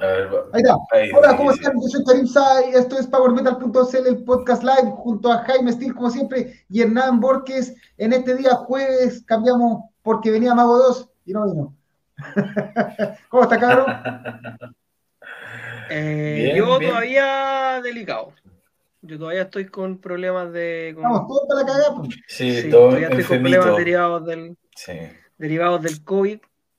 Ahí 0.00 0.62
está. 0.62 0.76
Hola, 1.18 1.36
¿cómo 1.36 1.50
están? 1.50 1.74
Yo 1.74 1.88
soy 1.88 2.04
Karim 2.04 2.26
Sai, 2.26 2.70
esto 2.74 2.98
es 2.98 3.06
PowerMetal.cl, 3.06 4.06
el 4.06 4.24
podcast 4.24 4.62
live, 4.62 4.92
junto 4.96 5.30
a 5.30 5.38
Jaime 5.44 5.72
Steel, 5.72 5.94
como 5.94 6.10
siempre, 6.10 6.64
y 6.70 6.80
Hernán 6.80 7.20
Borges. 7.20 7.74
En 7.98 8.14
este 8.14 8.34
día, 8.34 8.54
jueves, 8.54 9.22
cambiamos 9.26 9.84
porque 10.02 10.30
venía 10.30 10.54
Mago 10.54 10.78
2 10.78 11.10
y 11.26 11.32
no 11.32 11.44
vino. 11.46 11.76
¿Cómo 13.28 13.42
está, 13.42 13.58
cabrón? 13.58 13.86
Eh, 15.92 16.54
yo 16.56 16.78
todavía 16.78 17.80
delicado. 17.82 18.32
Yo 19.02 19.18
todavía 19.18 19.42
estoy 19.42 19.66
con 19.66 19.98
problemas 19.98 20.52
de. 20.52 20.92
Con... 20.94 21.02
Vamos, 21.02 21.26
todos 21.26 21.48
para 21.48 21.62
la 21.62 21.66
cagada. 21.66 21.96
Pues. 21.96 22.10
Sí, 22.28 22.70
todavía 22.70 23.08
estoy 23.08 23.24
con 23.24 23.38
problemas 23.38 23.76
derivados 23.76 24.24
del, 24.24 24.56
derivados 25.36 25.82
del 25.82 26.04
COVID. 26.04 26.38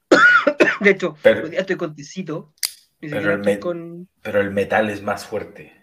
de 0.80 0.90
hecho, 0.90 1.18
pero, 1.22 1.44
hoy 1.44 1.50
día 1.50 1.60
estoy 1.60 1.76
con 1.76 1.94
tecito. 1.94 2.54
Pero 3.02 3.34
el, 3.34 4.08
pero 4.22 4.42
el 4.42 4.52
metal 4.52 4.90
es 4.90 5.02
más 5.02 5.26
fuerte. 5.26 5.74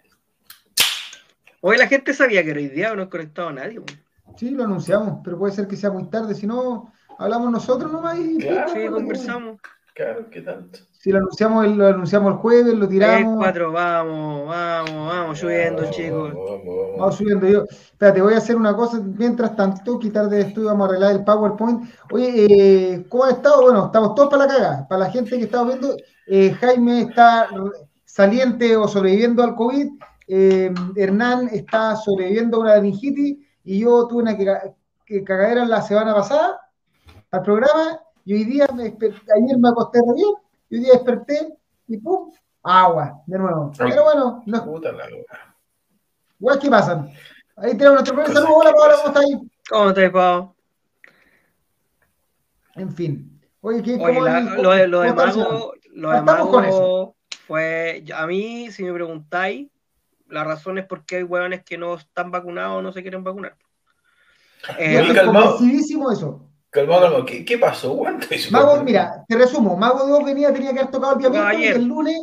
Hoy 1.61 1.77
la 1.77 1.87
gente 1.87 2.13
sabía 2.13 2.43
que 2.43 2.51
era 2.51 2.61
día 2.61 2.95
no 2.95 3.03
he 3.03 3.09
conectado 3.09 3.49
a 3.49 3.53
nadie. 3.53 3.81
Sí, 4.37 4.51
lo 4.51 4.63
anunciamos, 4.63 5.19
pero 5.23 5.37
puede 5.37 5.53
ser 5.53 5.67
que 5.67 5.75
sea 5.75 5.91
muy 5.91 6.09
tarde. 6.09 6.33
Si 6.33 6.47
no, 6.47 6.93
hablamos 7.17 7.51
nosotros 7.51 7.91
nomás 7.91 8.17
y. 8.17 8.39
sí, 8.41 8.87
conversamos. 8.89 9.59
Claro, 9.93 10.29
¿qué 10.29 10.41
tanto? 10.41 10.79
Si 10.99 11.11
lo 11.13 11.19
anunciamos, 11.19 11.65
lo 11.77 11.87
anunciamos 11.87 12.33
el 12.33 12.39
jueves, 12.39 12.73
lo 12.73 12.85
tiramos. 12.85 13.37
cuatro, 13.37 13.71
vamos, 13.71 14.45
vamos, 14.45 14.91
vamos 14.91 15.39
subiendo, 15.39 15.89
chicos. 15.91 16.33
Vamos, 16.97 17.15
subiendo. 17.15 17.47
Yo, 17.47 17.63
espérate, 17.69 18.21
voy 18.21 18.33
a 18.33 18.39
hacer 18.39 18.57
una 18.57 18.75
cosa. 18.75 19.01
Mientras 19.01 19.55
tanto, 19.55 19.97
quitar 19.97 20.27
de 20.27 20.41
estudio, 20.41 20.67
vamos 20.67 20.87
a 20.87 20.89
arreglar 20.89 21.15
el 21.15 21.23
PowerPoint. 21.23 21.89
Oye, 22.11 22.47
eh, 22.49 23.05
¿cómo 23.07 23.23
ha 23.23 23.29
estado? 23.29 23.61
Bueno, 23.61 23.85
estamos 23.85 24.13
todos 24.13 24.29
para 24.29 24.45
la 24.45 24.53
caga. 24.53 24.87
Para 24.89 25.05
la 25.05 25.09
gente 25.09 25.37
que 25.37 25.45
está 25.45 25.63
viendo, 25.63 25.95
eh, 26.27 26.51
Jaime 26.59 27.03
está 27.03 27.47
saliente 28.03 28.75
o 28.75 28.85
sobreviviendo 28.85 29.41
al 29.41 29.55
COVID. 29.55 29.87
Eh, 30.27 30.73
Hernán 30.97 31.47
está 31.53 31.95
sobreviviendo 31.95 32.57
a 32.57 32.59
una 32.59 32.75
meningitis. 32.75 33.37
Y 33.63 33.79
yo 33.79 34.05
tuve 34.05 34.23
una 34.23 34.35
que, 34.35 35.23
cagadera 35.23 35.63
la 35.63 35.81
semana 35.81 36.13
pasada 36.13 36.59
al 37.31 37.41
programa 37.41 38.01
y 38.25 38.33
hoy 38.33 38.43
día, 38.43 38.67
me 38.75 38.83
ayer 38.83 39.57
me 39.57 39.69
acosté 39.69 39.99
re 39.99 40.13
bien, 40.13 40.33
y 40.69 40.75
hoy 40.75 40.81
día 40.81 40.93
desperté 40.93 41.57
y 41.87 41.97
¡pum! 41.97 42.31
Agua, 42.63 43.21
de 43.25 43.39
nuevo. 43.39 43.71
Pero 43.77 44.03
bueno, 44.03 44.43
no. 44.45 44.65
Puta 44.65 44.91
la 44.91 45.05
Igual 46.39 46.59
que 46.59 46.69
pasan. 46.69 47.11
Ahí 47.57 47.71
tenemos 47.71 47.95
nuestro 47.95 48.15
primer 48.15 48.33
saludo. 48.33 48.55
Hola, 48.55 48.73
Pablo, 48.73 48.95
¿cómo 48.97 49.07
estás 49.07 49.23
ahí? 49.25 49.51
¿Cómo 49.69 49.89
estás, 49.89 50.11
Pablo? 50.11 50.55
En 52.75 52.91
fin. 52.93 53.41
Oye, 53.61 53.83
¿qué, 53.83 53.95
Oye 53.95 54.21
la, 54.21 54.39
lo, 54.39 54.71
de, 54.71 54.87
lo 54.87 55.01
de 55.01 55.13
Mago, 55.13 55.73
lo 55.93 56.11
de 56.11 56.21
Mago 56.21 57.15
fue, 57.45 58.03
a 58.15 58.27
mí, 58.27 58.71
si 58.71 58.83
me 58.83 58.93
preguntáis, 58.93 59.69
la 60.27 60.43
razón 60.43 60.77
es 60.77 60.85
porque 60.85 61.17
hay 61.17 61.23
hueones 61.23 61.63
que 61.63 61.77
no 61.77 61.95
están 61.95 62.31
vacunados 62.31 62.77
o 62.77 62.81
no 62.81 62.93
se 62.93 63.01
quieren 63.01 63.23
vacunar. 63.23 63.57
Eh, 64.77 65.01
es 65.01 65.91
eso. 65.91 66.48
Calma, 66.69 66.99
calma, 66.99 67.25
¿qué, 67.25 67.43
qué 67.43 67.57
pasó? 67.57 67.99
Mago, 68.51 68.83
mira, 68.83 69.25
te 69.27 69.35
resumo, 69.35 69.75
Mago 69.75 70.05
2 70.05 70.25
venía, 70.25 70.53
tenía 70.53 70.71
que 70.73 70.79
haber 70.79 70.91
tocado 70.91 71.19
el 71.19 71.31
día 71.31 71.53
y 71.55 71.63
el 71.65 71.85
lunes, 71.85 72.21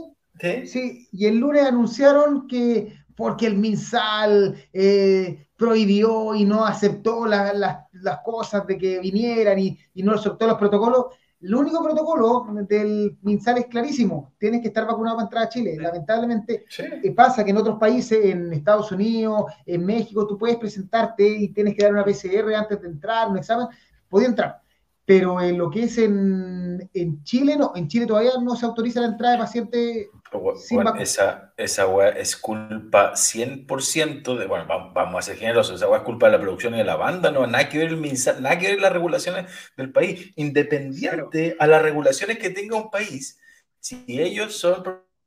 ¿Sí? 0.67 1.09
y 1.11 1.27
el 1.27 1.39
lunes 1.39 1.65
anunciaron 1.65 2.47
que 2.47 2.93
porque 3.17 3.47
el 3.47 3.57
MinSal 3.57 4.55
eh, 4.73 5.49
prohibió 5.57 6.35
y 6.35 6.45
no 6.45 6.65
aceptó 6.65 7.27
las 7.27 8.19
cosas 8.25 8.67
de 8.67 8.77
que 8.79 9.01
vinieran 9.01 9.59
y, 9.59 9.77
y, 9.95 10.03
no 10.03 10.13
aceptó 10.13 10.47
los 10.47 10.59
protocolos, 10.59 11.07
el 11.41 11.55
único 11.55 11.83
protocolo 11.83 12.47
del 12.69 13.19
MinSal 13.23 13.59
es 13.59 13.67
clarísimo, 13.67 14.33
tienes 14.39 14.63
que 14.63 14.69
estar 14.69 14.87
vacunado 14.87 15.17
para 15.17 15.27
entrar 15.27 15.45
a 15.45 15.49
Chile. 15.49 15.77
Lamentablemente 15.79 16.65
eh, 16.79 17.13
pasa 17.13 17.45
que 17.45 17.51
en 17.51 17.59
otros 17.59 17.79
países, 17.79 18.25
en 18.25 18.53
Estados 18.53 18.91
Unidos, 18.91 19.53
en 19.67 19.85
México, 19.85 20.27
tú 20.27 20.39
puedes 20.39 20.57
presentarte 20.57 21.29
y 21.29 21.49
tienes 21.49 21.75
que 21.75 21.83
dar 21.83 21.93
una 21.93 22.05
PCR 22.05 22.55
antes 22.55 22.81
de 22.81 22.89
entrar, 22.89 23.29
un 23.29 23.39
examen, 23.39 23.69
podía 24.09 24.29
entrar. 24.29 24.61
Pero 25.05 25.41
en 25.41 25.57
lo 25.57 25.71
que 25.71 25.85
es 25.85 25.99
en, 25.99 26.91
en 26.93 27.23
Chile, 27.23 27.57
no, 27.57 27.73
en 27.77 27.87
Chile 27.87 28.07
todavía 28.07 28.33
no 28.43 28.57
se 28.57 28.67
autoriza 28.67 29.01
la 29.01 29.07
entrada 29.09 29.35
de 29.35 29.41
pacientes 29.41 30.09
sin 30.57 30.77
bueno, 30.77 30.95
esa, 30.97 31.53
esa 31.57 31.87
weá 31.87 32.11
es 32.11 32.37
culpa 32.37 33.13
100% 33.15 34.37
de, 34.37 34.47
bueno, 34.47 34.67
vamos, 34.67 35.19
a 35.19 35.23
ser 35.23 35.37
generosos, 35.37 35.77
esa 35.77 35.89
weá 35.89 35.99
es 35.99 36.05
culpa 36.05 36.27
de 36.27 36.33
la 36.33 36.41
producción 36.41 36.75
y 36.75 36.79
de 36.79 36.85
la 36.85 36.97
banda, 36.97 37.31
no, 37.31 37.47
nada 37.47 37.69
que 37.69 37.79
ver, 37.79 37.89
el, 37.89 38.01
nada 38.41 38.59
que 38.59 38.69
ver 38.69 38.81
las 38.81 38.93
regulaciones 38.93 39.51
del 39.77 39.93
país, 39.93 40.33
independiente 40.37 41.57
a 41.59 41.67
las 41.67 41.83
regulaciones 41.83 42.39
que 42.39 42.51
tenga 42.51 42.77
un 42.77 42.91
país, 42.91 43.39
si 43.81 44.05
ellos 44.09 44.57
son 44.57 44.83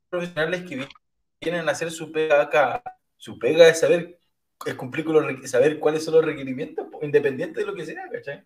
profesionales 0.09 0.63
que 0.63 0.87
vienen 1.41 1.69
a 1.69 1.71
hacer 1.71 1.91
su 1.91 2.11
pega 2.11 2.41
acá, 2.41 2.83
su 3.17 3.39
pega 3.39 3.67
es 3.67 3.79
saber, 3.79 4.19
es 4.65 4.75
cumplir 4.75 5.05
con 5.05 5.15
los, 5.15 5.49
saber 5.49 5.79
cuáles 5.79 6.03
son 6.03 6.15
los 6.15 6.25
requerimientos, 6.25 6.87
independiente 7.01 7.61
de 7.61 7.65
lo 7.65 7.73
que 7.73 7.85
sea, 7.85 8.03
¿cachai? 8.11 8.43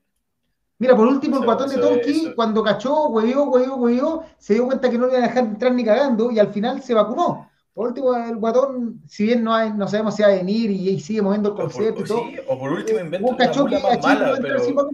Mira, 0.80 0.96
por 0.96 1.08
último, 1.08 1.38
el 1.38 1.46
guatón 1.46 1.70
de 1.70 1.78
Tonki, 1.78 2.34
cuando 2.36 2.64
cachó, 2.64 3.08
huevió, 3.08 3.44
huevió, 3.44 3.76
huevió, 3.76 4.24
se 4.38 4.56
dio 4.56 4.66
cuenta 4.66 4.90
que 4.90 4.98
no 4.98 5.06
le 5.08 5.14
iba 5.14 5.24
a 5.24 5.28
dejar 5.28 5.46
entrar 5.46 5.74
ni 5.74 5.86
cagando 5.86 6.32
y 6.32 6.40
al 6.40 6.52
final 6.52 6.82
se 6.82 6.94
vacunó. 6.94 7.50
Por 7.74 7.88
último, 7.88 8.16
el 8.16 8.36
guatón, 8.36 9.02
si 9.08 9.26
bien 9.26 9.44
no, 9.44 9.54
hay, 9.54 9.72
no 9.72 9.88
sabemos 9.88 10.16
si 10.16 10.22
va 10.22 10.30
a 10.30 10.36
venir 10.36 10.70
y, 10.70 11.00
sigue 11.00 11.24
moviendo 11.24 11.50
el 11.50 11.56
concepto 11.56 12.02
y 12.02 12.06
todo. 12.06 12.24
o 12.48 12.60
por 12.60 12.72
último, 12.72 13.00
eh, 13.00 13.04
inventa 13.04 13.28
una 13.28 13.38
cachó 13.38 13.66
más 13.66 14.02
mala, 14.02 14.38
pero, 14.40 14.90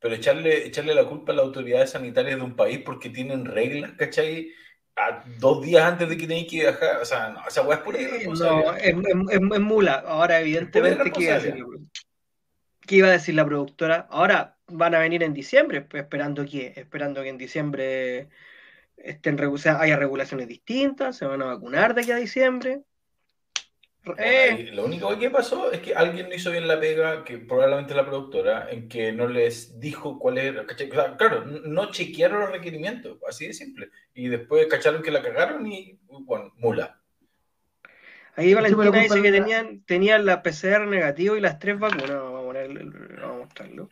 pero 0.00 0.14
echarle, 0.14 0.66
echarle 0.66 0.94
la 0.94 1.04
culpa 1.04 1.32
a 1.32 1.36
las 1.36 1.44
autoridades 1.44 1.90
sanitarias 1.90 2.38
de 2.38 2.44
un 2.44 2.56
país 2.56 2.80
porque 2.84 3.10
tienen 3.10 3.44
reglas, 3.44 3.92
¿cachai? 3.92 4.48
A 4.96 5.22
dos 5.38 5.62
días 5.62 5.84
antes 5.84 6.08
de 6.08 6.16
que 6.16 6.26
tenéis 6.26 6.50
que 6.50 6.60
viajar, 6.60 6.96
o 7.00 7.04
sea, 7.04 7.28
no, 7.28 7.46
esa 7.46 7.62
weá 7.62 7.76
es 7.76 7.82
pura 7.84 7.98
No, 8.24 8.74
es, 8.74 8.86
es, 8.86 8.94
es, 9.30 9.60
mula. 9.60 10.04
Ahora, 10.06 10.40
evidentemente, 10.40 11.12
¿qué 11.12 11.22
iba, 11.24 11.34
a 11.34 11.38
decir, 11.38 11.64
¿qué 12.86 12.96
iba 12.96 13.08
a 13.08 13.12
decir 13.12 13.34
la 13.34 13.44
productora? 13.44 14.08
Ahora, 14.10 14.55
van 14.68 14.94
a 14.94 14.98
venir 14.98 15.22
en 15.22 15.34
diciembre, 15.34 15.86
esperando 15.92 16.44
que, 16.44 16.72
esperando 16.76 17.22
que 17.22 17.28
en 17.28 17.38
diciembre 17.38 18.28
estén, 18.96 19.40
o 19.44 19.58
sea, 19.58 19.80
haya 19.80 19.96
regulaciones 19.96 20.48
distintas, 20.48 21.16
se 21.16 21.26
van 21.26 21.42
a 21.42 21.46
vacunar 21.46 21.94
de 21.94 22.02
aquí 22.02 22.10
a 22.10 22.16
diciembre. 22.16 22.82
Eh. 24.18 24.70
Lo 24.72 24.84
único 24.84 25.18
que 25.18 25.30
pasó 25.30 25.72
es 25.72 25.80
que 25.80 25.94
alguien 25.94 26.28
no 26.28 26.34
hizo 26.34 26.52
bien 26.52 26.68
la 26.68 26.78
pega, 26.78 27.24
que 27.24 27.38
probablemente 27.38 27.94
la 27.94 28.06
productora, 28.06 28.70
en 28.70 28.88
que 28.88 29.12
no 29.12 29.26
les 29.26 29.80
dijo 29.80 30.18
cuál 30.18 30.38
era. 30.38 30.64
claro, 30.64 31.44
no 31.44 31.90
chequearon 31.90 32.40
los 32.40 32.52
requerimientos, 32.52 33.18
así 33.28 33.48
de 33.48 33.54
simple. 33.54 33.90
Y 34.14 34.28
después 34.28 34.66
cacharon 34.66 35.02
que 35.02 35.10
la 35.10 35.22
cagaron 35.22 35.66
y, 35.66 35.98
bueno, 36.08 36.52
mula. 36.56 37.00
Ahí 38.36 38.52
Valentina 38.54 38.90
dice 38.90 39.22
que 39.22 39.32
tenían, 39.32 39.82
tenían 39.86 40.26
la 40.26 40.42
PCR 40.42 40.86
negativo 40.86 41.36
y 41.36 41.40
las 41.40 41.58
tres 41.58 41.78
vacunas. 41.78 42.10
Vamos 42.10 42.42
a, 42.42 42.44
poner, 42.44 42.68
vamos 42.74 43.22
a 43.22 43.38
mostrarlo. 43.38 43.88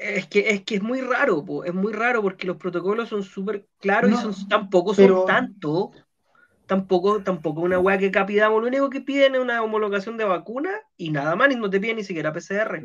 Es 0.00 0.26
que, 0.28 0.48
es 0.48 0.62
que 0.62 0.76
es 0.76 0.82
muy 0.82 1.02
raro, 1.02 1.44
es 1.62 1.74
muy 1.74 1.92
raro 1.92 2.22
porque 2.22 2.46
los 2.46 2.56
protocolos 2.56 3.10
son 3.10 3.22
súper 3.22 3.66
claros 3.78 4.10
y 4.10 4.14
son, 4.14 4.48
tampoco 4.48 4.94
son 4.94 5.26
tanto, 5.26 5.90
tampoco, 6.64 7.22
tampoco 7.22 7.60
una 7.60 7.78
weá 7.78 7.98
que 7.98 8.10
capidamos, 8.10 8.62
lo 8.62 8.68
único 8.68 8.88
que 8.88 9.02
piden 9.02 9.34
es 9.34 9.42
una 9.42 9.62
homologación 9.62 10.16
de 10.16 10.24
vacuna 10.24 10.70
y 10.96 11.10
nada 11.10 11.36
más, 11.36 11.52
y 11.52 11.56
no 11.56 11.68
te 11.68 11.78
piden 11.78 11.96
ni 11.96 12.04
siquiera 12.04 12.32
PCR. 12.32 12.82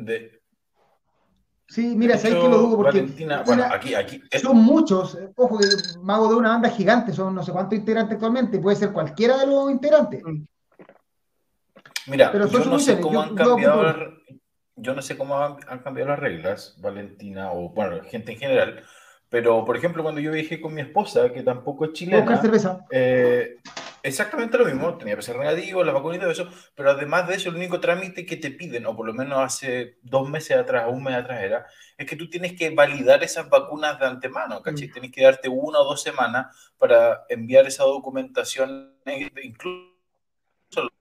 Sí, 1.68 1.96
mira, 1.96 2.18
sabéis 2.18 2.42
que 2.42 2.48
lo 2.50 2.58
dudo 2.58 2.76
porque 2.76 3.02
bueno, 3.46 3.64
aquí, 3.72 3.94
aquí, 3.94 4.22
son 4.40 4.58
muchos, 4.58 5.18
ojo, 5.36 5.58
mago 6.02 6.28
de 6.28 6.34
una 6.34 6.50
banda 6.50 6.68
gigante, 6.68 7.14
son 7.14 7.34
no 7.34 7.42
sé 7.42 7.50
cuántos 7.50 7.78
integrantes 7.78 8.16
actualmente, 8.16 8.58
puede 8.58 8.76
ser 8.76 8.92
cualquiera 8.92 9.38
de 9.38 9.46
los 9.46 9.70
integrantes. 9.70 10.22
Mm. 10.22 10.44
Mira, 12.08 12.30
Pero 12.30 12.46
yo 12.46 12.64
no 12.66 12.78
sé 12.78 13.00
cómo 13.00 13.22
han 13.22 13.34
cambiado, 13.34 14.12
yo 14.76 14.94
no 14.94 15.02
sé 15.02 15.16
cómo 15.16 15.38
han, 15.42 15.78
cambiado 15.80 16.10
las 16.10 16.18
reglas, 16.18 16.76
Valentina, 16.78 17.52
o 17.52 17.70
bueno, 17.70 18.02
gente 18.04 18.32
en 18.32 18.38
general, 18.38 18.84
pero 19.28 19.64
por 19.64 19.76
ejemplo, 19.76 20.02
cuando 20.02 20.20
yo 20.20 20.32
viajé 20.32 20.60
con 20.60 20.74
mi 20.74 20.82
esposa, 20.82 21.32
que 21.32 21.42
tampoco 21.42 21.86
es 21.86 21.92
chilena, 21.92 22.40
eh, 22.90 23.56
exactamente 24.02 24.58
lo 24.58 24.66
mismo, 24.66 24.96
tenía 24.98 25.16
que 25.16 25.22
ser 25.22 25.38
negativo, 25.38 25.82
la 25.82 25.92
vacuna 25.92 26.16
y 26.16 26.18
todo 26.20 26.30
eso, 26.30 26.48
pero 26.74 26.90
además 26.90 27.26
de 27.26 27.36
eso, 27.36 27.48
el 27.48 27.56
único 27.56 27.80
trámite 27.80 28.26
que 28.26 28.36
te 28.36 28.50
piden, 28.50 28.86
o 28.86 28.94
por 28.94 29.06
lo 29.06 29.14
menos 29.14 29.38
hace 29.38 29.96
dos 30.02 30.28
meses 30.28 30.58
atrás, 30.58 30.84
o 30.86 30.90
un 30.90 31.02
mes 31.02 31.14
atrás 31.14 31.42
era, 31.42 31.66
es 31.96 32.06
que 32.06 32.16
tú 32.16 32.28
tienes 32.28 32.52
que 32.52 32.70
validar 32.70 33.24
esas 33.24 33.48
vacunas 33.48 33.98
de 33.98 34.06
antemano, 34.06 34.60
¿cachai? 34.60 34.88
Mm. 34.88 34.92
Tienes 34.92 35.10
que 35.10 35.24
darte 35.24 35.48
una 35.48 35.80
o 35.80 35.84
dos 35.84 36.02
semanas 36.02 36.54
para 36.78 37.24
enviar 37.30 37.66
esa 37.66 37.84
documentación, 37.84 38.94
incluso 39.42 39.95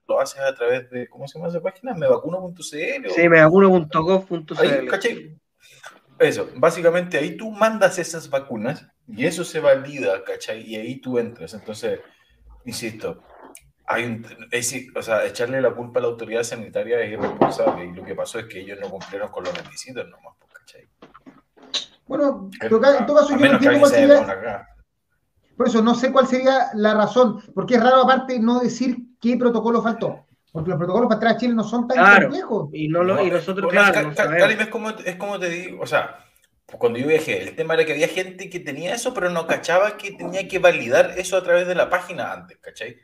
lo 0.08 0.20
haces 0.20 0.42
a 0.42 0.54
través 0.56 0.90
de, 0.90 1.10
¿cómo 1.10 1.28
se 1.28 1.38
llama 1.38 1.50
esa 1.50 1.62
página? 1.62 1.94
Mevacuno.cl. 1.94 2.62
Sí, 2.62 3.30
mevacuno.gov.cl. 3.30 4.56
Eso, 6.20 6.50
básicamente 6.56 7.18
ahí 7.18 7.36
tú 7.36 7.52
mandas 7.52 8.00
esas 8.00 8.30
vacunas 8.30 8.88
y 9.08 9.26
eso 9.26 9.44
se 9.44 9.60
valida, 9.60 10.24
¿cachai? 10.24 10.62
Y 10.62 10.76
ahí 10.76 11.02
tú 11.02 11.20
entras. 11.20 11.54
Entonces, 11.54 12.00
insisto, 12.64 13.22
hay 13.88 14.06
un, 14.06 14.26
o 14.96 15.02
sea, 15.02 15.26
echarle 15.26 15.62
la 15.62 15.74
culpa 15.74 16.00
a 16.00 16.04
la 16.04 16.10
autoridad 16.10 16.44
sanitaria 16.44 17.02
es 17.02 17.14
irresponsable 17.14 17.86
y 17.86 17.94
lo 17.94 18.04
que 18.04 18.16
pasó 18.16 18.40
es 18.40 18.46
que 18.46 18.62
ellos 18.62 18.80
no 18.80 18.90
cumplieron 18.90 19.30
con 19.30 19.44
los 19.44 19.56
requisitos 19.56 20.08
nomás, 20.08 20.36
pues, 20.40 20.54
¿cachai? 20.54 20.88
Bueno, 22.08 22.50
en 22.62 22.70
todo 22.70 23.16
caso 23.16 23.30
yo 23.32 23.38
no 23.38 23.54
entiendo 23.54 23.80
cuál 23.80 23.92
sería... 23.92 24.68
Por 25.58 25.70
eso 25.70 25.82
no 25.82 25.96
sé 25.96 26.12
cuál 26.12 26.28
sería 26.28 26.70
la 26.74 26.94
razón, 26.96 27.42
porque 27.54 27.76
es 27.76 27.84
raro 27.84 28.02
aparte 28.02 28.40
no 28.40 28.60
decir 28.60 28.98
qué 29.26 29.38
protocolo 29.38 29.82
faltó. 29.82 30.26
Porque 30.52 30.70
los 30.70 30.78
protocolos 30.78 31.08
para 31.08 31.16
entrar 31.16 31.34
a 31.34 31.38
Chile 31.38 31.54
no 31.54 31.64
son 31.64 31.88
tan 31.88 32.22
complejos. 32.22 32.70
Y, 32.72 32.88
no 32.88 33.04
lo, 33.04 33.22
y 33.22 33.30
nosotros, 33.30 33.70
claro, 33.72 34.12
es 34.12 34.68
como, 34.68 34.90
es 34.92 35.16
como 35.18 35.38
te 35.38 35.50
digo, 35.50 35.82
o 35.82 35.88
sea, 35.88 36.20
cuando 36.78 36.98
yo 36.98 37.08
viajé, 37.08 37.44
el 37.44 37.56
tema 37.56 37.74
era 37.74 37.86
que 37.86 37.92
había 37.92 38.08
gente 38.08 38.50
que 38.50 38.60
tenía 38.60 38.94
eso, 38.94 39.14
pero 39.14 39.30
no 39.30 39.48
cachaba 39.48 39.98
que 39.98 40.12
tenía 40.12 40.48
que 40.48 40.60
validar 40.60 41.14
eso 41.18 41.36
a 41.36 41.44
través 41.44 41.68
de 41.68 41.76
la 41.76 41.90
página 41.90 42.32
antes, 42.32 42.58
¿cachai? 42.62 42.96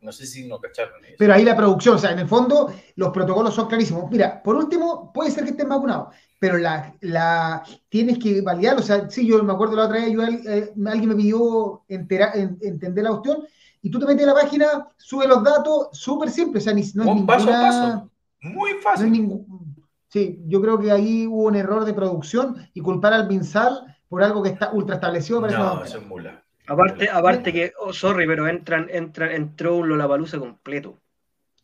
No 0.00 0.12
sé 0.12 0.26
si 0.26 0.46
no 0.46 0.58
cacharon. 0.58 1.02
Eso. 1.04 1.14
Pero 1.18 1.32
ahí 1.32 1.44
la 1.44 1.56
producción, 1.56 1.96
o 1.96 1.98
sea, 1.98 2.10
en 2.10 2.18
el 2.18 2.28
fondo 2.28 2.72
los 2.96 3.10
protocolos 3.10 3.54
son 3.54 3.68
clarísimos. 3.68 4.10
Mira, 4.10 4.42
por 4.42 4.56
último, 4.56 5.12
puede 5.12 5.30
ser 5.30 5.44
que 5.44 5.50
estés 5.50 5.68
vacunado, 5.68 6.10
pero 6.38 6.58
la, 6.58 6.94
la 7.00 7.62
tienes 7.88 8.18
que 8.18 8.42
validar, 8.42 8.76
o 8.76 8.82
sea, 8.82 9.08
sí, 9.08 9.26
yo 9.26 9.42
me 9.42 9.52
acuerdo 9.52 9.76
la 9.76 9.84
otra 9.84 10.00
vez, 10.00 10.12
yo, 10.12 10.22
eh, 10.22 10.72
alguien 10.86 11.08
me 11.08 11.16
pidió 11.16 11.84
entender 11.88 13.04
la 13.04 13.10
cuestión, 13.10 13.46
y 13.82 13.90
tú 13.90 13.98
te 13.98 14.06
metes 14.06 14.22
en 14.22 14.28
la 14.28 14.34
página, 14.34 14.88
sube 14.96 15.26
los 15.26 15.42
datos, 15.42 15.88
súper 15.92 16.30
simple, 16.30 16.58
o 16.58 16.60
sea, 16.60 16.72
no 16.72 16.80
es 16.80 16.94
ninguna, 16.94 17.26
paso 17.26 17.48
a 17.48 17.52
paso. 17.52 18.10
Muy 18.42 18.72
fácil. 18.82 19.12
ningún, 19.12 19.86
sí, 20.08 20.40
yo 20.46 20.60
creo 20.60 20.78
que 20.78 20.90
ahí 20.90 21.26
hubo 21.26 21.44
un 21.44 21.56
error 21.56 21.84
de 21.84 21.94
producción 21.94 22.56
y 22.74 22.80
culpar 22.80 23.12
al 23.12 23.28
Binsal 23.28 23.96
por 24.08 24.22
algo 24.22 24.42
que 24.42 24.50
está 24.50 24.70
ultra 24.72 24.96
establecido. 24.96 25.40
No, 25.40 25.84
eso 25.84 25.98
es 25.98 26.06
mula. 26.06 26.42
Aparte, 26.66 27.08
aparte 27.10 27.52
que, 27.52 27.72
oh, 27.80 27.92
sorry, 27.92 28.26
pero 28.26 28.46
entran, 28.46 28.86
entran, 28.90 29.32
entró 29.32 29.76
un 29.76 29.88
Lollapalooza 29.88 30.38
completo. 30.38 30.98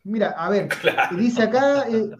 Mira, 0.06 0.28
a 0.38 0.48
ver, 0.48 0.68
dice 1.18 1.42
acá, 1.42 1.88
eh, 1.88 2.10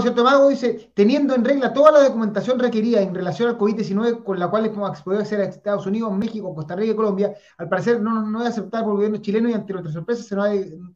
cierto 0.00 0.24
mago, 0.24 0.48
dice, 0.48 0.90
teniendo 0.94 1.34
en 1.34 1.44
regla 1.44 1.74
toda 1.74 1.92
la 1.92 2.02
documentación 2.04 2.58
requerida 2.58 3.02
en 3.02 3.14
relación 3.14 3.50
al 3.50 3.58
COVID-19 3.58 4.24
con 4.24 4.38
la 4.38 4.48
cual 4.48 4.64
hemos 4.64 5.02
podido 5.02 5.20
acceder 5.20 5.44
a 5.44 5.50
Estados 5.50 5.86
Unidos, 5.86 6.16
México, 6.16 6.54
Costa 6.54 6.74
Rica 6.74 6.92
y 6.92 6.96
Colombia, 6.96 7.34
al 7.58 7.68
parecer 7.68 8.00
no, 8.00 8.22
no 8.26 8.40
es 8.40 8.48
aceptar 8.48 8.82
por 8.82 8.92
el 8.92 8.96
gobierno 8.96 9.18
chileno 9.18 9.50
y 9.50 9.52
ante 9.52 9.74
nuestra 9.74 9.92
sorpresa 9.92 10.22
se 10.22 10.34
nos 10.34 10.46
ha 10.46 10.52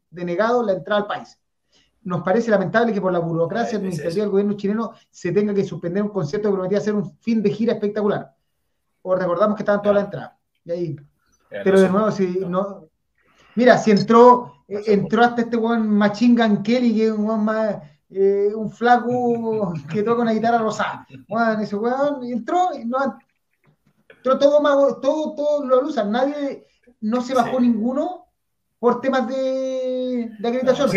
denegado 0.09 0.63
la 0.63 0.73
entrada 0.73 1.01
al 1.01 1.07
país. 1.07 1.39
Nos 2.03 2.23
parece 2.23 2.49
lamentable 2.49 2.93
que 2.93 3.01
por 3.01 3.13
la 3.13 3.19
burocracia 3.19 3.77
administrativa 3.77 4.23
del 4.23 4.31
gobierno 4.31 4.53
chileno 4.53 4.93
se 5.11 5.31
tenga 5.31 5.53
que 5.53 5.63
suspender 5.63 6.01
un 6.01 6.09
concierto 6.09 6.49
que 6.49 6.53
prometía 6.53 6.81
ser 6.81 6.95
un 6.95 7.15
fin 7.19 7.43
de 7.43 7.51
gira 7.51 7.73
espectacular. 7.73 8.33
O 9.03 9.13
recordamos 9.13 9.55
que 9.55 9.61
estaban 9.61 9.83
todas 9.83 9.95
las 9.97 10.05
entradas. 10.05 10.31
Y 10.65 10.71
ahí. 10.71 10.95
Pero 11.47 11.79
de 11.79 11.89
nuevo, 11.89 12.09
si 12.09 12.39
no. 12.47 12.90
Mira, 13.55 13.77
si 13.77 13.91
entró, 13.91 14.63
eh, 14.67 14.81
entró 14.87 15.23
hasta 15.23 15.41
este 15.41 15.57
weón 15.57 15.87
Machine 15.89 16.35
Kelly, 16.63 16.95
que 16.95 17.05
es 17.05 17.11
un 17.11 17.25
weón 17.25 17.45
más. 17.45 17.77
Eh, 18.13 18.51
un 18.53 18.69
flaco 18.69 19.73
que 19.89 20.03
toca 20.03 20.21
una 20.21 20.33
guitarra 20.33 20.57
rosada. 20.57 21.07
Bueno, 21.29 21.61
ese 21.61 21.77
weón 21.77 22.21
entró 22.25 22.69
y 22.77 22.83
no 22.83 22.97
entró 24.09 24.37
todo 24.37 24.61
todo, 24.99 25.33
todo 25.33 25.65
lo 25.65 25.87
usan. 25.87 26.11
Nadie, 26.11 26.67
no 26.99 27.21
se 27.21 27.33
bajó 27.33 27.59
ninguno 27.59 28.25
por 28.79 28.99
temas 28.99 29.29
de, 29.29 30.29
de 30.37 30.47
acreditación. 30.47 30.89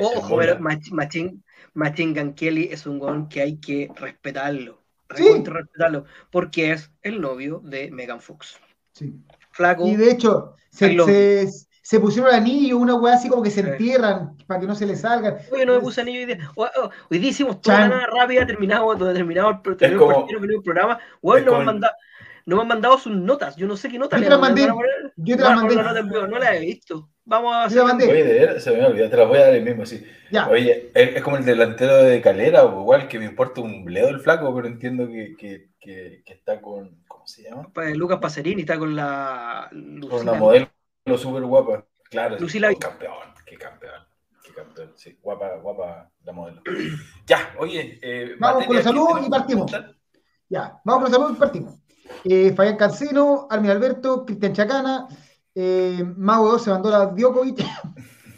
ojo, 0.00 0.36
pero 0.38 0.58
Machine, 0.60 2.34
Kelly 2.34 2.68
es 2.72 2.86
un 2.86 2.98
weón 2.98 3.28
que 3.28 3.42
hay 3.42 3.56
que 3.58 3.90
respetarlo 3.94 4.82
sí. 5.16 5.42
respetarlo, 5.44 6.04
porque 6.30 6.72
es 6.72 6.90
el 7.02 7.20
novio 7.20 7.60
de 7.64 7.90
Megan 7.90 8.20
Fox. 8.20 8.58
Sí. 8.92 9.14
Flaco. 9.52 9.86
Y 9.86 9.96
de 9.96 10.10
hecho, 10.10 10.54
se, 10.70 11.48
se, 11.82 12.00
pusieron 12.00 12.30
el 12.30 12.36
anillo, 12.36 12.78
una 12.78 12.94
weá 12.94 13.14
así 13.14 13.28
como 13.28 13.42
que 13.42 13.50
se 13.50 13.60
entierran 13.60 14.36
para 14.46 14.60
que 14.60 14.66
no 14.66 14.74
se 14.74 14.86
le 14.86 14.96
salgan. 14.96 15.36
Oye, 15.50 15.66
no 15.66 15.74
me 15.74 15.80
puse 15.80 16.00
anillo 16.00 16.20
hoy 16.20 16.26
día. 16.26 16.50
Hoy 16.56 17.18
día 17.18 17.30
hicimos 17.30 17.60
toda 17.60 17.86
una 17.86 18.06
rápida, 18.06 18.46
terminado, 18.46 18.96
terminado 19.12 19.60
el, 19.64 19.76
terminado 19.76 20.26
el 20.28 20.62
programa. 20.62 20.98
Bueno, 21.20 21.46
no 21.46 21.52
me 21.52 21.58
han 21.58 21.66
mandado 21.66 21.94
no 22.44 22.56
me 22.56 22.62
han 22.62 22.68
mandado 22.68 22.98
sus 22.98 23.14
notas. 23.14 23.56
Yo 23.56 23.66
no 23.66 23.76
sé 23.76 23.88
qué 23.88 23.98
notas. 23.98 24.20
Yo 24.20 24.24
te 24.24 24.30
las 24.30 24.40
mandé. 24.40 24.68
Yo 25.16 25.36
te 25.36 25.42
las 25.42 25.54
mandé. 25.54 25.76
No, 25.76 26.38
las 26.38 26.54
he 26.54 26.60
visto. 26.60 27.08
Vamos 27.24 27.54
a 27.54 27.64
hacer. 27.64 27.82
Oye, 27.82 28.24
de 28.24 28.32
ver, 28.34 28.60
se 28.60 28.72
me 28.72 28.84
olvidó, 28.84 29.08
te 29.08 29.16
las 29.16 29.28
voy 29.28 29.38
a 29.38 29.42
dar 29.42 29.54
el 29.54 29.62
mismo, 29.62 29.86
sí. 29.86 30.04
Oye, 30.50 30.90
es 30.94 31.22
como 31.22 31.36
el 31.36 31.44
delantero 31.44 32.02
de 32.02 32.20
Calera, 32.20 32.64
o 32.64 32.80
igual 32.80 33.08
que 33.08 33.18
me 33.18 33.26
importa 33.26 33.60
un 33.60 33.84
bledo 33.84 34.08
el 34.08 34.20
flaco, 34.20 34.52
pero 34.54 34.66
entiendo 34.66 35.08
que, 35.08 35.34
que, 35.38 35.68
que, 35.80 36.22
está 36.26 36.60
con. 36.60 37.01
¿Cómo 37.22 37.28
se 37.28 37.42
llama? 37.44 37.70
Lucas 37.94 38.18
Pacerini 38.18 38.62
está 38.62 38.76
con 38.76 38.96
la. 38.96 39.68
con 39.70 40.22
una 40.22 40.32
modelo 40.32 40.68
súper 41.16 41.44
guapa. 41.44 41.86
Claro, 42.10 42.36
Lucila... 42.36 42.68
qué 42.70 42.76
campeón, 42.76 43.32
qué 43.46 43.56
campeón. 43.56 44.02
Qué 44.42 44.52
campeón, 44.52 44.92
sí, 44.96 45.16
guapa, 45.22 45.54
guapa 45.58 46.10
la 46.24 46.32
modelo. 46.32 46.62
ya, 47.26 47.54
oye. 47.60 48.00
Eh, 48.02 48.34
vamos 48.40 48.66
con 48.66 48.74
los 48.74 48.84
saludos 48.84 49.24
y 49.24 49.30
partimos. 49.30 49.70
Ya, 50.48 50.80
vamos 50.84 51.02
con 51.02 51.02
los 51.02 51.10
saludos 51.12 51.36
y 51.36 51.40
partimos. 51.40 51.74
Eh, 52.24 52.52
Fabián 52.56 52.76
Cancino, 52.76 53.46
Armin 53.48 53.70
Alberto, 53.70 54.26
Cristian 54.26 54.52
Chacana, 54.52 55.06
eh, 55.54 56.02
Mago 56.16 56.50
2 56.50 56.62
se 56.64 56.70
mandó 56.70 56.92
a 56.92 57.06
Djokovic, 57.06 57.64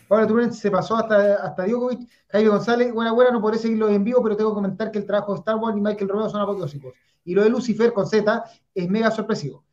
Pablo 0.08 0.26
Turunen 0.26 0.52
se 0.52 0.70
pasó 0.70 0.96
hasta, 0.96 1.36
hasta 1.36 1.66
Djokovic, 1.66 2.08
Jaime 2.28 2.48
González, 2.48 2.92
buena 2.92 3.12
buena, 3.12 3.30
no 3.30 3.40
podré 3.40 3.58
seguirlo 3.58 3.88
en 3.88 4.04
vivo, 4.04 4.22
pero 4.22 4.36
tengo 4.36 4.50
que 4.50 4.56
comentar 4.56 4.90
que 4.90 4.98
el 4.98 5.06
trabajo 5.06 5.32
de 5.32 5.38
Star 5.38 5.56
Wars 5.56 5.76
y 5.76 5.80
Michael 5.80 6.08
Romero 6.08 6.30
son 6.30 6.40
apoteósicos. 6.40 6.94
Y 7.24 7.34
lo 7.34 7.42
de 7.42 7.50
Lucifer 7.50 7.92
con 7.92 8.06
Z 8.06 8.44
es 8.74 8.88
mega 8.88 9.10
sorpresivo. 9.10 9.64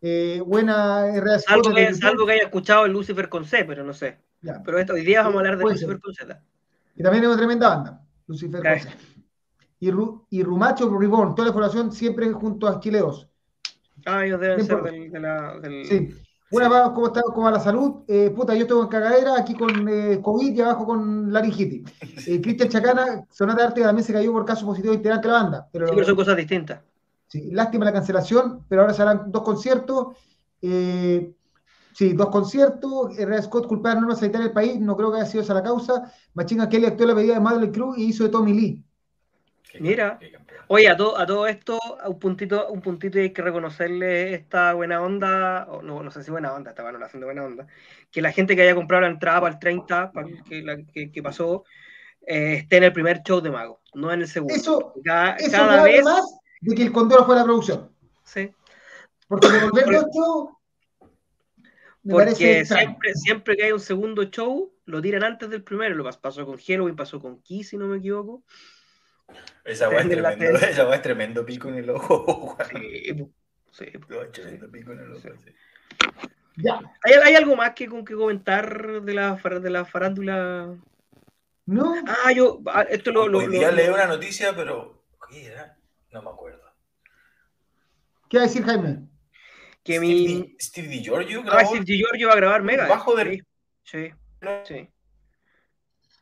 Eh, 0.00 0.42
buena. 0.44 1.02
Algo 1.02 1.74
que, 1.74 1.90
algo 2.02 2.26
que 2.26 2.32
haya 2.32 2.44
escuchado 2.44 2.86
el 2.86 2.92
Lucifer 2.92 3.28
con 3.28 3.44
C, 3.44 3.64
pero 3.64 3.84
no 3.84 3.92
sé. 3.92 4.18
Pero 4.64 4.78
esto, 4.78 4.94
hoy 4.94 5.04
día 5.04 5.22
vamos 5.22 5.36
a 5.36 5.38
hablar 5.40 5.58
de 5.58 5.64
Lucifer 5.64 6.00
con 6.00 6.14
Z. 6.14 6.40
Y 6.96 7.02
también 7.02 7.24
es 7.24 7.28
una 7.28 7.36
tremenda 7.36 7.68
banda, 7.68 8.02
Lucifer 8.26 8.62
con 8.62 8.78
Z. 8.78 8.96
Y, 9.80 9.90
y 10.30 10.42
Rumacho 10.42 10.98
Reborn, 10.98 11.34
toda 11.34 11.46
la 11.46 11.50
información 11.50 11.92
siempre 11.92 12.30
junto 12.32 12.66
a 12.66 12.80
2. 12.82 13.28
Ah, 14.06 14.24
ellos 14.24 14.40
deben 14.40 14.64
ser 14.64 14.82
del, 14.82 15.10
de 15.10 15.20
la, 15.20 15.58
del... 15.58 15.84
Sí. 15.84 16.14
Una 16.50 16.64
sí. 16.64 16.90
¿cómo 16.94 17.06
está? 17.06 17.22
¿Cómo 17.22 17.42
va 17.42 17.52
la 17.52 17.60
salud? 17.60 18.02
Eh, 18.08 18.30
puta, 18.30 18.54
yo 18.54 18.62
estoy 18.62 18.80
en 18.82 18.88
cagadera, 18.88 19.38
aquí 19.38 19.54
con 19.54 19.88
eh, 19.88 20.20
COVID 20.20 20.52
y 20.52 20.60
abajo 20.60 20.84
con 20.86 21.32
laringitis. 21.32 21.82
Eh, 22.26 22.40
Cristian 22.40 22.68
Chacana, 22.68 23.24
Sonata 23.30 23.62
de 23.62 23.68
Arte, 23.68 23.80
también 23.80 24.04
se 24.04 24.12
cayó 24.12 24.32
por 24.32 24.44
caso 24.44 24.66
positivo 24.66 24.92
integrante 24.92 25.26
de 25.26 25.32
la 25.32 25.42
banda. 25.42 25.68
Pero, 25.72 25.86
sí, 25.86 25.92
pero 25.94 26.06
son 26.06 26.16
cosas 26.16 26.36
distintas. 26.36 26.80
Sí, 27.26 27.50
lástima 27.50 27.84
la 27.84 27.92
cancelación, 27.92 28.64
pero 28.68 28.82
ahora 28.82 28.92
se 28.92 29.02
harán 29.02 29.30
dos 29.32 29.42
conciertos. 29.42 30.16
Eh, 30.60 31.32
sí, 31.94 32.12
dos 32.12 32.28
conciertos. 32.28 33.16
Herrera 33.18 33.40
Scott 33.42 33.66
culpar 33.66 33.94
de 33.94 34.00
normas 34.00 34.18
sanitarias 34.18 34.48
del 34.48 34.54
país, 34.54 34.80
no 34.80 34.96
creo 34.96 35.10
que 35.10 35.18
haya 35.18 35.26
sido 35.26 35.44
esa 35.44 35.54
la 35.54 35.62
causa. 35.62 36.12
Machinga 36.34 36.68
Kelly 36.68 36.86
actuó 36.86 37.06
la 37.06 37.14
medida 37.14 37.34
de 37.34 37.40
Madeleine 37.40 37.72
Cruz 37.72 37.96
y 37.96 38.06
hizo 38.06 38.24
de 38.24 38.30
Tommy 38.30 38.52
Lee. 38.52 38.84
Mira, 39.78 40.18
oye, 40.72 40.88
a 40.88 40.96
todo, 40.96 41.18
a 41.18 41.26
todo 41.26 41.48
esto, 41.48 41.80
un 42.06 42.20
puntito, 42.20 42.68
un 42.68 42.80
puntito 42.80 43.18
y 43.18 43.22
hay 43.22 43.32
que 43.32 43.42
reconocerle 43.42 44.34
esta 44.34 44.72
buena 44.74 45.02
onda, 45.02 45.66
o 45.68 45.82
no, 45.82 46.00
no 46.00 46.12
sé 46.12 46.22
si 46.22 46.30
buena 46.30 46.54
onda, 46.54 46.70
estaban 46.70 47.02
haciendo 47.02 47.26
buena 47.26 47.42
onda, 47.42 47.66
que 48.12 48.22
la 48.22 48.30
gente 48.30 48.54
que 48.54 48.62
haya 48.62 48.76
comprado 48.76 49.00
la 49.00 49.08
entrada 49.08 49.40
para 49.40 49.54
el 49.54 49.58
30, 49.58 50.12
para 50.12 50.28
que, 50.48 50.62
la, 50.62 50.76
que, 50.76 51.22
pasó, 51.24 51.64
eh, 52.24 52.58
esté 52.58 52.76
en 52.76 52.84
el 52.84 52.92
primer 52.92 53.20
show 53.24 53.40
de 53.40 53.50
Mago, 53.50 53.80
no 53.94 54.12
en 54.12 54.20
el 54.20 54.28
segundo. 54.28 54.54
Eso, 54.54 54.94
cada, 55.04 55.34
eso 55.34 55.50
cada 55.50 55.82
vez 55.82 56.04
más 56.04 56.24
de 56.60 56.74
que 56.76 56.82
el 56.84 56.92
Condoro 56.92 57.26
fue 57.26 57.34
la 57.34 57.42
producción. 57.42 57.90
Sí. 58.22 58.52
Porque 59.26 59.48
devolverlo 59.48 60.00
esto 60.06 60.60
me 62.04 62.14
Porque 62.14 62.64
siempre, 62.64 63.14
siempre 63.14 63.56
que 63.56 63.64
hay 63.64 63.72
un 63.72 63.80
segundo 63.80 64.22
show, 64.24 64.72
lo 64.84 65.02
tiran 65.02 65.24
antes 65.24 65.50
del 65.50 65.64
primero. 65.64 65.96
Lo 65.96 66.08
pasó 66.20 66.46
con 66.46 66.58
Halloween, 66.58 66.94
pasó 66.94 67.20
con 67.20 67.42
Kiss, 67.42 67.70
si 67.70 67.76
no 67.76 67.88
me 67.88 67.98
equivoco. 67.98 68.44
Esa 69.64 69.88
weá 69.88 70.00
es 70.00 70.08
tremendo, 70.08 70.44
esa 70.58 70.94
es 70.94 71.02
tremendo 71.02 71.46
pico 71.46 71.68
en 71.68 71.76
el 71.76 71.90
ojo. 71.90 72.56
Sí, 72.70 73.14
sí, 73.70 73.86
tremendo 74.32 74.70
pico 74.70 74.92
en 74.92 75.00
el 75.00 75.12
ojo. 75.12 75.28
Ya. 76.56 76.80
¿Hay, 77.02 77.12
¿Hay, 77.12 77.34
algo 77.34 77.56
más 77.56 77.74
que, 77.74 77.88
que 77.88 78.14
comentar 78.14 79.02
de 79.02 79.14
la, 79.14 79.34
de 79.34 79.70
la 79.70 79.84
farándula? 79.84 80.76
No. 81.66 81.94
Ah, 82.06 82.32
yo, 82.32 82.60
ah, 82.66 82.82
esto 82.82 83.12
lo. 83.12 83.24
Hoy 83.24 83.46
día 83.46 83.70
leí 83.70 83.88
una 83.88 84.06
noticia, 84.06 84.54
pero. 84.56 85.04
¿Qué 85.28 85.46
era? 85.46 85.76
No 86.10 86.22
me 86.22 86.30
acuerdo. 86.30 86.62
¿Qué 88.28 88.38
va 88.38 88.44
a 88.44 88.46
decir 88.46 88.64
Jaime? 88.64 89.08
Que 89.84 89.94
Steve 89.94 90.06
mi. 90.06 90.56
Steve 90.58 90.88
DiGiorgio 90.88 91.42
grabó. 91.42 91.58
Ah, 91.58 91.64
Steve 91.64 91.84
DiGiorgio 91.84 92.28
va 92.28 92.34
a 92.34 92.36
grabar 92.36 92.62
Mega. 92.62 92.88
Bajo 92.88 93.14
de. 93.14 93.44
Sí. 93.84 94.12
Sí. 94.64 94.88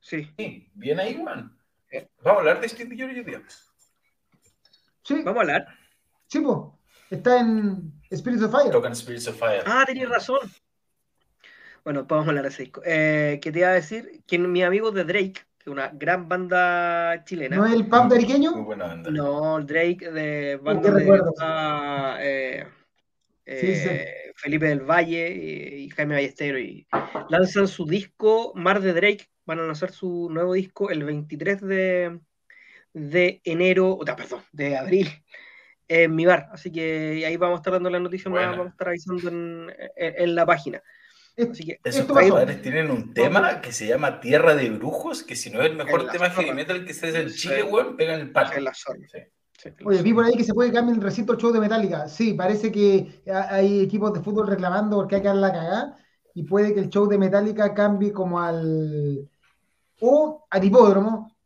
Sí. 0.02 0.30
Sí. 0.36 0.70
Bien 0.74 1.00
ahí, 1.00 1.16
man. 1.16 1.57
¿Vamos 1.92 2.08
a 2.24 2.30
hablar 2.40 2.60
de 2.60 2.68
Steve 2.68 2.96
Jobs 2.98 3.14
hoy 3.14 3.24
día? 3.24 3.42
Sí. 5.02 5.22
¿Vamos 5.24 5.38
a 5.38 5.40
hablar? 5.40 5.68
Sí, 6.26 6.40
pues. 6.40 6.58
Está 7.10 7.40
en 7.40 7.92
Spirits 8.14 8.42
of 8.42 8.52
Fire. 8.52 8.70
Toca 8.70 8.88
en 8.88 8.96
Spirits 8.96 9.28
of 9.28 9.38
Fire. 9.38 9.62
Ah, 9.64 9.84
tenías 9.86 10.10
razón. 10.10 10.40
Bueno, 11.84 12.04
vamos 12.04 12.26
a 12.26 12.28
hablar 12.28 12.44
de 12.44 12.50
ese 12.50 12.70
eh, 12.84 13.40
¿Qué 13.40 13.50
te 13.50 13.60
iba 13.60 13.68
a 13.68 13.72
decir? 13.72 14.22
Que 14.26 14.38
mi 14.38 14.62
amigo 14.62 14.90
de 14.90 15.04
Drake, 15.04 15.32
que 15.32 15.40
es 15.60 15.68
una 15.68 15.88
gran 15.88 16.28
banda 16.28 17.24
chilena. 17.24 17.56
¿No 17.56 17.66
es 17.66 17.72
el 17.72 17.86
pub 17.86 18.10
periqueño? 18.10 18.52
Muy 18.52 18.64
buena 18.64 18.88
banda. 18.88 19.10
No, 19.10 19.58
Drake 19.62 20.10
de 20.10 20.56
banda 20.56 20.90
de 20.90 21.06
eh, 22.20 22.66
eh, 23.46 24.17
Felipe 24.38 24.66
del 24.66 24.80
Valle 24.80 25.30
y, 25.30 25.90
Jaime 25.90 26.14
Ballestero. 26.14 26.58
Y 26.58 26.86
lanzan 27.28 27.68
su 27.68 27.84
disco 27.84 28.52
Mar 28.54 28.80
de 28.80 28.92
Drake, 28.92 29.28
van 29.44 29.58
a 29.58 29.66
lanzar 29.66 29.90
su 29.90 30.28
nuevo 30.30 30.54
disco 30.54 30.90
el 30.90 31.04
23 31.04 31.60
de, 31.60 32.20
de 32.92 33.40
enero, 33.44 33.90
o 33.90 34.04
perdón, 34.04 34.42
de 34.52 34.76
abril. 34.76 35.08
en 35.88 36.14
mi 36.14 36.24
bar. 36.26 36.48
Así 36.52 36.70
que 36.70 37.24
ahí 37.26 37.36
vamos 37.36 37.56
a 37.56 37.60
estar 37.60 37.72
dando 37.72 37.90
las 37.90 38.00
noticias, 38.00 38.32
vamos 38.32 38.66
a 38.66 38.70
estar 38.70 38.88
avisando 38.88 39.28
en, 39.96 40.34
la 40.34 40.46
página. 40.46 40.82
Así 41.50 41.64
que, 41.64 41.80
Esos 41.82 42.06
padres 42.06 42.62
tienen 42.62 42.90
un 42.90 43.14
tema 43.14 43.60
que 43.60 43.72
se 43.72 43.86
llama 43.86 44.20
Tierra 44.20 44.54
de 44.54 44.70
Brujos, 44.70 45.22
que 45.22 45.34
si 45.34 45.50
no 45.50 45.60
es 45.60 45.70
el 45.70 45.76
mejor 45.76 46.10
tema 46.10 46.30
heavy 46.30 46.52
metal 46.52 46.84
que 46.84 46.92
estés 46.92 47.14
en 47.14 47.30
Chile, 47.30 47.62
weón, 47.64 47.96
pegan 47.96 48.20
el 48.20 48.30
palo. 48.30 48.60
la 48.60 48.74
Oye, 49.84 50.02
vi 50.02 50.14
por 50.14 50.24
ahí 50.24 50.34
que 50.34 50.44
se 50.44 50.54
puede 50.54 50.72
cambiar 50.72 50.96
el 50.96 51.02
recinto 51.02 51.34
show 51.34 51.50
de 51.50 51.60
Metallica. 51.60 52.08
Sí, 52.08 52.34
parece 52.34 52.70
que 52.70 53.22
hay 53.26 53.80
equipos 53.80 54.12
de 54.12 54.20
fútbol 54.20 54.46
reclamando 54.46 54.96
porque 54.96 55.16
hay 55.16 55.22
que 55.22 55.28
dar 55.28 55.36
la 55.36 55.52
cagada 55.52 55.96
y 56.34 56.44
puede 56.44 56.72
que 56.72 56.80
el 56.80 56.88
show 56.88 57.08
de 57.08 57.18
Metallica 57.18 57.74
cambie 57.74 58.12
como 58.12 58.40
al 58.40 59.28
o 60.00 60.46
al 60.48 60.64
hipódromo 60.64 61.36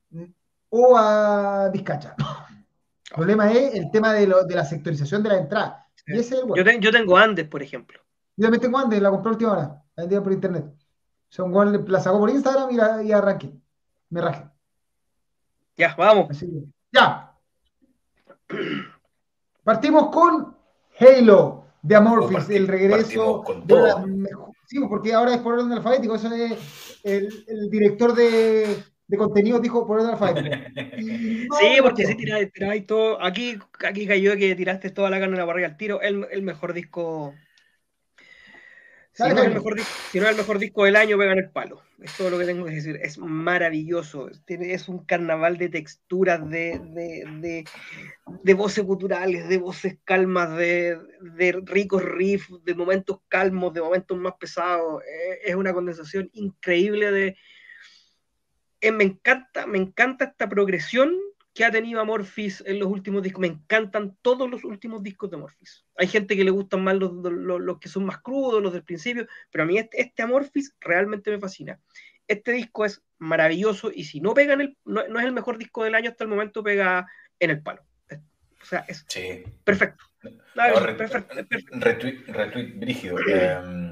o 0.68 0.96
a 0.96 1.70
Vizcacha. 1.72 2.14
El 2.18 3.14
problema 3.16 3.50
es 3.50 3.74
el 3.74 3.90
tema 3.90 4.12
de, 4.12 4.26
la 4.26 4.64
sectorización 4.64 5.22
de 5.22 5.28
la 5.30 5.38
entrada. 5.38 5.88
yo, 6.06 6.92
tengo 6.92 7.16
Andes, 7.16 7.48
por 7.48 7.62
ejemplo. 7.62 7.98
Yo 8.36 8.44
también 8.44 8.60
tengo 8.60 8.78
Andes, 8.78 9.00
la 9.00 9.10
compré 9.10 9.32
última 9.32 9.52
hora, 9.52 9.82
la 9.96 10.04
vendí 10.04 10.20
por 10.20 10.32
internet. 10.32 10.64
O 10.66 11.34
sea, 11.34 11.44
un 11.46 11.84
la 11.88 12.00
sacó 12.00 12.18
por 12.18 12.28
Instagram 12.28 12.70
y, 12.70 13.08
y 13.08 13.12
arranqué. 13.12 13.54
Me 14.10 14.20
rajé. 14.20 14.50
Ya, 15.78 15.94
vamos. 15.96 16.28
ya. 16.92 17.31
Partimos 19.64 20.10
con 20.10 20.56
Halo 20.98 21.66
de 21.82 21.96
Amorphis, 21.96 22.50
el 22.50 22.68
regreso 22.68 23.44
de 23.64 23.74
la 23.76 24.04
Sí, 24.66 24.78
porque 24.88 25.12
ahora 25.12 25.34
es 25.34 25.40
por 25.40 25.54
orden 25.54 25.72
alfabético, 25.72 26.14
eso 26.14 26.32
es 26.32 27.00
el, 27.02 27.68
director 27.70 28.14
de, 28.14 28.76
de 29.06 29.16
contenido 29.18 29.60
dijo 29.60 29.86
por 29.86 29.98
orden 30.00 30.12
alfabético. 30.12 30.56
sí, 31.60 31.76
porque 31.82 32.06
si 32.06 32.14
tiráis, 32.16 32.86
todo, 32.86 33.22
aquí, 33.22 33.58
aquí 33.84 34.06
cayó 34.06 34.36
que 34.36 34.54
tiraste 34.54 34.90
toda 34.90 35.10
la 35.10 35.20
carne 35.20 35.34
en 35.34 35.40
la 35.40 35.44
barriga 35.44 35.68
al 35.68 35.76
tiro, 35.76 36.00
el, 36.00 36.26
el 36.30 36.42
mejor 36.42 36.72
disco 36.72 37.34
si 39.12 39.22
no, 39.24 39.28
es 39.28 39.44
el 39.44 39.54
mejor, 39.54 39.80
si 40.10 40.20
no, 40.20 40.24
es 40.24 40.30
el 40.30 40.36
mejor, 40.38 40.58
disco 40.58 40.84
del 40.84 40.96
año, 40.96 41.18
pegan 41.18 41.38
el 41.38 41.50
palo. 41.50 41.82
Es 42.02 42.16
todo 42.16 42.30
lo 42.30 42.38
que 42.38 42.44
tengo 42.44 42.64
que 42.64 42.72
decir. 42.72 42.98
Es 43.02 43.18
maravilloso. 43.18 44.28
Es 44.48 44.88
un 44.88 45.04
carnaval 45.04 45.56
de 45.56 45.68
texturas, 45.68 46.48
de, 46.48 46.80
de, 46.84 47.64
de, 48.42 48.54
voces 48.54 48.84
culturales, 48.84 49.48
de 49.48 49.58
voces 49.58 49.98
calmas, 50.04 50.56
de, 50.56 50.98
ricos 51.64 52.02
riffs, 52.02 52.48
de 52.64 52.74
momentos 52.74 53.18
calmos, 53.28 53.72
de 53.72 53.82
momentos 53.82 54.18
más 54.18 54.34
pesados. 54.38 55.02
Es 55.44 55.54
una 55.54 55.72
condensación 55.72 56.28
increíble 56.32 57.10
de. 57.12 57.36
Eh, 58.80 58.90
me 58.90 59.04
encanta, 59.04 59.66
me 59.66 59.78
encanta 59.78 60.24
esta 60.24 60.48
progresión 60.48 61.12
que 61.54 61.64
ha 61.64 61.70
tenido 61.70 62.00
Amorphis 62.00 62.62
en 62.66 62.78
los 62.78 62.88
últimos 62.88 63.22
discos. 63.22 63.40
Me 63.40 63.48
encantan 63.48 64.16
todos 64.22 64.50
los 64.50 64.64
últimos 64.64 65.02
discos 65.02 65.30
de 65.30 65.36
Amorphis. 65.36 65.84
Hay 65.96 66.06
gente 66.06 66.36
que 66.36 66.44
le 66.44 66.50
gustan 66.50 66.82
más 66.82 66.96
los, 66.96 67.12
los, 67.12 67.78
que 67.78 67.88
son 67.88 68.06
más 68.06 68.18
crudos, 68.18 68.62
los 68.62 68.72
del 68.72 68.84
principio, 68.84 69.26
pero 69.50 69.64
a 69.64 69.66
mí 69.66 69.78
este, 69.78 70.00
este, 70.00 70.22
Amorphis 70.22 70.74
realmente 70.80 71.30
me 71.30 71.38
fascina. 71.38 71.78
Este 72.26 72.52
disco 72.52 72.84
es 72.84 73.02
maravilloso 73.18 73.90
y 73.92 74.04
si 74.04 74.20
no 74.20 74.32
pega 74.32 74.54
en 74.54 74.62
el, 74.62 74.78
no, 74.84 75.02
es 75.02 75.24
el 75.24 75.32
mejor 75.32 75.58
disco 75.58 75.84
del 75.84 75.94
año 75.94 76.10
hasta 76.10 76.24
el 76.24 76.30
momento, 76.30 76.62
pega 76.62 77.06
en 77.38 77.50
el 77.50 77.62
palo. 77.62 77.84
O 78.10 78.64
sea, 78.64 78.84
es 78.88 79.04
perfecto. 79.64 80.04
perfecto, 80.96 81.34
Retweet, 81.72 82.24
retweet 82.28 82.78
brígido. 82.78 83.18
Em, 83.28 83.91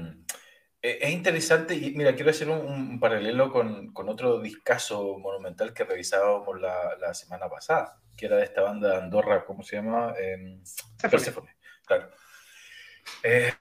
es 0.81 1.11
interesante 1.11 1.75
y 1.75 1.91
mira, 1.91 2.15
quiero 2.15 2.31
hacer 2.31 2.49
un, 2.49 2.99
paralelo 2.99 3.51
con, 3.51 3.93
con, 3.93 4.09
otro 4.09 4.39
discazo 4.39 5.17
monumental 5.19 5.73
que 5.73 5.83
revisábamos 5.83 6.59
la, 6.59 6.95
la, 6.99 7.13
semana 7.13 7.47
pasada, 7.47 7.99
que 8.17 8.25
era 8.25 8.37
de 8.37 8.45
esta 8.45 8.61
banda 8.61 8.89
de 8.89 8.97
Andorra, 8.97 9.45
¿cómo 9.45 9.61
se 9.63 9.75
llama? 9.75 10.13
Eh, 10.17 10.59
Persephone, 11.09 11.55
claro. 11.85 12.09
Eh, 13.23 13.53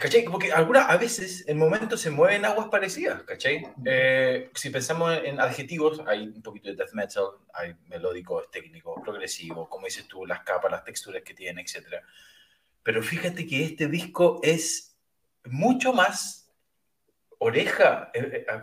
¿Cachai? 0.00 0.24
Porque 0.24 0.50
algunas, 0.50 0.88
a 0.88 0.96
veces 0.96 1.46
en 1.46 1.58
momentos 1.58 2.00
se 2.00 2.10
mueven 2.10 2.46
aguas 2.46 2.68
parecidas, 2.68 3.22
¿cachai? 3.24 3.66
Eh, 3.84 4.50
si 4.54 4.70
pensamos 4.70 5.18
en 5.22 5.38
adjetivos, 5.40 6.00
hay 6.06 6.28
un 6.28 6.40
poquito 6.40 6.70
de 6.70 6.76
death 6.76 6.94
metal, 6.94 7.24
hay 7.52 7.74
melódico, 7.88 8.42
técnico, 8.50 9.00
progresivo, 9.02 9.68
como 9.68 9.84
dices 9.84 10.08
tú, 10.08 10.24
las 10.24 10.40
capas, 10.40 10.70
las 10.70 10.84
texturas 10.84 11.22
que 11.22 11.34
tiene, 11.34 11.60
etc. 11.60 12.02
Pero 12.82 13.02
fíjate 13.02 13.46
que 13.46 13.62
este 13.62 13.88
disco 13.88 14.40
es 14.42 14.96
mucho 15.44 15.92
más 15.92 16.43
oreja, 17.38 18.10
eh, 18.14 18.46
eh, 18.48 18.60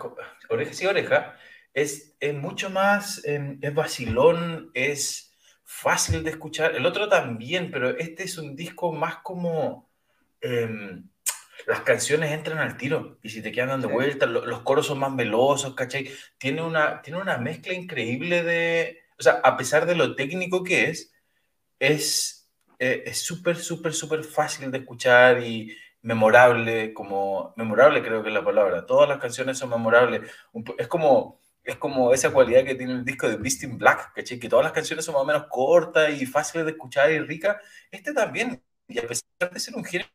oreja 0.49 0.73
sí, 0.73 0.85
oreja, 0.85 1.35
es, 1.73 2.15
es 2.19 2.33
mucho 2.33 2.69
más, 2.69 3.23
em, 3.25 3.59
es 3.61 3.73
vacilón, 3.73 4.71
es 4.73 5.33
fácil 5.63 6.23
de 6.23 6.31
escuchar. 6.31 6.75
El 6.75 6.85
otro 6.85 7.07
también, 7.07 7.71
pero 7.71 7.97
este 7.97 8.23
es 8.23 8.37
un 8.37 8.55
disco 8.55 8.91
más 8.91 9.17
como... 9.17 9.89
Em, 10.41 11.07
las 11.67 11.81
canciones 11.81 12.31
entran 12.31 12.57
al 12.57 12.75
tiro 12.75 13.19
y 13.21 13.29
si 13.29 13.43
te 13.43 13.51
quedan 13.51 13.69
dando 13.69 13.89
vueltas, 13.89 14.27
los 14.27 14.61
coros 14.61 14.87
son 14.87 14.97
más 14.97 15.15
velosos, 15.15 15.75
¿cachai? 15.75 16.09
Tiene 16.39 16.63
una, 16.63 17.03
tiene 17.03 17.21
una 17.21 17.37
mezcla 17.37 17.73
increíble 17.73 18.43
de... 18.43 19.03
O 19.19 19.23
sea, 19.23 19.41
a 19.43 19.55
pesar 19.57 19.85
de 19.85 19.95
lo 19.95 20.15
técnico 20.15 20.63
que 20.63 20.89
es, 20.89 21.13
es 21.77 22.49
eh, 22.79 23.13
súper, 23.13 23.57
súper, 23.57 23.93
súper 23.93 24.23
fácil 24.23 24.71
de 24.71 24.79
escuchar 24.79 25.43
y, 25.43 25.77
memorable, 26.01 26.93
como 26.93 27.53
memorable 27.55 28.01
creo 28.01 28.23
que 28.23 28.29
es 28.29 28.33
la 28.33 28.43
palabra. 28.43 28.85
Todas 28.85 29.07
las 29.07 29.19
canciones 29.19 29.57
son 29.57 29.69
memorables. 29.69 30.21
Es 30.77 30.87
como, 30.87 31.39
es 31.63 31.75
como 31.75 32.13
esa 32.13 32.31
cualidad 32.31 32.63
que 32.63 32.75
tiene 32.75 32.93
el 32.93 33.05
disco 33.05 33.27
de 33.27 33.37
Beast 33.37 33.63
in 33.63 33.77
Black, 33.77 34.13
¿cachai? 34.13 34.39
que 34.39 34.49
todas 34.49 34.65
las 34.65 34.73
canciones 34.73 35.05
son 35.05 35.13
más 35.13 35.23
o 35.23 35.25
menos 35.25 35.45
cortas 35.49 36.19
y 36.19 36.25
fáciles 36.25 36.65
de 36.65 36.71
escuchar 36.71 37.11
y 37.11 37.19
ricas. 37.19 37.57
Este 37.91 38.13
también, 38.13 38.61
y 38.87 38.99
a 38.99 39.07
pesar 39.07 39.51
de 39.51 39.59
ser 39.59 39.75
un 39.75 39.85
género 39.85 40.09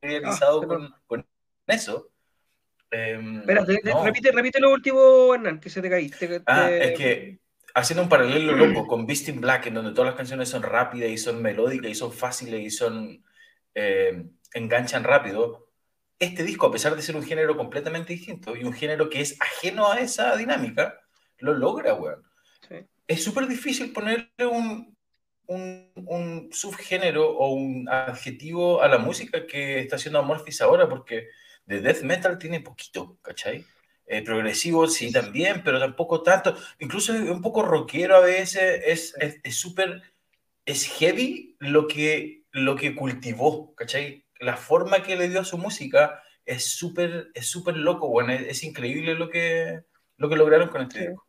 realizado 0.00 0.62
ah, 0.62 0.66
con, 0.66 0.94
con, 1.06 1.26
eso. 1.66 2.10
Eh, 2.90 3.42
repite, 3.44 4.30
repite 4.30 4.60
lo 4.60 4.70
último, 4.70 5.34
Hernán, 5.34 5.58
que 5.58 5.68
se 5.68 5.82
te 5.82 5.90
caíste. 5.90 6.42
Ah, 6.46 6.70
es 6.70 6.96
que 6.96 7.40
haciendo 7.74 8.04
un 8.04 8.08
paralelo 8.08 8.56
loco 8.56 8.86
con 8.86 9.06
Beast 9.06 9.28
in 9.28 9.40
Black, 9.40 9.66
en 9.66 9.74
donde 9.74 9.92
todas 9.92 10.06
las 10.06 10.16
canciones 10.16 10.48
son 10.48 10.62
rápidas 10.62 11.10
y 11.10 11.18
son 11.18 11.42
melódicas 11.42 11.90
y 11.90 11.94
son 11.94 12.12
fáciles 12.12 12.62
y 12.62 12.70
son 12.70 13.22
eh, 13.76 14.24
enganchan 14.54 15.04
rápido, 15.04 15.68
este 16.18 16.42
disco, 16.42 16.66
a 16.66 16.72
pesar 16.72 16.96
de 16.96 17.02
ser 17.02 17.14
un 17.14 17.22
género 17.22 17.58
completamente 17.58 18.14
distinto 18.14 18.56
y 18.56 18.64
un 18.64 18.72
género 18.72 19.10
que 19.10 19.20
es 19.20 19.36
ajeno 19.38 19.92
a 19.92 20.00
esa 20.00 20.34
dinámica, 20.34 20.98
lo 21.38 21.52
logra, 21.52 21.94
weón. 21.94 22.24
Es 23.06 23.22
súper 23.22 23.46
difícil 23.46 23.92
ponerle 23.92 24.46
un, 24.50 24.96
un, 25.46 26.48
subgénero 26.50 27.30
o 27.30 27.50
un 27.50 27.86
adjetivo 27.88 28.82
a 28.82 28.88
la 28.88 28.98
música 28.98 29.46
que 29.46 29.80
está 29.80 29.96
haciendo 29.96 30.18
Amorphis 30.18 30.62
ahora, 30.62 30.88
porque 30.88 31.28
de 31.66 31.80
death 31.82 32.02
metal 32.02 32.38
tiene 32.38 32.60
poquito, 32.60 33.18
¿cachai? 33.20 33.64
Eh, 34.06 34.22
progresivo 34.22 34.88
sí 34.88 35.12
también, 35.12 35.62
pero 35.62 35.78
tampoco 35.78 36.22
tanto. 36.22 36.56
Incluso 36.78 37.12
un 37.12 37.42
poco 37.42 37.62
rockero 37.62 38.16
a 38.16 38.20
veces, 38.20 39.14
es 39.44 39.56
súper, 39.56 40.02
es, 40.64 40.82
es, 40.82 40.98
heavy 40.98 41.56
lo 41.60 41.86
que, 41.86 42.45
lo 42.56 42.76
que 42.76 42.94
cultivó, 42.94 43.74
¿cachai? 43.74 44.26
la 44.40 44.56
forma 44.56 45.02
que 45.02 45.16
le 45.16 45.28
dio 45.28 45.40
a 45.40 45.44
su 45.44 45.58
música 45.58 46.22
es 46.44 46.64
súper 46.64 47.30
es 47.34 47.46
súper 47.46 47.76
loco, 47.76 48.08
bueno, 48.08 48.32
es, 48.32 48.62
increíble 48.62 49.14
lo 49.14 49.28
que, 49.28 49.84
lo 50.16 50.28
que 50.28 50.36
lograron 50.36 50.68
con 50.68 50.82
este 50.82 51.08
disco. 51.08 51.26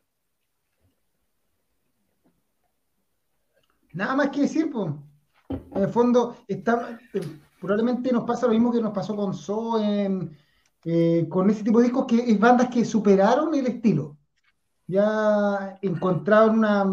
Nada 3.94 4.16
más 4.16 4.30
que 4.30 4.42
decir, 4.42 4.70
pues. 4.72 4.92
En 5.50 5.84
el 5.84 5.90
fondo, 5.90 6.38
está, 6.48 7.00
eh, 7.14 7.22
probablemente 7.60 8.12
nos 8.12 8.26
pasa 8.26 8.46
lo 8.46 8.54
mismo 8.54 8.72
que 8.72 8.82
nos 8.82 8.94
pasó 8.94 9.16
con 9.16 9.34
So, 9.34 9.82
eh, 9.82 11.26
con 11.30 11.50
ese 11.50 11.64
tipo 11.64 11.80
de 11.80 11.86
discos, 11.86 12.06
que 12.06 12.18
es 12.18 12.40
bandas 12.40 12.70
que 12.70 12.86
superaron 12.86 13.56
el 13.56 13.66
estilo. 13.66 14.18
Ya 14.86 15.80
encontraron 15.82 16.60
una, 16.60 16.86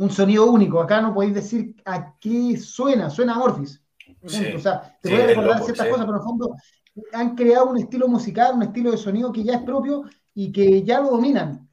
un 0.00 0.10
sonido 0.10 0.50
único. 0.50 0.80
Acá 0.80 1.00
no 1.00 1.14
podéis 1.14 1.34
decir 1.34 1.76
a 1.84 2.16
qué 2.18 2.56
suena, 2.56 3.10
suena 3.10 3.34
a 3.34 3.38
Morphis 3.38 3.80
o 4.22 4.58
sea, 4.58 4.98
te 5.00 5.10
voy 5.10 5.20
a 5.20 5.26
recordar 5.26 5.62
ciertas 5.62 5.86
cosas, 5.86 6.04
pero 6.04 6.16
en 6.16 6.20
el 6.20 6.24
fondo 6.24 6.54
han 7.12 7.34
creado 7.34 7.70
un 7.70 7.78
estilo 7.78 8.08
musical, 8.08 8.54
un 8.54 8.62
estilo 8.62 8.90
de 8.90 8.98
sonido 8.98 9.32
que 9.32 9.44
ya 9.44 9.54
es 9.54 9.62
propio 9.62 10.04
y 10.34 10.52
que 10.52 10.82
ya 10.82 11.00
lo 11.00 11.10
dominan. 11.10 11.68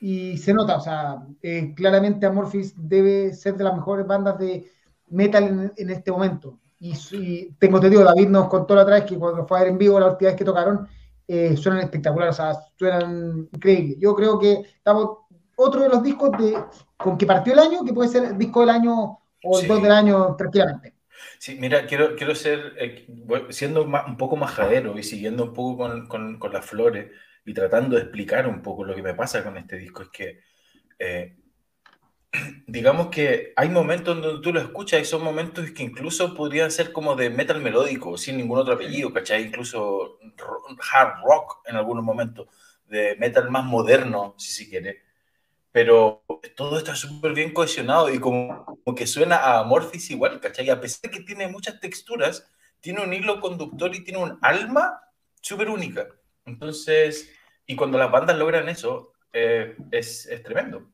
Y 0.00 0.36
se 0.38 0.54
nota, 0.54 0.76
o 0.76 0.80
sea, 0.80 1.22
eh, 1.42 1.74
claramente 1.74 2.26
Amorphis 2.26 2.74
debe 2.76 3.32
ser 3.34 3.56
de 3.56 3.64
las 3.64 3.74
mejores 3.74 4.06
bandas 4.06 4.38
de 4.38 4.70
metal 5.08 5.72
en, 5.76 5.90
este 5.90 6.10
momento. 6.10 6.58
Y, 6.78 7.52
tengo 7.58 7.78
te 7.78 7.90
digo, 7.90 8.02
David 8.02 8.28
nos 8.28 8.48
contó 8.48 8.74
la 8.74 8.82
otra 8.82 8.94
vez 8.96 9.04
que 9.04 9.18
cuando 9.18 9.46
fue 9.46 9.58
a 9.58 9.62
ver 9.62 9.72
en 9.72 9.78
vivo 9.78 10.00
la 10.00 10.10
última 10.10 10.30
vez 10.30 10.38
que 10.38 10.44
tocaron, 10.44 10.88
eh, 11.28 11.56
suenan 11.56 11.82
espectaculares, 11.82 12.34
o 12.34 12.36
sea, 12.36 12.54
suenan 12.76 13.48
increíbles. 13.52 13.98
Yo 14.00 14.14
creo 14.14 14.38
que 14.38 14.62
estamos 14.76 15.18
otro 15.60 15.82
de 15.82 15.88
los 15.88 16.02
discos 16.02 16.30
de, 16.38 16.56
con 16.96 17.16
que 17.16 17.26
partió 17.26 17.52
el 17.52 17.58
año, 17.58 17.84
que 17.84 17.92
puede 17.92 18.08
ser 18.08 18.24
el 18.24 18.38
disco 18.38 18.60
del 18.60 18.70
año 18.70 19.20
o 19.42 19.60
el 19.60 19.66
dos 19.66 19.82
del 19.82 19.92
año 19.92 20.36
tranquilamente. 20.36 20.94
Sí, 21.38 21.56
mira, 21.58 21.86
quiero, 21.86 22.16
quiero 22.16 22.34
ser, 22.34 22.74
eh, 22.78 23.06
siendo 23.50 23.84
un 23.84 24.16
poco 24.16 24.36
majadero 24.36 24.98
y 24.98 25.02
siguiendo 25.02 25.44
un 25.44 25.54
poco 25.54 25.78
con, 26.06 26.38
con, 26.38 26.52
las 26.52 26.64
flores 26.64 27.10
y 27.44 27.54
tratando 27.54 27.96
de 27.96 28.02
explicar 28.02 28.46
un 28.46 28.62
poco 28.62 28.84
lo 28.84 28.94
que 28.94 29.02
me 29.02 29.14
pasa 29.14 29.42
con 29.42 29.56
este 29.56 29.76
disco, 29.76 30.02
es 30.02 30.08
que 30.08 30.40
eh, 30.98 31.36
digamos 32.66 33.08
que 33.08 33.52
hay 33.56 33.68
momentos 33.68 34.20
donde 34.20 34.42
tú 34.42 34.52
lo 34.52 34.60
escuchas 34.60 35.00
y 35.00 35.04
son 35.04 35.24
momentos 35.24 35.70
que 35.70 35.82
incluso 35.82 36.34
podrían 36.34 36.70
ser 36.70 36.92
como 36.92 37.16
de 37.16 37.30
metal 37.30 37.60
melódico, 37.60 38.16
sin 38.18 38.36
ningún 38.36 38.58
otro 38.58 38.74
apellido, 38.74 39.12
¿cachai? 39.12 39.44
Incluso 39.44 40.18
hard 40.92 41.22
rock 41.24 41.62
en 41.66 41.76
algunos 41.76 42.04
momentos, 42.04 42.48
de 42.86 43.16
metal 43.18 43.50
más 43.50 43.64
moderno, 43.64 44.34
si 44.36 44.52
se 44.52 44.68
quiere. 44.68 45.09
Pero 45.72 46.24
todo 46.56 46.78
está 46.78 46.96
súper 46.96 47.32
bien 47.32 47.52
cohesionado 47.52 48.12
y 48.12 48.18
como, 48.18 48.64
como, 48.64 48.96
que 48.96 49.06
suena 49.06 49.36
a 49.36 49.60
Amorphis 49.60 50.10
igual, 50.10 50.40
¿cachai? 50.40 50.68
A 50.70 50.80
pesar 50.80 51.10
de 51.10 51.18
que 51.18 51.24
tiene 51.24 51.48
muchas 51.48 51.78
texturas, 51.80 52.46
tiene 52.80 53.02
un 53.02 53.12
hilo 53.12 53.40
conductor 53.40 53.94
y 53.94 54.02
tiene 54.02 54.18
un 54.18 54.38
alma 54.42 55.00
súper 55.40 55.68
única. 55.68 56.08
Entonces, 56.44 57.30
y 57.66 57.76
cuando 57.76 57.98
las 57.98 58.10
bandas 58.10 58.36
logran 58.36 58.68
eso, 58.68 59.12
eh, 59.32 59.76
es, 59.92 60.26
es 60.26 60.42
tremendo. 60.42 60.90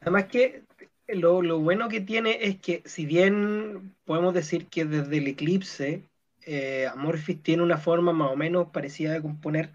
Además 0.00 0.26
que 0.26 0.62
lo, 1.08 1.42
lo, 1.42 1.58
bueno 1.58 1.88
que 1.88 2.00
tiene 2.00 2.38
es 2.42 2.60
que 2.60 2.82
si 2.86 3.04
bien 3.04 3.94
podemos 4.04 4.32
decir 4.32 4.68
que 4.68 4.84
desde 4.84 5.18
el 5.18 5.26
eclipse 5.26 6.04
eh, 6.46 6.86
Amorphis 6.86 7.42
tiene 7.42 7.62
una 7.62 7.78
forma 7.78 8.12
más 8.12 8.30
o 8.30 8.36
menos 8.36 8.68
parecida 8.70 9.12
de 9.12 9.22
componer, 9.22 9.72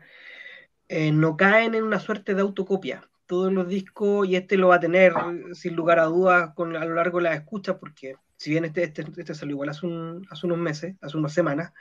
eh, 0.87 1.11
no 1.11 1.37
caen 1.37 1.75
en 1.75 1.83
una 1.83 1.99
suerte 1.99 2.33
de 2.33 2.41
autocopia. 2.41 3.07
Todos 3.25 3.51
los 3.53 3.67
discos, 3.67 4.27
y 4.27 4.35
este 4.35 4.57
lo 4.57 4.67
va 4.69 4.75
a 4.75 4.79
tener 4.79 5.13
sin 5.53 5.75
lugar 5.75 5.99
a 5.99 6.05
dudas 6.05 6.51
con, 6.55 6.75
a 6.75 6.85
lo 6.85 6.95
largo 6.95 7.17
de 7.19 7.23
la 7.23 7.35
escucha, 7.35 7.77
porque 7.77 8.15
si 8.35 8.49
bien 8.49 8.65
este, 8.65 8.83
este, 8.83 9.05
este 9.17 9.33
salió 9.33 9.53
igual 9.53 9.69
hace, 9.69 9.87
hace 10.29 10.45
unos 10.45 10.57
meses, 10.57 10.95
hace 11.01 11.17
unas 11.17 11.33
semanas, 11.33 11.71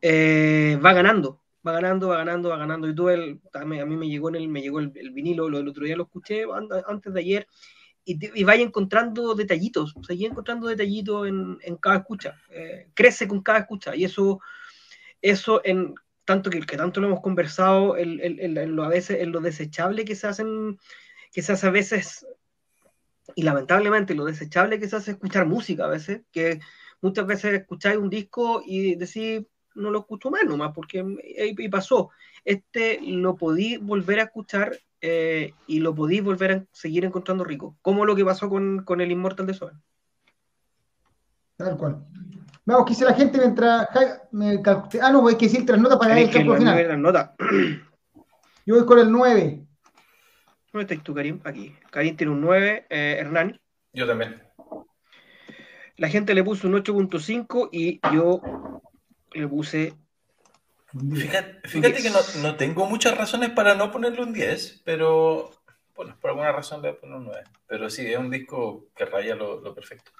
eh, 0.00 0.78
va 0.84 0.92
ganando, 0.92 1.42
va 1.66 1.72
ganando, 1.72 2.08
va 2.08 2.18
ganando, 2.18 2.48
va 2.50 2.56
ganando. 2.56 2.88
Y 2.88 2.94
tú, 2.94 3.08
el, 3.08 3.40
a, 3.52 3.64
mí, 3.64 3.96
me 3.96 4.08
llegó, 4.08 4.28
en 4.28 4.36
el, 4.36 4.48
me 4.48 4.62
llegó 4.62 4.78
el, 4.78 4.90
vinilo, 4.90 5.48
lo, 5.48 5.58
el 5.58 5.68
otro 5.68 5.84
día 5.84 5.96
lo 5.96 6.04
escuché 6.04 6.44
antes 6.86 7.12
de 7.12 7.20
ayer, 7.20 7.48
y, 8.04 8.44
vaya 8.44 8.62
encontrando 8.62 9.34
detallitos, 9.34 9.94
o 9.94 10.02
sea, 10.02 10.16
encontrando 10.18 10.66
detallitos 10.66 11.28
en, 11.28 11.58
en 11.62 11.76
cada 11.76 11.96
escucha, 11.96 12.36
eh, 12.50 12.88
crece 12.94 13.28
con 13.28 13.42
cada 13.42 13.58
escucha, 13.58 13.94
y 13.94 14.04
eso, 14.04 14.40
eso 15.20 15.60
en 15.64 15.94
tanto 16.28 16.50
que, 16.50 16.60
que 16.60 16.76
tanto 16.76 17.00
lo 17.00 17.06
hemos 17.06 17.22
conversado, 17.22 17.96
en, 17.96 18.20
en, 18.20 18.76
lo, 18.76 18.84
a 18.84 18.88
veces, 18.88 19.22
en 19.22 19.32
lo 19.32 19.40
desechable 19.40 20.04
que 20.04 20.14
se 20.14 20.26
hacen, 20.26 20.78
que 21.32 21.40
se 21.40 21.52
hace 21.52 21.66
a 21.66 21.70
veces, 21.70 22.26
y 23.34 23.44
lamentablemente 23.44 24.14
lo 24.14 24.26
desechable 24.26 24.78
que 24.78 24.90
se 24.90 24.96
hace 24.96 25.12
escuchar 25.12 25.46
música 25.46 25.86
a 25.86 25.88
veces, 25.88 26.20
que 26.30 26.60
muchas 27.00 27.26
veces 27.26 27.54
escucháis 27.54 27.96
un 27.96 28.10
disco 28.10 28.62
y 28.62 28.94
decís, 28.96 29.46
no 29.74 29.90
lo 29.90 30.00
escucho 30.00 30.30
más 30.30 30.44
nomás, 30.44 30.72
porque 30.74 31.02
y 31.24 31.68
pasó. 31.70 32.10
Este 32.44 33.00
lo 33.00 33.34
podí 33.34 33.78
volver 33.78 34.20
a 34.20 34.24
escuchar 34.24 34.76
eh, 35.00 35.54
y 35.66 35.80
lo 35.80 35.94
podí 35.94 36.20
volver 36.20 36.52
a 36.52 36.66
seguir 36.72 37.06
encontrando 37.06 37.42
rico, 37.42 37.78
como 37.80 38.04
lo 38.04 38.14
que 38.14 38.26
pasó 38.26 38.50
con, 38.50 38.84
con 38.84 39.00
el 39.00 39.10
Inmortal 39.10 39.46
de 39.46 39.54
Soen. 39.54 39.82
Tal 41.56 41.78
cual. 41.78 42.04
Vamos, 42.68 42.84
¿qué 42.84 42.90
dice 42.90 43.06
la 43.06 43.14
gente 43.14 43.38
mientras. 43.38 43.88
Me 44.30 44.60
ah, 45.00 45.10
no, 45.10 45.26
hay 45.26 45.36
que 45.36 45.46
decir 45.46 45.64
tres 45.64 45.80
notas 45.80 45.96
para 45.96 46.10
ganar 46.10 46.24
el 46.24 46.30
campo 46.30 46.54
final. 46.54 47.00
Nota. 47.00 47.34
Yo 48.66 48.74
voy 48.74 48.84
con 48.84 48.98
el 48.98 49.10
9. 49.10 49.66
¿Dónde 50.70 50.82
estás 50.82 51.02
tú, 51.02 51.14
Karim? 51.14 51.40
Aquí. 51.44 51.74
Karim 51.90 52.14
tiene 52.14 52.34
un 52.34 52.42
9. 52.42 52.86
Eh, 52.90 53.16
Hernán. 53.20 53.58
Yo 53.94 54.06
también. 54.06 54.42
La 55.96 56.10
gente 56.10 56.34
le 56.34 56.44
puso 56.44 56.68
un 56.68 56.74
8.5 56.74 57.70
y 57.72 58.00
yo 58.12 58.42
le 59.32 59.48
puse. 59.48 59.94
Fíjate, 60.92 61.66
fíjate 61.66 62.02
que 62.02 62.10
no, 62.10 62.18
no, 62.42 62.56
tengo 62.56 62.84
muchas 62.84 63.16
razones 63.16 63.48
para 63.48 63.76
no 63.76 63.90
ponerle 63.90 64.22
un 64.22 64.34
10, 64.34 64.82
pero 64.84 65.52
bueno, 65.96 66.18
por 66.20 66.30
alguna 66.32 66.52
razón 66.52 66.82
le 66.82 66.90
voy 66.90 66.98
a 66.98 67.00
poner 67.00 67.16
un 67.16 67.24
9. 67.24 67.44
Pero 67.66 67.88
sí, 67.88 68.12
es 68.12 68.18
un 68.18 68.30
disco 68.30 68.88
que 68.94 69.06
raya 69.06 69.34
lo, 69.34 69.58
lo 69.58 69.74
perfecto. 69.74 70.10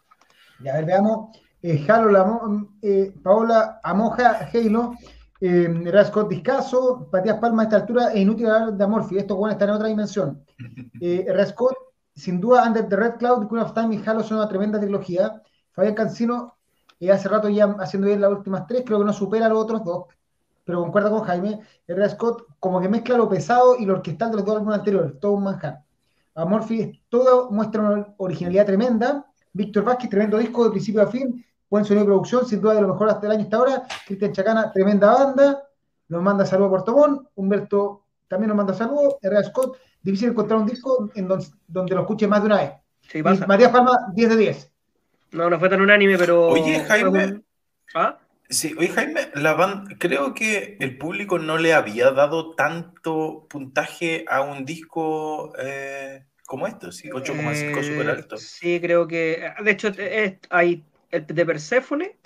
Ya, 0.61 0.73
a 0.73 0.77
ver, 0.77 0.87
veamos. 0.87 1.39
Eh, 1.61 1.85
Halo, 1.89 2.69
eh, 2.83 3.13
Paola 3.23 3.81
Amoja, 3.83 4.49
Halo, 4.53 4.95
eh, 5.41 5.69
Rascot 5.93 6.29
Discaso, 6.29 7.09
Patías 7.11 7.39
Palma 7.39 7.63
a 7.63 7.65
esta 7.65 7.77
altura 7.77 8.13
es 8.13 8.21
inútil 8.21 8.47
hablar 8.47 8.75
de 8.75 8.85
Amorphy, 8.85 9.19
esto 9.19 9.37
bueno, 9.37 9.53
está 9.53 9.65
en 9.65 9.71
otra 9.73 9.89
dimensión. 9.89 10.45
Eh, 11.01 11.27
Rascot, 11.33 11.77
sin 12.15 12.41
duda, 12.41 12.65
Under 12.67 12.89
the 12.89 12.97
Red 12.97 13.17
Cloud, 13.19 13.49
Queen 13.49 13.63
of 13.63 13.73
Time 13.73 13.95
y 13.95 14.03
Halo 14.05 14.23
son 14.25 14.39
una 14.39 14.49
tremenda 14.49 14.81
trilogía. 14.81 15.41
Fabián 15.71 15.95
Cancino, 15.95 16.57
eh, 16.99 17.13
hace 17.13 17.29
rato 17.29 17.49
ya 17.49 17.67
haciendo 17.79 18.09
bien 18.09 18.21
las 18.21 18.33
últimas 18.33 18.67
tres, 18.67 18.83
creo 18.85 18.99
que 18.99 19.05
no 19.05 19.13
supera 19.13 19.47
a 19.47 19.49
los 19.49 19.59
otros 19.59 19.85
dos, 19.85 20.07
pero 20.65 20.81
concuerda 20.83 21.11
con 21.11 21.23
Jaime. 21.23 21.61
R. 21.87 22.09
Scott, 22.11 22.47
como 22.59 22.81
que 22.81 22.89
mezcla 22.89 23.17
lo 23.17 23.29
pesado 23.29 23.77
y 23.79 23.85
lo 23.85 23.95
orquestal 23.95 24.31
de 24.31 24.37
los 24.39 24.45
dos 24.45 24.57
álbumes 24.57 24.79
anteriores, 24.79 25.21
todo 25.21 25.33
un 25.33 25.45
manjar. 25.45 25.83
Amorphy, 26.35 27.01
todo 27.09 27.51
muestra 27.51 27.83
una 27.83 28.15
originalidad 28.17 28.67
tremenda. 28.67 29.28
Víctor 29.53 29.85
Vázquez, 29.85 30.11
tremendo 30.11 30.39
disco 30.39 30.65
de 30.65 30.71
principio 30.71 31.03
a 31.03 31.07
fin 31.07 31.45
buen 31.71 31.85
sonido 31.85 32.05
de 32.05 32.07
producción, 32.07 32.47
sin 32.47 32.61
duda 32.61 32.75
de 32.75 32.83
lo 32.83 32.89
mejor 32.89 33.09
hasta 33.09 33.27
el 33.27 33.33
año 33.33 33.43
hasta 33.43 33.57
ahora. 33.57 33.83
Cristian 34.07 34.33
Chacana, 34.33 34.73
tremenda 34.73 35.13
banda, 35.13 35.63
nos 36.09 36.23
manda 36.23 36.47
saludos 36.47 36.69
a 36.69 36.71
Puerto 36.71 36.97
Montt. 36.97 37.29
Humberto 37.35 38.05
también 38.27 38.49
nos 38.49 38.57
manda 38.57 38.75
saludos. 38.75 39.17
R.A. 39.23 39.45
Scott, 39.45 39.77
difícil 40.03 40.31
encontrar 40.31 40.59
un 40.61 40.67
disco 40.67 41.11
en 41.15 41.29
donde, 41.29 41.95
lo 41.95 42.01
escuche 42.03 42.27
más 42.27 42.41
de 42.41 42.47
una 42.47 42.57
vez. 42.57 42.73
Sí, 43.03 43.23
pasa. 43.23 43.47
Matías 43.47 43.71
Palma, 43.71 43.99
10 44.15 44.29
de 44.31 44.37
10. 44.37 44.73
No, 45.33 45.51
no 45.51 45.59
fue 45.59 45.69
tan 45.69 45.81
unánime, 45.81 46.17
pero. 46.17 46.49
Oye, 46.49 46.81
Jaime. 46.81 47.43
¿Ah? 47.95 48.19
Sí, 48.51 48.75
oye, 48.79 48.89
Jaime, 48.89 49.29
la 49.35 49.53
banda, 49.53 49.95
creo 49.99 50.33
que 50.33 50.79
el 50.81 50.97
público 50.97 51.39
no 51.39 51.59
le 51.59 51.75
había 51.75 52.11
dado 52.13 52.55
tanto 52.55 53.47
puntaje 53.49 54.25
a 54.27 54.41
un 54.41 54.65
disco 54.65 55.53
eh, 55.59 56.25
como 56.49 56.67
este, 56.67 56.91
¿sí? 56.93 57.11
8,5 57.11 57.79
eh, 57.79 57.83
super 57.85 58.09
alto. 58.09 58.39
Sí, 58.39 58.81
creo 58.81 59.07
que. 59.07 59.53
De 59.63 59.71
hecho, 59.71 59.93
hay 60.49 60.83
el 61.11 61.27
de 61.27 61.47
Persephone 61.47 62.17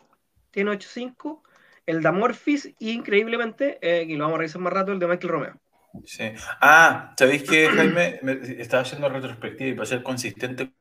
tiene 0.52 0.70
8.5, 0.70 1.40
el 1.86 2.02
de 2.02 2.08
Amorphis 2.08 2.72
y 2.78 2.92
increíblemente, 2.92 3.78
eh, 3.82 4.04
y 4.06 4.14
lo 4.14 4.24
vamos 4.24 4.36
a 4.36 4.38
revisar 4.38 4.60
más 4.60 4.72
rato, 4.72 4.92
el 4.92 5.00
de 5.00 5.08
Michael 5.08 5.28
Romeo. 5.28 5.60
Sí. 6.04 6.32
Ah, 6.60 7.14
¿sabéis 7.18 7.42
que 7.42 7.68
Jaime 7.68 8.20
estaba 8.58 8.82
haciendo 8.82 9.08
retrospectiva 9.08 9.70
y 9.70 9.74
para 9.74 9.86
ser 9.86 10.02
consistente 10.02 10.72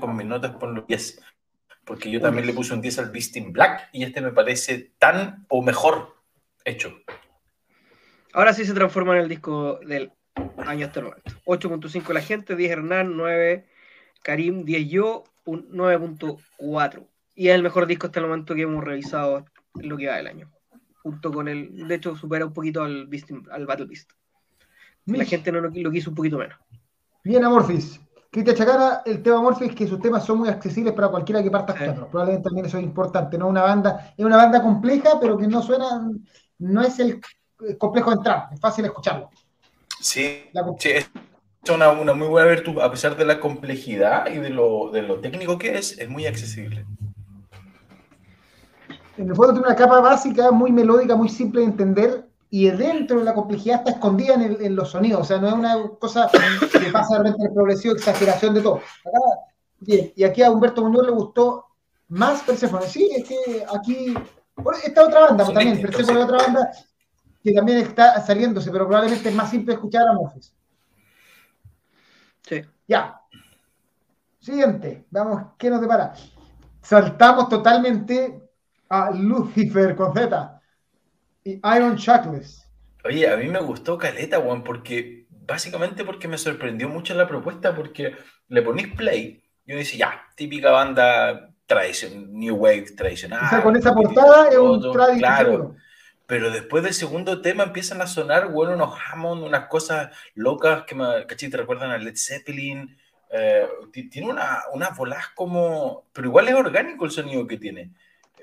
con 0.00 0.16
mis 0.16 0.26
notas 0.26 0.52
por 0.56 0.70
los 0.70 0.86
10? 0.86 1.20
Porque 1.84 2.10
yo 2.10 2.20
también 2.20 2.46
le 2.46 2.52
puse 2.52 2.74
un 2.74 2.80
10 2.80 2.98
al 2.98 3.10
Beast 3.10 3.36
in 3.36 3.52
Black 3.52 3.90
y 3.92 4.02
este 4.02 4.20
me 4.20 4.32
parece 4.32 4.92
tan 4.98 5.46
o 5.48 5.62
mejor 5.62 6.16
hecho. 6.64 7.00
Ahora 8.32 8.54
sí 8.54 8.64
se 8.64 8.74
transforma 8.74 9.14
en 9.14 9.22
el 9.22 9.28
disco 9.28 9.78
del 9.84 10.12
año 10.66 10.86
hasta 10.86 11.00
el 11.00 11.06
momento. 11.06 11.32
8.5 11.46 12.12
la 12.12 12.20
gente, 12.20 12.56
10 12.56 12.70
Hernán, 12.70 13.16
9 13.16 13.66
Karim, 14.22 14.64
10 14.64 14.88
yo, 14.88 15.24
un 15.44 15.68
9.4 15.70 17.06
y 17.34 17.48
es 17.48 17.54
el 17.54 17.62
mejor 17.62 17.86
disco 17.86 18.06
hasta 18.06 18.20
el 18.20 18.26
momento 18.26 18.54
que 18.54 18.62
hemos 18.62 18.84
revisado 18.84 19.44
en 19.78 19.88
lo 19.88 19.96
que 19.96 20.08
va 20.08 20.16
del 20.16 20.26
año. 20.26 20.50
Junto 21.02 21.32
con 21.32 21.48
el, 21.48 21.88
de 21.88 21.94
hecho, 21.94 22.14
supera 22.16 22.46
un 22.46 22.52
poquito 22.52 22.82
al, 22.82 23.08
al 23.50 23.66
Battle 23.66 23.86
Beast. 23.86 24.10
La 25.06 25.24
gente 25.24 25.50
no 25.50 25.60
lo, 25.60 25.90
quiso 25.90 26.10
un 26.10 26.16
poquito 26.16 26.38
menos. 26.38 26.56
Bien, 27.24 27.44
Amorphis. 27.44 28.00
Cristian 28.30 28.56
Chacara, 28.56 29.02
el 29.04 29.22
tema 29.22 29.38
Amorphis 29.38 29.74
que 29.74 29.86
sus 29.86 30.00
temas 30.00 30.24
son 30.24 30.38
muy 30.38 30.48
accesibles 30.48 30.94
para 30.94 31.08
cualquiera 31.08 31.42
que 31.42 31.50
parta 31.50 31.72
a 31.72 32.08
Probablemente 32.08 32.44
también 32.44 32.66
eso 32.66 32.78
es 32.78 32.84
importante, 32.84 33.36
¿no? 33.36 33.48
Una 33.48 33.62
banda, 33.62 34.14
es 34.16 34.24
una 34.24 34.36
banda 34.36 34.62
compleja, 34.62 35.18
pero 35.20 35.36
que 35.36 35.48
no 35.48 35.60
suena, 35.60 36.08
no 36.58 36.82
es 36.82 36.98
el 37.00 37.20
complejo 37.78 38.10
de 38.10 38.16
entrar, 38.16 38.44
es 38.52 38.60
fácil 38.60 38.84
escucharlo. 38.84 39.28
Sí, 40.02 40.50
sí 40.78 40.90
es 40.90 41.10
una, 41.70 41.90
una, 41.90 42.12
muy 42.12 42.28
buena 42.28 42.48
virtud, 42.48 42.80
a 42.80 42.90
pesar 42.90 43.16
de 43.16 43.24
la 43.24 43.40
complejidad 43.40 44.26
y 44.26 44.38
de 44.38 44.50
lo, 44.50 44.90
de 44.90 45.02
lo 45.02 45.20
técnico 45.20 45.58
que 45.58 45.78
es, 45.78 45.98
es 45.98 46.08
muy 46.08 46.26
accesible 46.26 46.84
en 49.22 49.28
el 49.28 49.36
fondo 49.36 49.52
tiene 49.52 49.66
una 49.66 49.76
capa 49.76 50.00
básica 50.00 50.50
muy 50.50 50.72
melódica, 50.72 51.16
muy 51.16 51.28
simple 51.28 51.60
de 51.60 51.66
entender, 51.66 52.28
y 52.50 52.68
dentro 52.70 53.18
de 53.18 53.24
la 53.24 53.34
complejidad 53.34 53.78
está 53.78 53.92
escondida 53.92 54.34
en, 54.34 54.76
los 54.76 54.90
sonidos, 54.90 55.22
o 55.22 55.24
sea, 55.24 55.38
no 55.38 55.48
es 55.48 55.54
una 55.54 55.88
cosa 55.98 56.30
que 56.30 56.90
pasa 56.90 57.18
de 57.18 57.30
repente 57.30 57.50
progresivo, 57.54 57.94
exageración 57.94 58.54
de 58.54 58.60
todo. 58.60 58.80
bien, 59.80 60.12
y 60.14 60.24
aquí 60.24 60.42
a 60.42 60.50
Humberto 60.50 60.82
Muñoz 60.82 61.06
le 61.06 61.12
gustó 61.12 61.64
más 62.08 62.42
Persephone. 62.42 62.86
Sí, 62.86 63.10
es 63.16 63.24
que 63.26 63.64
aquí, 63.74 64.14
esta 64.84 65.06
otra 65.06 65.20
banda 65.20 65.44
también, 65.46 65.80
Persephone 65.80 66.18
es 66.18 66.24
otra 66.24 66.38
banda 66.38 66.72
que 67.42 67.52
también 67.52 67.78
está 67.78 68.20
saliéndose, 68.20 68.70
pero 68.70 68.86
probablemente 68.86 69.28
es 69.28 69.34
más 69.34 69.50
simple 69.50 69.74
escuchar 69.74 70.06
a 70.06 70.12
Mofes. 70.12 70.54
Sí. 72.42 72.62
Ya. 72.86 73.20
Siguiente, 74.38 75.06
vamos, 75.10 75.52
¿qué 75.58 75.70
nos 75.70 75.80
depara? 75.80 76.12
Saltamos 76.80 77.48
totalmente 77.48 78.42
a 78.88 79.10
Lucifer 79.12 79.94
con 79.94 80.12
Z 80.12 80.60
y 81.44 81.60
Iron 81.76 81.96
Chuckles. 81.96 82.68
Oye, 83.04 83.28
a 83.28 83.36
mí 83.36 83.48
me 83.48 83.60
gustó 83.60 83.98
Caleta, 83.98 84.40
Juan, 84.40 84.62
porque 84.62 85.26
básicamente 85.30 86.04
porque 86.04 86.28
me 86.28 86.38
sorprendió 86.38 86.88
mucho 86.88 87.14
la 87.14 87.26
propuesta, 87.26 87.74
porque 87.74 88.16
le 88.48 88.62
ponís 88.62 88.88
play 88.94 89.42
y 89.64 89.72
uno 89.72 89.78
dice, 89.78 89.96
ya, 89.96 90.22
típica 90.36 90.70
banda 90.70 91.50
tradicional, 91.66 92.32
New 92.32 92.56
Wave 92.56 92.92
tradicional. 92.96 93.44
O 93.44 93.48
sea, 93.48 93.62
con 93.62 93.76
esa 93.76 93.94
portada 93.94 94.48
es 94.48 94.58
un 94.58 94.80
tradicional. 94.92 95.18
Claro. 95.18 95.76
Pero 96.32 96.50
después 96.50 96.82
del 96.82 96.94
segundo 96.94 97.42
tema 97.42 97.64
empiezan 97.64 98.00
a 98.00 98.06
sonar, 98.06 98.50
bueno, 98.50 98.72
unos 98.72 98.98
Hammond, 98.98 99.42
unas 99.42 99.68
cosas 99.68 100.16
locas 100.34 100.84
que 100.84 100.94
me, 100.94 101.26
¿cachai? 101.26 101.50
te 101.50 101.58
recuerdan 101.58 101.90
a 101.90 101.98
Led 101.98 102.16
Zeppelin, 102.16 102.96
Eh, 103.30 103.66
tiene 104.10 104.30
una, 104.30 104.62
unas 104.72 104.96
bolas 104.96 105.28
como, 105.34 106.06
pero 106.14 106.28
igual 106.28 106.48
es 106.48 106.54
orgánico 106.54 107.04
el 107.04 107.10
sonido 107.10 107.46
que 107.46 107.58
tiene, 107.58 107.90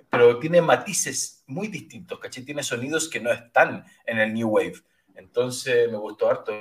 pero 0.07 0.37
tiene 0.37 0.61
matices 0.61 1.43
muy 1.47 1.67
distintos, 1.67 2.19
¿cachai? 2.19 2.43
Tiene 2.43 2.61
sonidos 2.61 3.09
que 3.09 3.19
no 3.19 3.31
están 3.31 3.83
en 4.05 4.19
el 4.19 4.35
New 4.35 4.49
Wave. 4.49 4.83
Entonces 5.15 5.91
me 5.91 5.97
gustó 5.97 6.29
harto. 6.29 6.53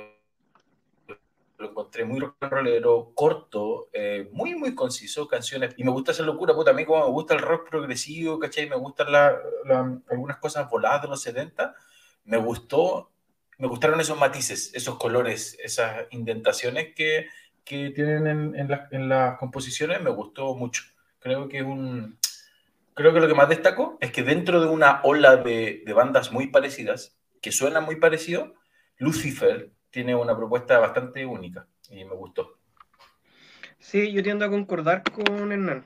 Lo 1.59 1.71
encontré 1.71 2.05
muy 2.05 2.21
rolero, 2.39 3.11
corto, 3.13 3.89
eh, 3.91 4.29
muy, 4.31 4.55
muy 4.55 4.73
conciso, 4.73 5.27
canciones. 5.27 5.73
Y 5.75 5.83
me 5.83 5.91
gusta 5.91 6.13
esa 6.13 6.23
locura, 6.23 6.53
puta, 6.53 6.71
a 6.71 6.73
mí 6.73 6.85
como 6.85 7.03
me 7.03 7.11
gusta 7.11 7.33
el 7.33 7.41
rock 7.41 7.69
progresivo, 7.69 8.39
¿cachai? 8.39 8.69
Me 8.69 8.77
gustan 8.77 9.07
algunas 10.09 10.37
cosas 10.37 10.69
voladas 10.69 11.01
de 11.01 11.07
los 11.09 11.21
70. 11.21 11.75
Me 12.23 12.37
gustó, 12.37 13.11
me 13.57 13.67
gustaron 13.67 13.99
esos 13.99 14.17
matices, 14.17 14.73
esos 14.73 14.97
colores, 14.97 15.57
esas 15.61 16.07
indentaciones 16.11 16.95
que, 16.95 17.27
que 17.65 17.89
tienen 17.89 18.27
en, 18.27 18.55
en, 18.55 18.79
en, 18.91 19.09
las 19.09 19.37
composiciones 19.37 20.01
me 20.01 20.11
gustó 20.11 20.55
mucho. 20.55 20.83
Creo 21.19 21.49
que 21.49 21.61
un... 21.61 22.17
Creo 22.93 23.13
que 23.13 23.19
lo 23.19 23.27
que 23.27 23.33
más 23.33 23.49
destaco 23.49 23.97
es 23.99 24.11
que 24.13 24.23
dentro 24.23 24.61
de 24.61 24.67
una 24.67 25.01
ola 25.03 25.35
de, 25.35 25.83
de 25.85 25.93
bandas 25.93 26.31
muy 26.31 26.47
parecidas, 26.47 27.17
que 27.41 27.51
suenan 27.51 27.83
muy 27.83 27.97
parecido, 27.97 28.53
Lucifer 28.97 29.71
tiene 29.89 30.15
una 30.15 30.35
propuesta 30.35 30.79
bastante 30.79 31.25
única 31.25 31.67
y 31.89 32.05
me 32.05 32.15
gustó. 32.15 32.57
Sí, 33.79 34.11
yo 34.11 34.21
tiendo 34.23 34.45
a 34.45 34.49
concordar 34.49 35.03
con 35.03 35.51
Hernán. 35.51 35.85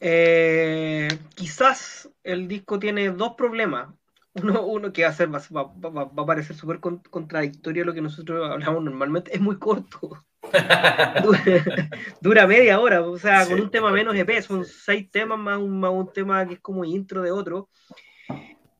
Eh, 0.00 1.08
quizás 1.34 2.10
el 2.22 2.48
disco 2.48 2.78
tiene 2.78 3.10
dos 3.10 3.34
problemas. 3.34 3.88
Uno, 4.34 4.66
uno 4.66 4.92
que 4.92 5.04
va 5.04 5.10
a, 5.10 5.12
ser, 5.12 5.32
va, 5.32 5.40
va, 5.62 6.04
va 6.04 6.22
a 6.22 6.26
parecer 6.26 6.56
súper 6.56 6.80
contradictorio 6.80 7.84
a 7.84 7.86
lo 7.86 7.94
que 7.94 8.02
nosotros 8.02 8.50
hablamos 8.50 8.82
normalmente. 8.82 9.34
Es 9.34 9.40
muy 9.40 9.58
corto. 9.58 10.24
dura, 12.20 12.46
media 12.46 12.80
hora, 12.80 13.02
o 13.02 13.18
sea, 13.18 13.46
con 13.46 13.60
un 13.60 13.70
tema 13.70 13.90
menos 13.90 14.14
EP, 14.14 14.42
son 14.42 14.64
seis 14.64 15.10
temas 15.10 15.38
más 15.38 15.58
un, 15.58 15.80
más 15.80 15.90
un 15.90 16.12
tema 16.12 16.46
que 16.46 16.54
es 16.54 16.60
como 16.60 16.84
intro 16.84 17.22
de 17.22 17.30
otro, 17.30 17.68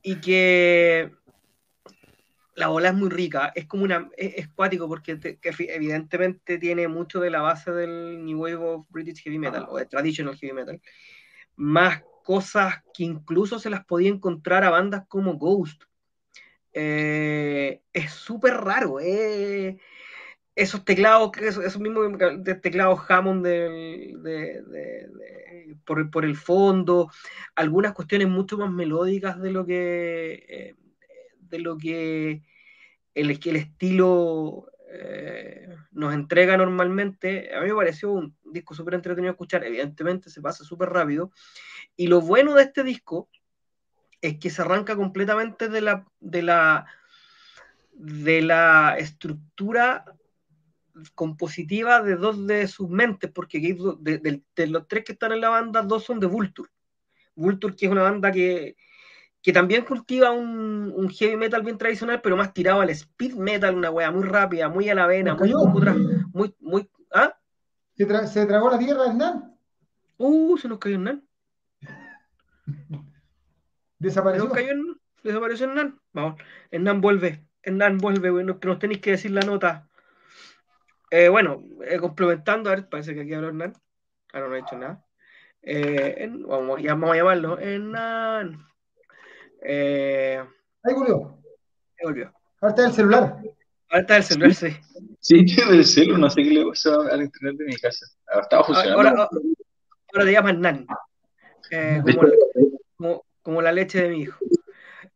y 0.01 0.15
que 0.17 1.11
la 2.55 2.69
bola 2.69 2.89
es 2.89 2.95
muy 2.95 3.09
rica, 3.09 3.51
es 3.53 3.65
como 3.65 3.83
una, 3.83 4.09
es, 4.15 4.47
cuático 4.49 4.87
porque 4.87 5.19
evidentemente 5.41 6.57
tiene 6.57 6.87
mucho 6.87 7.19
de 7.19 7.29
la 7.29 7.41
base 7.41 7.71
del 7.71 8.23
New 8.23 8.41
Wave 8.41 8.55
of 8.55 8.85
British 8.89 9.21
Heavy 9.23 9.37
Metal, 9.37 9.65
o 9.69 9.77
de 9.77 9.85
Traditional 9.85 10.37
Heavy 10.37 10.53
Metal, 10.53 10.81
más 11.57 12.01
cosas 12.23 12.81
que 12.93 13.03
incluso 13.03 13.59
se 13.59 13.69
las 13.69 13.85
podía 13.85 14.09
encontrar 14.09 14.63
a 14.63 14.69
bandas 14.69 15.03
como 15.07 15.35
Ghost. 15.37 15.83
Eh, 16.73 17.81
es 17.93 18.11
súper 18.11 18.53
raro, 18.55 18.99
eh, 18.99 19.77
esos 20.55 20.85
teclados, 20.85 21.31
esos, 21.37 21.79
mismos 21.79 22.17
teclados 22.61 22.99
Hammond 23.09 23.45
por, 25.85 26.25
el 26.25 26.35
fondo, 26.35 27.11
algunas 27.55 27.93
cuestiones 27.93 28.29
mucho 28.29 28.57
más 28.57 28.71
melódicas 28.71 29.41
de 29.41 29.51
lo 29.51 29.65
que 29.65 30.45
eh, 30.47 30.75
de 31.55 31.59
lo 31.63 31.77
que 31.77 32.41
el, 33.13 33.39
el 33.43 33.55
estilo 33.55 34.67
eh, 34.91 35.75
nos 35.91 36.13
entrega 36.13 36.57
normalmente. 36.57 37.53
A 37.55 37.61
mí 37.61 37.67
me 37.67 37.75
pareció 37.75 38.11
un 38.11 38.35
disco 38.43 38.73
súper 38.73 38.95
entretenido 38.95 39.31
de 39.31 39.35
escuchar, 39.35 39.63
evidentemente 39.63 40.29
se 40.29 40.41
pasa 40.41 40.63
súper 40.63 40.89
rápido. 40.89 41.31
Y 41.95 42.07
lo 42.07 42.21
bueno 42.21 42.53
de 42.53 42.63
este 42.63 42.83
disco 42.83 43.29
es 44.21 44.37
que 44.39 44.49
se 44.49 44.61
arranca 44.61 44.95
completamente 44.95 45.69
de 45.69 45.81
la, 45.81 46.05
de 46.19 46.41
la, 46.41 46.85
de 47.93 48.41
la 48.41 48.95
estructura 48.97 50.05
compositiva 51.13 52.01
de 52.01 52.15
dos 52.15 52.47
de 52.47 52.67
sus 52.67 52.89
mentes, 52.89 53.31
porque 53.31 53.59
de, 53.59 54.67
los 54.67 54.87
tres 54.87 55.03
que 55.03 55.11
están 55.11 55.33
en 55.33 55.41
la 55.41 55.49
banda, 55.49 55.81
dos 55.81 56.05
son 56.05 56.19
de 56.19 56.27
Vulture. 56.27 56.69
Vulture, 57.35 57.75
que 57.75 57.85
es 57.85 57.91
una 57.91 58.03
banda 58.03 58.31
que, 58.31 58.77
que 59.45 59.53
también 59.53 59.85
cultiva 59.85 60.31
un, 60.31 60.91
un, 60.95 61.07
heavy 61.07 61.37
metal 61.37 61.61
bien 61.61 61.77
tradicional, 61.77 62.19
pero 62.19 62.35
más 62.35 62.51
tirado 62.51 62.81
al 62.81 62.89
speed 62.89 63.35
metal, 63.35 63.75
una 63.75 63.91
wea 63.91 64.09
muy 64.09 64.23
rápida, 64.23 64.69
muy 64.69 64.89
a 64.89 64.95
la 64.95 65.05
vena, 65.05 65.35
muy, 65.35 65.53
muy, 66.33 66.55
muy, 66.59 66.89
¿ah? 67.13 67.37
¿Se, 67.93 68.07
tragó 68.47 68.71
la 68.71 68.79
tierra 68.79 69.05
Hernán? 69.05 69.55
Uh, 70.17 70.57
se 70.57 70.67
nos 70.67 70.79
cayó 70.79 70.95
Hernán. 70.95 71.23
Desapareció. 73.99 74.51
Desapareció 75.21 75.67
Hernán. 75.67 76.01
Vamos, 76.11 76.41
Hernán 76.71 76.99
vuelve. 76.99 77.45
Hernán 77.61 77.99
vuelve, 77.99 78.31
bueno, 78.31 78.59
que 78.59 78.67
nos 78.67 78.79
tenéis 78.79 78.99
que 78.99 79.11
decir 79.11 79.29
la 79.29 79.41
nota. 79.41 79.87
Eh, 81.11 81.29
bueno, 81.29 81.63
eh, 81.85 81.99
complementando, 81.99 82.71
a 82.71 82.75
ver, 82.77 82.89
parece 82.89 83.13
que 83.13 83.21
aquí 83.21 83.35
habla 83.35 83.49
Hernán. 83.49 83.73
Ah, 84.33 84.39
no, 84.39 84.47
no 84.47 84.55
he 84.55 84.59
hecho 84.61 84.75
nada. 84.75 85.05
Eh, 85.61 86.31
vamos, 86.47 86.81
vamos, 86.81 87.11
a 87.11 87.15
llamarlo. 87.15 87.59
Hernán. 87.59 88.74
Eh, 89.67 90.43
Ahí 90.83 90.93
volvió. 90.93 91.39
Ahí 91.97 92.03
volvió. 92.03 92.31
Ahora 92.61 92.69
está 92.75 92.85
el 92.85 92.93
celular. 92.93 93.37
Ahora 93.89 94.01
está 94.01 94.17
el 94.17 94.23
celular, 94.23 94.53
sí. 94.53 94.67
Sí, 95.19 95.45
tiene 95.45 95.77
el 95.77 95.85
celular, 95.85 96.19
no 96.19 96.29
sé 96.29 96.43
qué 96.43 96.49
le 96.51 96.65
pasó 96.65 97.01
al 97.01 97.23
internet 97.23 97.57
de 97.57 97.65
mi 97.65 97.75
casa. 97.77 98.05
Ahora 98.27 98.43
estaba 98.43 98.63
funcionando. 98.63 99.09
Ahora, 99.09 99.29
ahora 100.13 100.25
te 100.25 100.31
llaman 100.31 100.61
Nan. 100.61 100.85
Eh, 101.71 102.01
como, 102.03 102.23
la, 102.23 102.35
como, 102.97 103.25
como, 103.41 103.61
la 103.61 103.71
leche 103.71 104.03
de 104.03 104.09
mi 104.09 104.21
hijo. 104.21 104.37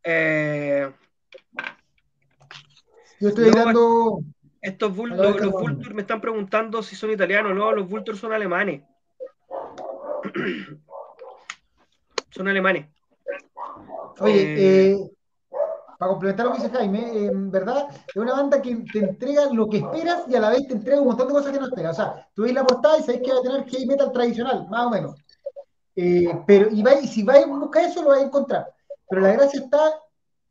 Eh, 0.02 0.90
Yo 3.20 3.28
estoy 3.28 3.50
dando. 3.50 4.20
Estos 4.62 4.94
los, 4.96 5.40
los 5.40 5.52
Vulture 5.52 5.94
me 5.94 6.02
están 6.02 6.20
preguntando 6.20 6.82
si 6.82 6.96
son 6.96 7.10
italianos. 7.10 7.54
No, 7.54 7.72
los 7.72 7.88
Vulture 7.88 8.18
son 8.18 8.32
alemanes. 8.32 8.82
son 12.30 12.48
alemanes. 12.48 12.86
Oye, 14.20 14.42
eh, 14.42 14.92
eh, 14.92 15.10
para 15.98 16.10
complementar 16.10 16.46
lo 16.46 16.52
que 16.52 16.62
dice 16.62 16.70
Jaime, 16.70 17.26
en 17.26 17.50
verdad 17.50 17.88
es 18.08 18.16
una 18.16 18.32
banda 18.32 18.60
que 18.60 18.74
te 18.92 18.98
entrega 19.00 19.52
lo 19.52 19.68
que 19.68 19.78
esperas 19.78 20.22
y 20.28 20.34
a 20.34 20.40
la 20.40 20.50
vez 20.50 20.66
te 20.66 20.74
entrega 20.74 21.00
un 21.00 21.08
montón 21.08 21.28
de 21.28 21.34
cosas 21.34 21.52
que 21.52 21.60
no 21.60 21.66
esperas. 21.66 21.98
O 21.98 22.02
sea, 22.02 22.28
tú 22.34 22.42
ves 22.42 22.54
la 22.54 22.64
portada 22.64 22.98
y 22.98 23.02
sabes 23.02 23.20
que 23.22 23.32
va 23.32 23.38
a 23.38 23.42
tener 23.42 23.68
heavy 23.68 23.86
metal 23.86 24.12
tradicional, 24.12 24.66
más 24.68 24.86
o 24.86 24.90
menos. 24.90 25.14
Eh, 25.96 26.42
pero 26.46 26.70
y, 26.70 26.82
va, 26.82 26.94
y 26.94 27.06
si 27.06 27.22
vais 27.22 27.44
a 27.44 27.48
buscar 27.48 27.84
eso, 27.84 28.02
lo 28.02 28.10
vais 28.10 28.22
a 28.22 28.26
encontrar. 28.26 28.72
Pero 29.08 29.22
la 29.22 29.32
gracia 29.32 29.60
está, 29.60 29.78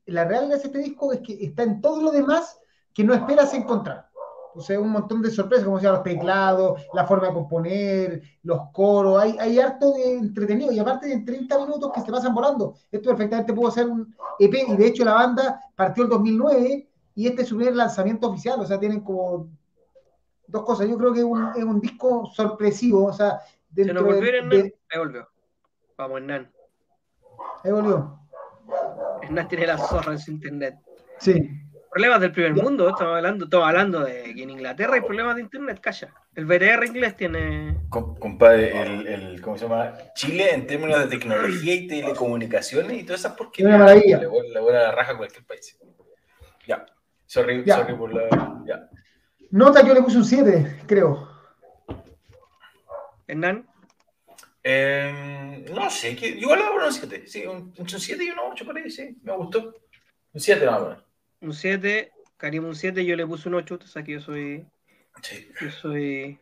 la 0.06 0.26
real 0.26 0.48
gracia 0.48 0.69
de 0.69 0.78
este 0.78 0.89
disco 0.89 1.13
es 1.13 1.22
que 1.22 1.43
está 1.43 1.63
en 1.63 1.82
todo 1.82 2.02
lo 2.02 2.12
demás 2.12 2.60
que 2.93 3.04
no 3.04 3.13
esperas 3.13 3.54
encontrar 3.54 4.09
o 4.60 4.62
sea, 4.62 4.78
un 4.78 4.91
montón 4.91 5.22
de 5.22 5.32
sorpresas, 5.32 5.63
como 5.63 5.80
sea 5.80 5.93
los 5.93 6.04
teclados, 6.04 6.86
la 6.93 7.06
forma 7.06 7.28
de 7.28 7.34
componer, 7.34 8.22
los 8.43 8.69
coros, 8.74 9.22
hay, 9.22 9.38
hay 9.39 9.58
harto 9.58 9.93
de 9.93 10.17
entretenido, 10.17 10.72
y 10.74 10.80
aparte 10.80 11.08
de 11.08 11.19
30 11.19 11.60
minutos 11.60 11.91
que 11.93 12.02
se 12.02 12.12
pasan 12.12 12.34
volando, 12.34 12.76
esto 12.91 13.10
perfectamente 13.10 13.54
pudo 13.54 13.72
ser 13.72 13.88
un 13.88 14.13
EP, 14.38 14.54
y 14.67 14.76
de 14.76 14.88
hecho 14.88 15.06
la 15.06 15.13
banda 15.13 15.62
partió 15.76 16.04
el 16.04 16.10
2009, 16.10 16.89
y 17.15 17.28
este 17.28 17.43
es 17.43 17.48
su 17.48 17.56
primer 17.56 17.76
lanzamiento 17.76 18.28
oficial, 18.28 18.60
o 18.60 18.65
sea, 18.65 18.78
tienen 18.78 19.00
como 19.00 19.50
dos 20.45 20.63
cosas, 20.65 20.89
yo 20.89 20.98
creo 20.98 21.13
que 21.13 21.19
es 21.19 21.26
un, 21.26 21.52
es 21.56 21.63
un 21.63 21.80
disco 21.80 22.26
sorpresivo, 22.34 23.06
o 23.06 23.13
sea, 23.13 23.39
dentro 23.69 23.95
¿Se 23.95 24.04
nos 24.04 24.15
volvió 24.15 24.50
de, 24.50 24.76
Ahí 24.91 25.00
volvió. 25.00 25.28
Vamos, 25.98 26.17
Hernán. 26.17 26.52
Ahí 27.63 27.72
volvió. 27.72 28.19
Hernán 29.22 29.48
tiene 29.48 29.67
la 29.67 29.78
zorra 29.78 30.12
en 30.12 30.19
su 30.19 30.32
internet. 30.32 30.76
Sí 31.19 31.68
problemas 31.99 32.21
del 32.21 32.31
primer 32.31 32.53
mundo, 32.53 32.88
estamos 32.88 33.17
hablando, 33.17 33.43
estamos 33.43 33.67
hablando 33.67 33.99
de 34.05 34.33
que 34.33 34.43
en 34.43 34.51
Inglaterra 34.51 34.93
hay 34.93 35.01
problemas 35.01 35.35
de 35.35 35.41
internet, 35.41 35.81
calla. 35.81 36.13
El 36.33 36.45
VTR 36.45 36.85
inglés 36.85 37.17
tiene. 37.17 37.75
compadre, 37.89 38.81
el, 38.81 39.05
el, 39.05 39.41
¿cómo 39.41 39.57
se 39.57 39.67
llama? 39.67 39.97
Chile 40.15 40.53
en 40.53 40.65
términos 40.65 40.97
de 40.97 41.07
tecnología 41.07 41.75
y 41.75 41.88
telecomunicaciones 41.88 43.01
y 43.01 43.03
todas 43.03 43.19
esas 43.19 43.33
porque 43.33 43.65
Una 43.65 43.79
maravilla. 43.79 44.17
Le 44.17 44.27
voy 44.27 44.69
a 44.69 44.79
la 44.79 44.91
raja 44.93 45.12
a 45.12 45.17
cualquier 45.17 45.43
país. 45.43 45.77
Ya. 46.65 46.85
Sorry, 47.25 47.69
sorry 47.69 47.93
por 47.95 48.13
la. 48.13 48.63
Ya. 48.65 48.89
Nota 49.51 49.85
yo 49.85 49.93
le 49.93 50.01
puse 50.01 50.19
un 50.19 50.23
7, 50.25 50.83
creo. 50.88 51.27
¿Hernán? 53.27 53.67
Eh, 54.63 55.65
no 55.69 55.89
sé, 55.89 56.12
igual 56.12 56.59
le 56.59 56.65
voy 56.65 56.71
a 56.71 56.75
poner 56.75 56.88
un 56.88 56.93
7. 56.93 57.27
Sí, 57.27 57.45
un, 57.45 57.73
7 57.75 58.23
y 58.23 58.29
un 58.29 58.39
8 58.39 58.65
por 58.65 58.77
ahí, 58.77 58.89
sí. 58.89 59.17
Me 59.21 59.35
gustó. 59.35 59.75
Un 60.31 60.39
7 60.39 60.65
vamos 60.65 60.81
a 60.81 60.85
poner 60.85 61.09
un 61.41 61.54
7, 61.54 62.12
Karim 62.38 62.65
un 62.65 62.75
7, 62.75 63.06
yo 63.06 63.15
le 63.15 63.25
puse 63.28 63.49
un 63.49 63.56
8, 63.56 63.80
o 63.82 63.88
sea 63.88 64.04
que 64.04 64.13
yo 64.13 64.21
soy. 64.21 64.65
Sí. 65.21 65.49
Yo 65.62 65.71
soy. 65.71 66.39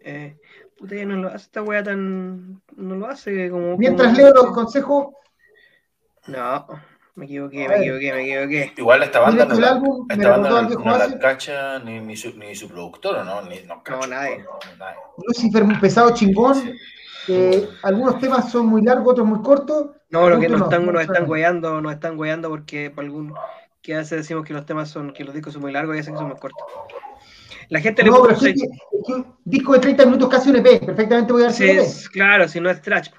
Eh, 0.00 0.36
puta, 0.78 0.94
ya 0.94 1.04
no 1.04 1.16
lo 1.16 1.28
hace 1.28 1.44
esta 1.44 1.62
wea 1.62 1.82
tan. 1.82 2.60
No 2.76 2.94
lo 2.96 3.06
hace 3.06 3.50
como. 3.50 3.76
Mientras 3.76 4.16
leo 4.16 4.32
los 4.32 4.52
consejos. 4.52 5.08
No, 6.26 6.66
me 7.14 7.24
equivoqué, 7.24 7.68
me 7.68 7.76
equivoqué, 7.76 8.12
me 8.12 8.22
equivoqué. 8.22 8.72
Igual 8.76 9.02
esta 9.02 9.20
banda 9.20 9.44
no, 9.44 9.54
la, 9.58 9.68
álbum, 9.70 10.06
esta 10.08 10.30
banda 10.30 10.50
no, 10.50 10.68
no 10.68 10.98
la 10.98 11.18
cacha 11.18 11.78
ni, 11.80 12.00
ni, 12.00 12.16
su, 12.16 12.36
ni 12.36 12.54
su 12.54 12.68
productor, 12.68 13.24
¿no? 13.24 13.42
Ni, 13.42 13.60
no, 13.62 13.82
cacha, 13.82 14.00
no, 14.00 14.06
nadie. 14.06 14.44
Lucifer, 15.26 15.62
un 15.62 15.80
pesado 15.80 16.14
chingón. 16.14 16.54
Sí. 16.54 17.32
Eh, 17.32 17.68
algunos 17.82 18.18
temas 18.18 18.50
son 18.50 18.66
muy 18.66 18.82
largos, 18.82 19.12
otros 19.12 19.26
muy 19.26 19.42
cortos. 19.42 19.90
No, 20.10 20.28
lo 20.28 20.40
que 20.40 20.48
nos 20.48 20.62
están, 20.62 20.86
nos 20.86 21.02
están 21.02 21.26
guayando, 21.26 21.80
nos 21.80 21.92
están 21.92 22.16
guayando 22.16 22.48
porque 22.48 22.90
por 22.90 23.04
algún 23.04 23.34
que 23.82 23.94
hace 23.94 24.16
decimos 24.16 24.44
que 24.44 24.52
los 24.52 24.66
temas 24.66 24.90
son, 24.90 25.12
que 25.12 25.24
los 25.24 25.34
discos 25.34 25.52
son 25.52 25.62
muy 25.62 25.72
largos 25.72 25.96
y 25.96 26.00
hacen 26.00 26.14
que 26.14 26.18
son 26.18 26.28
muy 26.28 26.38
cortos. 26.38 26.64
La 27.68 27.80
gente 27.80 28.02
le 28.02 28.10
puso 28.10 28.46
un 28.90 29.36
disco 29.44 29.72
de 29.74 29.78
30 29.78 30.06
minutos 30.06 30.28
casi 30.28 30.50
un 30.50 30.56
EP, 30.56 30.84
perfectamente 30.84 31.32
voy 31.32 31.42
a 31.42 31.46
dar 31.46 31.54
sí, 31.54 31.68
es, 31.68 32.08
Claro, 32.08 32.48
si 32.48 32.60
no 32.60 32.68
es 32.68 32.82
trash. 32.82 33.10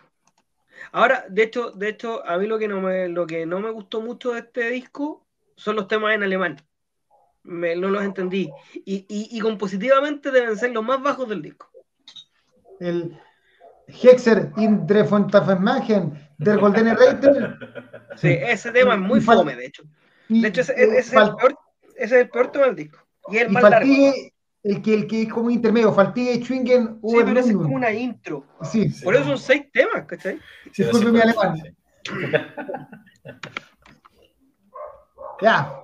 Ahora, 0.92 1.26
de 1.30 1.44
hecho, 1.44 1.72
de 1.72 1.90
hecho, 1.90 2.26
a 2.28 2.38
mí 2.38 2.48
lo 2.48 2.60
que 2.60 2.68
no 2.68 2.82
me, 2.82 3.08
lo 3.08 3.26
que 3.26 3.46
no 3.46 3.60
me 3.60 3.72
gustó 3.72 4.02
mucho 4.02 4.34
de 4.34 4.40
este 4.40 4.70
disco 4.72 5.26
son 5.56 5.78
los 5.78 5.88
temas 5.88 6.14
en 6.14 6.24
alemán. 6.24 6.58
Me, 7.44 7.76
no 7.76 7.88
los 7.88 8.04
entendí. 8.04 8.52
Y, 8.74 9.06
y, 9.08 9.30
y 9.32 9.40
compositivamente 9.40 10.32
deben 10.32 10.58
ser 10.58 10.72
los 10.72 10.84
más 10.84 11.02
bajos 11.02 11.30
del 11.30 11.42
disco. 11.42 11.72
El 12.80 13.18
Hexer 13.88 14.52
in 14.58 14.86
der 14.86 15.08
der 16.38 16.58
Golden 16.58 16.98
Reiter. 16.98 17.58
Sí, 18.18 18.30
ese 18.30 18.72
tema 18.72 18.96
es 18.96 19.00
muy 19.00 19.22
fome, 19.22 19.56
de 19.56 19.66
hecho. 19.66 19.84
De 20.40 20.48
hecho, 20.48 20.62
ese, 20.62 20.74
ese, 20.74 20.98
es, 20.98 21.14
el 21.14 21.36
peor, 21.36 21.58
ese 21.96 22.16
es 22.16 22.22
el 22.24 22.30
peor 22.30 22.52
tema 22.52 22.66
del 22.68 22.76
disco. 22.76 23.00
Y 23.30 23.38
el 23.38 23.50
más 23.50 23.64
largo. 23.64 23.92
El 24.64 24.82
que, 24.84 24.94
el 24.94 25.08
que 25.08 25.24
es 25.24 25.34
como 25.34 25.50
intermedio, 25.50 25.92
Fatigue, 25.92 26.40
Schwingen, 26.44 27.00
Sí, 27.04 27.18
pero 27.26 27.40
ese 27.40 27.50
es 27.50 27.56
como 27.56 27.76
una 27.76 27.92
intro. 27.92 28.46
Sí, 28.62 28.90
Por 29.04 29.16
eso 29.16 29.26
son 29.26 29.40
seis 29.40 29.72
temas, 29.72 30.06
¿cachai? 30.06 30.40
Sí, 30.72 30.84
Disculpe 30.84 31.12
mi 31.12 31.20
alemán. 31.20 31.76
ya. 35.42 35.78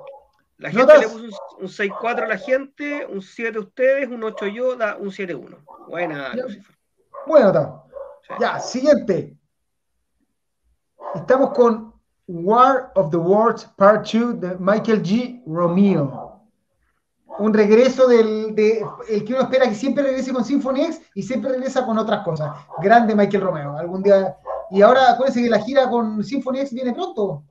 La 0.57 0.69
gente 0.71 0.97
le 0.99 1.07
puso 1.07 1.25
un, 1.59 1.67
6-4 1.67 2.23
a 2.23 2.27
la 2.27 2.37
gente, 2.37 3.05
un 3.07 3.21
7 3.21 3.57
a 3.57 3.61
ustedes, 3.61 4.09
un 4.09 4.23
8 4.23 4.47
yo, 4.47 4.75
da 4.75 4.95
un 4.95 5.09
7-1. 5.09 5.57
Buena, 5.87 6.33
Lucifer. 6.35 6.75
Bueno, 7.25 7.47
está. 7.49 7.83
Ya, 8.39 8.59
siguiente. 8.59 9.37
Estamos 11.15 11.51
con 11.53 11.96
War 12.27 12.91
of 12.95 13.09
the 13.11 13.17
Worlds 13.17 13.65
Part 13.77 14.05
2 14.05 14.39
de 14.39 14.57
Michael 14.59 15.01
G. 15.01 15.41
Romeo 15.45 16.27
un 17.39 17.53
regreso 17.53 18.07
del 18.07 18.55
de, 18.55 18.85
el 19.09 19.23
que 19.23 19.33
uno 19.33 19.43
espera 19.43 19.67
que 19.67 19.75
siempre 19.75 20.03
regrese 20.03 20.33
con 20.33 20.43
Symphony 20.43 20.81
X 20.85 21.01
y 21.13 21.23
siempre 21.23 21.51
regresa 21.51 21.85
con 21.85 21.97
otras 21.97 22.23
cosas. 22.23 22.51
Grande 22.81 23.15
Michael 23.15 23.43
Romeo, 23.43 23.77
algún 23.77 24.01
día. 24.01 24.35
Y 24.71 24.81
ahora 24.81 25.11
acuérdense 25.11 25.43
que 25.43 25.49
la 25.49 25.59
gira 25.59 25.89
con 25.89 26.23
Symphony 26.23 26.59
X 26.59 26.73
viene 26.73 26.93
pronto. 26.93 27.43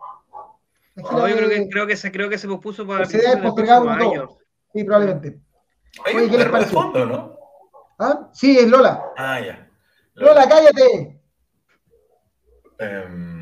No, 0.96 1.28
yo 1.28 1.36
creo, 1.36 1.48
que, 1.48 1.68
creo, 1.68 1.86
que 1.86 1.96
se, 1.96 2.10
creo 2.10 2.28
que 2.28 2.38
se 2.38 2.48
pospuso 2.48 2.86
para 2.86 3.04
se 3.04 3.18
debe 3.18 3.42
postergar 3.42 3.82
un 3.82 3.90
año. 3.90 4.28
Sí, 4.72 4.82
probablemente. 4.82 5.40
Hay 6.04 6.16
Oye, 6.16 6.30
¿qué 6.30 6.38
les 6.38 6.48
parece? 6.48 6.70
fondo, 6.70 7.04
¿no? 7.04 7.36
¿Ah? 7.98 8.28
Sí, 8.32 8.58
es 8.58 8.68
Lola. 8.68 9.04
Ah, 9.16 9.40
ya. 9.40 9.68
Lola, 10.14 10.48
cállate. 10.48 11.20
Um, 12.80 13.35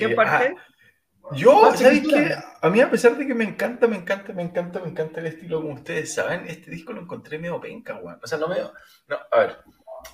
¿Qué 0.00 0.14
parte? 0.14 0.54
Ah, 0.56 1.36
yo, 1.36 1.76
¿sabes 1.76 2.02
qué? 2.08 2.34
A 2.62 2.70
mí, 2.70 2.80
a 2.80 2.90
pesar 2.90 3.16
de 3.16 3.26
que 3.26 3.34
me 3.34 3.44
encanta, 3.44 3.86
me 3.86 3.96
encanta, 3.96 4.32
me 4.32 4.42
encanta, 4.42 4.80
me 4.80 4.88
encanta 4.88 5.20
el 5.20 5.26
estilo, 5.26 5.60
como 5.60 5.74
ustedes 5.74 6.14
saben, 6.14 6.46
este 6.48 6.70
disco 6.70 6.92
lo 6.92 7.02
encontré 7.02 7.38
medio 7.38 7.60
penca, 7.60 7.96
weón. 7.96 8.18
O 8.22 8.26
sea, 8.26 8.38
no 8.38 8.48
me. 8.48 8.56
No, 8.58 9.18
a 9.30 9.38
ver. 9.38 9.58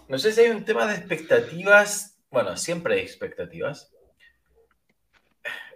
No 0.08 0.18
sé 0.18 0.32
si 0.32 0.40
hay 0.40 0.50
un 0.50 0.64
tema 0.64 0.86
de 0.86 0.96
expectativas. 0.96 2.20
Bueno, 2.30 2.56
siempre 2.56 2.94
hay 2.94 3.00
expectativas. 3.00 3.92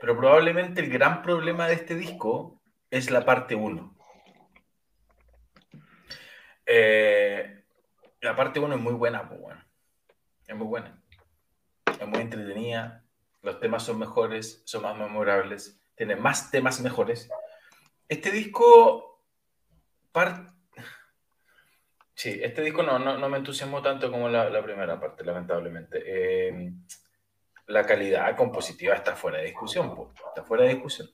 Pero 0.00 0.16
probablemente 0.16 0.80
el 0.80 0.90
gran 0.90 1.22
problema 1.22 1.68
de 1.68 1.74
este 1.74 1.94
disco 1.94 2.60
es 2.90 3.10
la 3.10 3.24
parte 3.24 3.54
1. 3.54 3.96
Eh, 6.66 7.64
la 8.20 8.36
parte 8.36 8.58
1 8.58 8.74
es 8.74 8.80
muy 8.80 8.94
buena, 8.94 9.28
pues, 9.28 9.40
bueno. 9.40 9.64
Es 10.46 10.56
muy 10.56 10.66
buena. 10.66 11.00
Es 11.98 12.06
muy 12.06 12.20
entretenida 12.20 13.04
los 13.42 13.58
temas 13.60 13.82
son 13.82 13.98
mejores, 13.98 14.62
son 14.64 14.82
más 14.82 14.96
memorables, 14.96 15.80
tiene 15.94 16.16
más 16.16 16.50
temas 16.50 16.80
mejores. 16.80 17.28
Este 18.08 18.30
disco, 18.30 19.22
sí, 22.14 22.40
este 22.42 22.62
disco 22.62 22.82
no, 22.82 22.98
no, 22.98 23.28
me 23.28 23.38
entusiasmó 23.38 23.82
tanto 23.82 24.10
como 24.10 24.28
la, 24.28 24.62
primera 24.62 24.98
parte, 25.00 25.24
lamentablemente. 25.24 26.02
Eh, 26.04 26.72
la 27.66 27.86
calidad 27.86 28.36
compositiva 28.36 28.94
está 28.94 29.14
fuera 29.14 29.38
de 29.38 29.44
discusión, 29.44 30.12
está 30.28 30.42
fuera 30.42 30.64
de 30.64 30.74
discusión. 30.74 31.08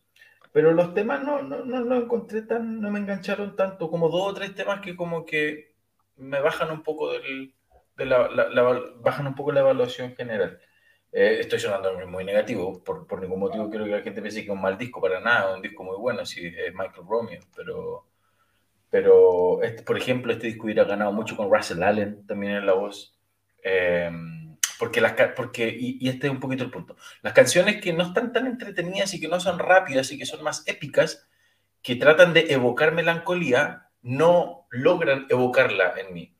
Pero 0.52 0.72
los 0.72 0.94
temas 0.94 1.22
no, 1.22 1.42
no, 1.42 1.64
no 1.64 1.80
los 1.80 2.04
encontré 2.04 2.42
tan, 2.42 2.80
no 2.80 2.90
me 2.90 2.98
engancharon 2.98 3.56
tanto, 3.56 3.90
como 3.90 4.08
dos 4.08 4.30
o 4.30 4.34
tres 4.34 4.54
temas 4.54 4.80
que 4.80 4.96
como 4.96 5.26
que 5.26 5.76
me 6.16 6.40
bajan 6.40 6.70
un 6.70 6.82
poco 6.82 7.12
del, 7.12 7.54
de 7.96 8.06
la, 8.06 8.28
bajan 9.00 9.26
un 9.26 9.34
poco 9.34 9.52
la 9.52 9.60
evaluación 9.60 10.14
general. 10.14 10.60
Eh, 11.12 11.38
estoy 11.40 11.58
sonando 11.58 11.92
muy 12.06 12.24
negativo, 12.24 12.82
por, 12.84 13.06
por, 13.06 13.20
ningún 13.20 13.40
motivo 13.40 13.70
quiero 13.70 13.84
que 13.84 13.90
la 13.92 14.02
gente 14.02 14.20
piense 14.20 14.40
que 14.40 14.50
es 14.50 14.54
un 14.54 14.60
mal 14.60 14.76
disco, 14.76 15.00
para 15.00 15.20
nada, 15.20 15.54
un 15.54 15.62
disco 15.62 15.82
muy 15.82 15.96
bueno, 15.96 16.26
si 16.26 16.46
es 16.46 16.74
Michael 16.74 17.06
Romeo, 17.08 17.40
pero, 17.54 18.06
pero 18.90 19.62
este, 19.62 19.82
por 19.82 19.96
ejemplo, 19.96 20.32
este 20.32 20.48
disco 20.48 20.64
hubiera 20.64 20.84
ganado 20.84 21.12
mucho 21.12 21.36
con 21.36 21.50
Russell 21.50 21.82
Allen 21.82 22.26
también 22.26 22.52
en 22.56 22.66
la 22.66 22.74
voz, 22.74 23.18
eh, 23.62 24.10
porque 24.78 25.00
las, 25.00 25.14
porque, 25.34 25.68
y, 25.68 25.96
y, 26.04 26.08
este 26.10 26.26
es 26.26 26.32
un 26.32 26.40
poquito 26.40 26.64
el 26.64 26.70
punto, 26.70 26.96
las 27.22 27.32
canciones 27.32 27.80
que 27.80 27.92
no 27.92 28.02
están 28.02 28.32
tan 28.32 28.46
entretenidas 28.46 29.14
y 29.14 29.20
que 29.20 29.28
no 29.28 29.40
son 29.40 29.58
rápidas 29.58 30.12
y 30.12 30.18
que 30.18 30.26
son 30.26 30.42
más 30.42 30.68
épicas, 30.68 31.26
que 31.82 31.96
tratan 31.96 32.34
de 32.34 32.52
evocar 32.52 32.92
melancolía, 32.92 33.90
no 34.02 34.66
logran 34.70 35.26
evocarla 35.30 35.94
en 35.96 36.12
mí. 36.12 36.36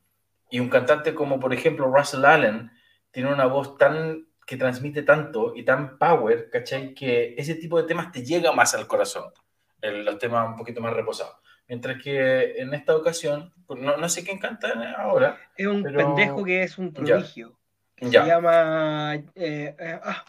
Y 0.51 0.61
un 0.61 0.69
cantante 0.69 1.15
como, 1.15 1.41
por 1.41 1.55
ejemplo, 1.55 1.87
Russell 1.87 2.25
Allen, 2.25 2.71
tiene 3.11 3.33
una 3.33 3.47
voz 3.47 3.79
tan 3.79 4.27
que 4.47 4.57
transmite 4.57 5.03
tanto 5.03 5.55
y 5.57 5.65
tan 5.65 5.99
power, 5.99 6.49
¿cachai? 6.49 6.95
Que 6.95 7.35
ese 7.37 7.57
tipo 7.57 7.83
de 7.83 7.89
temas 7.89 8.13
te 8.13 8.25
llega 8.25 8.53
más 8.53 8.75
al 8.75 8.87
corazón, 8.87 9.33
los 9.83 10.19
temas 10.19 10.49
un 10.49 10.57
poquito 10.57 10.81
más 10.81 10.95
reposados. 10.95 11.35
Mientras 11.69 12.01
que 12.01 12.61
en 12.61 12.73
esta 12.73 12.97
ocasión, 12.97 13.53
pues, 13.67 13.81
no, 13.81 13.97
no 13.97 14.09
sé 14.09 14.25
quién 14.25 14.39
canta 14.39 14.95
ahora. 14.99 15.37
Es 15.57 15.67
un 15.67 15.83
pendejo 15.83 16.45
que 16.45 16.63
es 16.63 16.79
un 16.79 16.93
prodigio. 16.93 17.59
Se 17.99 18.09
llama. 18.09 19.17
Eh, 19.35 19.75
eh, 19.77 20.01
ah, 20.01 20.25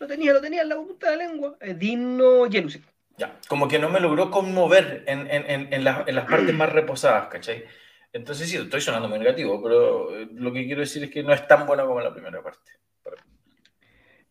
lo 0.00 0.06
tenía, 0.08 0.32
lo 0.32 0.40
tenía 0.40 0.62
en 0.62 0.68
la 0.68 0.74
punta 0.74 1.10
de 1.10 1.16
la 1.16 1.26
lengua. 1.26 1.56
Dino 1.76 2.50
Jelusic. 2.50 2.82
Ya, 3.18 3.36
como 3.48 3.68
que 3.68 3.78
no 3.78 3.88
me 3.88 4.00
logró 4.00 4.30
conmover 4.30 5.04
en, 5.06 5.30
en, 5.30 5.48
en, 5.48 5.72
en 5.72 5.84
las 5.84 6.24
partes 6.24 6.54
más 6.54 6.72
reposadas, 6.72 7.28
¿cachai? 7.28 7.66
Entonces 8.12 8.48
sí, 8.48 8.56
estoy 8.56 8.80
sonando 8.80 9.08
muy 9.08 9.18
negativo, 9.20 9.62
pero 9.62 10.16
eh, 10.16 10.28
lo 10.32 10.52
que 10.52 10.64
quiero 10.64 10.80
decir 10.80 11.04
es 11.04 11.10
que 11.10 11.22
no 11.22 11.32
es 11.32 11.46
tan 11.46 11.66
bueno 11.66 11.86
como 11.86 12.00
la 12.00 12.12
primera 12.12 12.42
parte. 12.42 12.72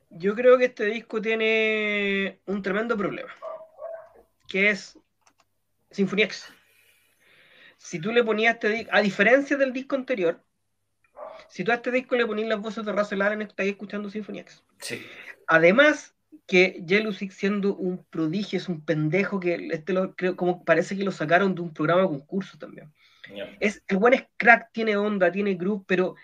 Yo 0.09 0.35
creo 0.35 0.57
que 0.57 0.65
este 0.65 0.85
disco 0.85 1.21
tiene 1.21 2.39
un 2.45 2.61
tremendo 2.61 2.97
problema, 2.97 3.29
que 4.47 4.69
es 4.69 4.97
Symphony 5.91 6.23
X. 6.23 6.51
Si 7.77 7.99
tú 7.99 8.11
le 8.11 8.23
ponías 8.23 8.55
este 8.55 8.69
disco, 8.69 8.89
a 8.93 9.01
diferencia 9.01 9.55
del 9.55 9.71
disco 9.71 9.95
anterior, 9.95 10.43
si 11.47 11.63
tú 11.63 11.71
a 11.71 11.75
este 11.75 11.91
disco 11.91 12.15
le 12.15 12.25
ponías 12.25 12.49
las 12.49 12.59
voces 12.59 12.85
de 12.85 12.91
Russell 12.91 13.21
Allen, 13.21 13.41
estás 13.41 13.65
escuchando 13.65 14.09
Symphony 14.09 14.39
X. 14.39 14.63
Sí. 14.79 15.05
Además, 15.47 16.15
que 16.49 16.83
Jelusic 16.87 17.31
siendo 17.31 17.75
un 17.75 18.03
prodigio, 18.05 18.57
es 18.57 18.67
un 18.67 18.83
pendejo 18.83 19.39
que 19.39 19.69
este 19.71 19.93
lo 19.93 20.15
creo 20.15 20.35
como 20.35 20.65
parece 20.65 20.97
que 20.97 21.03
lo 21.03 21.11
sacaron 21.11 21.53
de 21.53 21.61
un 21.61 21.73
programa 21.73 22.01
de 22.01 22.07
concurso 22.07 22.57
también. 22.57 22.91
Es, 23.59 23.83
el 23.87 23.97
buen 23.97 24.15
es 24.15 24.25
crack, 24.37 24.71
tiene 24.71 24.97
onda, 24.97 25.31
tiene 25.31 25.53
groove, 25.53 25.83
pero 25.85 26.15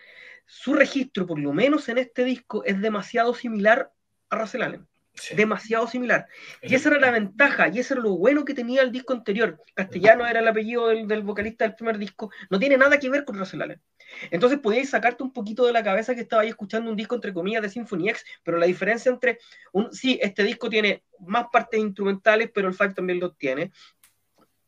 su 0.46 0.74
registro, 0.74 1.26
por 1.26 1.40
lo 1.40 1.54
menos 1.54 1.90
en 1.90 1.98
este 1.98 2.24
disco, 2.24 2.64
es 2.66 2.80
demasiado 2.82 3.34
similar 3.34 3.92
a 4.30 4.38
Russell 4.38 4.62
Allen. 4.62 4.88
Demasiado 5.36 5.88
similar. 5.88 6.28
Y 6.62 6.76
esa 6.76 6.90
era 6.90 7.00
la 7.00 7.12
ventaja, 7.12 7.70
y 7.70 7.80
eso 7.80 7.94
era 7.94 8.04
lo 8.04 8.18
bueno 8.18 8.44
que 8.44 8.54
tenía 8.54 8.82
el 8.82 8.92
disco 8.92 9.14
anterior. 9.14 9.58
Castellano 9.74 10.28
era 10.28 10.40
el 10.40 10.48
apellido 10.48 10.88
del, 10.88 11.24
vocalista 11.24 11.66
del 11.66 11.76
primer 11.76 11.98
disco. 11.98 12.32
No 12.50 12.60
tiene 12.60 12.78
nada 12.78 13.00
que 13.00 13.10
ver 13.10 13.24
con 13.24 13.38
Russell 13.38 13.62
Allen. 13.62 13.82
Entonces 14.30 14.60
podíais 14.60 14.90
sacarte 14.90 15.24
un 15.24 15.32
poquito 15.32 15.66
de 15.66 15.74
la 15.74 15.84
cabeza 15.84 16.16
que 16.16 16.22
estaba 16.22 16.42
ahí 16.42 16.50
escuchando 16.50 16.90
un 16.90 16.98
disco 16.98 17.16
entre 17.16 17.34
comillas 17.34 17.62
de 17.62 17.70
Symphony 17.70 18.10
X, 18.10 18.26
pero 18.44 18.58
la 18.58 18.66
diferencia 18.66 19.10
entre 19.10 19.40
un 19.72 19.92
sí, 19.94 20.20
este 20.22 20.44
disco 20.44 20.70
tiene 20.70 21.04
más 21.20 21.46
partes 21.52 21.80
instrumentales, 21.80 22.52
pero 22.54 22.68
el 22.68 22.74
fact 22.74 22.96
también 22.96 23.20
lo 23.20 23.32
tiene. 23.32 23.72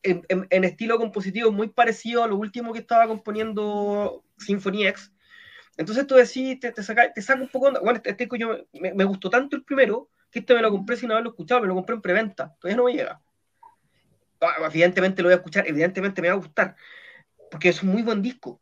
En, 0.04 0.24
en, 0.30 0.64
estilo 0.64 0.98
compositivo 0.98 1.52
muy 1.52 1.68
parecido 1.68 2.24
a 2.24 2.28
lo 2.28 2.38
último 2.38 2.72
que 2.72 2.80
estaba 2.80 3.08
componiendo 3.08 4.24
Symphony 4.38 4.88
X, 4.88 5.12
entonces 5.78 6.08
tú 6.08 6.16
decís, 6.16 6.60
te, 6.60 6.72
te, 6.72 6.82
saca, 6.82 7.14
te 7.14 7.22
saca 7.22 7.40
un 7.40 7.48
poco. 7.48 7.72
Bueno, 7.82 7.98
este, 7.98 8.10
este 8.10 8.28
yo 8.38 8.66
me, 8.74 9.04
gustó 9.04 9.30
tanto 9.30 9.56
el 9.56 9.64
primero 9.64 10.10
que 10.32 10.40
este 10.40 10.56
me 10.56 10.62
lo 10.62 10.72
compré 10.72 10.98
sin 10.98 11.12
haberlo 11.12 11.30
escuchado, 11.30 11.62
me 11.62 11.68
lo 11.68 11.76
compré 11.76 11.96
en 11.96 12.02
preventa. 12.02 12.56
Todavía 12.60 12.78
no 12.78 12.86
me 12.86 12.94
llega. 12.94 13.22
Ah, 14.42 14.56
evidentemente 14.66 15.22
lo 15.22 15.28
voy 15.28 15.34
a 15.34 15.38
escuchar, 15.38 15.68
evidentemente 15.68 16.22
me 16.22 16.30
va 16.30 16.34
a 16.34 16.38
gustar, 16.38 16.76
porque 17.52 17.70
es 17.70 17.82
un 17.84 17.90
muy 17.90 18.02
buen 18.02 18.22
disco. 18.22 18.60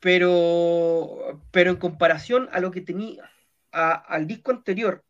Pero, 0.00 1.40
pero 1.50 1.70
en 1.70 1.76
comparación 1.76 2.48
a 2.52 2.60
lo 2.60 2.70
que 2.70 2.80
tenía, 2.80 3.30
al 3.72 4.26
disco 4.26 4.50
anterior 4.50 5.04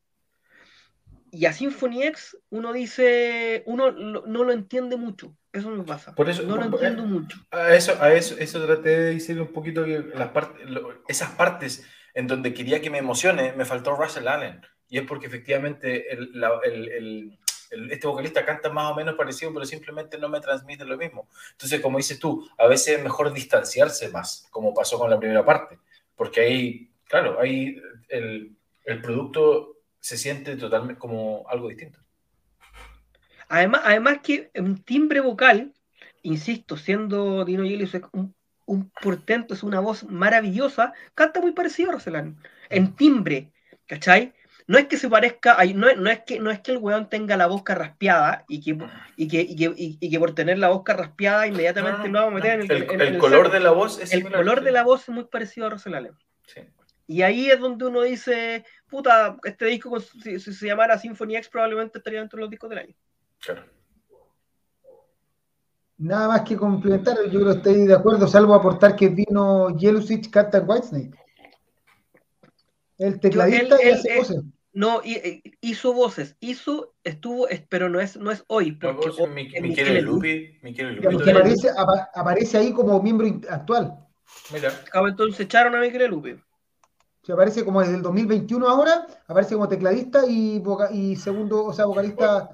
y 1.30 1.44
a 1.46 1.52
Symphony 1.52 2.04
X, 2.04 2.38
uno 2.50 2.72
dice, 2.72 3.62
uno 3.66 3.92
no 3.92 4.44
lo 4.44 4.52
entiende 4.52 4.96
mucho. 4.96 5.36
Eso 5.52 5.70
me 5.70 5.82
pasa. 5.82 6.14
Por 6.14 6.28
eso, 6.28 6.42
no 6.42 6.56
lo 6.56 6.64
entiendo 6.64 7.04
mucho. 7.04 7.38
A 7.50 7.74
eso, 7.74 7.96
a 8.00 8.12
eso, 8.12 8.36
eso 8.38 8.64
traté 8.64 8.90
de 8.90 9.14
decir 9.14 9.40
un 9.40 9.52
poquito 9.52 9.84
que 9.84 9.98
las 10.14 10.28
partes, 10.28 10.66
esas 11.08 11.30
partes 11.30 11.86
en 12.14 12.26
donde 12.26 12.52
quería 12.52 12.80
que 12.80 12.90
me 12.90 12.98
emocione, 12.98 13.52
me 13.52 13.64
faltó 13.64 13.94
Russell 13.94 14.28
Allen. 14.28 14.60
Y 14.88 14.98
es 14.98 15.06
porque 15.06 15.26
efectivamente 15.26 16.12
el, 16.12 16.30
el, 16.64 17.38
este 17.90 18.06
vocalista 18.06 18.44
canta 18.44 18.70
más 18.70 18.92
o 18.92 18.94
menos 18.94 19.14
parecido, 19.14 19.52
pero 19.52 19.64
simplemente 19.64 20.18
no 20.18 20.28
me 20.28 20.40
transmite 20.40 20.84
lo 20.84 20.96
mismo. 20.96 21.28
Entonces, 21.52 21.80
como 21.80 21.98
dices 21.98 22.18
tú, 22.18 22.48
a 22.58 22.66
veces 22.66 22.98
es 22.98 23.02
mejor 23.02 23.32
distanciarse 23.32 24.08
más, 24.08 24.46
como 24.50 24.74
pasó 24.74 24.98
con 24.98 25.10
la 25.10 25.18
primera 25.18 25.44
parte, 25.44 25.78
porque 26.16 26.40
ahí, 26.40 26.90
claro, 27.04 27.38
ahí 27.40 27.80
el, 28.08 28.56
el 28.84 29.00
producto 29.02 29.76
se 30.00 30.16
siente 30.16 30.56
totalmente 30.56 30.98
como 30.98 31.44
algo 31.48 31.68
distinto. 31.68 32.00
Además, 33.48 33.82
además 33.84 34.18
que 34.22 34.50
un 34.54 34.82
timbre 34.82 35.20
vocal, 35.20 35.72
insisto, 36.22 36.76
siendo 36.76 37.44
Dino 37.44 37.64
Yelius 37.64 37.96
un, 38.12 38.34
un 38.66 38.90
portento, 38.90 39.54
es 39.54 39.62
una 39.62 39.80
voz 39.80 40.04
maravillosa, 40.04 40.92
canta 41.14 41.40
muy 41.40 41.52
parecido 41.52 41.90
a 41.90 41.92
Roselán, 41.94 42.36
en 42.68 42.94
timbre, 42.94 43.50
¿cachai? 43.86 44.34
No 44.66 44.76
es 44.76 44.86
que 44.86 44.98
se 44.98 45.08
parezca, 45.08 45.56
no, 45.74 45.94
no, 45.94 46.10
es 46.10 46.20
que, 46.26 46.38
no 46.40 46.50
es 46.50 46.60
que 46.60 46.72
el 46.72 46.76
weón 46.76 47.08
tenga 47.08 47.38
la 47.38 47.46
voz 47.46 47.62
carraspeada 47.62 48.44
y 48.48 48.60
que, 48.60 48.78
y 49.16 49.26
que, 49.26 49.46
y 49.48 50.10
que, 50.10 50.18
por 50.18 50.34
tener 50.34 50.58
la 50.58 50.68
voz 50.68 50.82
carraspeada 50.82 51.46
inmediatamente 51.46 52.06
lo 52.08 52.18
vamos 52.18 52.32
a 52.32 52.34
meter 52.34 52.60
en 52.60 52.70
el, 52.70 53.00
el, 53.00 53.18
color 53.18 53.50
de 53.50 53.60
la 53.60 53.70
voz 53.70 53.98
es 53.98 54.12
El 54.12 54.30
color 54.30 54.62
de 54.62 54.72
la 54.72 54.82
voz 54.82 55.02
es 55.02 55.08
muy 55.08 55.24
parecido 55.24 55.68
a 55.68 55.70
Roselán. 55.70 56.10
Sí. 56.46 56.60
Y 57.06 57.22
ahí 57.22 57.50
es 57.50 57.58
donde 57.58 57.86
uno 57.86 58.02
dice, 58.02 58.66
puta, 58.90 59.38
este 59.42 59.64
disco, 59.64 59.98
si, 59.98 60.38
se 60.38 60.66
llamara 60.66 60.98
Symphony 60.98 61.36
X, 61.36 61.48
probablemente 61.48 61.96
estaría 61.96 62.20
dentro 62.20 62.36
de 62.36 62.42
los 62.42 62.50
discos 62.50 62.68
del 62.68 62.80
año. 62.80 62.94
Claro. 63.40 63.64
Nada 65.98 66.28
más 66.28 66.42
que 66.42 66.56
complementar, 66.56 67.16
yo 67.24 67.40
creo 67.40 67.52
que 67.52 67.58
estoy 67.58 67.86
de 67.86 67.94
acuerdo, 67.94 68.28
salvo 68.28 68.54
aportar 68.54 68.94
que 68.94 69.08
vino 69.08 69.76
Yellowstitch 69.76 70.30
canta 70.30 70.60
Whitesnake. 70.60 71.18
El 72.98 73.18
tecladista 73.18 73.76
y 73.82 73.90
hace 73.90 74.16
voces. 74.16 74.42
No, 74.72 75.00
hizo 75.60 75.92
voces, 75.92 76.36
hizo, 76.38 76.94
estuvo, 77.02 77.48
pero 77.68 77.88
no 77.88 78.00
es, 78.00 78.16
no 78.16 78.30
es 78.30 78.44
hoy. 78.46 78.72
Porque 78.72 79.08
no, 79.18 79.26
Miquel 79.26 80.04
Lupi, 80.04 80.60
aparece, 81.28 81.70
aparece 82.14 82.58
ahí 82.58 82.72
como 82.72 83.02
miembro 83.02 83.26
actual. 83.50 83.98
Mira. 84.52 84.68
Acabo 84.68 85.08
entonces 85.08 85.40
echaron 85.40 85.74
a 85.74 85.80
Miquel 85.80 86.08
Lupi. 86.08 86.36
Se 87.24 87.32
aparece 87.32 87.64
como 87.64 87.80
desde 87.80 87.96
el 87.96 88.02
2021 88.02 88.68
ahora, 88.68 89.06
aparece 89.26 89.54
como 89.54 89.68
tecladista 89.68 90.24
y, 90.28 90.62
y 90.92 91.16
segundo, 91.16 91.64
o 91.64 91.72
sea, 91.72 91.86
vocalista. 91.86 92.50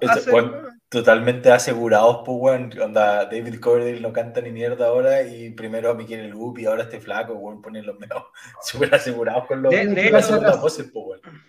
Totalmente 0.88 1.50
asegurados, 1.50 2.22
pues, 2.24 2.38
weón. 2.40 2.80
Onda, 2.80 3.24
David 3.26 3.60
Coverdale 3.60 4.00
no 4.00 4.12
canta 4.12 4.40
ni 4.40 4.50
mierda 4.50 4.86
ahora 4.86 5.22
y 5.22 5.50
primero 5.50 5.90
a 5.90 5.94
Miquel 5.94 6.28
Lupi 6.28 6.62
y 6.62 6.66
ahora 6.66 6.84
este 6.84 7.00
flaco, 7.00 7.34
weón, 7.34 7.62
ponen 7.62 7.86
los 7.86 7.98
medios 7.98 8.24
súper 8.62 8.94
asegurados 8.94 9.46
con 9.46 9.62
los, 9.62 9.72
de, 9.72 10.10
las 10.10 10.60
voces, 10.60 10.90
pues, 10.92 11.20
weón. 11.22 11.42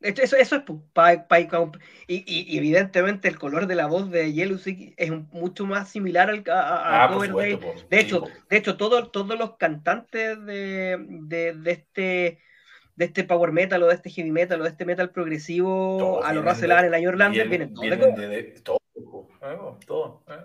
Eso, 0.00 0.36
eso 0.36 0.56
es 0.56 0.64
y, 2.06 2.22
y, 2.24 2.56
evidentemente 2.56 3.26
el 3.26 3.36
color 3.36 3.66
de 3.66 3.74
la 3.74 3.86
voz 3.86 4.08
de 4.10 4.32
Yellow 4.32 4.60
es 4.96 5.10
mucho 5.32 5.66
más 5.66 5.88
similar 5.88 6.30
al 6.30 6.44
a, 6.48 7.04
ah, 7.04 7.18
de, 7.18 7.98
hecho, 7.98 8.22
de 8.48 8.56
hecho 8.56 8.76
todos 8.76 9.10
los 9.36 9.56
cantantes 9.56 10.44
de, 10.44 11.04
de, 11.08 11.52
de, 11.54 11.70
este 11.72 12.38
de 12.98 13.04
este 13.04 13.22
power 13.22 13.52
metal 13.52 13.80
o 13.84 13.86
de 13.86 13.94
este 13.94 14.10
heavy 14.10 14.32
metal 14.32 14.60
o 14.60 14.64
de 14.64 14.70
este 14.70 14.84
metal 14.84 15.10
progresivo 15.10 16.20
a 16.24 16.32
los 16.32 16.44
Russell 16.44 16.72
en 16.72 16.90
la 16.90 17.08
Orlando 17.08 17.32
vienen, 17.44 17.72
vienen 17.74 18.14
de, 18.16 18.60
todo, 18.64 18.80
todo, 19.86 20.24
eh. 20.26 20.44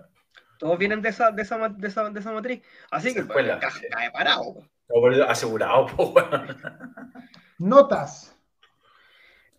todos 0.56 0.78
vienen 0.78 1.02
de 1.02 1.08
esa, 1.08 1.32
de 1.32 1.42
esa, 1.42 1.68
de 1.68 1.88
esa, 1.88 2.10
de 2.10 2.20
esa 2.20 2.30
matriz. 2.30 2.62
Así 2.92 3.12
que 3.12 3.24
pues, 3.24 3.44
cae 3.90 4.10
parado. 4.12 4.62
asegurado, 5.26 5.88
Notas. 7.58 8.36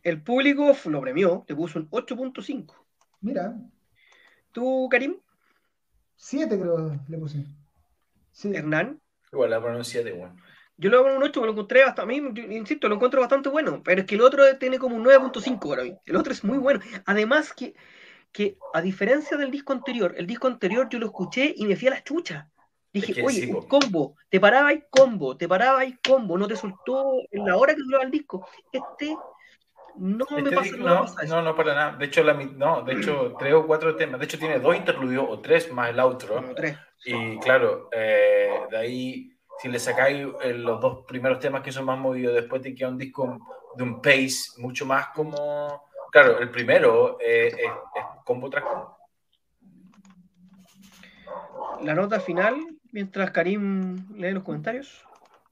El 0.02 0.22
público 0.22 0.74
lo 0.86 1.02
premió, 1.02 1.44
le 1.50 1.56
puso 1.56 1.80
un 1.80 1.90
8.5. 1.90 2.74
Mira. 3.20 3.56
¿Tú, 4.54 4.88
Karim? 4.90 5.18
7 6.16 6.58
creo 6.58 6.98
le 7.10 7.18
puse. 7.18 7.44
Sí. 8.32 8.56
Hernán. 8.56 9.02
Igual 9.34 9.50
la 9.50 9.62
pronuncia 9.62 10.02
de 10.02 10.14
bueno. 10.14 10.38
Yo 10.78 10.90
le 10.90 10.98
hago 10.98 11.16
un 11.16 11.24
8, 11.24 11.40
me 11.40 11.48
lo 11.48 11.54
encontré 11.54 11.84
hasta 11.84 12.02
a 12.02 12.06
mí, 12.06 12.18
insisto, 12.50 12.90
lo 12.90 12.96
encuentro 12.96 13.22
bastante 13.22 13.50
bueno, 13.50 13.82
pero 13.84 14.02
es 14.02 14.08
que 14.08 14.16
el 14.16 14.22
otro 14.22 14.44
tiene 14.58 14.78
como 14.78 14.98
un 14.98 15.06
9.5 15.06 15.70
para 15.70 15.84
mí. 15.84 15.96
El 16.06 16.16
otro 16.18 16.34
es 16.34 16.44
muy 16.44 16.58
bueno. 16.58 16.82
Además 17.06 17.54
que, 17.54 17.76
que, 18.32 18.58
a 18.74 18.82
diferencia 18.82 19.38
del 19.38 19.52
disco 19.52 19.72
anterior, 19.72 20.14
el 20.18 20.28
disco 20.28 20.48
anterior 20.48 20.90
yo 20.90 21.00
lo 21.00 21.06
escuché 21.06 21.54
y 21.56 21.66
me 21.66 21.76
fui 21.76 21.88
a 21.88 21.92
las 21.92 22.04
chuchas. 22.04 22.46
Dije, 22.92 23.24
oye, 23.24 23.54
un 23.54 23.68
combo, 23.68 24.16
te 24.30 24.40
paraba 24.40 24.72
y 24.74 24.84
combo, 24.90 25.36
te 25.36 25.48
paraba 25.48 25.84
y 25.84 25.98
combo, 25.98 26.38
no 26.38 26.48
te 26.48 26.56
soltó 26.56 27.18
en 27.30 27.46
la 27.46 27.58
hora 27.58 27.76
que 27.76 27.82
duraba 27.82 28.06
el 28.06 28.12
disco. 28.12 28.48
Este 28.72 29.16
no 29.98 30.26
me 30.32 30.40
este 30.40 30.56
pasa, 30.56 30.78
no, 30.78 31.06
no, 31.28 31.42
no, 31.42 31.56
para 31.56 31.74
nada. 31.74 31.98
De 31.98 32.06
hecho, 32.06 32.24
la, 32.24 32.34
no, 32.34 32.84
de 32.84 32.94
hecho, 32.94 33.36
tres 33.40 33.54
o 33.54 33.66
cuatro 33.66 33.96
temas. 33.96 34.20
De 34.20 34.26
hecho, 34.26 34.40
tiene 34.40 34.60
dos 34.60 34.76
interludios 34.76 35.26
o 35.28 35.40
tres 35.40 35.72
más 35.72 35.90
el 35.90 36.00
outro. 36.00 36.44
Y 37.06 37.38
claro, 37.40 37.90
eh, 37.92 38.50
de 38.70 38.78
ahí, 38.78 39.35
si 39.60 39.68
le 39.68 39.80
sacáis 39.80 40.28
eh, 40.44 40.54
los 40.54 40.80
dos 40.82 41.06
primeros 41.06 41.40
temas 41.40 41.62
que 41.62 41.72
son 41.72 41.86
más 41.86 41.98
movidos, 41.98 42.34
después 42.34 42.62
te 42.62 42.76
queda 42.76 42.90
un 42.90 42.98
disco 42.98 43.38
de 43.76 43.84
un 43.84 44.02
pace 44.02 44.52
mucho 44.58 44.86
más 44.86 45.08
como. 45.16 45.84
Claro, 46.12 46.40
el 46.40 46.50
primero 46.50 47.18
eh, 47.20 47.48
es, 47.48 47.72
combo 48.24 48.50
tras 48.50 48.64
combo. 48.64 48.98
La 51.82 51.94
nota 51.94 52.20
final, 52.20 52.56
mientras 52.92 53.32
Karim 53.32 54.16
lee 54.16 54.32
los 54.32 54.44
comentarios. 54.44 55.04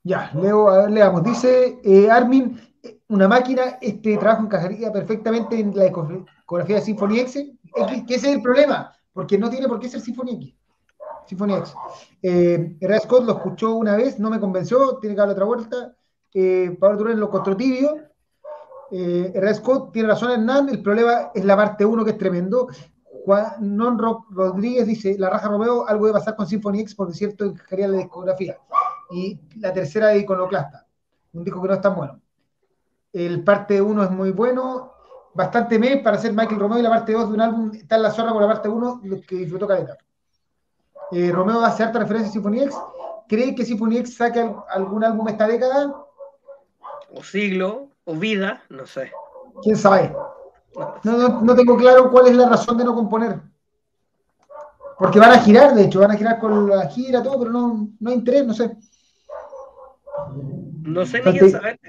Ya, 0.03 0.31
leo, 0.33 0.69
a 0.69 0.83
ver, 0.83 0.91
leamos. 0.91 1.23
Dice 1.23 1.77
Armin, 2.09 2.59
una 3.07 3.27
máquina, 3.27 3.77
este 3.81 4.17
trabajo 4.17 4.43
encajaría 4.43 4.91
perfectamente 4.91 5.59
en 5.59 5.75
la 5.75 5.83
discografía 5.83 6.77
de 6.77 6.81
Symphony 6.81 7.19
X, 7.19 7.33
que 8.07 8.15
ese 8.15 8.29
es 8.29 8.35
el 8.35 8.41
problema, 8.41 8.93
porque 9.13 9.37
no 9.37 9.49
tiene 9.49 9.67
por 9.67 9.79
qué 9.79 9.89
ser 9.89 10.01
Symphony 10.01 10.33
X. 10.35 10.55
Symphony 11.25 11.53
X. 11.55 11.75
Eh, 12.21 12.77
Scott 13.03 13.25
lo 13.25 13.33
escuchó 13.33 13.75
una 13.75 13.95
vez, 13.95 14.19
no 14.19 14.29
me 14.29 14.39
convenció, 14.39 14.97
tiene 14.97 15.15
que 15.15 15.19
darle 15.19 15.33
otra 15.33 15.45
vuelta. 15.45 15.95
Eh, 16.33 16.75
Pablo 16.79 16.97
Turén 16.97 17.19
lo 17.19 17.27
encontró 17.27 17.55
tibio. 17.55 17.95
Eh, 18.91 19.53
Scott 19.55 19.91
tiene 19.91 20.09
razón 20.09 20.31
Hernán, 20.31 20.69
el 20.69 20.81
problema 20.81 21.31
es 21.33 21.43
la 21.45 21.55
parte 21.55 21.85
1 21.85 22.05
que 22.05 22.11
es 22.11 22.17
tremendo. 22.17 22.67
Juan 23.25 23.55
Non 23.59 23.97
Rodríguez 23.97 24.85
dice, 24.85 25.15
la 25.17 25.29
raja 25.29 25.47
Romeo, 25.47 25.87
algo 25.87 26.05
debe 26.05 26.19
pasar 26.19 26.35
con 26.35 26.45
Symphony 26.45 26.81
X, 26.81 26.95
porque 26.95 27.13
cierto 27.13 27.45
encajaría 27.45 27.87
la 27.87 27.97
discografía. 27.97 28.57
Y 29.11 29.39
la 29.59 29.71
tercera 29.71 30.07
de 30.09 30.19
Iconoclasta, 30.19 30.85
un 31.33 31.43
disco 31.43 31.61
que 31.61 31.67
no 31.69 31.73
es 31.73 31.81
tan 31.81 31.95
bueno. 31.95 32.19
El 33.13 33.43
parte 33.43 33.81
1 33.81 34.03
es 34.03 34.11
muy 34.11 34.31
bueno, 34.31 34.93
bastante 35.33 35.79
mes 35.79 36.01
para 36.01 36.17
hacer 36.17 36.33
Michael 36.33 36.59
Romeo 36.59 36.79
y 36.79 36.81
la 36.81 36.89
parte 36.89 37.13
2 37.13 37.29
de 37.29 37.33
un 37.33 37.41
álbum 37.41 37.71
está 37.73 37.95
en 37.95 38.01
la 38.03 38.11
zorra 38.11 38.31
con 38.31 38.41
la 38.41 38.47
parte 38.47 38.69
1, 38.69 39.01
lo 39.03 39.21
que 39.21 39.35
disfrutó 39.35 39.67
Caleta. 39.67 39.97
Eh, 41.13 41.31
Romeo 41.31 41.61
hace 41.61 41.83
harta 41.83 41.99
referencia 41.99 42.29
a 42.29 42.33
Symphony 42.33 42.63
X. 42.63 42.75
¿Cree 43.27 43.55
que 43.55 43.65
Symphony 43.65 43.97
X 43.97 44.15
saque 44.15 44.53
algún 44.69 45.03
álbum 45.03 45.27
esta 45.27 45.47
década? 45.47 45.93
O 47.13 47.23
siglo, 47.23 47.89
o 48.05 48.15
vida, 48.15 48.63
no 48.69 48.85
sé. 48.85 49.11
¿Quién 49.61 49.77
sabe? 49.77 50.15
No, 51.03 51.41
no, 51.41 51.55
tengo 51.55 51.77
claro 51.77 52.09
cuál 52.09 52.27
es 52.27 52.35
la 52.35 52.49
razón 52.49 52.77
de 52.77 52.83
no 52.83 52.95
componer. 52.95 53.39
Porque 54.97 55.19
van 55.19 55.31
a 55.31 55.39
girar, 55.39 55.75
de 55.75 55.83
hecho, 55.83 55.99
van 55.99 56.11
a 56.11 56.17
girar 56.17 56.39
con 56.39 56.69
la 56.69 56.87
gira, 56.87 57.21
todo, 57.21 57.39
pero 57.39 57.51
no, 57.51 57.89
no 57.99 58.09
hay 58.09 58.15
interés, 58.15 58.45
no 58.45 58.53
sé. 58.53 58.75
No 60.81 61.05
sé 61.05 61.21
ni 61.23 61.31
quién 61.37 61.51
sabe. 61.51 61.79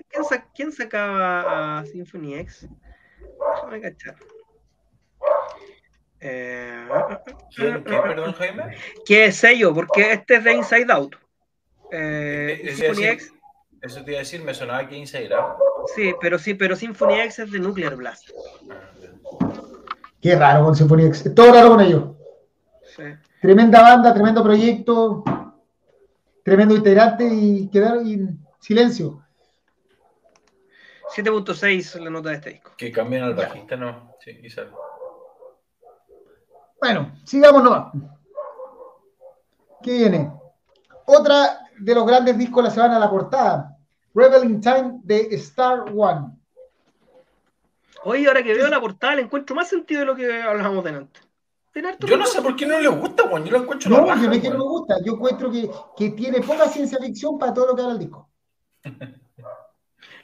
¿Quién, 0.55 0.73
sacaba 0.73 1.79
a 1.79 1.87
Symphony 1.87 2.35
X? 2.35 2.69
Déjame 3.55 3.81
cachar. 3.81 4.17
Eh, 6.27 6.89
¿Quién, 7.55 7.85
perdón, 7.85 8.33
Jaime? 8.33 8.77
¿Qué 9.05 9.31
sello? 9.31 9.75
Porque 9.75 10.13
este 10.13 10.37
es 10.37 10.45
de 10.45 10.55
Inside 10.55 10.91
Out. 10.91 11.17
Eh, 11.93 12.73
Symphony 12.75 13.05
X. 13.09 13.35
Eso 13.83 14.03
te 14.03 14.13
iba 14.13 14.21
a 14.21 14.23
decir, 14.23 14.43
me 14.43 14.55
sonaba 14.55 14.89
que 14.89 14.97
Inside 14.97 15.35
Out. 15.35 15.59
Sí, 15.95 16.15
pero 16.19 16.39
sí, 16.39 16.55
pero 16.55 16.77
Symphony 16.77 17.21
X 17.21 17.41
es 17.41 17.53
de 17.53 17.59
Nuclear 17.59 17.95
Blast. 17.97 18.31
Qué 20.23 20.35
raro 20.35 20.65
con 20.65 20.75
Symphony 20.75 21.05
X. 21.09 21.31
Todo 21.35 21.53
raro 21.53 21.69
con 21.69 21.83
ellos. 21.83 22.05
Sí. 22.97 23.03
Tremenda 23.43 23.83
banda, 23.83 24.15
tremendo 24.15 24.43
proyecto, 24.43 25.25
tremendo 26.43 26.75
integrante 26.75 27.29
y 27.31 27.69
quedaron 27.69 28.39
silencio. 28.61 29.23
7.6 31.15 32.01
la 32.01 32.09
nota 32.09 32.31
de 32.31 32.37
este 32.37 32.51
disco. 32.51 32.73
Que 32.79 32.91
cambien 32.91 33.25
al 33.25 33.35
bajista, 33.35 33.77
no. 33.77 34.17
Sí, 34.25 34.41
quizás. 34.41 34.69
Bueno, 36.85 37.13
sigamos 37.25 37.63
nomás. 37.63 37.95
¿Qué 39.83 39.91
viene? 39.91 40.31
Otra 41.07 41.61
de 41.79 41.95
los 41.95 42.07
grandes 42.07 42.37
discos 42.37 42.63
de 42.63 42.69
la 42.69 42.75
semana 42.75 42.97
a 42.97 42.99
la 42.99 43.09
portada. 43.09 43.79
Rebel 44.15 44.45
in 44.45 44.61
Time 44.61 45.01
de 45.03 45.35
Star 45.37 45.85
One. 45.97 46.37
Oye, 48.03 48.29
ahora 48.29 48.43
que 48.43 48.53
veo 48.53 48.69
la 48.69 48.83
portada 48.83 49.15
le 49.15 49.23
encuentro 49.23 49.57
más 49.57 49.67
sentido 49.67 50.01
de 50.01 50.07
lo 50.07 50.15
que 50.15 50.43
hablábamos 50.43 50.85
delante. 50.85 51.21
Yo 52.01 52.19
no 52.19 52.27
sé 52.27 52.43
por 52.43 52.55
qué 52.55 52.67
no 52.67 52.79
le 52.79 52.89
gusta, 52.89 53.29
Juan. 53.29 53.47
Yo 53.47 53.53
lo 53.53 53.63
encuentro 53.63 53.89
No, 53.89 54.07
yo 54.07 54.29
no 54.29 54.33
es 54.35 54.43
que 54.43 54.51
no 54.51 54.59
me 54.59 54.65
gusta. 54.65 54.97
Yo 55.03 55.15
encuentro 55.15 55.51
que, 55.51 55.71
que 55.97 56.11
tiene 56.11 56.43
poca 56.43 56.69
ciencia 56.69 56.99
ficción 56.99 57.39
para 57.39 57.55
todo 57.55 57.69
lo 57.69 57.75
que 57.75 57.81
habla 57.81 57.95
el 57.95 58.01
disco. 58.01 58.29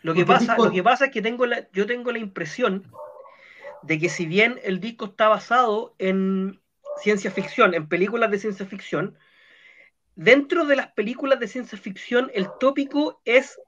Lo 0.02 0.12
que, 0.12 0.26
pasa, 0.26 0.58
lo 0.58 0.70
que 0.70 0.82
pasa 0.82 1.06
es 1.06 1.11
que 1.11 1.22
tengo 1.22 1.46
la, 1.46 1.70
yo 1.72 1.86
tengo 1.86 2.12
la 2.12 2.18
impresión 2.18 2.86
de 3.83 3.99
que 3.99 4.09
si 4.09 4.26
bien 4.26 4.61
el 4.62 4.81
disco 4.81 5.07
está 5.07 5.28
basado 5.28 5.95
en 5.99 6.61
ciencia 7.01 7.31
ficción, 7.31 7.74
en 7.74 7.89
películas 7.89 8.31
de 8.31 8.39
ciencia 8.39 8.66
ficción, 8.66 9.16
dentro 10.14 10.66
de 10.66 10.76
las 10.76 10.93
películas 10.93 11.41
de 11.41 11.49
ciencia 11.49 11.78
ficción 11.78 12.31
el 12.35 12.49
tópico 12.59 13.20
es 13.24 13.59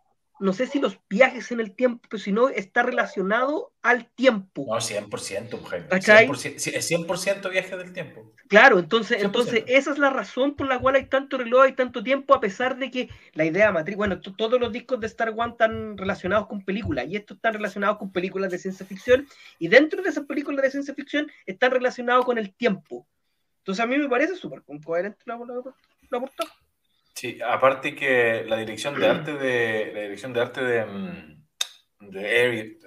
no 0.42 0.52
sé 0.52 0.66
si 0.66 0.80
los 0.80 0.98
viajes 1.08 1.52
en 1.52 1.60
el 1.60 1.72
tiempo, 1.74 2.06
pero 2.10 2.20
si 2.20 2.32
no, 2.32 2.48
está 2.48 2.82
relacionado 2.82 3.72
al 3.80 4.06
tiempo. 4.06 4.66
No, 4.68 4.74
100%, 4.74 5.60
mujer. 5.60 5.88
100%, 5.88 6.74
es 6.74 6.90
100% 6.90 7.50
viaje 7.50 7.76
del 7.76 7.92
tiempo. 7.92 8.32
Claro, 8.48 8.80
entonces, 8.80 9.22
entonces 9.22 9.62
esa 9.68 9.92
es 9.92 9.98
la 9.98 10.10
razón 10.10 10.56
por 10.56 10.66
la 10.66 10.80
cual 10.80 10.96
hay 10.96 11.06
tanto 11.06 11.38
reloj 11.38 11.68
y 11.68 11.74
tanto 11.74 12.02
tiempo, 12.02 12.34
a 12.34 12.40
pesar 12.40 12.76
de 12.76 12.90
que 12.90 13.08
la 13.34 13.44
idea 13.44 13.70
matriz, 13.70 13.96
bueno, 13.96 14.20
todos 14.20 14.60
los 14.60 14.72
discos 14.72 14.98
de 14.98 15.06
Star 15.06 15.30
Wars 15.30 15.52
están 15.52 15.96
relacionados 15.96 16.48
con 16.48 16.64
películas, 16.64 17.06
y 17.08 17.16
estos 17.16 17.36
están 17.36 17.54
relacionados 17.54 17.98
con 17.98 18.10
películas 18.10 18.50
de 18.50 18.58
ciencia 18.58 18.84
ficción, 18.84 19.28
y 19.60 19.68
dentro 19.68 20.02
de 20.02 20.10
esas 20.10 20.26
películas 20.26 20.62
de 20.62 20.70
ciencia 20.72 20.94
ficción 20.94 21.30
están 21.46 21.70
relacionados 21.70 22.24
con 22.24 22.36
el 22.36 22.52
tiempo. 22.52 23.06
Entonces 23.58 23.84
a 23.84 23.86
mí 23.86 23.96
me 23.96 24.08
parece 24.08 24.34
súper 24.34 24.62
coherente 24.84 25.22
la, 25.24 25.36
la, 25.36 25.62
la 26.10 26.20
portada. 26.20 26.50
Sí, 27.22 27.38
aparte 27.40 27.94
que 27.94 28.44
la 28.48 28.56
dirección 28.56 28.98
de 28.98 29.06
arte 29.06 29.34
de 29.34 29.92
la 29.94 30.00
dirección 30.00 30.32
de 30.32 30.40
arte 30.40 30.60
de, 30.60 30.84
mm, 30.84 32.10
de, 32.10 32.78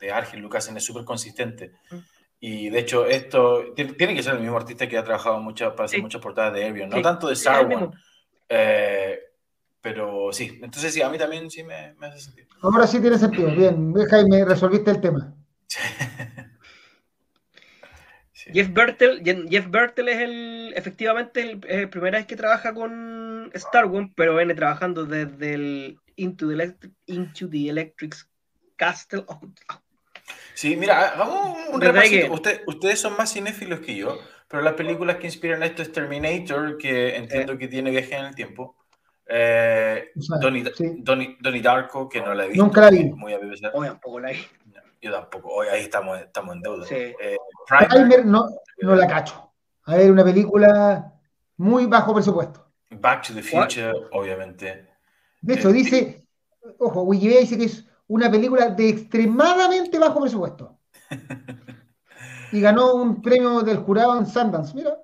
de, 0.00 0.10
Argel 0.10 0.40
Lucasen 0.40 0.78
es 0.78 0.84
súper 0.84 1.04
consistente. 1.04 1.72
Mm. 1.90 1.96
Y 2.40 2.70
de 2.70 2.78
hecho, 2.78 3.04
esto 3.04 3.74
tiene 3.74 4.14
que 4.14 4.22
ser 4.22 4.36
el 4.36 4.40
mismo 4.40 4.56
artista 4.56 4.88
que 4.88 4.96
ha 4.96 5.04
trabajado 5.04 5.38
muchas, 5.38 5.74
para 5.74 5.84
hacer 5.84 6.00
muchas 6.00 6.22
portadas 6.22 6.54
de 6.54 6.64
Avion, 6.64 6.88
no 6.88 7.02
tanto 7.02 7.26
de 7.26 7.34
Star 7.34 7.66
Wars. 7.66 7.94
Eh, 8.48 9.18
pero 9.82 10.32
sí, 10.32 10.58
entonces 10.62 10.94
sí, 10.94 11.02
a 11.02 11.10
mí 11.10 11.18
también 11.18 11.50
sí 11.50 11.62
me, 11.62 11.92
me 11.98 12.06
hace 12.06 12.20
sentido. 12.20 12.48
Ahora 12.62 12.86
sí 12.86 13.02
tiene 13.02 13.18
sentido. 13.18 13.50
Bien, 13.50 13.92
Jaime, 14.08 14.46
resolviste 14.46 14.92
el 14.92 15.00
tema. 15.02 15.34
Jeff 18.52 18.72
Bertel, 18.72 19.22
Jeff 19.50 19.70
Bertel 19.70 20.08
es 20.08 20.20
el, 20.20 20.72
efectivamente, 20.74 21.40
el, 21.42 21.60
el 21.68 21.88
primera 21.90 22.18
vez 22.18 22.26
que 22.26 22.36
trabaja 22.36 22.72
con 22.72 23.23
Star 23.54 23.86
Wars, 23.86 24.10
pero 24.16 24.36
viene 24.36 24.54
trabajando 24.54 25.04
desde 25.04 25.54
el 25.54 25.98
Into 26.16 26.48
the 26.48 26.54
Electric, 26.54 26.92
Into 27.06 27.48
the 27.48 27.68
Electric 27.68 28.16
Castle. 28.76 29.24
Sí, 30.54 30.76
mira, 30.76 31.08
hagamos 31.08 31.58
un 31.70 31.80
repasito. 31.80 32.32
ustedes 32.66 33.00
son 33.00 33.16
más 33.16 33.32
cinéfilos 33.32 33.80
que 33.80 33.96
yo, 33.96 34.18
pero 34.48 34.62
las 34.62 34.74
películas 34.74 35.16
que 35.16 35.26
inspiran 35.26 35.62
esto 35.62 35.82
es 35.82 35.92
Terminator, 35.92 36.78
que 36.78 37.16
entiendo 37.16 37.58
que 37.58 37.68
tiene 37.68 37.90
viaje 37.90 38.16
en 38.16 38.26
el 38.26 38.34
tiempo. 38.34 38.76
Eh, 39.26 40.12
Donnie, 40.14 41.62
Darko, 41.62 42.08
que 42.08 42.20
no 42.20 42.34
la 42.34 42.44
he 42.44 42.48
visto. 42.48 42.62
Nunca 42.62 42.82
la 42.82 42.90
vi. 42.90 43.04
Muy 43.04 43.32
a 43.32 43.38
Oye, 43.72 43.88
tampoco 43.88 44.20
la 44.20 44.30
vi. 44.30 44.46
Yo 45.00 45.12
tampoco. 45.12 45.48
Hoy 45.48 45.68
ahí 45.68 45.82
estamos, 45.82 46.20
estamos 46.20 46.54
en 46.54 46.62
deuda. 46.62 46.86
Sí. 46.86 46.94
Eh, 46.94 47.36
Primer, 47.90 48.24
no, 48.24 48.48
no 48.82 48.94
la 48.94 49.06
cacho. 49.06 49.52
A 49.84 49.96
ver, 49.96 50.10
una 50.10 50.24
película 50.24 51.12
muy 51.56 51.86
bajo 51.86 52.14
presupuesto. 52.14 52.63
Back 53.04 53.22
to 53.26 53.34
the 53.34 53.42
Future, 53.42 53.92
obviamente. 54.12 54.88
De 55.42 55.54
hecho, 55.54 55.68
eh, 55.68 55.72
dice, 55.74 56.26
ojo, 56.78 57.02
Wikipedia 57.02 57.40
dice 57.40 57.58
que 57.58 57.64
es 57.64 57.86
una 58.06 58.30
película 58.30 58.70
de 58.70 58.88
extremadamente 58.88 59.98
bajo 59.98 60.22
presupuesto. 60.22 60.78
y 62.52 62.62
ganó 62.62 62.94
un 62.94 63.20
premio 63.20 63.60
del 63.60 63.76
jurado 63.76 64.16
en 64.16 64.24
Sundance, 64.24 64.74
mira. 64.74 64.96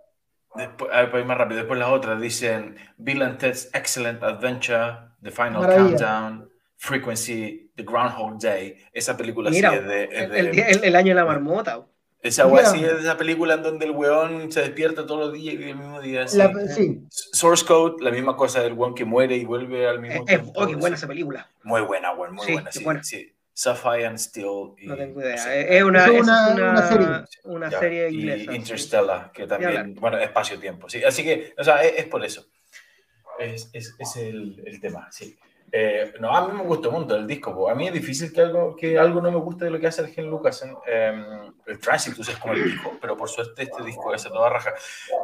Después, 0.54 0.90
a 0.90 1.02
ver, 1.02 1.26
más 1.26 1.36
rápido. 1.36 1.58
Después 1.58 1.78
las 1.78 1.90
otras 1.90 2.18
dicen 2.18 2.76
Bill 2.96 3.20
and 3.20 3.36
Ted's 3.36 3.68
Excellent 3.74 4.22
Adventure, 4.22 5.10
The 5.22 5.30
Final 5.30 5.66
Countdown, 5.66 6.50
Frequency, 6.76 7.70
The 7.76 7.82
Groundhog 7.82 8.38
Day. 8.38 8.78
Esa 8.94 9.14
película 9.14 9.50
Mira, 9.50 9.72
sí 9.72 9.76
es 9.76 9.86
de, 9.86 10.04
el, 10.04 10.84
el, 10.84 10.96
año 10.96 11.08
de 11.08 11.20
la 11.20 11.26
marmota. 11.26 11.86
Esa 12.22 12.46
weá 12.46 12.66
sí 12.66 12.84
es 12.84 12.92
esa 12.92 13.16
película 13.16 13.54
en 13.54 13.62
donde 13.62 13.86
el 13.86 13.92
weón 13.92 14.52
se 14.52 14.60
despierta 14.60 15.06
todos 15.06 15.28
los 15.28 15.32
días 15.32 15.54
y 15.54 15.70
el 15.70 15.76
mismo 15.76 16.00
día. 16.00 16.28
Sí. 16.28 17.00
Source 17.08 17.64
Code, 17.64 18.04
la 18.04 18.10
misma 18.10 18.36
cosa 18.36 18.60
del 18.60 18.74
weón 18.74 18.94
que 18.94 19.06
muere 19.06 19.36
y 19.36 19.44
vuelve 19.44 19.88
al 19.88 20.00
mismo 20.00 20.24
tiempo. 20.24 20.52
Oh, 20.54 20.66
qué 20.66 20.76
buena 20.76 20.96
esa 20.96 21.08
película. 21.08 21.48
Muy 21.62 21.80
buena, 21.80 22.12
weón, 22.12 22.34
muy 22.34 22.52
buena, 22.52 22.70
sí, 22.72 22.84
buena. 22.84 23.02
sí. 23.02 23.32
Sapphire 23.54 24.06
and 24.06 24.18
Steel. 24.18 24.74
no 24.84 24.96
tengo 24.96 25.20
idea. 25.20 25.34
es, 25.34 25.82
una, 25.82 26.06
es 26.06 26.20
una, 26.22 26.54
una, 26.54 26.88
serie. 26.88 27.06
Una 27.44 27.70
serie 27.70 28.10
inglesa. 28.10 28.52
Y 28.52 28.56
Interstellar, 28.56 29.32
que 29.32 29.46
también, 29.46 29.94
bueno, 29.94 30.18
espacio-tiempo. 30.18 30.88
Sí. 30.88 31.02
Así 31.04 31.22
que, 31.22 31.54
o 31.58 31.64
sea, 31.64 31.82
es, 31.82 32.06
por 32.06 32.24
eso. 32.24 32.46
Es, 33.38 33.70
es, 33.72 33.94
es 33.98 34.16
el, 34.16 34.62
el 34.64 34.80
tema, 34.80 35.10
sí. 35.10 35.38
Eh, 35.72 36.14
no, 36.18 36.34
a 36.34 36.48
mí 36.48 36.56
me 36.56 36.64
gustó 36.64 36.90
mucho 36.90 37.16
el 37.16 37.26
disco. 37.26 37.68
A 37.68 37.74
mí 37.74 37.86
es 37.86 37.92
difícil 37.92 38.32
que 38.32 38.40
algo, 38.40 38.74
que 38.74 38.98
algo 38.98 39.20
no 39.20 39.30
me 39.30 39.38
guste 39.38 39.66
de 39.66 39.70
lo 39.70 39.78
que 39.78 39.86
hace 39.86 40.02
el 40.02 40.08
Gen 40.08 40.28
Lucas. 40.28 40.64
Eh, 40.86 41.52
el 41.66 41.78
Transitus 41.78 42.28
es 42.28 42.38
como 42.38 42.54
el 42.54 42.64
disco, 42.64 42.98
pero 43.00 43.16
por 43.16 43.28
suerte 43.28 43.62
este 43.62 43.82
disco 43.84 44.12
es 44.12 44.26
a 44.26 44.30
toda 44.30 44.50
raja. 44.50 44.72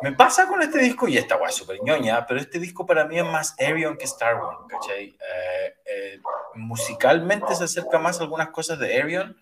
Me 0.02 0.12
pasa 0.12 0.46
con 0.46 0.62
este 0.62 0.78
disco, 0.78 1.08
y 1.08 1.18
esta 1.18 1.36
guay 1.36 1.52
súper 1.52 1.82
ñoña, 1.82 2.24
pero 2.26 2.38
este 2.38 2.58
disco 2.58 2.86
para 2.86 3.06
mí 3.06 3.18
es 3.18 3.24
más 3.24 3.56
Arion 3.60 3.96
que 3.96 4.04
Star 4.04 4.36
Wars, 4.36 4.58
¿cachai? 4.68 5.16
Eh, 5.84 6.20
musicalmente 6.54 7.54
se 7.54 7.64
acerca 7.64 7.98
más 7.98 8.20
a 8.20 8.22
algunas 8.22 8.50
cosas 8.50 8.78
de 8.78 9.00
Arion 9.00 9.36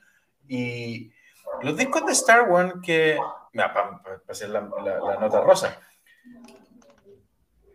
y 0.49 1.13
los 1.63 1.77
discos 1.77 2.07
de 2.07 2.13
Star 2.13 2.49
Wars 2.49 2.75
que... 2.83 3.19
Mira, 3.53 3.73
para, 3.73 4.01
hacer 4.29 4.49
la, 4.49 4.61
la 4.61 5.17
nota 5.21 5.41
rosa. 5.41 5.79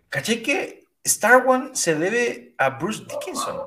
¿Cachai 0.10 0.42
que 0.42 0.79
Star 1.04 1.46
One 1.48 1.72
se 1.74 1.96
debe 1.96 2.56
a 2.58 2.72
Bruce 2.72 3.04
Dickinson. 3.08 3.58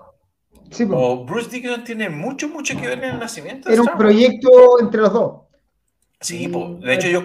Sí, 0.71 0.87
o 0.91 1.25
Bruce 1.25 1.51
Dickinson 1.51 1.85
tiene 1.85 2.09
mucho, 2.09 2.49
mucho 2.49 2.79
que 2.79 2.87
ver 2.87 2.99
en 3.05 3.11
el 3.11 3.19
nacimiento. 3.19 3.71
Era 3.71 3.83
un 3.83 3.97
proyecto 3.97 4.81
entre 4.81 5.01
los 5.01 5.13
dos. 5.13 5.43
Sí, 6.21 6.47
de 6.47 6.95
hecho 6.95 7.09
ellos, 7.09 7.25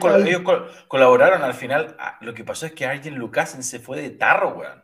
colaboraron 0.87 1.43
al 1.43 1.53
final. 1.53 1.95
Ah, 1.99 2.17
lo 2.21 2.33
que 2.33 2.43
pasó 2.43 2.65
es 2.65 2.73
que 2.73 2.85
Arjen 2.85 3.15
Lucasen 3.15 3.63
se 3.63 3.79
fue 3.79 4.01
de 4.01 4.09
tarro, 4.09 4.55
weón. 4.57 4.83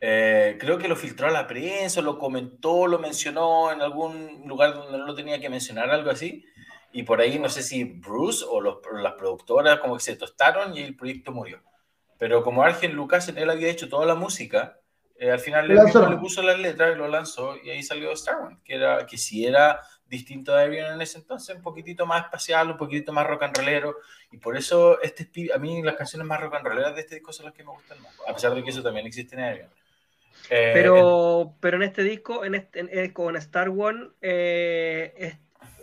Eh, 0.00 0.58
creo 0.60 0.78
que 0.78 0.88
lo 0.88 0.96
filtró 0.96 1.28
a 1.28 1.30
la 1.30 1.46
prensa, 1.46 2.02
lo 2.02 2.18
comentó, 2.18 2.86
lo 2.86 2.98
mencionó 2.98 3.72
en 3.72 3.80
algún 3.80 4.42
lugar 4.46 4.74
donde 4.74 4.98
no 4.98 5.06
lo 5.06 5.14
tenía 5.14 5.40
que 5.40 5.48
mencionar, 5.48 5.90
algo 5.90 6.10
así. 6.10 6.44
Y 6.92 7.04
por 7.04 7.20
ahí 7.20 7.38
no 7.38 7.48
sé 7.48 7.62
si 7.62 7.84
Bruce 7.84 8.44
o 8.46 8.60
las 8.60 9.12
productoras 9.14 9.78
como 9.78 9.96
que 9.96 10.02
se 10.02 10.16
tostaron 10.16 10.76
y 10.76 10.80
el 10.80 10.94
proyecto 10.94 11.32
murió. 11.32 11.62
Pero 12.22 12.44
como 12.44 12.62
Argen 12.62 12.92
Lucas, 12.92 13.28
él 13.34 13.50
había 13.50 13.68
hecho 13.68 13.88
toda 13.88 14.06
la 14.06 14.14
música, 14.14 14.78
eh, 15.16 15.32
al 15.32 15.40
final 15.40 15.66
le 15.66 16.16
puso 16.18 16.40
las 16.40 16.56
letras 16.56 16.94
y 16.94 16.96
lo 16.96 17.08
lanzó 17.08 17.56
y 17.56 17.70
ahí 17.70 17.82
salió 17.82 18.12
Star 18.12 18.40
Wars, 18.40 18.58
que, 18.64 18.76
era, 18.76 19.04
que 19.06 19.18
si 19.18 19.44
era 19.44 19.80
distinto 20.06 20.54
de 20.54 20.62
Avion 20.62 20.92
en 20.92 21.02
ese 21.02 21.18
entonces, 21.18 21.56
un 21.56 21.62
poquitito 21.62 22.06
más 22.06 22.26
espacial, 22.26 22.70
un 22.70 22.76
poquitito 22.76 23.12
más 23.12 23.26
rock 23.26 23.42
and 23.42 23.58
rollero, 23.58 23.96
y 24.30 24.38
por 24.38 24.56
eso 24.56 25.02
este, 25.02 25.28
a 25.52 25.58
mí 25.58 25.82
las 25.82 25.96
canciones 25.96 26.24
más 26.28 26.40
rock 26.40 26.54
and 26.54 26.64
rolleras 26.64 26.94
de 26.94 27.00
este 27.00 27.16
disco 27.16 27.32
son 27.32 27.46
las 27.46 27.54
que 27.56 27.64
me 27.64 27.72
gustan 27.72 28.00
más, 28.00 28.16
a 28.28 28.32
pesar 28.32 28.54
de 28.54 28.62
que 28.62 28.70
eso 28.70 28.84
también 28.84 29.04
existe 29.04 29.34
en 29.34 29.42
Avion. 29.42 29.68
Eh, 30.48 30.70
pero, 30.74 31.56
pero 31.58 31.76
en 31.78 31.82
este 31.82 32.04
disco, 32.04 32.44
en 32.44 32.54
este, 32.54 33.12
con 33.12 33.34
Star 33.34 33.68
Wars, 33.68 33.98
eh, 34.20 35.12
es 35.16 35.38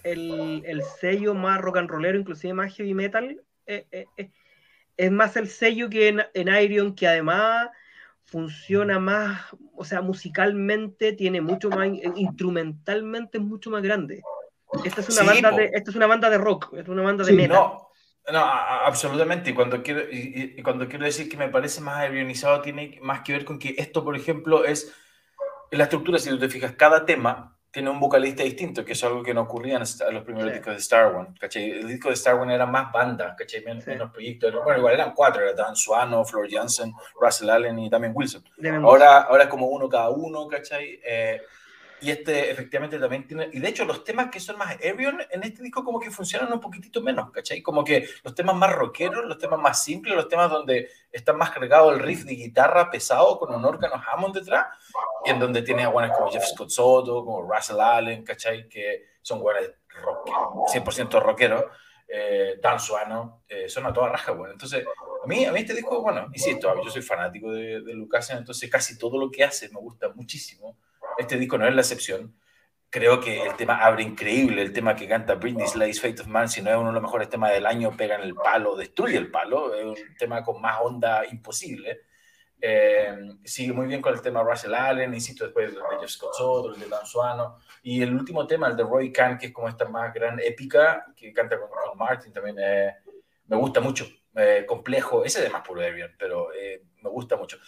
el, 0.05 0.63
el, 0.65 0.83
sello 0.83 1.33
más 1.33 1.59
rock 1.59 1.79
and 1.79 1.89
rollero, 1.89 2.17
inclusive 2.17 2.53
más 2.53 2.73
heavy 2.77 2.93
metal, 2.93 3.41
es 4.99 5.11
más 5.11 5.37
el 5.37 5.47
sello 5.47 5.89
que 5.89 6.09
en, 6.09 6.21
en 6.33 6.93
que 6.93 7.07
además 7.07 7.69
funciona 8.25 8.99
más, 8.99 9.39
o 9.77 9.85
sea, 9.85 10.01
musicalmente 10.01 11.13
tiene 11.13 11.39
mucho 11.39 11.69
más, 11.69 11.87
instrumentalmente 12.15 13.37
es 13.37 13.43
mucho 13.43 13.69
más 13.69 13.81
grande. 13.81 14.21
Esta 14.83 14.99
es 14.99 15.09
una, 15.09 15.23
banda, 15.23 15.51
de, 15.51 15.71
esta 15.73 15.89
es 15.89 15.95
una 15.95 16.05
banda 16.05 16.29
de 16.29 16.37
rock, 16.37 16.73
es 16.73 16.87
una 16.89 17.01
banda 17.01 17.23
de 17.23 17.31
metal. 17.31 17.57
No, 17.57 17.89
no, 18.29 18.39
absolutamente. 18.39 19.51
Y 19.51 19.53
cuando, 19.53 19.81
quiero, 19.81 20.01
y, 20.11 20.61
cuando 20.63 20.89
quiero 20.89 21.05
decir 21.05 21.29
que 21.29 21.37
me 21.37 21.47
parece 21.47 21.79
más 21.79 22.05
avionizado, 22.05 22.61
tiene 22.61 22.99
más 23.01 23.21
que 23.21 23.31
ver 23.31 23.45
con 23.45 23.57
que 23.57 23.75
esto, 23.77 24.03
por 24.03 24.17
ejemplo, 24.17 24.65
es 24.65 24.93
la 25.71 25.85
estructura, 25.85 26.19
si 26.19 26.29
tú 26.29 26.37
te 26.37 26.49
fijas, 26.49 26.73
cada 26.73 27.05
tema 27.05 27.57
tiene 27.71 27.89
un 27.89 27.99
vocalista 27.99 28.43
distinto, 28.43 28.83
que 28.83 28.93
es 28.93 29.03
algo 29.03 29.21
que 29.21 29.33
no 29.33 29.41
ocurría 29.41 29.75
en 29.75 30.13
los 30.13 30.23
primeros 30.23 30.51
discos 30.51 30.73
de 30.73 30.79
Star 30.79 31.13
Wars, 31.13 31.29
¿cachai? 31.39 31.69
El 31.69 31.87
disco 31.87 32.09
de 32.09 32.15
Star 32.15 32.35
Wars 32.35 32.51
era 32.51 32.65
más 32.65 32.91
banda, 32.91 33.35
¿cachai? 33.37 33.63
menos 33.63 34.11
proyectos. 34.11 34.53
Bueno, 34.63 34.79
igual 34.79 34.93
eran 34.95 35.13
cuatro, 35.13 35.43
era 35.43 35.53
Dan 35.53 35.75
Suano, 35.75 36.25
Flor 36.25 36.47
Jansen, 36.49 36.93
Russell 37.19 37.49
Allen 37.49 37.77
y 37.77 37.89
también 37.89 38.13
Wilson. 38.15 38.43
Ahora, 38.83 39.21
ahora 39.21 39.43
es 39.43 39.49
como 39.49 39.67
uno 39.67 39.87
cada 39.87 40.09
uno, 40.09 40.47
¿cachai? 40.47 40.99
Eh, 41.05 41.41
y 42.01 42.11
este 42.11 42.51
efectivamente 42.51 42.97
también 42.97 43.27
tiene, 43.27 43.49
y 43.51 43.59
de 43.59 43.69
hecho 43.69 43.85
los 43.85 44.03
temas 44.03 44.29
que 44.29 44.39
son 44.39 44.57
más 44.57 44.75
Avion 44.75 45.21
en 45.29 45.43
este 45.43 45.61
disco 45.61 45.83
como 45.83 45.99
que 45.99 46.11
funcionan 46.11 46.51
un 46.51 46.59
poquitito 46.59 47.01
menos, 47.01 47.31
¿cachai? 47.31 47.61
Como 47.61 47.83
que 47.83 48.07
los 48.23 48.33
temas 48.33 48.55
más 48.55 48.73
rockeros, 48.73 49.25
los 49.25 49.37
temas 49.37 49.59
más 49.59 49.83
simples, 49.83 50.15
los 50.15 50.27
temas 50.27 50.49
donde 50.49 50.89
está 51.11 51.33
más 51.33 51.51
cargado 51.51 51.91
el 51.91 51.99
riff 51.99 52.23
de 52.23 52.35
guitarra 52.35 52.89
pesado 52.89 53.37
con 53.37 53.53
un 53.53 53.65
órgano 53.65 54.01
Hammond 54.05 54.35
detrás, 54.35 54.67
y 55.25 55.31
en 55.31 55.39
donde 55.39 55.61
tiene 55.61 55.83
a 55.83 55.91
como 55.91 56.31
Jeff 56.31 56.45
Scott 56.45 56.69
Soto, 56.69 57.25
como 57.25 57.41
Russell 57.41 57.79
Allen, 57.79 58.23
¿cachai? 58.23 58.67
Que 58.69 59.09
son 59.21 59.39
guanes 59.39 59.71
rock, 60.01 60.29
100% 60.73 61.21
rockeros. 61.21 61.65
Eh, 62.11 62.57
Dan 62.59 62.79
Suano, 62.79 63.43
eh, 63.47 63.69
son 63.69 63.85
a 63.85 63.93
toda 63.93 64.09
raja, 64.09 64.31
bueno. 64.31 64.53
Entonces, 64.53 64.83
a 65.23 65.27
mí, 65.27 65.45
a 65.45 65.51
mí 65.51 65.59
este 65.59 65.75
disco, 65.75 66.01
bueno, 66.01 66.27
insisto, 66.33 66.73
yo 66.83 66.89
soy 66.89 67.03
fanático 67.03 67.51
de, 67.51 67.81
de 67.81 67.93
Lucas, 67.93 68.31
entonces 68.31 68.67
casi 68.67 68.97
todo 68.97 69.19
lo 69.19 69.29
que 69.29 69.43
hace 69.43 69.69
me 69.69 69.79
gusta 69.79 70.09
muchísimo 70.15 70.75
este 71.19 71.37
disco 71.37 71.57
no 71.57 71.67
es 71.67 71.75
la 71.75 71.81
excepción. 71.81 72.35
creo 72.89 73.19
que 73.19 73.43
el 73.43 73.55
tema 73.55 73.85
abre 73.85 74.01
increíble, 74.01 74.63
el 74.63 74.73
tema 74.73 74.95
que 74.95 75.07
canta 75.07 75.35
Britney 75.35 75.65
Spears, 75.65 76.01
Fate 76.01 76.21
of 76.21 76.27
Man, 76.27 76.49
si 76.49 76.61
no 76.61 76.71
es 76.71 76.77
uno 76.77 76.87
de 76.87 76.93
los 76.93 77.03
mejores 77.03 77.29
temas 77.29 77.51
del 77.51 77.67
año, 77.67 77.95
pega 77.95 78.15
en 78.15 78.21
el 78.21 78.33
palo, 78.33 78.75
destruye 78.75 79.17
el 79.17 79.29
palo, 79.29 79.75
es 79.75 79.85
un 79.85 80.15
tema 80.17 80.43
con 80.43 80.59
más 80.59 80.79
onda 80.81 81.23
imposible. 81.29 82.01
Eh, 82.61 83.15
sigue 83.43 83.73
muy 83.73 83.85
bien 83.85 84.01
con 84.01 84.13
el 84.13 84.21
tema 84.21 84.41
Russell 84.41 84.73
Allen, 84.73 85.13
insisto, 85.13 85.43
después 85.43 85.73
de 85.73 85.79
Jeff 85.99 86.09
Scott 86.09 86.33
Soto, 86.33 86.73
el 86.73 86.79
de 86.79 86.87
Dan 86.87 87.05
Suano, 87.05 87.59
y 87.83 88.01
el 88.01 88.13
último 88.13 88.47
tema, 88.47 88.67
el 88.67 88.75
de 88.75 88.83
Roy 88.83 89.13
Khan, 89.13 89.37
que 89.37 89.47
es 89.47 89.53
como 89.53 89.69
esta 89.69 89.85
más 89.85 90.11
gran 90.13 90.39
épica, 90.39 91.05
que 91.15 91.31
canta 91.31 91.59
con, 91.59 91.69
Martin, 91.97 92.33
también 92.33 92.57
eh, 92.59 92.95
me 93.45 93.55
gusta 93.55 93.81
mucho, 93.81 94.07
eh, 94.35 94.65
complejo, 94.67 95.23
ese 95.23 95.45
es 95.45 95.51
más 95.51 95.65
puro 95.65 95.81
de 95.81 96.09
pero 96.17 96.49
me 97.01 97.09
gusta 97.09 97.35
mucho 97.37 97.59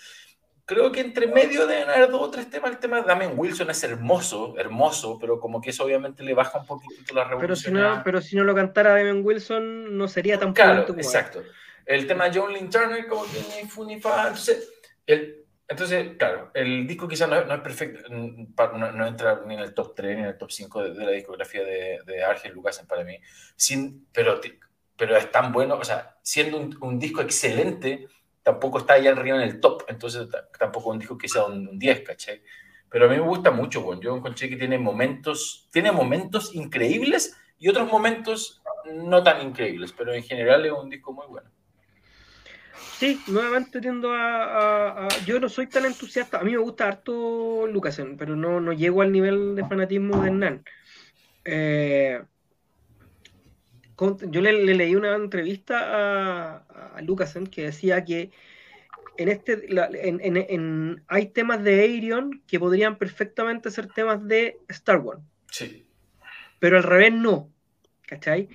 creo 0.71 0.91
que 0.91 1.01
entre 1.01 1.27
medio 1.27 1.67
deben 1.67 1.89
haber 1.89 2.09
dos 2.09 2.21
o 2.21 2.31
tres 2.31 2.49
temas. 2.49 2.71
El 2.71 2.79
tema 2.79 3.01
de 3.01 3.03
Damien 3.03 3.33
Wilson 3.35 3.69
es 3.69 3.83
hermoso, 3.83 4.55
hermoso, 4.57 5.17
pero 5.19 5.39
como 5.39 5.59
que 5.59 5.71
eso 5.71 5.83
obviamente 5.83 6.23
le 6.23 6.33
baja 6.33 6.59
un 6.59 6.65
poquito 6.65 7.13
la 7.13 7.25
revolución. 7.25 7.41
Pero 7.41 7.55
si 7.55 7.71
no, 7.71 8.01
pero 8.03 8.21
si 8.21 8.35
no 8.37 8.43
lo 8.45 8.55
cantara 8.55 8.91
Damien 8.91 9.21
Wilson, 9.25 9.97
no 9.97 10.07
sería 10.07 10.39
tan 10.39 10.53
claro. 10.53 10.85
Exacto. 10.95 11.43
El 11.85 12.07
tema 12.07 12.29
de 12.29 12.39
John 12.39 12.53
Lynn 12.53 12.69
Turner, 12.69 13.05
como 13.07 13.25
tiene 13.25 13.67
Funifa. 13.67 14.27
Entonces, 14.27 14.71
el, 15.05 15.43
entonces, 15.67 16.17
claro, 16.17 16.51
el 16.53 16.87
disco 16.87 17.07
quizás 17.07 17.29
no, 17.29 17.37
es 17.37 17.61
perfecto, 17.61 18.09
mm, 18.09 18.53
no, 18.77 19.07
entra 19.07 19.41
ni 19.45 19.55
en 19.55 19.61
el 19.61 19.73
top 19.73 19.95
3 19.95 20.15
ni 20.15 20.23
en 20.23 20.29
el 20.29 20.37
top 20.37 20.51
5 20.51 20.83
de, 20.83 21.05
la 21.05 21.11
discografía 21.11 21.63
de, 21.63 21.99
de 22.05 22.23
Argel 22.23 22.53
Lucasen 22.53 22.87
para 22.87 23.03
mí, 23.03 23.17
sin, 23.55 24.05
pero, 24.13 24.39
pero 24.97 25.15
es 25.15 25.31
tan 25.31 25.51
bueno, 25.51 25.75
o 25.75 25.83
sea, 25.83 26.17
siendo 26.21 26.57
un, 26.57 26.77
un 26.81 26.99
disco 26.99 27.21
excelente 27.21 28.07
tampoco 28.43 28.79
está 28.79 28.93
ahí 28.93 29.07
arriba 29.07 29.37
en 29.37 29.43
el 29.43 29.59
top, 29.59 29.83
entonces 29.87 30.27
tampoco 30.57 30.89
un 30.89 30.99
disco 30.99 31.17
que 31.17 31.27
sea 31.27 31.45
un, 31.45 31.77
10, 31.77 32.01
¿cachai? 32.01 32.41
Pero 32.89 33.05
a 33.05 33.09
mí 33.09 33.15
me 33.15 33.21
gusta 33.21 33.51
mucho, 33.51 33.81
bueno, 33.81 34.01
yo 34.01 34.15
encontré 34.15 34.49
que 34.49 34.57
tiene 34.57 34.77
momentos, 34.77 35.69
tiene 35.71 35.91
momentos 35.91 36.53
increíbles 36.55 37.37
y 37.57 37.69
otros 37.69 37.89
momentos 37.89 38.61
no 38.93 39.23
tan 39.23 39.41
increíbles, 39.41 39.93
pero 39.93 40.13
en 40.13 40.23
general 40.23 40.65
es 40.65 40.71
un 40.71 40.89
disco 40.89 41.13
muy 41.13 41.27
bueno. 41.27 41.49
Sí, 42.97 43.19
nuevamente 43.27 43.81
tiendo 43.81 44.13
a, 44.13 45.07
Yo 45.25 45.39
no 45.39 45.49
soy 45.49 45.65
tan 45.65 45.85
entusiasta. 45.85 46.37
A 46.37 46.43
mí 46.43 46.51
me 46.51 46.59
gusta 46.59 46.87
harto 46.87 47.65
Lucasen, 47.65 48.15
pero 48.15 48.35
no, 48.35 48.59
no 48.59 48.73
llego 48.73 49.01
al 49.01 49.11
nivel 49.11 49.55
de 49.55 49.65
fanatismo 49.65 50.21
de 50.21 50.27
Hernán. 50.27 50.63
Eh, 51.43 52.21
yo 54.29 54.41
le, 54.41 54.53
leí 54.53 54.95
una 54.95 55.15
entrevista 55.15 55.79
a, 55.81 56.65
a 56.93 57.01
Lucasen 57.01 57.47
que 57.47 57.63
decía 57.63 58.03
que 58.03 58.31
en 59.17 59.29
este 59.29 59.67
en, 59.69 61.03
hay 61.07 61.27
temas 61.27 61.63
de 61.63 61.81
Aerion 61.81 62.41
que 62.47 62.59
podrían 62.59 62.97
perfectamente 62.97 63.71
ser 63.71 63.87
temas 63.87 64.25
de 64.27 64.57
Star 64.69 64.97
Wars. 64.99 65.21
Sí. 65.51 65.85
Pero 66.59 66.77
al 66.77 66.83
revés 66.83 67.13
no. 67.13 67.49
¿Cachai? 68.07 68.49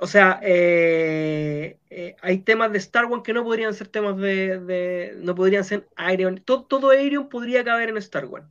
O 0.00 0.06
sea, 0.06 0.40
eh, 0.42 1.78
eh, 1.88 2.16
hay 2.20 2.38
temas 2.38 2.72
de 2.72 2.78
Star 2.78 3.06
Wars 3.06 3.22
que 3.24 3.32
no 3.32 3.44
podrían 3.44 3.72
ser 3.74 3.88
temas 3.88 4.16
de. 4.18 5.14
no 5.18 5.34
podrían 5.34 5.64
ser 5.64 5.86
Aerion. 5.96 6.42
Todo, 6.44 6.64
todo 6.64 6.90
Aerion 6.90 7.28
podría 7.28 7.64
caber 7.64 7.88
en 7.88 7.96
Star 7.98 8.26
Wars. 8.26 8.46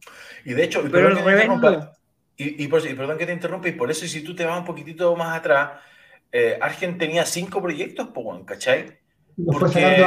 Y 0.46 0.54
de 0.54 0.64
hecho, 0.64 0.84
pero 0.92 1.08
al 1.08 1.24
revés 1.24 1.48
no. 1.48 1.94
Y, 2.36 2.68
perdón 2.68 3.18
que 3.18 3.28
te 3.28 3.34
interrumpa, 3.34 3.70
y 3.70 3.74
por 3.74 3.92
eso, 3.92 4.08
si 4.08 4.24
tú 4.24 4.36
te 4.36 4.46
vas 4.46 4.58
un 4.58 4.66
poquitito 4.66 5.16
más 5.16 5.38
atrás, 5.38 5.80
eh, 6.32 6.58
Argen 6.60 6.98
tenía 6.98 7.26
cinco 7.26 7.62
proyectos, 7.62 8.10
¿cachai? 8.46 9.03
Porque, 9.46 10.06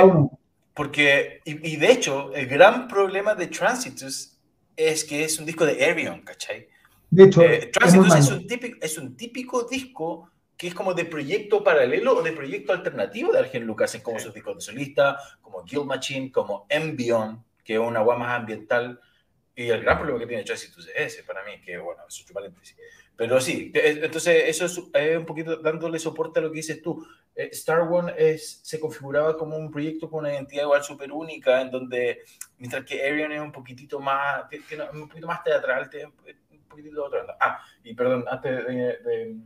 porque 0.75 1.41
y, 1.45 1.77
de 1.77 1.93
hecho, 1.93 2.33
el 2.35 2.47
gran 2.47 2.89
problema 2.89 3.35
de 3.35 3.49
Transitus 3.49 4.39
es 4.77 5.05
que 5.05 5.25
es 5.25 5.39
un 5.39 5.47
disco 5.47 5.65
de 5.65 5.85
Aerion, 5.85 6.23
¿cachai? 6.23 6.69
De 7.11 7.25
hecho, 7.25 7.43
eh, 7.43 7.71
Transitus 7.73 8.15
es, 8.15 8.31
un 8.31 8.47
típico, 8.47 8.79
es 8.81 8.99
un 8.99 9.17
típico 9.17 9.63
disco 9.65 10.31
que 10.57 10.69
es 10.69 10.75
como 10.75 10.95
de 10.95 11.05
proyecto 11.05 11.63
paralelo 11.63 12.17
o 12.17 12.23
de 12.23 12.33
proyecto 12.33 12.73
alternativo 12.73 13.33
de 13.33 13.41
Argen 13.41 13.65
Lucas, 13.65 13.95
en 13.95 14.01
como 14.01 14.19
sus 14.19 14.33
discos 14.33 14.57
de 14.57 14.61
solista, 14.61 15.19
como 15.41 15.63
Guild 15.65 15.85
Machine, 15.85 16.33
como 16.33 16.67
Embion, 16.69 17.45
que 17.63 17.75
es 17.75 17.81
una 17.81 18.01
agua 18.01 18.17
más 18.17 18.39
ambiental. 18.39 19.01
Y 19.55 19.69
el 19.69 19.83
gran 19.83 19.99
problema 19.99 20.19
que 20.21 20.27
tiene 20.27 20.45
Transitus 20.45 20.89
es 20.95 21.15
ese, 21.15 21.25
para 21.25 21.43
mí, 21.45 21.61
que 21.63 21.79
bueno, 21.79 22.03
es 22.09 22.21
un 22.21 22.35
paréntesis. 22.35 22.77
Pero 23.17 23.41
sí, 23.41 23.73
entonces 23.75 24.45
eso 24.47 24.67
es 24.67 25.17
un 25.17 25.25
poquito 25.25 25.57
dándole 25.57 25.99
soporte 25.99 26.39
a 26.39 26.43
lo 26.43 26.51
que 26.51 26.59
dices 26.59 26.83
tú. 26.83 27.07
Eh, 27.35 27.49
Star 27.53 27.81
One 27.81 28.13
es, 28.17 28.61
se 28.63 28.79
configuraba 28.79 29.39
como 29.39 29.57
un 29.57 29.71
proyecto 29.71 30.11
con 30.11 30.21
una 30.21 30.35
identidad 30.35 30.65
igual 30.65 30.85
súper 30.85 31.11
única, 31.11 31.63
en 31.63 31.71
donde, 31.71 32.21
mientras 32.59 32.85
que 32.85 33.03
Arian 33.03 33.33
es 33.33 33.41
un 33.41 33.53
poquitito 33.53 34.01
más, 34.01 34.45
un 34.93 35.09
poquito 35.09 35.27
más 35.27 35.43
teatral, 35.43 35.89
un 36.51 36.69
poquitito 36.69 37.05
otro. 37.05 37.27
Ah, 37.41 37.59
y 37.83 37.95
perdón, 37.95 38.27
antes 38.31 38.67
de, 38.67 39.37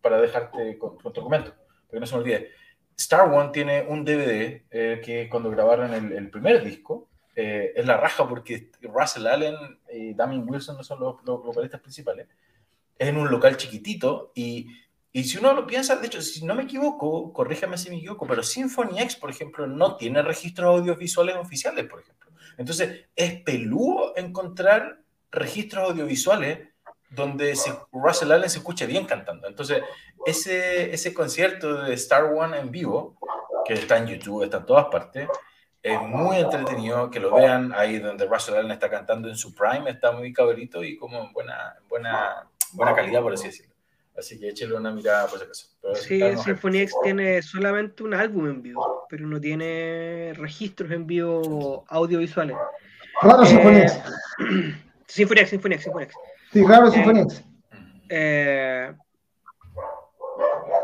para 0.00 0.20
dejarte 0.20 0.76
con, 0.76 0.96
con 0.96 1.12
tu 1.12 1.20
documento, 1.20 1.54
porque 1.86 2.00
no 2.00 2.06
se 2.06 2.14
me 2.16 2.22
olvide. 2.22 2.50
Star 2.96 3.32
One 3.32 3.50
tiene 3.52 3.86
un 3.88 4.04
DVD 4.04 4.64
eh, 4.70 5.00
que 5.04 5.28
cuando 5.28 5.50
grabaron 5.50 5.94
el, 5.94 6.12
el 6.12 6.30
primer 6.30 6.64
disco, 6.64 7.08
eh, 7.36 7.72
es 7.76 7.86
la 7.86 7.96
raja 7.96 8.28
porque 8.28 8.70
Russell 8.82 9.28
Allen 9.28 9.54
y 9.90 10.14
Damien 10.14 10.44
Wilson 10.46 10.76
no 10.76 10.82
son 10.82 10.98
los, 10.98 11.24
los 11.24 11.44
vocalistas 11.44 11.80
principales 11.80 12.26
es 12.59 12.59
en 13.00 13.16
un 13.16 13.30
local 13.30 13.56
chiquitito 13.56 14.30
y, 14.34 14.68
y, 15.10 15.24
si 15.24 15.38
uno 15.38 15.54
lo 15.54 15.66
piensa, 15.66 15.96
de 15.96 16.06
hecho, 16.06 16.20
si 16.20 16.44
no 16.44 16.54
me 16.54 16.64
equivoco, 16.64 17.32
corríjame 17.32 17.78
si 17.78 17.88
me 17.88 17.96
equivoco, 17.96 18.26
pero 18.26 18.42
Symphony 18.42 19.00
X, 19.00 19.16
por 19.16 19.30
ejemplo, 19.30 19.66
no 19.66 19.96
tiene 19.96 20.22
registros 20.22 20.78
audiovisuales 20.78 21.36
oficiales, 21.36 21.86
por 21.86 22.00
ejemplo. 22.00 22.30
Entonces, 22.58 23.06
es 23.16 23.40
peludo 23.42 24.14
encontrar 24.16 25.00
registros 25.32 25.90
audiovisuales 25.90 26.68
donde 27.08 27.58
Russell 27.90 28.32
Allen 28.32 28.50
se 28.50 28.58
escuche 28.58 28.86
bien 28.86 29.06
cantando. 29.06 29.48
Entonces, 29.48 29.82
ese, 30.26 30.92
ese 30.92 31.14
concierto 31.14 31.82
de 31.82 31.94
Star 31.94 32.24
One 32.24 32.58
en 32.58 32.70
vivo, 32.70 33.16
que 33.64 33.72
está 33.72 33.96
en 33.96 34.08
YouTube, 34.08 34.44
está 34.44 34.58
en 34.58 34.66
todas 34.66 34.86
partes, 34.86 35.26
es 35.82 36.00
muy 36.02 36.36
entretenido 36.36 37.10
que 37.10 37.18
lo 37.18 37.34
vean 37.34 37.72
ahí 37.74 37.98
donde 37.98 38.26
Russell 38.26 38.56
Allen 38.56 38.72
está 38.72 38.90
cantando 38.90 39.26
en 39.28 39.36
su 39.36 39.54
prime, 39.54 39.90
está 39.90 40.12
muy 40.12 40.34
cabrito 40.34 40.84
y 40.84 40.98
como 40.98 41.18
en 41.18 41.32
buena, 41.32 41.76
buena 41.88 42.46
buena 42.74 42.94
calidad, 42.94 43.22
por 43.22 43.32
así 43.32 43.46
decirlo. 43.46 43.74
Así 44.16 44.38
que 44.38 44.48
échale 44.50 44.74
una 44.74 44.92
mirada 44.92 45.26
por 45.28 45.38
si 45.38 45.44
acaso. 45.44 45.66
sí, 45.94 46.20
Symphony 46.44 46.80
X 46.80 46.94
tiene 47.02 47.40
solamente 47.40 48.02
un 48.02 48.12
álbum 48.12 48.48
en 48.50 48.62
vivo, 48.62 49.06
pero 49.08 49.26
no 49.26 49.40
tiene 49.40 50.32
registros 50.36 50.90
en 50.90 51.06
vivo 51.06 51.84
audiovisuales. 51.88 52.56
Raro 53.22 53.46
Symphony 53.46 53.78
X. 53.78 54.00
Symphony 55.06 55.40
X, 55.40 55.50
Symphony 55.50 55.74
X, 55.74 55.84
Symphony 55.84 56.04
X. 56.04 56.14
Sí, 56.52 56.64
raro 56.64 56.88
eh, 56.88 56.90
Symphony 56.90 57.20
X. 57.20 57.44
Eh, 58.10 58.92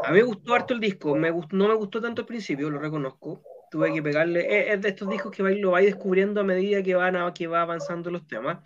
a 0.03 0.12
mí 0.12 0.18
me 0.18 0.22
gustó 0.22 0.55
harto 0.55 0.74
el 0.74 0.80
disco, 0.80 1.14
me 1.14 1.30
no 1.30 1.68
me 1.68 1.74
gustó 1.74 2.01
tanto 2.01 2.22
al 2.22 2.26
principio, 2.26 2.70
lo 2.70 2.78
reconozco. 2.78 3.43
Tuve 3.70 3.93
que 3.93 4.03
pegarle, 4.03 4.72
es 4.72 4.80
de 4.80 4.91
estos 4.91 5.11
discos 5.11 5.32
que 5.32 5.43
lo 5.43 5.72
vais 5.72 5.87
descubriendo 5.87 6.41
a 6.41 6.45
medida 6.45 6.82
que 6.82 6.95
van 6.95 7.16
a, 7.16 7.34
que 7.34 7.49
va 7.49 7.62
avanzando 7.62 8.11
los 8.11 8.26
temas. 8.26 8.59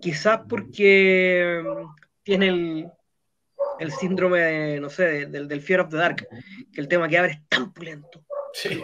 Quizás 0.00 0.40
porque 0.48 1.62
tiene 2.22 2.48
el, 2.48 2.90
el 3.78 3.92
síndrome 3.92 4.40
de, 4.40 4.80
no 4.80 4.90
sé, 4.90 5.26
del, 5.26 5.48
del 5.48 5.60
Fear 5.60 5.80
of 5.80 5.90
the 5.90 5.96
Dark, 5.96 6.28
que 6.72 6.80
el 6.80 6.88
tema 6.88 7.08
que 7.08 7.18
abre 7.18 7.32
es 7.32 7.48
tan 7.48 7.72
pulento, 7.72 8.24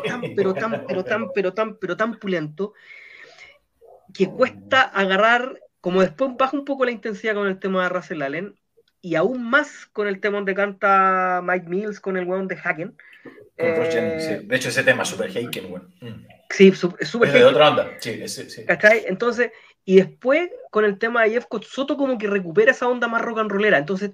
tan, 0.07 0.23
pero 0.35 0.55
tan, 0.55 0.87
pero 0.87 1.05
tan, 1.05 1.33
pero 1.33 1.55
tan, 1.55 1.77
pero 1.77 1.97
tan 1.97 2.19
pulento, 2.19 2.75
que 4.15 4.29
cuesta 4.29 4.83
agarrar, 4.83 5.61
como 5.81 6.01
después 6.01 6.31
baja 6.37 6.57
un 6.57 6.65
poco 6.65 6.85
la 6.85 6.93
intensidad 6.93 7.35
con 7.35 7.49
el 7.49 7.59
tema 7.59 7.83
de 7.83 7.89
Russell 7.91 8.23
Allen, 8.23 8.59
y 9.03 9.15
aún 9.15 9.49
más 9.49 9.87
con 9.93 10.09
el 10.09 10.21
tema 10.21 10.39
donde 10.39 10.55
canta 10.55 11.41
Mike 11.45 11.69
Mills 11.69 12.01
con 12.01 12.17
el 12.17 12.25
weón 12.25 12.49
de 12.49 12.57
Haken. 12.57 12.97
Eh, 13.59 14.43
de 14.45 14.57
hecho, 14.57 14.69
ese 14.69 14.83
tema 14.83 15.03
es 15.05 15.09
super 15.09 15.31
Haken, 15.31 15.73
weón. 15.73 15.95
Sí, 16.51 16.69
es 16.69 16.79
súper 16.79 17.33
de 17.33 17.45
otra 17.45 17.71
onda. 17.71 17.91
Sí, 18.01 18.27
sí, 18.29 18.51
sí. 18.51 18.65
Entonces, 19.07 19.53
y 19.89 19.95
después, 19.95 20.51
con 20.73 20.85
el 20.85 20.99
tema 20.99 21.23
de 21.23 21.31
Jeff 21.31 21.47
Soto, 21.63 21.97
como 21.97 22.19
que 22.19 22.27
recupera 22.27 22.73
esa 22.73 22.89
onda 22.89 23.07
más 23.07 23.23
rock 23.23 23.39
and 23.39 23.53
rollera. 23.53 23.79
Entonces, 23.79 24.11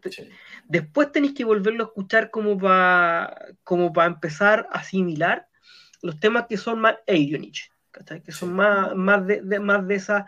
después 0.68 1.10
tenéis 1.10 1.32
que 1.32 1.46
volverlo 1.46 1.82
a 1.82 1.86
escuchar 1.86 2.30
como 2.30 2.58
para 2.58 3.34
como 3.64 3.90
empezar 4.02 4.68
a 4.70 4.80
asimilar 4.80 5.48
los 6.02 6.20
temas 6.20 6.44
que 6.46 6.58
son 6.58 6.78
más 6.78 6.96
Aeronich, 7.08 7.72
que 8.22 8.32
son 8.32 8.52
más, 8.52 8.94
más, 8.94 9.26
de, 9.26 9.60
más 9.60 9.88
de 9.88 9.94
esa, 9.94 10.26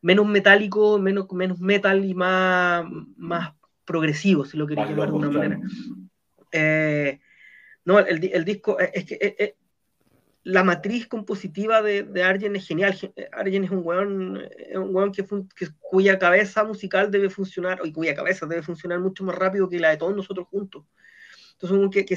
menos 0.00 0.26
metálico, 0.26 0.98
menos, 0.98 1.30
menos 1.30 1.60
metal 1.60 2.04
y 2.04 2.14
más, 2.14 2.84
más 3.16 3.52
progresivo, 3.84 4.44
si 4.44 4.56
lo 4.56 4.66
queréis 4.66 4.88
llamar 4.88 5.10
de 5.10 5.14
alguna 5.14 5.30
manera. 5.30 5.60
Eh, 6.50 7.20
no, 7.84 8.00
el, 8.00 8.24
el, 8.32 8.44
disco 8.44 8.80
es 8.80 9.04
que 9.04 9.54
la 10.44 10.64
matriz 10.64 11.06
compositiva 11.06 11.82
de, 11.82 12.02
de, 12.02 12.22
Arjen 12.22 12.56
es 12.56 12.66
genial. 12.66 12.98
Arjen 13.32 13.64
es 13.64 13.70
un 13.70 13.82
weón, 13.84 14.42
un 14.74 14.94
weón 14.94 15.12
que, 15.12 15.24
cuya 15.80 16.18
cabeza 16.18 16.64
musical 16.64 17.10
debe 17.10 17.30
funcionar, 17.30 17.80
y 17.84 17.92
cuya 17.92 18.14
cabeza 18.14 18.46
debe 18.46 18.62
funcionar 18.62 18.98
mucho 18.98 19.24
más 19.24 19.36
rápido 19.36 19.68
que 19.68 19.78
la 19.78 19.90
de 19.90 19.98
todos 19.98 20.16
nosotros 20.16 20.48
juntos. 20.48 20.84
Entonces, 21.52 21.78
un 21.78 21.90
que, 21.90 22.04
que, 22.04 22.16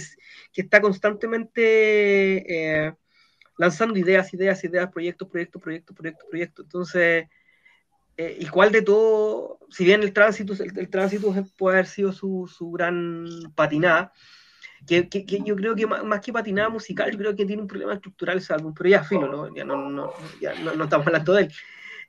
está 0.55 0.81
constantemente 0.81 2.87
eh, 2.87 2.95
lanzando 3.57 3.99
ideas, 3.99 4.33
ideas, 4.33 4.63
ideas, 4.63 4.91
proyectos, 4.91 5.27
proyectos, 5.27 5.61
proyectos, 5.61 5.95
proyectos, 5.95 6.27
proyectos. 6.29 6.65
Entonces, 6.65 7.25
eh, 8.17 8.37
¿Y 8.39 8.71
de 8.71 8.81
todo, 8.81 9.59
si 9.69 9.83
bien 9.83 10.01
el 10.01 10.13
tránsito, 10.13 10.53
el, 10.53 10.89
tránsito 10.89 11.33
puede 11.57 11.77
haber 11.77 11.87
sido 11.87 12.13
su, 12.13 12.47
su 12.47 12.71
gran 12.71 13.27
patinada, 13.55 14.13
que, 14.85 15.07
que, 15.09 15.41
yo 15.43 15.55
creo 15.55 15.75
que 15.75 15.87
más, 15.87 16.21
que 16.21 16.33
patinada 16.33 16.69
musical, 16.69 17.11
yo 17.11 17.17
creo 17.17 17.35
que 17.35 17.45
tiene 17.45 17.61
un 17.61 17.67
problema 17.67 17.93
estructural 17.93 18.37
ese 18.37 18.53
álbum, 18.53 18.73
pero 18.73 18.89
ya 18.89 19.03
filo, 19.03 19.27
¿no? 19.27 19.55
Ya 19.55 19.63
no, 19.63 19.89
no, 19.89 20.13
ya 20.39 20.53
no, 20.55 20.83
estamos 20.83 21.07
hablando 21.07 21.33
de 21.33 21.43
él. 21.43 21.53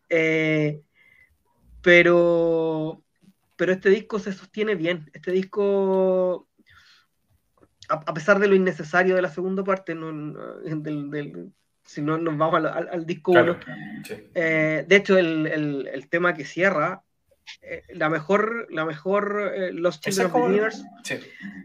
Eh, 0.08 0.80
pero, 1.82 3.02
pero 3.56 3.72
este 3.72 3.90
disco 3.90 4.18
se 4.18 4.32
sostiene 4.32 4.74
bien. 4.74 5.10
Este 5.14 5.32
disco, 5.32 6.48
a, 7.88 8.14
pesar 8.14 8.38
de 8.38 8.48
lo 8.48 8.54
innecesario 8.54 9.14
de 9.14 9.22
la 9.22 9.30
segunda 9.30 9.64
parte, 9.64 9.94
del, 9.94 11.10
del, 11.10 11.52
si 11.84 12.02
no 12.02 12.18
nos 12.18 12.36
vamos 12.36 12.56
al, 12.56 12.88
al, 12.88 13.06
disco 13.06 13.32
1. 13.32 13.58
Eh, 14.34 14.84
de 14.86 14.96
hecho, 14.96 15.16
el, 15.16 15.46
el, 15.46 15.86
el, 15.86 16.08
tema 16.08 16.34
que 16.34 16.44
cierra, 16.44 17.02
eh, 17.62 17.82
la 17.88 18.08
mejor, 18.08 18.66
la 18.70 18.84
mejor 18.84 19.52
eh, 19.54 19.72
Los 19.72 20.00
Children 20.00 20.26
of 20.26 20.32
Beginners, 20.34 20.84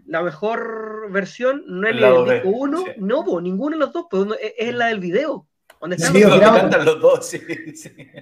la 0.06 0.22
mejor 0.22 1.12
versión 1.12 1.64
no 1.68 1.88
es 1.88 1.96
la 1.96 2.12
del 2.12 2.26
disco 2.26 2.50
1, 2.50 2.86
no, 2.98 3.24
pues, 3.24 3.44
ninguno 3.44 3.76
de 3.76 3.80
los 3.80 3.94
dos, 3.94 4.06
pues, 4.10 4.28
es, 4.58 4.74
la 4.74 4.88
del 4.88 5.00
video. 5.00 5.48
Donde 5.80 5.96
están 5.96 6.14
sí, 6.14 6.22
los, 6.22 6.40
cantan 6.40 6.86
los 6.86 7.02
dos, 7.02 7.28
sí, 7.28 7.42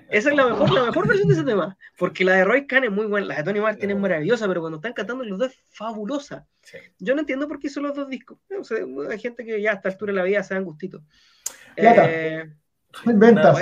Esa 0.09 0.29
es 0.29 0.35
la 0.35 0.47
mejor, 0.47 0.71
la 0.71 0.85
mejor 0.85 1.07
versión 1.09 1.27
de 1.27 1.33
ese 1.33 1.43
tema. 1.43 1.77
Porque 1.97 2.23
la 2.23 2.35
de 2.35 2.45
Roy 2.45 2.65
Khan 2.65 2.85
es 2.85 2.91
muy 2.91 3.05
buena, 3.05 3.27
la 3.27 3.35
de 3.35 3.43
Tony 3.43 3.59
Martin 3.59 3.91
es 3.91 3.97
maravillosa, 3.97 4.47
pero 4.47 4.61
cuando 4.61 4.77
están 4.77 4.93
cantando 4.93 5.25
los 5.25 5.37
dos 5.37 5.51
es 5.51 5.59
fabulosa. 5.69 6.47
Yo 6.99 7.15
no 7.15 7.19
entiendo 7.19 7.49
por 7.49 7.59
qué 7.59 7.69
son 7.69 7.83
los 7.83 7.95
dos 7.95 8.07
discos. 8.07 8.39
hay 9.09 9.19
gente 9.19 9.43
que 9.43 9.61
ya 9.61 9.71
a 9.71 9.75
esta 9.75 9.89
altura 9.89 10.13
de 10.13 10.19
la 10.19 10.23
vida 10.23 10.41
se 10.41 10.53
dan 10.53 10.63
gustitos. 10.63 11.01
Eh, 11.75 12.49
Ventas. 13.05 13.57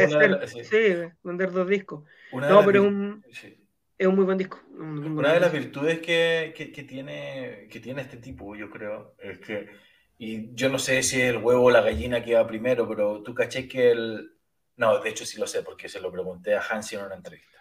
sí. 0.64 0.78
vender 1.24 1.52
dos 1.52 1.68
discos. 1.68 2.04
no, 2.32 2.64
pero 2.64 2.84
un, 2.84 3.24
es 3.98 4.08
un 4.08 4.16
muy 4.16 4.26
buen 4.26 4.38
disco. 4.38 4.60
Una 4.78 5.34
de 5.34 5.40
las 5.40 5.52
virtudes 5.52 6.00
que, 6.00 6.54
que, 6.56 6.84
tiene, 6.84 7.68
que 7.70 7.80
tiene 7.80 8.02
este 8.02 8.18
tipo, 8.18 8.56
yo 8.56 8.70
creo, 8.70 9.16
es 9.20 9.40
que, 9.40 9.68
y 10.18 10.54
yo 10.54 10.70
no 10.70 10.80
sé 10.80 11.02
si 11.04 11.22
el 11.22 11.38
huevo 11.38 11.66
o 11.66 11.72
la 11.72 11.82
gallina 11.82 12.24
que 12.24 12.32
iba 12.32 12.48
primero, 12.48 12.88
pero 12.88 13.22
tú 13.24 13.34
caché 13.34 13.68
que 13.68 13.92
el... 13.92 14.32
No, 14.76 15.00
de 15.00 15.10
hecho 15.10 15.26
sí 15.26 15.40
lo 15.40 15.48
sé, 15.48 15.64
porque 15.64 15.90
se 15.90 16.00
lo 16.00 16.12
pregunté 16.12 16.56
a 16.56 16.62
Hansi 16.62 16.96
en 16.96 17.06
una 17.06 17.16
entrevista. 17.16 17.58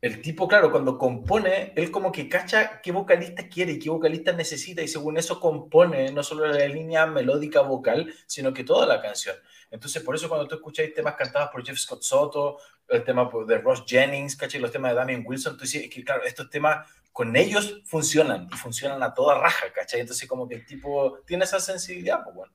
El 0.00 0.20
tipo, 0.20 0.46
claro, 0.46 0.70
cuando 0.70 0.98
compone, 0.98 1.72
él 1.74 1.90
como 1.90 2.12
que 2.12 2.28
cacha 2.28 2.80
qué 2.82 2.92
vocalista 2.92 3.48
quiere 3.48 3.72
y 3.72 3.78
qué 3.78 3.88
vocalista 3.88 4.32
necesita, 4.32 4.82
y 4.82 4.88
según 4.88 5.16
eso 5.16 5.40
compone 5.40 6.12
no 6.12 6.22
solo 6.22 6.46
la 6.46 6.68
línea 6.68 7.06
melódica 7.06 7.62
vocal, 7.62 8.12
sino 8.26 8.52
que 8.52 8.64
toda 8.64 8.86
la 8.86 9.00
canción. 9.00 9.34
Entonces, 9.74 10.04
por 10.04 10.14
eso 10.14 10.28
cuando 10.28 10.46
tú 10.46 10.54
escucháis 10.54 10.94
temas 10.94 11.16
cantados 11.16 11.50
por 11.50 11.64
Jeff 11.66 11.76
Scott 11.76 12.00
Soto, 12.02 12.58
el 12.88 13.02
tema 13.02 13.28
pues, 13.28 13.48
de 13.48 13.58
Ross 13.58 13.82
Jennings, 13.84 14.36
¿cachai? 14.36 14.60
los 14.60 14.70
temas 14.70 14.92
de 14.92 14.96
Damien 14.98 15.24
Wilson, 15.26 15.56
tú 15.56 15.62
dices 15.64 15.90
que, 15.90 16.04
claro, 16.04 16.22
estos 16.22 16.48
temas 16.48 16.88
con 17.10 17.34
ellos 17.34 17.82
funcionan 17.84 18.48
y 18.52 18.56
funcionan 18.56 19.02
a 19.02 19.12
toda 19.12 19.40
raja, 19.40 19.72
¿cachai? 19.74 20.00
Entonces, 20.00 20.28
como 20.28 20.48
que 20.48 20.54
el 20.54 20.64
tipo 20.64 21.18
tiene 21.26 21.42
esa 21.42 21.58
sensibilidad, 21.58 22.22
pues 22.22 22.36
bueno. 22.36 22.52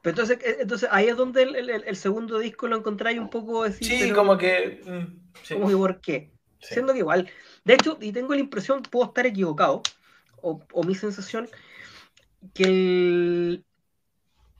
Pero 0.00 0.22
entonces, 0.22 0.38
eh, 0.42 0.56
entonces 0.60 0.88
ahí 0.90 1.08
es 1.08 1.16
donde 1.16 1.42
el, 1.42 1.70
el, 1.70 1.96
segundo 1.96 2.38
disco 2.38 2.68
lo 2.68 2.76
encontráis 2.76 3.18
un 3.18 3.28
poco 3.28 3.64
decir, 3.64 3.86
Sí, 3.86 4.10
como 4.12 4.38
que. 4.38 4.80
Mm, 4.82 5.54
como 5.54 5.68
que 5.68 5.76
por 5.76 6.00
qué. 6.00 6.32
Siendo 6.58 6.94
que 6.94 7.00
igual. 7.00 7.30
De 7.64 7.74
hecho, 7.74 7.98
y 8.00 8.12
tengo 8.12 8.32
la 8.32 8.40
impresión, 8.40 8.82
puedo 8.82 9.06
estar 9.06 9.26
equivocado, 9.26 9.82
o, 10.40 10.62
o 10.72 10.84
mi 10.84 10.94
sensación, 10.94 11.50
que 12.54 12.64
el, 12.64 13.64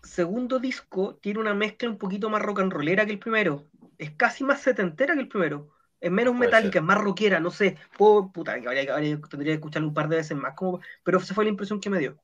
segundo 0.05 0.59
disco 0.59 1.16
tiene 1.20 1.40
una 1.40 1.55
mezcla 1.55 1.88
un 1.88 1.98
poquito 1.98 2.30
más 2.30 2.42
rock 2.42 2.61
and 2.61 2.72
rollera 2.72 3.07
que 3.07 3.12
el 3.12 3.18
primero. 3.18 3.64
Es 3.98 4.11
casi 4.12 4.44
más 4.44 4.61
setentera 4.61 5.14
que 5.14 5.20
el 5.20 5.28
primero. 5.28 5.70
Es 6.00 6.11
menos 6.11 6.34
metálica, 6.34 6.78
es 6.78 6.84
más 6.84 6.98
rockera, 6.98 7.40
no 7.40 7.50
sé. 7.50 7.76
Puedo, 7.96 8.30
puta, 8.30 8.61
que 8.61 9.18
tendría 9.30 9.52
que 9.52 9.52
escucharlo 9.52 9.88
un 9.88 9.94
par 9.94 10.09
de 10.09 10.16
veces 10.16 10.36
más, 10.36 10.55
como, 10.55 10.80
pero 11.02 11.18
esa 11.18 11.34
fue 11.34 11.44
la 11.44 11.50
impresión 11.50 11.80
que 11.80 11.88
me 11.88 11.98
dio. 11.98 12.16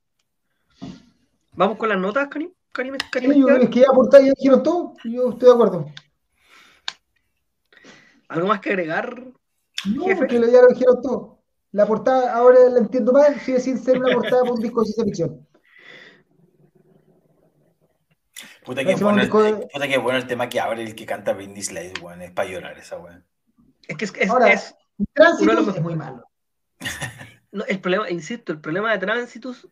¿Vamos 1.55 1.79
con 1.79 1.89
las 1.89 1.99
notas, 1.99 2.29
Karim? 2.29 2.53
Karim, 2.73 2.97
Karim 3.11 3.33
sí, 3.33 3.41
yo 3.41 3.49
es 3.49 3.69
que 3.69 3.81
ya 3.81 3.87
aportáis 3.91 4.27
ya 4.27 4.33
dijeron 4.37 4.63
todo, 4.63 4.95
yo 5.05 5.31
estoy 5.31 5.49
de 5.49 5.55
acuerdo. 5.55 5.87
¿Algo 8.29 8.47
más 8.47 8.61
que 8.61 8.71
agregar? 8.71 9.25
No, 9.87 10.05
porque 10.17 10.35
ya 10.35 10.61
lo 10.61 10.69
dijeron 10.69 11.03
todo. 11.03 11.39
La 11.73 11.87
portada, 11.87 12.35
ahora 12.35 12.59
la 12.69 12.79
entiendo 12.79 13.13
más, 13.13 13.43
sigue 13.43 13.61
sin 13.61 13.79
ser 13.79 13.99
una 13.99 14.13
portada 14.15 14.43
para 14.43 14.53
un 14.53 14.61
disco 14.61 14.81
de 14.81 14.87
ciencia 14.87 15.05
ficción. 15.05 15.47
Puta 18.71 18.85
que, 18.85 18.95
bueno 18.95 19.21
el, 19.21 19.29
puta 19.29 19.89
que 19.89 19.99
bueno 19.99 20.17
el 20.17 20.29
tema 20.29 20.49
que 20.49 20.61
abre 20.61 20.85
el 20.85 20.95
que 20.95 21.05
canta 21.05 21.33
Britney 21.33 21.61
Slade, 21.61 21.95
weón. 22.01 22.23
Es 22.23 22.31
para 22.31 22.49
llorar 22.49 22.79
esa 22.79 22.99
weón. 22.99 23.25
Es 23.89 23.97
que 23.97 24.05
es, 24.05 24.13
es, 24.17 24.31
Ahora, 24.31 24.53
es 24.53 24.77
tránsito 25.13 25.71
es 25.75 25.83
muy 25.83 25.97
malo. 25.97 26.25
no, 27.51 27.65
el 27.65 27.81
problema, 27.81 28.09
insisto, 28.09 28.53
el 28.53 28.61
problema 28.61 28.93
de 28.93 28.99
Tránsitos 28.99 29.67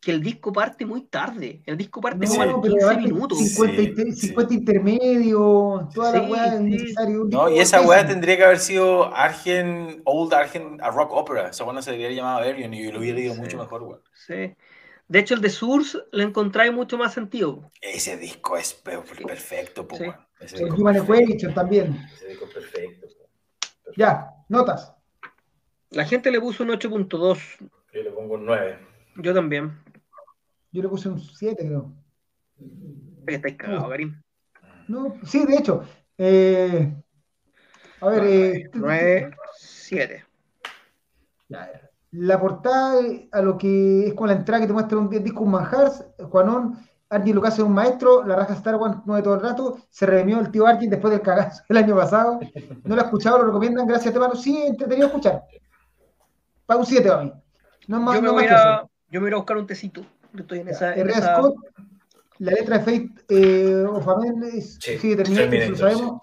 que 0.00 0.10
el 0.10 0.22
disco 0.22 0.54
parte 0.54 0.86
muy 0.86 1.02
tarde. 1.02 1.60
El 1.66 1.76
disco 1.76 2.00
parte 2.00 2.26
no, 2.26 2.52
como 2.52 2.62
15 2.62 2.96
minutos. 2.96 3.38
50, 3.40 4.04
sí, 4.04 4.28
50 4.28 4.54
intermedios, 4.54 5.92
toda 5.92 6.12
la 6.12 6.22
weá 6.22 6.54
es 6.54 6.60
necesario. 6.62 7.24
No, 7.30 7.50
y 7.50 7.58
esa 7.58 7.82
weá 7.82 8.06
tendría 8.06 8.38
que 8.38 8.44
haber 8.44 8.60
sido 8.60 9.14
Argent, 9.14 10.00
Old 10.06 10.32
Argent, 10.32 10.80
a 10.80 10.90
Rock 10.90 11.12
Opera. 11.12 11.50
Esa 11.50 11.64
weá 11.64 11.74
no 11.74 11.82
se 11.82 11.90
debería 11.90 12.16
llamar 12.16 12.42
Arion 12.42 12.72
y 12.72 12.90
lo 12.90 13.00
hubiera 13.00 13.20
ido 13.20 13.34
mucho 13.34 13.58
mejor, 13.58 13.82
weón. 13.82 14.00
Sí. 14.14 14.56
De 15.10 15.18
hecho, 15.18 15.34
el 15.34 15.40
de 15.40 15.50
Source 15.50 15.98
le 16.12 16.22
encontráis 16.22 16.72
mucho 16.72 16.96
más 16.96 17.12
sentido. 17.12 17.68
Ese 17.80 18.16
disco 18.16 18.56
es 18.56 18.72
perfecto, 18.72 19.84
sí. 19.92 20.04
El 20.54 20.72
Human 20.72 20.98
Equation 20.98 21.52
también. 21.52 21.96
Ese 22.14 22.28
disco 22.28 22.44
es 22.44 22.54
perfecto. 22.54 23.08
Ya, 23.96 24.30
notas. 24.48 24.94
La 25.90 26.04
gente 26.04 26.30
le 26.30 26.40
puso 26.40 26.62
un 26.62 26.68
8.2. 26.68 27.38
Yo 27.92 28.02
le 28.04 28.10
pongo 28.12 28.34
un 28.34 28.46
9. 28.46 28.78
Yo 29.16 29.34
también. 29.34 29.82
Yo 30.70 30.80
le 30.80 30.88
puse 30.88 31.08
un 31.08 31.18
7, 31.18 31.56
creo. 31.66 31.92
Estáis 33.26 33.56
cagados, 33.56 33.88
Karim. 33.88 34.22
No, 34.86 35.18
sí, 35.24 35.44
de 35.44 35.56
hecho. 35.56 35.88
Eh, 36.18 36.94
a 38.00 38.08
ver. 38.10 38.70
9, 38.74 39.36
7. 39.58 40.14
Eh, 40.14 40.24
ya, 41.48 41.89
la 42.12 42.40
portada 42.40 43.00
a 43.30 43.42
lo 43.42 43.56
que 43.56 44.08
es 44.08 44.14
con 44.14 44.28
la 44.28 44.34
entrada 44.34 44.60
que 44.60 44.66
te 44.66 44.72
muestra 44.72 44.98
un 44.98 45.08
disco 45.08 45.44
un 45.44 45.52
manjar, 45.52 45.90
Juanón, 46.18 46.78
Argin 47.08 47.34
lo 47.34 47.42
que 47.42 47.48
hace 47.48 47.62
un 47.62 47.72
maestro, 47.72 48.24
la 48.24 48.36
raja 48.36 48.54
Star 48.54 48.76
Wars 48.76 48.98
no 49.04 49.14
de 49.14 49.22
todo 49.22 49.34
el 49.34 49.40
rato, 49.40 49.78
se 49.90 50.06
redimió 50.06 50.40
el 50.40 50.50
tío 50.50 50.66
Argin 50.66 50.90
después 50.90 51.12
del 51.12 51.22
cagazo 51.22 51.62
el 51.68 51.76
año 51.76 51.96
pasado, 51.96 52.40
no 52.84 52.94
lo 52.94 53.00
ha 53.00 53.04
escuchado, 53.04 53.38
lo 53.38 53.46
recomiendan, 53.46 53.86
gracias 53.86 54.12
Tebano, 54.12 54.34
sí, 54.34 54.56
entretenido 54.62 55.08
escuchar. 55.08 55.42
Para 56.66 56.80
un 56.80 56.86
7 56.86 57.10
a 57.10 57.16
mí. 57.18 57.32
No 57.88 58.00
más, 58.00 58.14
yo, 58.14 58.22
me 58.22 58.28
no 58.28 58.34
voy 58.34 58.44
a, 58.44 58.82
yo 59.10 59.20
me 59.20 59.26
voy 59.26 59.32
a 59.32 59.36
buscar 59.36 59.56
un 59.56 59.66
tecito. 59.66 60.02
Estoy 60.36 60.60
en 60.60 60.68
esa, 60.68 60.94
en 60.94 61.10
esa... 61.10 61.36
Scott, 61.36 61.56
la 62.38 62.52
letra 62.52 62.78
de 62.78 62.84
Fate 62.84 63.24
eh, 63.28 63.84
of 63.84 64.06
sí, 64.78 64.98
sigue 64.98 65.16
terminando, 65.16 65.70
lo 65.70 65.76
sabemos. 65.76 66.22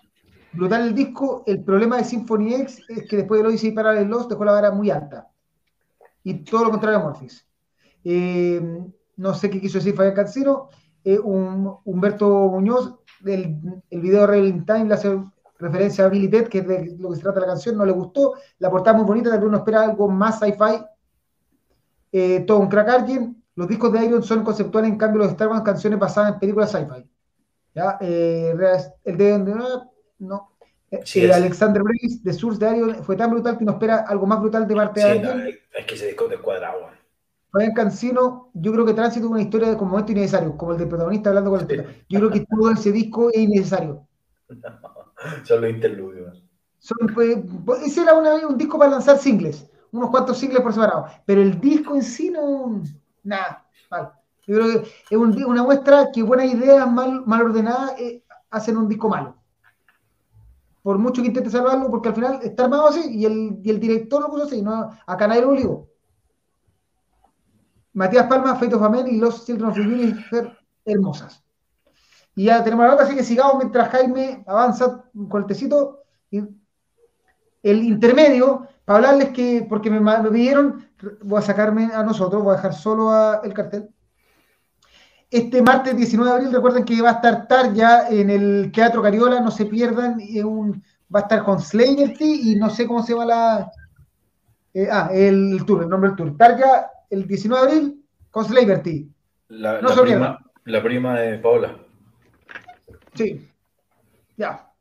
Brutal 0.53 0.87
el 0.87 0.95
disco. 0.95 1.43
El 1.45 1.63
problema 1.63 1.97
de 1.97 2.05
Symphony 2.05 2.55
X 2.55 2.81
es 2.87 3.07
que 3.07 3.17
después 3.17 3.39
de 3.39 3.43
lo 3.43 3.51
hice 3.51 3.73
para 3.73 3.99
el 3.99 4.07
Lost 4.07 4.29
dejó 4.29 4.45
la 4.45 4.53
vara 4.53 4.71
muy 4.71 4.89
alta 4.89 5.27
y 6.27 6.43
todo 6.43 6.65
lo 6.65 6.71
contrario 6.71 6.99
a 6.99 7.03
Morphis. 7.03 7.47
Eh, 8.03 8.61
no 9.15 9.33
sé 9.33 9.49
qué 9.49 9.61
quiso 9.61 9.77
decir 9.77 9.95
Fabián 9.95 10.13
Cancino. 10.13 10.67
Eh, 11.01 11.17
Humberto 11.17 12.27
Muñoz, 12.49 12.95
del 13.21 13.57
el 13.89 14.01
video 14.01 14.27
Real 14.27 14.65
Time, 14.65 14.85
le 14.85 14.93
hace 14.93 15.23
referencia 15.57 16.03
a 16.03 16.09
Billy 16.09 16.27
Ted, 16.27 16.49
que 16.49 16.57
es 16.57 16.67
de 16.67 16.97
lo 16.99 17.11
que 17.11 17.15
se 17.15 17.21
trata 17.21 17.39
la 17.39 17.45
canción, 17.47 17.77
no 17.77 17.85
le 17.85 17.93
gustó. 17.93 18.33
La 18.59 18.69
portada 18.69 18.97
muy 18.97 19.05
bonita, 19.05 19.29
tal 19.29 19.39
vez 19.39 19.47
uno 19.47 19.57
espera 19.59 19.83
algo 19.83 20.09
más 20.09 20.39
sci-fi. 20.39 20.83
Eh, 22.11 22.41
todo 22.41 22.59
un 22.59 22.67
crack 22.67 22.89
alguien. 22.89 23.41
Los 23.55 23.69
discos 23.69 23.93
de 23.93 24.03
Iron 24.03 24.21
son 24.21 24.43
conceptuales, 24.43 24.91
en 24.91 24.97
cambio 24.97 25.19
los 25.19 25.31
Star 25.31 25.47
Wars 25.47 25.61
canciones 25.61 25.97
basadas 25.97 26.33
en 26.33 26.39
películas 26.39 26.71
sci-fi. 26.71 27.09
¿Ya? 27.73 27.97
el 28.01 29.17
de 29.17 29.55
no, 30.19 30.56
el 30.89 31.31
Alexander 31.31 31.83
Brace 31.83 32.19
de 32.23 32.33
Source 32.33 32.63
de 32.63 32.95
fue 33.03 33.15
tan 33.15 33.31
brutal 33.31 33.57
que 33.57 33.65
nos 33.65 33.75
espera 33.75 34.05
algo 34.07 34.25
más 34.25 34.39
brutal 34.39 34.67
de 34.67 34.75
parte 34.75 34.99
de 35.01 35.05
alguien. 35.05 35.59
es 35.77 35.85
que 35.85 35.97
se 35.97 36.07
disco 36.07 36.27
descuadrado. 36.27 36.89
Fabián 37.51 37.73
Cancino, 37.73 38.51
yo 38.53 38.71
creo 38.73 38.85
que 38.85 38.93
Tránsito 38.93 39.25
es 39.25 39.31
una 39.31 39.41
historia 39.41 39.69
de 39.69 39.77
como 39.77 39.91
momento 39.91 40.11
innecesario, 40.11 40.55
como 40.57 40.73
el 40.73 40.77
del 40.77 40.89
protagonista 40.89 41.29
hablando 41.29 41.51
con 41.51 41.67
la 41.67 41.85
Yo 42.09 42.19
creo 42.19 42.31
que 42.31 42.45
todo 42.45 42.71
ese 42.71 42.91
disco 42.91 43.29
es 43.31 43.39
innecesario. 43.39 44.07
son 45.43 45.61
los 45.61 45.69
interludios. 45.69 46.43
Pues, 47.13 47.37
pues, 47.65 47.81
ese 47.83 48.03
era 48.03 48.13
un 48.13 48.57
disco 48.57 48.77
para 48.77 48.91
lanzar 48.91 49.17
singles, 49.17 49.69
unos 49.91 50.09
cuantos 50.09 50.37
singles 50.37 50.61
por 50.61 50.73
separado, 50.73 51.07
pero 51.25 51.41
el 51.41 51.59
disco 51.59 51.95
en 51.95 52.03
sí 52.03 52.29
no. 52.29 52.81
Nada, 53.23 53.65
Yo 54.45 54.55
creo 54.55 54.83
que 54.83 54.89
es 55.09 55.17
una 55.17 55.63
muestra 55.63 56.11
que 56.13 56.23
buenas 56.23 56.45
ideas 56.45 56.89
mal, 56.89 57.25
mal 57.25 57.41
ordenadas 57.41 57.99
eh, 57.99 58.23
hacen 58.49 58.77
un 58.77 58.87
disco 58.87 59.09
malo 59.09 59.35
por 60.87 60.99
mucho 60.99 61.21
que 61.21 61.27
intente 61.27 61.49
salvarlo, 61.49 61.89
porque 61.89 62.07
al 62.07 62.15
final 62.15 62.39
está 62.41 62.63
armado 62.63 62.87
así 62.87 63.01
y 63.13 63.25
el, 63.25 63.59
y 63.61 63.71
el 63.71 63.77
director 63.77 64.21
lo 64.21 64.29
puso 64.29 64.45
así, 64.45 64.61
no, 64.61 64.89
acá 65.05 65.27
nadie 65.27 65.41
lo 65.41 65.49
obligó. 65.49 65.89
Matías 67.91 68.25
Palma, 68.27 68.55
Fate 68.55 68.73
of 68.73 68.81
Amen 68.81 69.05
y 69.05 69.17
Los 69.17 69.45
Children 69.45 69.71
of 69.71 70.53
hermosas. 70.85 71.43
Y 72.35 72.45
ya 72.45 72.63
tenemos 72.63 72.85
la 72.85 72.91
nota, 72.91 73.03
así 73.03 73.15
que 73.15 73.23
sigamos 73.25 73.57
mientras 73.57 73.89
Jaime 73.89 74.45
avanza 74.47 75.03
con 75.27 75.41
el 75.41 75.47
tecito. 75.47 76.03
Y 76.31 76.39
el 77.63 77.83
intermedio, 77.83 78.65
para 78.85 78.99
hablarles 78.99 79.31
que, 79.31 79.65
porque 79.67 79.91
me, 79.91 79.99
me, 79.99 80.29
pidieron, 80.29 80.87
voy 81.21 81.39
a 81.39 81.41
sacarme 81.41 81.91
a 81.93 82.01
nosotros, 82.01 82.41
voy 82.41 82.53
a 82.53 82.55
dejar 82.55 82.73
solo 82.73 83.09
a 83.11 83.41
el 83.43 83.53
cartel. 83.53 83.89
Este 85.29 85.61
martes 85.61 85.95
19 85.95 86.29
de 86.29 86.37
abril, 86.37 86.53
recuerden 86.53 86.85
que 86.85 87.01
va 87.01 87.09
a 87.09 87.13
estar 87.13 87.47
Tar 87.47 87.73
ya 87.73 88.07
en 88.07 88.29
el 88.29 88.71
Teatro 88.71 89.01
Cariola, 89.01 89.41
no 89.41 89.51
se 89.51 89.65
pierdan, 89.65 90.19
un, 90.45 90.81
va 91.13 91.19
a 91.19 91.23
estar 91.23 91.43
con 91.43 91.59
Slaverty 91.59 92.51
y 92.51 92.55
no 92.55 92.69
sé 92.69 92.87
cómo 92.87 93.03
se 93.03 93.13
llama 93.13 93.25
la... 93.25 93.71
Eh, 94.73 94.87
ah, 94.89 95.09
el, 95.11 95.65
tour, 95.65 95.83
el 95.83 95.89
nombre 95.89 96.09
del 96.09 96.17
tour. 96.17 96.37
Tar 96.37 96.57
ya 96.57 96.89
el 97.09 97.27
19 97.27 97.61
de 97.61 97.71
abril 97.71 98.05
con 98.31 98.45
Slaverty. 98.45 99.11
La, 99.49 99.81
no 99.81 99.89
la, 99.89 100.01
prima, 100.01 100.39
la 100.65 100.83
prima 100.83 101.19
de 101.19 101.37
Paola. 101.39 101.77
Sí. 103.13 103.49
Ya. 104.37 104.71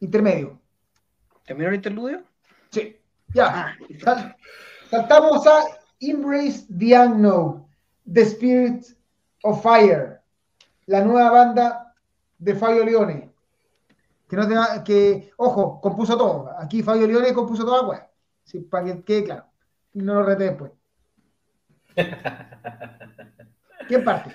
Intermedio. 0.00 0.60
¿Terminó 1.44 1.70
el 1.70 1.76
interludio? 1.76 2.22
Sí. 2.70 2.96
Ya. 3.34 3.76
Ah, 4.06 4.36
saltamos 4.90 5.46
a 5.46 5.62
Embrace 6.00 6.66
the 6.78 6.96
Unknown. 6.98 7.66
The 8.12 8.22
Spirit 8.22 8.95
of 9.46 9.62
Fire, 9.62 10.20
la 10.86 11.02
nueva 11.02 11.30
banda 11.30 11.94
de 12.38 12.54
Fabio 12.54 12.84
Leone. 12.84 13.32
Que, 14.28 14.36
no 14.36 14.48
que, 14.84 15.32
ojo, 15.36 15.80
compuso 15.80 16.16
todo. 16.16 16.50
Aquí 16.58 16.82
Fabio 16.82 17.06
Leone 17.06 17.32
compuso 17.32 17.64
toda 17.64 17.82
la 17.82 17.88
web. 17.88 18.02
Sí, 18.44 18.60
para 18.60 18.86
que 18.86 19.02
quede 19.04 19.24
claro. 19.24 19.46
Y 19.94 20.00
no 20.00 20.14
lo 20.14 20.22
rete 20.24 20.44
después. 20.44 20.72
¿Quién 23.88 24.04
parte? 24.04 24.32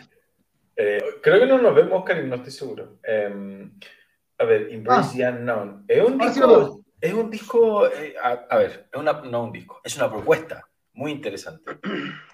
Eh, 0.76 1.04
creo 1.22 1.40
que 1.40 1.46
no 1.46 1.58
nos 1.58 1.76
vemos, 1.76 2.04
Karim, 2.04 2.30
no 2.30 2.36
estoy 2.36 2.52
seguro. 2.52 2.98
Em, 3.04 3.72
a 4.38 4.46
ver, 4.46 4.72
Embrace 4.72 5.26
ah. 5.26 5.32
Unknown. 5.32 5.86
Es 5.88 6.04
un 6.04 6.18
disco. 6.18 6.82
es 7.00 7.14
un 7.14 7.30
disco. 7.30 7.88
Eh, 7.88 8.16
a, 8.22 8.58
ver, 8.58 8.88
es 8.92 9.00
una, 9.00 9.14
no 9.14 9.44
un 9.44 9.52
disco, 9.52 9.82
es 9.84 9.96
una 9.98 10.10
propuesta 10.10 10.66
muy 10.94 11.12
interesante. 11.12 11.80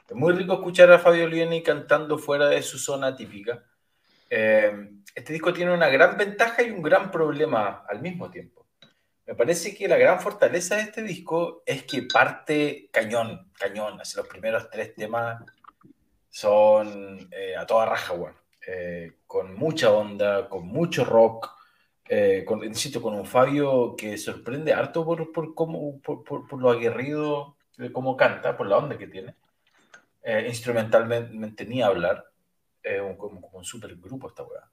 Es 0.08 0.16
muy 0.16 0.32
rico 0.34 0.53
escuchar 0.53 0.89
a 0.93 0.99
Fabio 0.99 1.28
Lioni 1.28 1.62
cantando 1.62 2.18
fuera 2.18 2.47
de 2.47 2.62
su 2.62 2.80
zona 2.80 3.14
típica. 3.14 3.62
Eh, 4.30 4.89
este 5.14 5.34
disco 5.34 5.51
tiene 5.51 5.74
una 5.74 5.89
gran 5.89 6.16
ventaja 6.16 6.64
y 6.64 6.72
un 6.72 6.82
gran 6.82 7.12
problema 7.12 7.84
al 7.89 8.01
mismo 8.01 8.32
tiempo. 8.32 8.66
Me 9.26 9.36
parece 9.36 9.76
que 9.76 9.86
la 9.86 9.97
gran 9.97 10.22
fortaleza 10.22 10.78
de 10.78 10.84
este 10.84 11.03
disco 11.03 11.62
es 11.66 11.84
que 11.84 12.03
parte 12.03 12.89
cañón, 12.89 13.51
cañón. 13.60 13.99
Así 13.99 14.16
los 14.16 14.30
primeros 14.30 14.70
tres 14.70 14.95
temas 14.95 15.43
son 16.30 17.28
eh, 17.30 17.58
a 17.58 17.66
toda 17.66 17.86
raja, 17.86 18.14
bueno. 18.14 18.38
Eh, 18.66 19.18
con 19.28 19.55
mucha 19.55 19.91
onda, 19.91 20.47
con 20.47 20.68
mucho 20.68 21.03
rock, 21.03 21.51
con, 22.45 22.64
insisto, 22.64 23.01
con 23.01 23.14
un 23.14 23.26
Fabio 23.26 23.93
que 23.97 24.18
sorprende 24.18 24.72
harto 24.72 25.03
por, 25.03 25.34
por, 25.34 25.53
cómo, 25.53 25.99
por, 25.99 26.24
por 26.24 26.62
lo 26.62 26.70
aguerrido 26.70 27.58
de 27.78 27.91
cómo 27.91 28.16
canta, 28.16 28.55
por 28.55 28.68
la 28.68 28.78
onda 28.78 28.97
que 28.97 29.08
tiene. 29.08 29.36
Eh, 30.30 30.45
instrumentalmente 30.49 31.65
ni 31.65 31.82
hablar. 31.82 32.25
Es 32.84 33.01
un, 33.01 33.15
como, 33.15 33.39
un 33.47 33.63
esta 33.63 34.43
weá. 34.43 34.69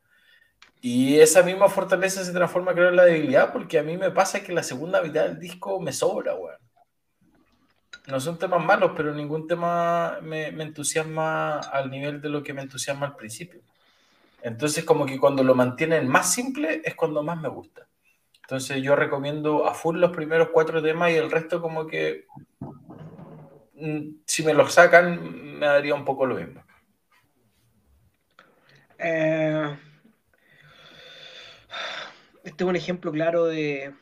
Y 0.81 1.21
esa 1.21 1.45
misma 1.45 1.69
fortaleza 1.69 2.25
se 2.25 2.33
transforma, 2.33 2.75
creo, 2.75 2.89
en 2.89 2.97
la 2.97 3.05
debilidad, 3.05 3.53
porque 3.53 3.79
a 3.79 3.85
mí 3.85 3.97
me 3.97 4.11
pasa 4.11 4.43
que 4.43 4.53
la 4.53 4.65
segunda 4.65 5.01
mitad 5.01 5.23
del 5.23 5.39
disco 5.39 5.81
me 5.81 5.93
sobra, 5.93 6.35
weón. 6.35 6.59
No 8.09 8.19
son 8.19 8.37
temas 8.37 8.65
malos, 8.65 8.95
pero 8.97 9.15
ningún 9.15 9.47
tema 9.47 10.19
me, 10.23 10.51
me, 10.51 10.65
entusiasma 10.65 11.61
al 11.61 11.89
nivel 11.89 12.21
de 12.21 12.31
lo 12.31 12.43
que 12.43 12.53
me 12.53 12.63
entusiasma 12.63 13.07
al 13.07 13.15
principio. 13.15 13.61
Entonces, 14.43 14.83
como 14.83 15.07
que 15.07 15.21
cuando 15.21 15.45
lo 15.45 15.55
mantienen 15.55 16.09
más 16.09 16.35
simple 16.35 16.83
es 16.85 16.97
cuando 16.97 17.23
más 17.23 17.41
me 17.41 17.49
gusta. 17.49 17.87
Entonces, 18.43 18.83
yo 18.83 18.97
recomiendo 18.97 19.69
a 19.69 19.73
full 19.73 20.01
los 20.01 20.11
primeros 20.11 20.49
cuatro 20.53 20.83
temas 20.83 21.13
y 21.13 21.15
el 21.15 21.31
resto, 21.31 21.63
como 21.63 21.87
que 21.87 22.27
si 24.27 24.43
me 24.43 24.55
lo 24.55 24.69
sacan, 24.69 25.59
me 25.59 25.67
daría 25.67 25.95
un 25.95 26.05
poco 26.05 26.27
lo 26.27 26.37
mismo. 26.37 26.63
Eh, 28.99 29.77
este 32.45 32.65
es 32.65 32.69
un 32.69 32.77
ejemplo 32.77 33.13
claro 33.13 33.45
de 33.47 33.93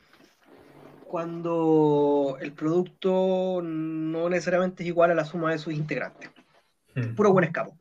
cuando 1.12 2.38
el 2.40 2.52
producto 2.52 3.60
no 3.62 4.28
necesariamente 4.28 4.82
es 4.82 4.88
igual 4.88 5.10
a 5.10 5.14
la 5.14 5.24
suma 5.24 5.52
de 5.52 5.58
sus 5.58 5.74
integrantes. 5.74 6.30
Hmm. 6.94 7.14
Puro 7.14 7.32
buen 7.32 7.44
escapo. 7.44 7.78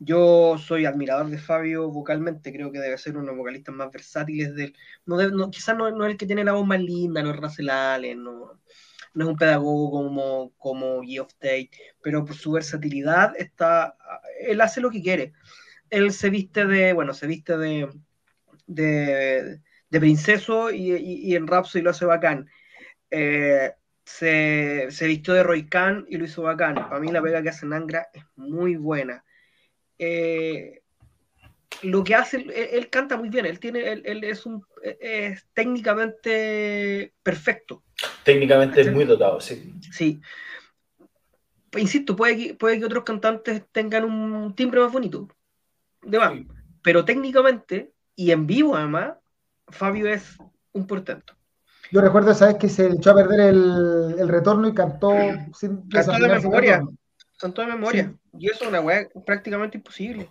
Yo 0.00 0.58
soy 0.58 0.84
admirador 0.84 1.28
de 1.28 1.38
Fabio 1.38 1.90
vocalmente, 1.90 2.52
creo 2.52 2.70
que 2.70 2.78
debe 2.78 2.98
ser 2.98 3.14
uno 3.14 3.22
de 3.22 3.28
los 3.28 3.36
vocalistas 3.36 3.74
más 3.74 3.90
versátiles 3.90 4.54
del. 4.54 4.74
No, 5.06 5.50
quizás 5.50 5.76
no, 5.76 5.88
es 5.88 6.10
el 6.10 6.16
que 6.16 6.26
tiene 6.26 6.44
la 6.44 6.52
voz 6.52 6.66
más 6.66 6.80
linda, 6.80 7.22
no 7.22 7.30
es 7.30 7.36
Russell 7.36 7.68
Allen, 7.70 8.22
no, 8.22 8.60
no 9.14 9.24
es 9.24 9.30
un 9.30 9.36
pedagogo 9.36 9.90
como, 9.90 10.52
como 10.58 11.02
Geoff 11.02 11.34
Tate, 11.34 11.70
pero 12.02 12.24
por 12.24 12.36
su 12.36 12.52
versatilidad 12.52 13.34
está, 13.36 13.96
él 14.40 14.60
hace 14.60 14.80
lo 14.80 14.90
que 14.90 15.02
quiere. 15.02 15.32
Él 15.90 16.12
se 16.12 16.30
viste 16.30 16.66
de, 16.66 16.92
bueno, 16.92 17.14
se 17.14 17.26
viste 17.26 17.56
de, 17.56 17.88
de, 18.66 19.60
princeso 19.90 20.70
y, 20.70 20.92
y, 20.94 21.34
en 21.34 21.46
Rhapsody 21.46 21.82
lo 21.82 21.90
hace 21.90 22.04
bacán. 22.04 22.48
Eh, 23.10 23.72
se, 24.04 24.86
se, 24.90 25.06
vistió 25.06 25.34
de 25.34 25.42
Roy 25.42 25.66
Khan 25.66 26.06
y 26.08 26.16
lo 26.16 26.24
hizo 26.24 26.42
bacán. 26.42 26.74
Para 26.74 27.00
mí 27.00 27.10
la 27.10 27.22
pega 27.22 27.42
que 27.42 27.50
hace 27.50 27.66
Nangra 27.66 28.08
es 28.12 28.24
muy 28.36 28.76
buena. 28.76 29.24
Eh, 29.98 30.82
lo 31.82 32.04
que 32.04 32.14
hace, 32.14 32.46
él, 32.72 32.88
canta 32.90 33.16
muy 33.16 33.28
bien, 33.28 33.46
él 33.46 33.60
tiene, 33.60 33.92
él, 33.92 34.24
es 34.24 34.46
un 34.46 34.64
es 34.82 35.46
técnicamente 35.52 37.12
perfecto. 37.22 37.84
Técnicamente 38.24 38.80
es 38.80 38.92
muy 38.92 39.04
dotado, 39.04 39.40
sí. 39.40 39.74
Sí. 39.92 40.20
Pues, 41.70 41.82
insisto, 41.82 42.16
puede 42.16 42.36
que, 42.36 42.54
puede 42.54 42.78
que 42.78 42.84
otros 42.84 43.04
cantantes 43.04 43.64
tengan 43.72 44.04
un 44.04 44.54
timbre 44.54 44.80
más 44.80 44.92
bonito. 44.92 45.28
De 46.02 46.18
más. 46.18 46.32
Pero 46.82 47.04
técnicamente, 47.04 47.92
y 48.14 48.30
en 48.30 48.46
vivo 48.46 48.76
además, 48.76 49.16
Fabio 49.68 50.08
es 50.08 50.36
un 50.72 50.86
portento. 50.86 51.34
Yo 51.90 52.00
recuerdo 52.00 52.32
esa 52.32 52.46
vez 52.46 52.56
que 52.56 52.68
se 52.68 52.86
echó 52.86 53.12
a 53.12 53.14
perder 53.14 53.40
el, 53.40 54.28
retorno 54.28 54.68
y 54.68 54.74
cantó 54.74 55.12
sin 55.58 55.88
Cantó 55.88 56.12
de 56.12 56.28
memoria. 56.28 56.82
Cantó 57.38 57.62
de 57.62 57.68
memoria. 57.68 58.14
Y 58.38 58.50
eso 58.50 58.64
es 58.64 58.68
una 58.68 58.80
weá 58.80 59.08
prácticamente 59.24 59.78
imposible. 59.78 60.30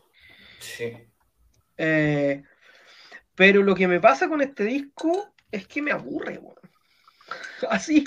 Sí. 0.59 0.93
Eh, 1.77 2.43
pero 3.35 3.63
lo 3.63 3.75
que 3.75 3.87
me 3.87 3.99
pasa 3.99 4.27
con 4.29 4.41
este 4.41 4.63
disco 4.63 5.33
es 5.51 5.67
que 5.67 5.81
me 5.81 5.91
aburre, 5.91 6.39
Así, 7.69 8.05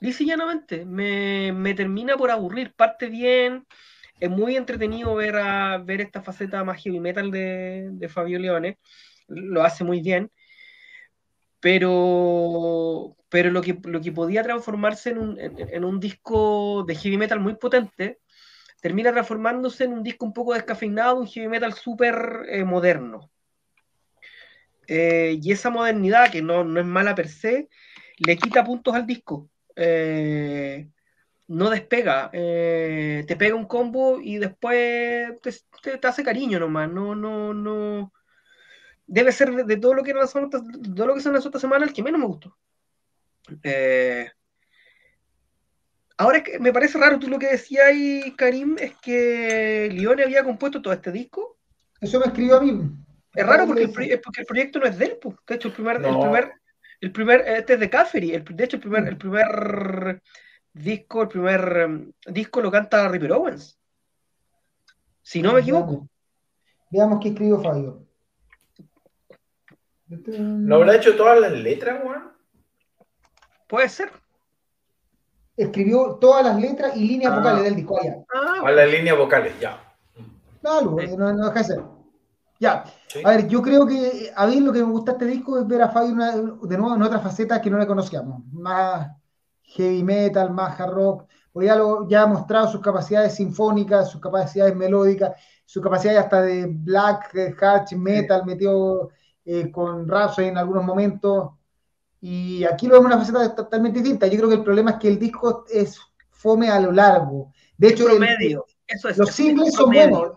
dice 0.00 0.24
llanamente, 0.24 0.84
me, 0.84 1.52
me, 1.52 1.74
termina 1.74 2.16
por 2.16 2.30
aburrir. 2.30 2.74
Parte 2.74 3.08
bien, 3.08 3.66
es 4.20 4.30
muy 4.30 4.56
entretenido 4.56 5.14
ver, 5.14 5.36
a, 5.36 5.78
ver 5.78 6.00
esta 6.00 6.22
faceta 6.22 6.64
más 6.64 6.82
heavy 6.82 7.00
metal 7.00 7.30
de, 7.30 7.88
de 7.92 8.08
Fabio 8.08 8.38
Leone, 8.38 8.78
lo 9.28 9.62
hace 9.62 9.84
muy 9.84 10.00
bien. 10.00 10.30
Pero, 11.60 13.16
pero 13.28 13.50
lo, 13.50 13.62
que, 13.62 13.78
lo 13.84 14.00
que 14.00 14.12
podía 14.12 14.42
transformarse 14.44 15.10
en 15.10 15.18
un, 15.18 15.38
en, 15.40 15.84
un 15.84 15.98
disco 15.98 16.84
de 16.86 16.94
heavy 16.94 17.16
metal 17.16 17.40
muy 17.40 17.56
potente, 17.56 18.20
termina 18.80 19.12
transformándose 19.12 19.84
en 19.84 19.92
un 19.92 20.02
disco 20.04 20.24
un 20.24 20.32
poco 20.32 20.54
descafeinado, 20.54 21.16
un 21.18 21.26
heavy 21.26 21.48
metal 21.48 21.72
súper 21.74 22.46
eh, 22.48 22.64
moderno. 22.64 23.30
Eh, 24.86 25.38
y 25.42 25.52
esa 25.52 25.68
modernidad, 25.68 26.30
que 26.30 26.40
no, 26.40 26.62
es 26.78 26.86
mala 26.86 27.14
per 27.14 27.28
se, 27.28 27.68
le 28.18 28.36
quita 28.36 28.64
puntos 28.64 28.94
al 28.94 29.06
disco. 29.06 29.48
Eh, 29.76 30.88
no 31.48 31.70
despega, 31.70 32.30
eh, 32.32 33.24
te 33.26 33.36
pega 33.36 33.54
un 33.54 33.66
combo 33.66 34.20
y 34.20 34.36
después 34.38 35.38
te, 35.82 36.06
hace 36.06 36.22
cariño 36.22 36.58
nomás. 36.60 36.90
No, 36.90 37.14
no, 37.14 37.54
no. 37.54 38.12
Debe 39.06 39.32
ser 39.32 39.64
de, 39.64 39.76
todo 39.78 39.94
lo 39.94 40.02
que 40.02 40.12
todo 40.12 41.06
lo 41.06 41.14
que 41.14 41.20
son 41.20 41.32
las 41.32 41.46
otras 41.46 41.60
semanas 41.60 41.88
el 41.88 41.94
que 41.94 42.02
menos 42.02 42.20
me 42.20 42.26
gustó. 42.26 42.56
ahora 46.18 46.38
es 46.38 46.44
que 46.44 46.58
me 46.58 46.72
parece 46.72 46.98
raro, 46.98 47.18
tú 47.18 47.28
lo 47.28 47.38
que 47.38 47.48
decías 47.48 47.86
ahí, 47.86 48.34
Karim, 48.36 48.76
es 48.78 48.94
que 48.96 49.88
Lione 49.90 50.24
había 50.24 50.44
compuesto 50.44 50.82
todo 50.82 50.92
este 50.92 51.12
disco. 51.12 51.56
Eso 52.00 52.20
me 52.20 52.26
escribió 52.26 52.56
a 52.56 52.60
mí. 52.60 52.82
Es 53.34 53.46
raro 53.46 53.66
porque 53.66 53.84
el, 53.84 54.20
porque 54.20 54.40
el 54.40 54.46
proyecto 54.46 54.78
no 54.80 54.86
es 54.86 54.98
de 54.98 55.04
él, 55.06 55.18
pues. 55.20 55.36
De 55.46 55.54
hecho, 55.54 55.68
el 55.68 55.74
primer, 55.74 55.96
el 55.96 56.18
primer, 56.18 56.52
el 57.00 57.12
primer, 57.12 57.40
este 57.46 57.74
es 57.74 57.80
de 57.80 57.90
Caffery. 57.90 58.32
El, 58.32 58.44
de 58.44 58.64
hecho, 58.64 58.76
el 58.76 58.82
primer, 58.82 59.08
el 59.08 59.16
primer 59.16 60.22
disco, 60.72 61.22
el 61.22 61.28
primer 61.28 61.86
um, 61.86 62.12
disco 62.26 62.60
lo 62.60 62.70
canta 62.70 63.08
Ripper 63.08 63.32
Owens. 63.32 63.78
Si 65.22 65.42
no 65.42 65.52
me 65.52 65.60
equivoco. 65.60 66.08
Veamos 66.90 67.20
qué 67.22 67.28
escribió 67.28 67.60
Fabio. 67.60 68.06
¿No 70.06 70.76
habrá 70.76 70.96
hecho 70.96 71.16
todas 71.16 71.38
las 71.38 71.52
letras, 71.52 72.02
Juan? 72.02 72.32
Puede 73.66 73.88
ser. 73.90 74.10
Escribió 75.54 76.14
todas 76.14 76.44
las 76.44 76.58
letras 76.58 76.96
y 76.96 77.04
líneas 77.06 77.32
ah. 77.32 77.38
vocales 77.40 77.64
del 77.64 77.76
disco. 77.76 77.98
Ah, 78.32 78.70
las 78.70 78.90
líneas 78.90 79.18
vocales, 79.18 79.52
ya. 79.60 79.84
No, 80.62 80.80
no, 80.80 81.32
no 81.34 81.46
deja 81.46 81.58
de 81.58 81.64
ser. 81.64 81.97
Ya, 82.60 82.84
a 83.24 83.30
ver, 83.30 83.46
yo 83.46 83.62
creo 83.62 83.86
que 83.86 84.32
a 84.34 84.46
mí 84.46 84.60
lo 84.60 84.72
que 84.72 84.82
me 84.82 84.90
gusta 84.90 85.12
este 85.12 85.26
disco 85.26 85.58
es 85.58 85.66
ver 85.66 85.80
a 85.82 85.90
Fabio 85.90 86.58
de 86.62 86.76
nuevo 86.76 86.96
en 86.96 87.02
otra 87.02 87.20
faceta 87.20 87.60
que 87.60 87.70
no 87.70 87.78
le 87.78 87.86
conocíamos, 87.86 88.42
más 88.52 89.08
heavy 89.62 90.02
metal, 90.02 90.50
más 90.50 90.78
hard 90.80 90.92
rock, 90.92 91.24
o 91.52 91.62
ya, 91.62 91.76
lo, 91.76 92.08
ya 92.08 92.22
ha 92.22 92.26
mostrado 92.26 92.66
sus 92.66 92.80
capacidades 92.80 93.36
sinfónicas, 93.36 94.10
sus 94.10 94.20
capacidades 94.20 94.74
melódicas, 94.74 95.40
sus 95.64 95.82
capacidades 95.82 96.20
hasta 96.20 96.42
de 96.42 96.66
black, 96.66 97.32
hard 97.60 97.92
metal, 97.92 98.44
metió 98.44 99.10
eh, 99.44 99.70
con 99.70 100.08
Rhapsody 100.08 100.48
en 100.48 100.58
algunos 100.58 100.84
momentos, 100.84 101.50
y 102.20 102.64
aquí 102.64 102.88
lo 102.88 102.94
vemos 102.94 103.12
en 103.12 103.18
una 103.18 103.24
faceta 103.24 103.54
totalmente 103.54 104.00
distinta. 104.00 104.26
Yo 104.26 104.38
creo 104.38 104.48
que 104.48 104.56
el 104.56 104.64
problema 104.64 104.92
es 104.92 104.96
que 104.96 105.08
el 105.08 105.18
disco 105.20 105.64
es 105.70 106.00
fome 106.30 106.68
a 106.68 106.80
lo 106.80 106.90
largo. 106.90 107.52
De 107.76 107.88
hecho, 107.88 108.08
los 108.08 109.30
singles 109.30 109.74
son 109.74 109.92
buenos 109.92 110.32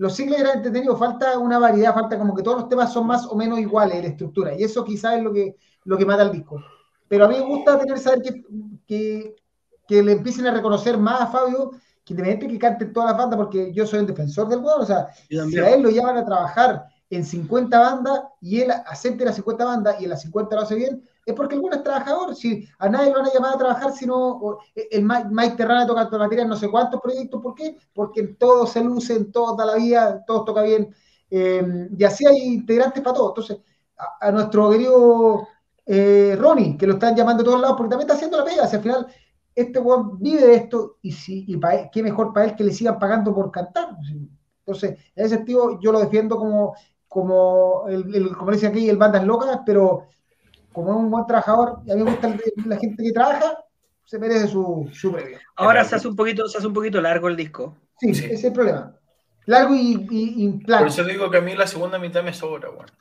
los 0.00 0.14
singles 0.14 0.40
eran 0.40 0.56
entretenidos, 0.56 0.98
falta 0.98 1.38
una 1.38 1.58
variedad, 1.58 1.92
falta 1.92 2.16
como 2.16 2.34
que 2.34 2.42
todos 2.42 2.60
los 2.60 2.68
temas 2.70 2.90
son 2.90 3.06
más 3.06 3.26
o 3.26 3.36
menos 3.36 3.58
iguales 3.58 3.96
en 3.96 4.02
la 4.04 4.08
estructura, 4.08 4.58
y 4.58 4.62
eso 4.62 4.82
quizás 4.82 5.18
es 5.18 5.22
lo 5.22 5.30
que, 5.30 5.56
lo 5.84 5.98
que 5.98 6.06
mata 6.06 6.22
el 6.22 6.32
disco. 6.32 6.64
Pero 7.06 7.26
a 7.26 7.28
mí 7.28 7.34
me 7.34 7.44
gusta 7.44 7.78
tener 7.78 7.98
saber 7.98 8.22
que, 8.86 9.36
que, 9.86 10.02
le 10.02 10.12
empiecen 10.12 10.46
a 10.46 10.52
reconocer 10.52 10.96
más 10.96 11.20
a 11.20 11.26
Fabio, 11.26 11.72
que 12.02 12.14
independientemente 12.14 12.48
que 12.48 12.58
cante 12.58 12.86
todas 12.86 13.10
las 13.10 13.18
bandas, 13.18 13.36
porque 13.36 13.74
yo 13.74 13.86
soy 13.86 13.98
un 13.98 14.06
defensor 14.06 14.48
del 14.48 14.60
juego, 14.60 14.80
o 14.80 14.86
sea, 14.86 15.08
si 15.28 15.58
a 15.58 15.68
él 15.68 15.82
lo 15.82 15.90
llaman 15.90 16.16
a 16.16 16.24
trabajar 16.24 16.86
en 17.10 17.22
50 17.22 17.78
bandas 17.78 18.22
y 18.40 18.60
él 18.62 18.70
acepte 18.70 19.26
las 19.26 19.34
50 19.34 19.64
bandas 19.66 20.00
y 20.00 20.04
en 20.04 20.10
las 20.10 20.22
50 20.22 20.56
lo 20.56 20.62
hace 20.62 20.76
bien, 20.76 21.06
es 21.24 21.34
porque 21.34 21.54
el 21.54 21.60
bueno 21.60 21.76
es 21.76 21.82
trabajador. 21.82 22.34
Si 22.34 22.66
a 22.78 22.88
nadie 22.88 23.10
lo 23.10 23.18
van 23.18 23.26
a 23.26 23.32
llamar 23.32 23.54
a 23.54 23.58
trabajar, 23.58 23.92
sino 23.92 24.58
el 24.74 25.04
Mike, 25.04 25.56
Terrana 25.56 25.86
toca 25.86 26.28
en 26.30 26.48
no 26.48 26.56
sé 26.56 26.70
cuántos 26.70 27.00
proyectos. 27.00 27.40
¿Por 27.42 27.54
qué? 27.54 27.76
Porque 27.92 28.20
en 28.20 28.36
todo 28.36 28.66
se 28.66 28.82
luce, 28.82 29.14
en 29.14 29.30
toda 29.30 29.64
la 29.64 29.74
vida, 29.74 30.24
todos 30.26 30.44
toca 30.44 30.62
bien. 30.62 30.94
Eh, 31.30 31.88
y 31.96 32.04
así 32.04 32.26
hay 32.26 32.38
integrantes 32.54 33.02
para 33.02 33.14
todos. 33.14 33.30
Entonces, 33.30 33.58
a, 34.20 34.32
nuestro 34.32 34.70
querido 34.70 35.46
eh, 35.86 36.36
Ronnie, 36.38 36.76
que 36.76 36.86
lo 36.86 36.94
están 36.94 37.14
llamando 37.14 37.42
de 37.42 37.48
todos 37.48 37.60
lados, 37.60 37.76
porque 37.76 37.90
también 37.90 38.06
está 38.06 38.14
haciendo 38.14 38.38
la 38.38 38.44
pega. 38.44 38.66
Si 38.66 38.76
al 38.76 38.82
final 38.82 39.06
este 39.54 39.78
weón 39.78 40.18
vive 40.18 40.46
de 40.46 40.54
esto, 40.54 40.98
y, 41.02 41.12
si, 41.12 41.44
y 41.46 41.60
qué 41.92 42.02
mejor 42.02 42.32
para 42.32 42.46
él 42.46 42.56
que 42.56 42.64
le 42.64 42.72
sigan 42.72 42.98
pagando 42.98 43.34
por 43.34 43.50
cantar. 43.50 43.96
Entonces, 44.60 44.98
en 45.14 45.26
ese 45.26 45.36
sentido, 45.36 45.78
yo 45.80 45.92
lo 45.92 46.00
defiendo 46.00 46.36
como, 46.36 46.74
como, 47.08 47.84
el, 47.88 48.36
como 48.36 48.52
dice 48.52 48.68
aquí, 48.68 48.88
el 48.88 48.96
bandas 48.96 49.24
locas, 49.24 49.60
pero 49.66 50.06
como 50.72 50.90
es 50.90 50.96
un 50.96 51.10
buen 51.10 51.26
trabajador, 51.26 51.80
y 51.84 51.90
a 51.90 51.94
mí 51.94 52.02
me 52.02 52.10
gusta 52.10 52.28
la 52.66 52.76
gente 52.76 53.02
que 53.02 53.12
trabaja, 53.12 53.64
se 54.04 54.18
merece 54.18 54.48
su, 54.48 54.88
su 54.92 55.12
premio. 55.12 55.38
Ahora 55.56 55.84
se 55.84 55.96
hace, 55.96 56.08
un 56.08 56.16
poquito, 56.16 56.48
se 56.48 56.58
hace 56.58 56.66
un 56.66 56.74
poquito 56.74 57.00
largo 57.00 57.28
el 57.28 57.36
disco. 57.36 57.76
Sí, 57.98 58.10
ese 58.10 58.32
es 58.32 58.44
el 58.44 58.52
problema. 58.52 58.96
Largo 59.46 59.74
y, 59.74 60.06
y, 60.10 60.48
Por 60.64 60.86
eso 60.86 61.04
digo 61.04 61.30
que 61.30 61.38
a 61.38 61.40
mí 61.40 61.54
la 61.54 61.66
segunda 61.66 61.98
mitad 61.98 62.22
me 62.22 62.32
sobra, 62.32 62.68
bueno. 62.70 62.92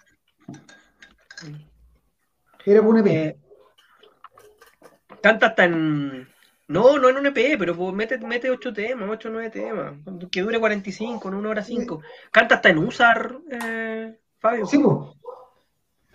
Era 2.65 2.81
un 2.81 2.97
EP. 2.97 3.07
Eh, 3.07 3.37
canta 5.21 5.47
hasta 5.47 5.65
en. 5.65 6.27
No, 6.67 6.99
no 6.99 7.09
en 7.09 7.17
un 7.17 7.25
EP, 7.25 7.57
pero 7.57 7.75
pues 7.75 7.93
mete, 7.93 8.19
mete 8.19 8.51
8 8.51 8.73
temas, 8.73 9.09
8 9.09 9.27
o 9.29 9.31
9 9.31 9.49
temas. 9.49 9.93
Que 10.31 10.41
dure 10.41 10.59
45, 10.59 11.31
no 11.31 11.39
una 11.39 11.49
hora 11.49 11.63
5. 11.63 12.01
Canta 12.31 12.55
hasta 12.55 12.69
en 12.69 12.77
Usar, 12.77 13.37
eh, 13.49 14.19
Fabio. 14.37 14.65
Sí, 14.67 14.77
pues. 14.77 14.95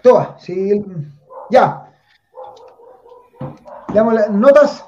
Todas, 0.02 0.42
sí. 0.42 0.84
Ya. 1.51 1.92
Veamos 3.92 4.14
las 4.14 4.30
notas. 4.30 4.84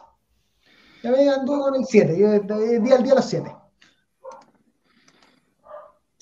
Ya 1.02 1.11
me 1.11 1.28
anduve 1.28 1.61
con 1.61 1.74
el 1.76 1.84
7. 1.84 2.18
Yo 2.18 2.30
di 2.80 2.92
al 2.92 3.02
día 3.02 3.12
a 3.12 3.16
las 3.16 3.30
7. 3.30 3.54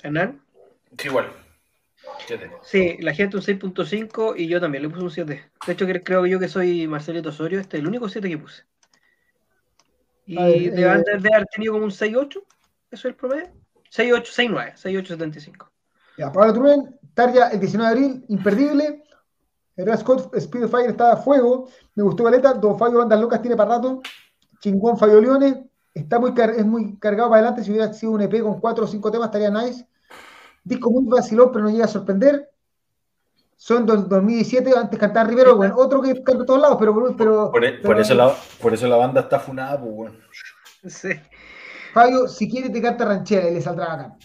¿Hernán? 0.03 0.43
Sí, 0.99 1.09
igual. 1.09 1.32
7. 2.26 2.51
Sí, 2.62 2.97
la 3.01 3.14
gente 3.14 3.37
un 3.37 3.43
6.5 3.43 4.35
y 4.37 4.49
yo 4.49 4.61
también 4.61 4.82
le 4.82 4.91
puse 4.91 5.03
un 5.03 5.11
7. 5.11 5.51
De 5.66 5.72
hecho, 5.72 5.87
creo 5.87 6.22
que 6.22 6.30
yo 6.30 6.39
que 6.39 6.49
soy 6.49 6.87
Marcelito 6.87 7.30
Osorio, 7.30 7.61
este 7.61 7.76
es 7.76 7.82
el 7.82 7.89
único 7.89 8.09
7 8.09 8.28
que 8.28 8.39
puse. 8.39 8.64
Y 10.26 10.37
ver, 10.37 11.03
de, 11.03 11.32
haber 11.35 11.47
tenido 11.47 11.72
como 11.72 11.85
un 11.85 11.91
6.8. 11.91 12.28
Eso 12.28 12.45
es 12.91 13.05
el 13.05 13.14
promedio. 13.14 13.47
6.8, 13.91 14.24
6.9, 14.24 14.74
6.875. 14.74 15.68
Ya, 16.18 16.32
Pablo 16.32 16.53
Truben, 16.53 16.99
Tarja 17.14 17.49
el 17.49 17.61
19 17.61 17.91
de 17.91 17.97
abril, 17.97 18.24
imperdible. 18.28 19.05
El 19.77 19.99
Scott 19.99 20.39
Speedfire 20.39 20.91
está 20.91 21.12
a 21.12 21.16
fuego. 21.16 21.68
Me 21.95 22.03
gustó 22.03 22.25
Valeta. 22.25 22.55
Don 22.55 22.79
Fabio 22.79 22.99
Bandas 22.99 23.20
Locas 23.20 23.43
tiene 23.43 23.57
para 23.57 23.77
rato. 23.77 24.03
Chingón 24.61 24.97
Fabio 24.97 25.20
Leones. 25.20 25.57
Está 25.93 26.18
muy 26.18 26.33
es 26.37 26.64
muy 26.64 26.97
cargado 26.99 27.31
para 27.31 27.41
adelante. 27.41 27.64
Si 27.64 27.70
hubiera 27.70 27.93
sido 27.93 28.12
un 28.12 28.22
EP 28.22 28.43
con 28.43 28.61
cuatro 28.61 28.85
o 28.85 28.89
cinco 28.89 29.11
temas, 29.11 29.27
estaría 29.27 29.51
nice. 29.51 29.87
Disco 30.62 30.91
muy 30.91 31.05
vacilón, 31.07 31.51
pero 31.53 31.64
no 31.64 31.70
llega 31.70 31.85
a 31.85 31.89
sorprender. 31.89 32.51
Son 33.57 33.87
2017, 33.87 34.72
antes 34.77 34.99
cantaba 34.99 35.29
Rivero, 35.29 35.57
bueno, 35.57 35.77
otro 35.79 36.03
que 36.03 36.22
canta 36.22 36.43
a 36.43 36.47
todos 36.47 36.61
lados, 36.61 36.77
pero. 36.79 37.16
pero, 37.16 37.51
por, 37.51 37.64
e, 37.64 38.01
eso 38.01 38.14
la, 38.14 38.35
por, 38.61 38.75
eso 38.75 38.87
la, 38.89 38.97
banda 38.97 39.20
está 39.22 39.39
funada, 39.39 39.81
pues, 39.81 39.93
bueno. 39.93 40.16
Sí. 40.87 41.11
Fabio, 41.93 42.27
si 42.27 42.51
quiere 42.51 42.68
te 42.68 42.83
canta 42.83 43.05
ranchera 43.05 43.49
y 43.49 43.55
le 43.55 43.61
saldrá 43.61 43.93
acá. 43.93 44.16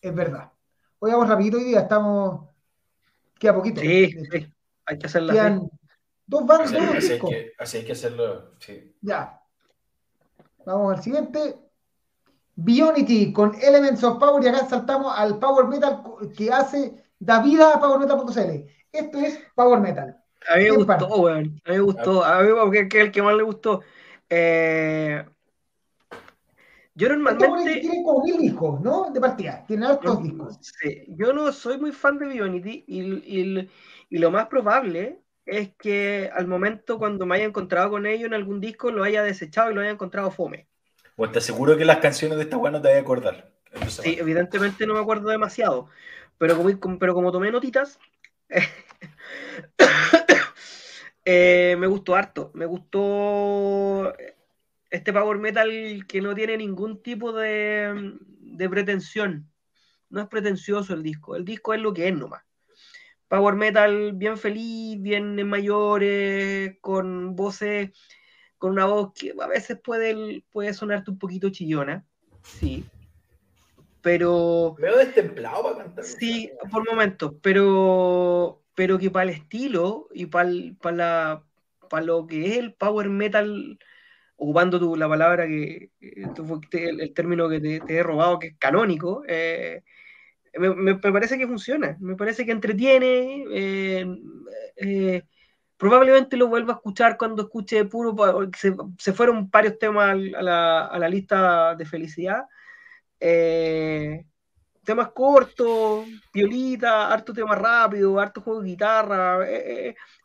Es 0.00 0.14
verdad. 0.14 0.50
Hoy 0.98 1.12
vamos 1.12 1.28
rapidito 1.28 1.56
hoy 1.56 1.64
día, 1.64 1.80
estamos 1.80 2.52
Queda 3.42 3.56
poquito. 3.56 3.80
Sí, 3.80 4.14
sí. 4.30 4.51
Hay 4.92 4.98
que 4.98 5.06
hacerlo 5.06 5.32
así. 5.32 5.60
Dos 6.26 6.46
bandas, 6.46 6.72
así, 6.72 6.78
así, 7.58 7.76
hay 7.78 7.84
que, 7.84 7.92
hacerlo, 7.92 8.54
sí. 8.58 8.94
Ya. 9.00 9.42
Vamos 10.64 10.96
al 10.96 11.02
siguiente. 11.02 11.56
Bionity 12.54 13.32
con 13.32 13.54
Elements 13.60 14.04
of 14.04 14.18
Power 14.18 14.42
y 14.44 14.48
acá 14.48 14.66
saltamos 14.66 15.12
al 15.16 15.38
Power 15.38 15.66
Metal 15.66 16.02
que 16.36 16.50
hace 16.50 17.02
da 17.18 17.42
vida 17.42 17.72
a 17.74 17.80
PowerMetal.cl. 17.80 18.66
Esto 18.92 19.18
es 19.18 19.40
Power 19.54 19.80
Metal. 19.80 20.16
A 20.48 20.56
mí 20.56 20.64
me 20.64 20.70
gustó, 20.70 21.06
weón. 21.16 21.60
A 21.64 21.70
mí 21.70 21.76
me 21.76 21.80
gustó. 21.80 22.24
A 22.24 22.42
mí 22.42 22.50
porque 22.52 22.80
es 22.80 22.94
el 22.94 23.12
que 23.12 23.22
más 23.22 23.34
le 23.34 23.42
gustó. 23.42 23.80
Eh, 24.28 25.24
yo 26.94 27.08
normalmente. 27.08 27.80
Tiene 27.80 28.02
como 28.02 28.24
mil 28.24 28.38
discos, 28.38 28.80
¿no? 28.80 29.10
De 29.10 29.20
partida. 29.20 29.64
Tiene 29.66 29.86
altos 29.86 30.22
discos. 30.22 30.58
Sí. 30.60 31.04
Yo 31.08 31.32
no 31.32 31.52
soy 31.52 31.78
muy 31.78 31.92
fan 31.92 32.18
de 32.18 32.26
Bionity 32.26 32.84
y, 32.86 33.00
y, 33.02 33.70
lo 34.18 34.30
más 34.30 34.46
probable 34.46 35.18
es 35.46 35.70
que 35.76 36.30
al 36.32 36.46
momento 36.46 36.98
cuando 36.98 37.26
me 37.26 37.36
haya 37.36 37.44
encontrado 37.44 37.90
con 37.90 38.06
ellos 38.06 38.26
en 38.26 38.34
algún 38.34 38.60
disco 38.60 38.90
lo 38.90 39.04
haya 39.04 39.22
desechado 39.22 39.70
y 39.70 39.74
lo 39.74 39.80
haya 39.80 39.90
encontrado 39.90 40.30
fome. 40.30 40.68
O 41.16 41.28
te 41.28 41.38
aseguro 41.38 41.76
que 41.76 41.84
las 41.84 41.98
canciones 41.98 42.38
de 42.38 42.44
esta 42.44 42.56
weá 42.56 42.70
no 42.70 42.80
te 42.80 42.88
voy 42.88 42.96
a 42.96 43.00
acordar. 43.00 43.52
Sí, 43.88 44.16
evidentemente 44.18 44.86
no 44.86 44.94
me 44.94 45.00
acuerdo 45.00 45.30
demasiado. 45.30 45.88
Pero 46.38 46.56
como, 46.56 46.98
pero 46.98 47.14
como 47.14 47.32
tomé 47.32 47.50
notitas, 47.50 47.98
eh, 51.24 51.76
me 51.78 51.86
gustó 51.86 52.14
harto. 52.14 52.50
Me 52.54 52.66
gustó 52.66 54.12
este 54.90 55.12
power 55.12 55.38
metal 55.38 56.04
que 56.06 56.20
no 56.20 56.34
tiene 56.34 56.56
ningún 56.56 57.02
tipo 57.02 57.32
de, 57.32 58.18
pretensión. 58.70 59.50
No 60.10 60.20
es 60.20 60.28
pretencioso 60.28 60.94
el 60.94 61.02
disco. 61.02 61.36
El 61.36 61.44
disco 61.44 61.72
es 61.72 61.80
lo 61.80 61.94
que 61.94 62.08
es 62.08 62.14
nomás. 62.14 62.42
Power 63.32 63.54
metal 63.54 64.12
bien 64.12 64.36
feliz, 64.36 65.00
bien 65.00 65.38
en 65.38 65.48
mayores, 65.48 66.76
con 66.82 67.34
voces, 67.34 67.90
con 68.58 68.72
una 68.72 68.84
voz 68.84 69.14
que 69.14 69.32
a 69.40 69.46
veces 69.46 69.80
puede, 69.82 70.44
puede 70.52 70.74
sonarte 70.74 71.10
un 71.10 71.18
poquito 71.18 71.48
chillona. 71.48 72.04
Sí. 72.42 72.84
Pero. 74.02 74.76
Veo 74.78 74.98
destemplado 74.98 75.62
para 75.62 75.76
cantar. 75.78 76.04
Sí, 76.04 76.52
por 76.70 76.86
momentos. 76.86 77.32
Pero. 77.40 78.62
Pero 78.74 78.98
que 78.98 79.10
para 79.10 79.30
el 79.30 79.36
estilo 79.38 80.08
y 80.12 80.26
para, 80.26 80.50
para, 80.82 81.42
para 81.88 82.04
lo 82.04 82.26
que 82.26 82.50
es 82.50 82.58
el 82.58 82.74
power 82.74 83.08
metal 83.08 83.78
ocupando 84.36 84.78
tu, 84.78 84.94
la 84.94 85.08
palabra 85.08 85.46
que, 85.46 85.90
el, 86.00 87.14
término 87.14 87.48
que 87.48 87.60
te, 87.60 87.80
he 87.88 88.02
robado, 88.02 88.38
que 88.38 88.48
es 88.48 88.56
canónico, 88.58 89.22
eh, 89.26 89.84
me, 90.58 90.94
parece 90.96 91.38
que 91.38 91.46
funciona, 91.46 91.96
me 92.00 92.16
parece 92.16 92.44
que 92.44 92.52
entretiene, 92.52 93.44
eh, 93.50 94.06
eh, 94.76 95.22
probablemente 95.76 96.36
lo 96.36 96.48
vuelva 96.48 96.74
a 96.74 96.76
escuchar 96.76 97.16
cuando 97.16 97.42
escuche 97.42 97.84
puro, 97.84 98.14
se, 98.56 98.74
se 98.98 99.12
fueron 99.12 99.50
varios 99.50 99.78
temas 99.78 100.10
a 100.10 100.14
la, 100.14 100.86
a 100.86 100.98
la 100.98 101.08
lista 101.08 101.74
de 101.74 101.86
felicidad. 101.86 102.44
temas 104.84 105.10
cortos, 105.12 106.06
violita, 106.34 107.12
harto 107.12 107.32
tema 107.32 107.54
rápido, 107.54 108.18
harto 108.18 108.40
juego 108.40 108.62
de 108.62 108.68
guitarra, 108.68 109.46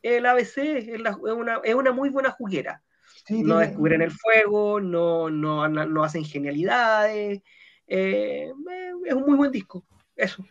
el 0.02 0.26
ABC 0.26 0.58
es, 0.58 0.88
una, 1.22 1.62
es 1.64 1.76
una 1.76 1.92
muy 1.92 2.10
buena 2.10 2.32
juguera 2.32 2.82
no 3.30 3.58
descubren 3.60 4.02
el 4.02 4.12
fuego, 4.12 4.80
no, 4.80 5.30
no, 5.30 5.68
no 5.68 6.04
hacen 6.04 6.24
genialidades. 6.24 7.42
Eh, 7.88 8.52
es 9.06 9.14
un 9.14 9.24
muy 9.24 9.36
buen 9.36 9.52
disco, 9.52 9.86
eso. 10.18 10.44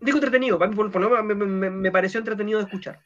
Disco 0.00 0.18
entretenido, 0.18 0.58
por, 0.58 1.00
lo 1.00 1.22
menos 1.22 1.48
me, 1.48 1.90
pareció 1.90 2.18
entretenido 2.18 2.58
de 2.58 2.64
escuchar. 2.64 3.00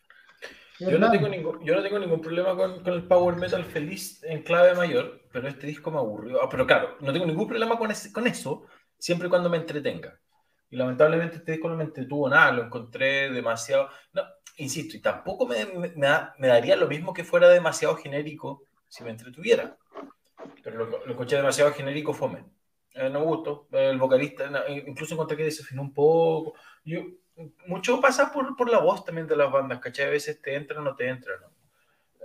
Yo 0.81 0.99
no, 0.99 1.11
tengo 1.11 1.29
ningún, 1.29 1.63
yo 1.63 1.77
no 1.77 1.83
tengo 1.83 1.99
ningún 1.99 2.23
problema 2.23 2.57
con, 2.57 2.83
con, 2.83 2.95
el 2.95 3.03
power 3.05 3.37
metal 3.37 3.65
feliz 3.65 4.23
en 4.25 4.43
clave 4.43 4.75
mayor, 4.75 5.21
pero 5.31 5.47
este 5.47 5.67
disco 5.67 5.91
me 5.91 5.99
aburrió. 5.99 6.43
Ah, 6.43 6.49
pero 6.51 6.67
claro, 6.67 6.97
no 7.01 7.13
tengo 7.13 7.27
ningún 7.27 7.47
problema 7.47 7.77
con, 7.77 7.91
con 8.13 8.27
eso, 8.27 8.67
siempre 8.99 9.27
y 9.27 9.31
cuando 9.31 9.51
me 9.51 9.59
entretenga. 9.59 10.19
Y 10.71 10.77
lamentablemente 10.77 11.37
este 11.37 11.53
disco 11.53 11.69
no 11.69 11.77
me 11.77 11.85
entretuvo 11.85 12.29
nada, 12.29 12.53
lo 12.53 12.65
encontré 12.65 13.31
demasiado... 13.31 13.89
No, 14.15 14.23
insisto, 14.57 14.97
y 14.97 15.01
tampoco 15.01 15.47
me, 15.47 15.67
me, 15.67 16.49
daría 16.49 16.77
lo 16.77 16.87
mismo 16.87 17.13
que 17.13 17.25
fuera 17.25 17.49
demasiado 17.49 17.97
genérico 17.97 18.63
si 18.89 19.05
me 19.05 19.11
entretuviera. 19.11 19.77
Pero 20.63 20.79
lo, 20.79 21.05
lo 21.05 21.11
escuché 21.11 21.37
demasiado 21.37 21.73
genérico 21.73 22.15
fome. 22.15 22.45
Eh, 22.95 23.09
no 23.11 23.23
gustó. 23.23 23.69
El 23.73 23.99
vocalista, 23.99 24.51
incluso 24.69 25.15
encontré 25.15 25.37
que 25.37 25.45
desafinó 25.45 25.83
un 25.83 25.95
poco. 25.95 26.55
Yo, 26.85 27.05
mucho 27.67 28.01
pasa 28.01 28.33
por, 28.33 28.57
por, 28.57 28.71
la 28.71 28.79
voz 28.79 29.05
también 29.05 29.27
de 29.27 29.37
las 29.37 29.51
bandas, 29.51 29.81
¿cachai? 29.81 30.07
A 30.07 30.11
veces 30.11 30.41
te 30.43 30.55
entra 30.55 30.81
o 30.81 30.83
no 30.83 30.95
te 30.95 31.09
entra, 31.09 31.35
¿no? 31.41 31.51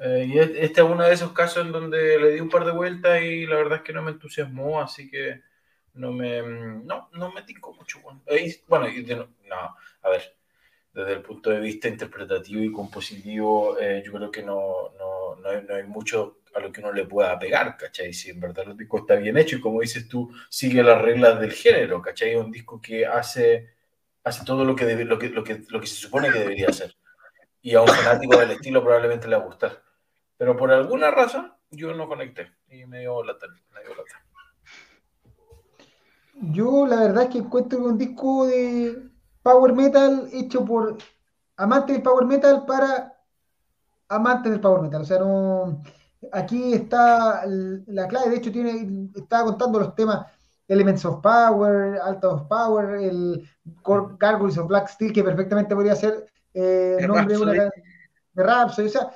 Eh, 0.02 0.26
y 0.28 0.40
este 0.40 0.82
es 0.82 0.88
uno 0.88 1.04
de 1.04 1.14
esos 1.14 1.32
casos 1.32 1.66
en 1.66 1.72
donde 1.72 2.20
le 2.20 2.32
di 2.32 2.40
un 2.42 2.50
par 2.50 2.66
de 2.66 2.74
vueltas 2.74 3.22
y 3.22 3.46
la 3.46 3.56
verdad 3.56 3.78
es 3.78 3.84
que 3.84 3.94
no 3.94 4.02
me 4.02 4.12
entusiasmó, 4.12 4.82
así 4.82 5.10
que 5.10 5.42
no 5.94 6.12
me, 6.12 6.42
no, 6.42 7.10
no 7.14 7.32
me 7.32 7.44
tincó 7.44 7.74
mucho. 7.74 8.02
Bueno, 8.02 8.22
bueno 8.68 8.88
no, 9.48 9.76
a 10.02 10.10
ver, 10.10 10.36
desde 10.94 11.14
el 11.14 11.22
punto 11.22 11.50
de 11.50 11.62
vista 11.62 11.88
interpretativo 11.88 12.62
y 12.62 12.72
compositivo, 12.72 13.80
eh, 13.80 14.04
yo 14.06 14.12
creo 14.12 14.32
que 14.32 14.44
no, 14.44 14.92
no, 14.98 15.36
no, 15.38 15.50
hay, 15.50 15.64
no, 15.64 15.76
hay, 15.76 15.84
mucho 15.84 16.40
a 16.56 16.60
lo 16.62 16.72
que 16.72 16.80
uno 16.80 16.94
le 16.94 17.06
pueda 17.06 17.38
pegar, 17.38 17.76
¿cachai? 17.76 18.14
Si 18.14 18.30
en 18.30 18.40
verdad 18.40 18.66
el 18.70 18.78
disco 18.78 19.00
está 19.00 19.16
bien 19.16 19.38
hecho 19.38 19.58
y 19.58 19.62
como 19.62 19.82
dices 19.82 20.08
tú, 20.08 20.32
sigue 20.50 20.82
las 20.82 21.02
reglas 21.02 21.38
del 21.40 21.52
género, 21.52 22.02
¿cachai? 22.02 22.32
Es 22.32 22.38
un 22.38 22.50
disco 22.50 22.82
que 22.82 23.06
hace, 23.06 23.76
hace 24.24 24.46
todo 24.46 24.64
lo 24.64 24.74
que, 24.74 25.04
lo, 25.04 25.20
que, 25.20 25.30
lo, 25.30 25.44
que, 25.44 25.66
lo 25.68 25.82
que 25.82 25.88
se 25.88 25.96
supone 25.96 26.32
que 26.32 26.40
debería 26.40 26.70
hacer. 26.70 26.96
Y 27.62 27.76
a 27.76 27.82
un 27.82 27.90
fanático 27.90 28.38
del 28.38 28.52
estilo 28.52 28.82
probablemente 28.82 29.28
le 29.28 29.36
va 29.36 29.44
a 29.44 29.46
gustar. 29.46 29.84
Pero 30.38 30.56
por 30.56 30.72
alguna 30.72 31.12
razón 31.12 31.54
yo 31.72 31.94
no 31.94 32.08
conecté 32.08 32.54
y 32.70 32.86
me 32.86 33.02
dio 33.02 33.22
dio 33.22 33.24
lata. 33.24 33.48
Yo 36.36 36.88
la 36.88 37.02
verdad 37.02 37.24
es 37.24 37.30
que 37.30 37.38
encuentro 37.40 37.80
un 37.80 37.98
disco 37.98 38.46
de 38.46 39.10
power 39.44 39.74
metal 39.74 40.30
hecho 40.32 40.64
por 40.64 40.98
amantes 41.58 41.96
del 41.96 42.04
power 42.04 42.26
metal 42.26 42.66
para 42.66 43.14
amantes 44.08 44.54
del 44.54 44.62
power 44.62 44.82
metal. 44.82 45.02
O 45.02 45.06
sea, 45.06 45.20
no. 45.20 45.84
Aquí 46.32 46.74
está 46.74 47.44
la 47.46 48.08
clave, 48.08 48.30
de 48.30 48.38
hecho, 48.38 48.52
tiene, 48.52 49.10
estaba 49.16 49.46
contando 49.46 49.80
los 49.80 49.96
temas 49.96 50.26
Elements 50.68 51.06
of 51.06 51.22
Power, 51.22 52.00
Alta 52.04 52.30
of 52.30 52.48
Power, 52.48 52.96
el 53.00 53.48
Gargoyles 54.20 54.58
of 54.58 54.68
Black 54.68 54.88
Steel, 54.88 55.14
que 55.14 55.24
perfectamente 55.24 55.76
podría 55.76 55.96
ser 55.96 56.26
eh, 56.54 56.98
el 57.00 57.08
nombre 57.08 57.36
de 57.36 57.42
una 57.42 57.54
de 57.54 57.72
Rhapsody. 58.36 58.88
O 58.88 58.90
sea, 58.90 59.12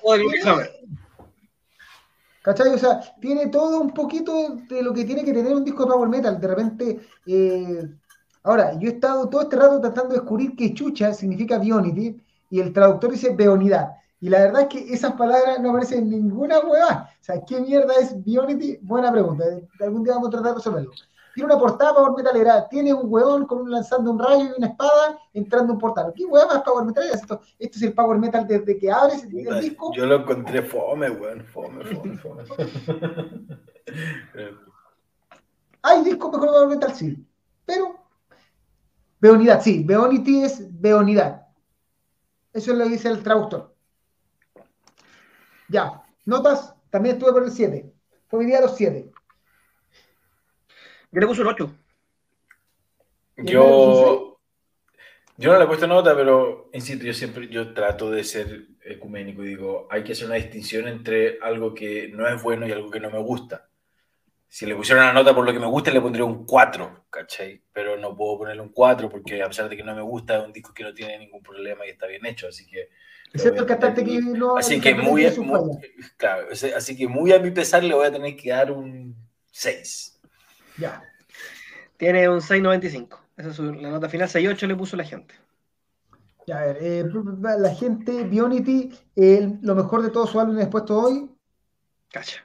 ¿Cachai? 2.41 2.74
O 2.74 2.78
sea, 2.78 3.01
tiene 3.20 3.47
todo 3.47 3.82
un 3.82 3.93
poquito 3.93 4.55
de 4.70 4.82
lo 4.82 4.93
que 4.93 5.03
tiene 5.03 5.24
que 5.24 5.34
tener 5.34 5.53
un 5.53 5.66
disco 5.66 5.84
de 5.84 5.91
power 5.91 6.10
metal. 6.10 6.39
De 6.39 6.47
repente, 6.47 6.99
eh, 7.26 7.89
ahora, 8.43 8.78
yo 8.80 8.89
he 8.89 8.93
estado 8.93 9.28
todo 9.28 9.41
este 9.41 9.57
rato 9.57 9.82
tratando 9.82 10.14
de 10.14 10.22
descubrir 10.22 10.55
qué 10.55 10.74
chucha 10.74 11.14
significa 11.14 11.57
Bionity 11.57 12.22
y 12.49 12.60
el 12.60 12.72
traductor 12.72 13.12
dice 13.12 13.36
beonidad. 13.36 13.91
Y 14.22 14.30
la 14.30 14.39
verdad 14.39 14.63
es 14.63 14.67
que 14.67 14.93
esas 14.93 15.13
palabras 15.13 15.59
no 15.59 15.70
aparecen 15.70 15.99
en 15.99 16.09
ninguna 16.09 16.59
hueá. 16.59 17.09
O 17.09 17.24
sea, 17.24 17.43
¿qué 17.45 17.61
mierda 17.61 17.93
es 17.99 18.22
Bionity? 18.24 18.78
Buena 18.82 19.11
pregunta. 19.11 19.45
Algún 19.80 20.03
día 20.03 20.13
vamos 20.13 20.28
a 20.28 20.32
tratar 20.32 20.51
de 20.51 20.55
resolverlo. 20.55 20.91
Tiene 21.34 21.53
una 21.53 21.61
portada 21.61 21.93
Power 21.93 22.11
Metalera, 22.17 22.67
tiene 22.67 22.93
un 22.93 23.03
hueón 23.05 23.45
con 23.45 23.59
un, 23.59 23.72
lanzando 23.72 24.11
un 24.11 24.20
rayo 24.20 24.45
y 24.45 24.57
una 24.57 24.67
espada 24.67 25.17
entrando 25.34 25.72
un 25.72 25.80
portal. 25.80 26.11
¿Qué 26.15 26.26
hueá 26.26 26.47
más 26.47 26.63
Power 26.63 26.86
Metalera? 26.86 27.15
Esto, 27.15 27.39
esto 27.57 27.78
es 27.78 27.84
el 27.84 27.93
Power 27.93 28.17
Metal 28.17 28.45
desde 28.45 28.78
que 28.78 28.91
abres 28.91 29.24
el, 29.24 29.61
disco. 29.61 29.93
Yo 29.95 30.05
lo 30.05 30.17
encontré 30.17 30.63
fome, 30.63 31.09
weón. 31.09 31.45
Fome, 31.45 31.86
fome, 31.86 32.17
fome. 32.17 32.43
Hay 35.82 36.03
discos 36.03 36.32
mejor 36.32 36.49
Power 36.49 36.67
Metal, 36.67 36.93
sí. 36.93 37.26
Pero, 37.65 37.95
Beonidad, 39.22 39.61
sí. 39.61 39.84
Beonity 39.84 40.43
es 40.43 40.82
Beonidad. 40.82 41.47
Eso 42.51 42.72
es 42.72 42.78
lo 42.78 42.84
que 42.84 42.89
dice 42.89 43.07
el 43.07 43.24
traductor. 43.24 43.79
Ya, 45.70 46.03
notas, 46.26 46.76
también 46.89 47.15
estuve 47.15 47.32
por 47.32 47.43
el 47.43 47.51
7. 47.51 47.86
Fue 48.28 48.39
mi 48.39 48.45
día 48.45 48.59
los 48.59 48.76
7. 48.76 49.11
Yo 51.11 51.20
le 51.20 51.28
puse 51.28 51.41
un 51.41 51.47
8. 51.47 51.76
Yo, 53.38 54.39
yo 55.38 55.51
no 55.51 55.57
le 55.57 55.63
he 55.63 55.67
puesto 55.67 55.88
nota, 55.88 56.15
pero 56.15 56.70
insisto, 56.74 57.05
yo 57.05 57.13
siempre 57.13 57.47
yo 57.47 57.74
trato 57.74 58.11
de 58.11 58.24
ser 58.24 58.67
ecuménico 58.84 59.43
y 59.43 59.49
digo, 59.49 59.88
hay 59.89 60.03
que 60.03 60.11
hacer 60.11 60.26
una 60.26 60.36
distinción 60.36 60.88
entre 60.88 61.39
algo 61.41 61.74
que 61.74 62.09
no 62.09 62.28
es 62.28 62.41
bueno 62.43 62.67
y 62.67 62.72
algo 62.72 62.89
que 62.89 62.99
no 62.99 63.09
me 63.09 63.20
gusta. 63.20 63.70
Si 64.47 64.65
le 64.65 64.76
pusiera 64.76 65.01
una 65.03 65.13
nota 65.13 65.34
por 65.34 65.45
lo 65.45 65.53
que 65.53 65.59
me 65.59 65.67
gusta, 65.67 65.91
le 65.91 66.01
pondría 66.01 66.26
un 66.26 66.45
4, 66.45 67.05
¿cachai? 67.09 67.63
Pero 67.72 67.97
no 67.97 68.17
puedo 68.17 68.39
ponerle 68.39 68.63
un 68.63 68.74
4 68.74 69.07
porque 69.07 69.41
a 69.41 69.47
pesar 69.47 69.70
de 69.70 69.78
que 69.78 69.84
no 69.84 69.95
me 69.95 70.01
gusta, 70.01 70.39
es 70.39 70.45
un 70.45 70.51
disco 70.51 70.74
que 70.74 70.84
no 70.84 70.93
tiene 70.93 71.20
ningún 71.20 71.43
problema 71.43 71.86
y 71.86 71.91
está 71.91 72.07
bien 72.07 72.26
hecho, 72.26 72.47
así 72.47 72.65
que... 72.65 72.89
Excepto 73.34 73.62
el 73.62 73.68
cantante 73.68 74.04
que 74.04 74.20
no... 74.20 74.58
Así 74.58 74.82
que, 74.82 74.96
muy, 74.96 75.30
muy 75.38 75.80
claro, 76.18 76.48
así 76.76 76.98
que 76.98 77.08
muy 77.08 77.32
a 77.32 77.40
mi 77.40 77.52
pesar 77.52 77.84
le 77.84 77.94
voy 77.94 78.08
a 78.08 78.12
tener 78.12 78.36
que 78.36 78.50
dar 78.50 78.72
un 78.72 79.16
6. 79.52 80.20
Ya. 80.78 81.04
Tiene 81.98 82.30
un 82.30 82.40
6.95. 82.40 83.20
Esa 83.38 83.50
es 83.50 83.60
la 83.60 83.90
nota 83.90 84.10
final. 84.10 84.28
6.8 84.28 84.68
le 84.68 84.76
puso 84.76 84.98
la 84.98 85.04
gente. 85.04 85.36
Ya, 86.48 86.60
a 86.60 86.66
ver, 86.66 86.78
eh, 86.82 87.06
la 87.60 87.76
gente, 87.76 88.24
Bionity, 88.24 88.92
lo 89.62 89.76
mejor 89.76 90.02
de 90.02 90.10
todo 90.10 90.26
su 90.26 90.40
álbum 90.40 90.58
expuesto 90.60 90.98
hoy. 90.98 91.30
Cacha. 92.12 92.44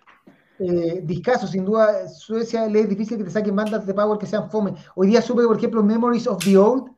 Eh, 0.58 1.00
discaso, 1.02 1.46
sin 1.46 1.64
duda, 1.64 2.08
Suecia 2.08 2.66
le 2.66 2.80
es 2.80 2.88
difícil 2.88 3.18
que 3.18 3.24
te 3.24 3.30
saquen 3.30 3.56
bandas 3.56 3.86
de 3.86 3.94
power 3.94 4.18
que 4.18 4.26
sean 4.26 4.50
fome. 4.50 4.74
Hoy 4.94 5.08
día 5.08 5.22
supe, 5.22 5.42
por 5.44 5.56
ejemplo, 5.56 5.82
Memories 5.82 6.26
of 6.26 6.44
the 6.44 6.56
Old 6.56 6.92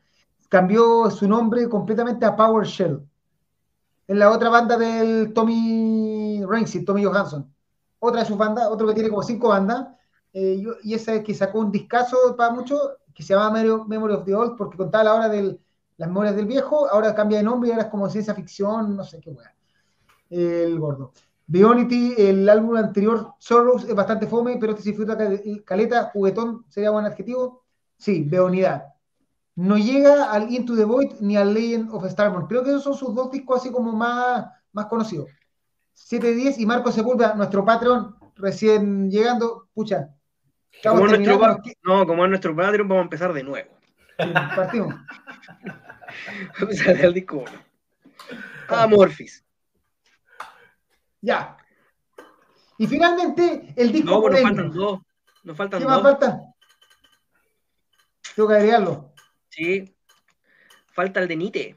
cambió 0.49 1.11
su 1.11 1.27
nombre 1.27 1.69
completamente 1.69 2.27
a 2.27 2.37
Power 2.37 2.67
Shell. 2.67 3.01
En 4.09 4.19
la 4.19 4.31
otra 4.31 4.49
banda 4.51 4.77
del 4.77 5.33
Tommy 5.33 6.43
Rainseed, 6.47 6.85
Tommy 6.85 7.05
Johansson. 7.05 7.53
Otra 7.99 8.21
de 8.21 8.27
sus 8.27 8.37
bandas, 8.37 8.69
otro 8.69 8.87
que 8.87 8.95
tiene 8.95 9.09
como 9.09 9.23
cinco 9.23 9.49
bandas. 9.49 9.89
Eh, 10.33 10.63
y 10.83 10.95
esa 10.95 11.15
es 11.15 11.25
que 11.25 11.35
sacó 11.35 11.61
un 11.61 11.73
discazo 11.73 12.37
para 12.37 12.53
mucho 12.53 12.79
que 13.15 13.23
se 13.23 13.35
llama 13.35 13.51
Memory 13.89 14.15
of 14.15 14.25
the 14.25 14.35
Old 14.35 14.57
porque 14.57 14.77
contaba 14.77 15.05
la 15.05 15.15
hora 15.15 15.29
de 15.31 15.59
las 15.97 16.09
memorias 16.09 16.37
del 16.37 16.45
viejo, 16.45 16.87
ahora 16.91 17.15
cambia 17.15 17.39
de 17.39 17.45
nombre 17.45 17.69
y 17.69 17.73
ahora 17.73 17.85
es 17.85 17.91
como 17.91 18.09
ciencia 18.11 18.35
ficción, 18.35 18.95
no 18.95 19.03
sé 19.03 19.21
qué 19.21 19.31
weá. 19.31 19.55
El 20.29 20.79
gordo. 20.79 21.13
Bionity, 21.47 22.15
el 22.19 22.49
álbum 22.49 22.77
anterior, 22.77 23.35
Sorrows, 23.39 23.85
es 23.85 23.95
bastante 23.95 24.27
fome, 24.27 24.59
pero 24.61 24.73
este 24.73 24.83
se 24.83 24.91
disfruta 24.91 25.17
caleta, 25.65 26.11
juguetón, 26.13 26.67
sería 26.69 26.91
buen 26.91 27.07
adjetivo. 27.07 27.65
Sí, 27.97 28.23
Beonidad. 28.25 28.96
No 29.57 29.77
llega 29.79 30.31
al 30.31 30.53
Into 30.53 30.77
the 30.77 30.85
Void 30.85 31.21
ni 31.21 31.37
al 31.37 31.53
Legend 31.53 31.91
of 31.91 32.07
Starborn. 32.07 32.47
Creo 32.47 32.63
que 32.63 32.71
esos 32.71 32.85
son 32.85 32.95
sus 32.95 33.15
dos 33.15 33.31
discos 33.31 33.61
así 33.61 33.73
como 33.73 33.93
más, 33.93 34.47
más 34.73 34.87
conocidos. 34.87 35.31
7-10 35.97 36.57
y 36.59 36.67
Marco 36.67 36.93
Sepúlveda, 36.93 37.35
nuestro 37.35 37.65
patrón, 37.65 38.17
recién 38.37 39.11
llegando. 39.11 39.69
Pucha, 39.73 40.11
como 40.83 41.07
nuestro, 41.07 41.59
no, 41.85 42.07
como 42.07 42.25
es 42.25 42.31
nuestro 42.31 42.55
Patreon, 42.55 42.89
vamos 42.89 43.03
a 43.03 43.05
empezar 43.05 43.33
de 43.33 43.43
nuevo. 43.43 43.71
partimos. 44.17 44.95
vamos 45.65 46.59
a 46.59 46.63
empezar 46.63 46.97
del 46.99 47.15
disco 47.15 47.45
Amorphis. 48.69 49.45
Ya. 51.21 51.57
Y 52.79 52.87
finalmente, 52.87 53.73
el 53.77 53.93
disco. 53.93 54.11
No, 54.11 54.21
pues 54.21 54.35
nos 54.35 54.43
faltan 54.43 54.71
dos. 54.71 55.01
Nos 55.45 55.57
faltan 55.57 55.81
¿Qué 55.81 55.85
dos. 55.87 56.03
más 56.03 56.03
falta? 56.03 56.43
Tengo 58.35 58.49
que 58.49 58.55
agregarlo. 58.55 59.13
Sí. 59.57 59.97
Falta 60.93 61.21
el 61.21 61.29
de 61.29 61.37
Nite. 61.37 61.77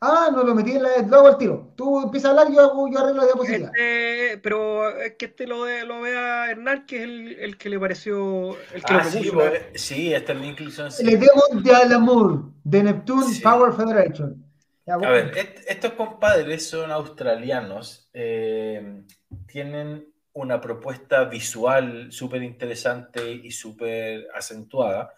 Ah, 0.00 0.28
no 0.32 0.44
lo 0.44 0.54
metí 0.54 0.72
en 0.72 0.84
la. 0.84 0.98
Lo 0.98 1.16
hago 1.16 1.26
al 1.28 1.38
tiro. 1.38 1.72
Tú 1.76 2.02
empiezas 2.02 2.28
a 2.28 2.30
hablar, 2.30 2.54
yo, 2.54 2.60
hago, 2.60 2.88
yo 2.88 2.98
arreglo 2.98 3.22
la 3.22 3.26
diapositiva. 3.26 3.66
Este, 3.74 4.38
pero 4.38 4.96
es 5.00 5.14
que 5.14 5.24
este 5.26 5.46
lo, 5.46 5.66
lo 5.84 6.00
vea 6.00 6.50
Hernán, 6.50 6.86
que 6.86 6.98
es 6.98 7.02
el, 7.02 7.32
el, 7.40 7.56
que 7.56 7.70
le 7.70 7.80
pareció. 7.80 8.56
El 8.72 8.84
que 8.84 8.94
ah, 8.94 9.02
lo 9.02 9.10
sí, 9.10 9.32
sí, 9.74 10.14
este 10.14 10.32
es 10.32 10.38
Nicholson. 10.38 10.92
Sí. 10.92 11.04
Le 11.04 11.16
debo 11.16 11.42
de 11.62 11.74
Alamur, 11.74 12.52
de 12.62 12.82
Neptune 12.84 13.34
sí. 13.34 13.40
Power 13.40 13.72
Federation. 13.72 14.44
Ya, 14.86 14.96
bueno. 14.96 15.08
A 15.08 15.16
ver, 15.16 15.38
est 15.38 15.58
estos 15.66 15.92
compadres 15.94 16.68
son 16.68 16.92
australianos. 16.92 18.08
Eh, 18.12 19.02
tienen 19.46 20.06
una 20.34 20.60
propuesta 20.60 21.24
visual 21.24 22.12
súper 22.12 22.42
interesante 22.42 23.32
y 23.32 23.50
súper 23.50 24.28
acentuada, 24.34 25.04
¿no 25.04 25.10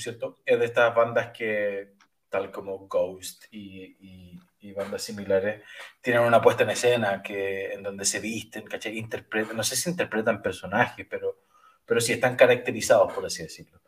es 0.00 0.04
cierto? 0.04 0.38
Es 0.44 0.58
de 0.58 0.64
estas 0.66 0.94
bandas 0.94 1.30
que 1.36 1.94
tal 2.30 2.50
como 2.50 2.86
Ghost 2.86 3.44
y, 3.50 3.96
y, 4.00 4.40
y, 4.60 4.72
bandas 4.72 5.02
similares, 5.02 5.62
tienen 6.00 6.22
una 6.22 6.40
puesta 6.40 6.62
en 6.62 6.70
escena 6.70 7.22
que, 7.22 7.72
en 7.72 7.82
donde 7.82 8.04
se 8.04 8.20
visten, 8.20 8.66
¿cachai? 8.66 8.96
Interpretan, 8.96 9.56
no 9.56 9.64
sé 9.64 9.76
si 9.76 9.90
interpretan 9.90 10.40
personajes, 10.40 11.06
pero, 11.10 11.40
pero 11.84 12.00
sí 12.00 12.12
están 12.12 12.36
caracterizados, 12.36 13.12
por 13.12 13.26
así 13.26 13.42
decirlo. 13.42 13.80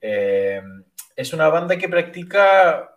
Eh, 0.00 0.60
es 1.16 1.32
una 1.32 1.48
banda 1.48 1.78
que 1.78 1.88
practica... 1.88 2.90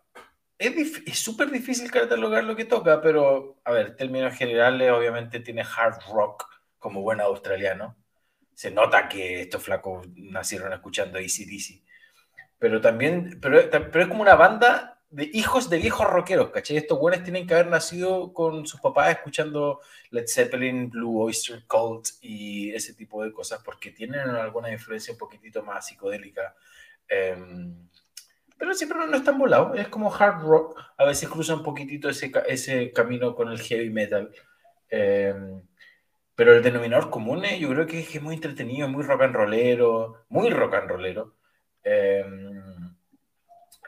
Es 0.57 1.19
súper 1.19 1.51
difícil 1.51 1.91
catalogar 1.91 2.43
lo 2.43 2.55
que 2.55 2.65
toca, 2.65 2.99
pero, 2.99 3.59
a 3.63 3.71
ver, 3.71 3.95
términos 3.95 4.35
generales, 4.35 4.91
obviamente 4.91 5.39
tiene 5.39 5.61
hard 5.61 6.01
rock 6.11 6.45
como 6.79 7.03
buen 7.03 7.21
australiano. 7.21 7.95
Se 8.55 8.71
nota 8.71 9.07
que 9.07 9.41
estos 9.41 9.61
flacos 9.61 10.07
nacieron 10.15 10.73
escuchando 10.73 11.19
ACDC. 11.19 11.83
Pero 12.59 12.81
también, 12.81 13.39
pero, 13.41 13.59
pero 13.69 14.01
es 14.01 14.07
como 14.07 14.21
una 14.21 14.35
banda 14.35 14.97
de 15.09 15.29
hijos 15.33 15.69
de 15.69 15.77
viejos 15.77 16.07
rockeros, 16.07 16.49
¿cachai? 16.49 16.77
Estos 16.77 16.99
buenos 16.99 17.23
tienen 17.23 17.47
que 17.47 17.53
haber 17.53 17.67
nacido 17.67 18.33
con 18.33 18.67
sus 18.67 18.81
papás 18.81 19.11
escuchando 19.11 19.79
Led 20.11 20.25
Zeppelin, 20.27 20.89
Blue 20.89 21.21
Oyster 21.21 21.63
Cult 21.65 22.07
y 22.21 22.71
ese 22.71 22.93
tipo 22.93 23.23
de 23.23 23.31
cosas, 23.31 23.61
porque 23.63 23.91
tienen 23.91 24.21
alguna 24.21 24.71
influencia 24.71 25.13
un 25.13 25.17
poquitito 25.17 25.63
más 25.63 25.87
psicodélica. 25.87 26.55
Em, 27.07 27.87
pero 28.57 28.73
siempre 28.73 28.99
no, 29.07 29.15
están 29.15 29.37
volados, 29.37 29.77
es 29.79 29.87
como 29.87 30.13
hard 30.13 30.41
rock, 30.41 30.77
a 30.97 31.05
veces 31.05 31.29
cruza 31.29 31.55
un 31.55 31.63
poquitito 31.63 32.09
ese, 32.09 32.31
ese 32.47 32.91
camino 32.91 33.35
con 33.35 33.49
el 33.49 33.59
heavy 33.59 33.89
metal. 33.89 34.31
Em, 34.89 35.61
pero 36.35 36.53
el 36.53 36.63
denominador 36.63 37.09
común 37.09 37.45
eh, 37.45 37.59
yo 37.59 37.69
creo 37.69 37.87
que 37.87 37.99
es, 37.99 38.21
muy 38.21 38.35
entretenido, 38.35 38.87
muy 38.89 39.03
rock 39.03 39.21
and 39.23 39.35
rollero, 39.35 40.25
muy 40.29 40.49
rock 40.49 40.75
and 40.75 40.89
rollero. 40.89 41.33
Em, 41.89 42.93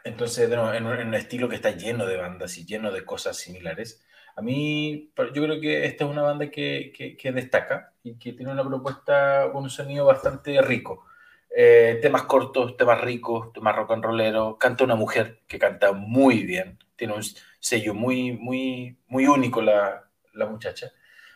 entonces, 0.05 0.49
en, 0.49 0.85
un, 0.85 1.13
estilo 1.13 1.49
que 1.49 1.55
está 1.55 1.71
lleno 1.71 2.05
de 2.05 2.15
bandas 2.15 2.57
y 2.57 2.65
lleno 2.65 2.91
de 2.91 3.03
cosas 3.03 3.37
similares. 3.37 4.01
A 4.37 4.41
mí, 4.41 5.11
yo 5.17 5.43
creo 5.43 5.59
que 5.59 5.85
esta 5.85 6.05
es 6.05 6.09
una 6.09 6.21
banda 6.21 6.49
que, 6.49 6.93
que, 7.19 7.31
destaca 7.33 7.93
y 8.03 8.17
que 8.17 8.31
tiene 8.33 8.53
una 8.53 8.63
propuesta 8.63 9.49
con 9.51 9.63
un 9.63 9.69
sonido 9.69 10.05
bastante 10.05 10.61
rico. 10.61 11.05
Eh, 11.53 11.99
temas 12.01 12.23
cortos, 12.23 12.77
temas 12.77 13.01
ricos, 13.01 13.51
temas 13.51 13.75
rock 13.75 13.91
and 13.91 14.05
rollero. 14.05 14.57
Canta 14.57 14.85
una 14.85 14.95
mujer 14.95 15.41
que 15.47 15.59
canta 15.59 15.91
muy 15.91 16.43
bien. 16.43 16.79
Tiene 16.95 17.15
un 17.15 17.23
sello 17.59 17.93
muy, 17.93 18.31
muy, 18.31 18.97
muy 19.07 19.27
único 19.27 19.61
la, 19.61 20.09
la 20.33 20.45
muchacha. 20.45 20.91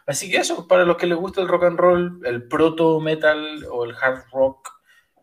Así 0.05 0.31
que 0.31 0.37
eso, 0.37 0.67
para 0.67 0.85
los 0.85 0.97
que 0.97 1.07
les 1.07 1.17
gusta 1.17 1.41
el 1.41 1.47
rock 1.49 1.63
and 1.65 1.79
roll, 1.79 2.21
el 2.25 2.47
proto 2.47 3.01
metal 3.01 3.65
o 3.69 3.83
el 3.85 3.95
hard 4.01 4.29
rock, 4.31 4.69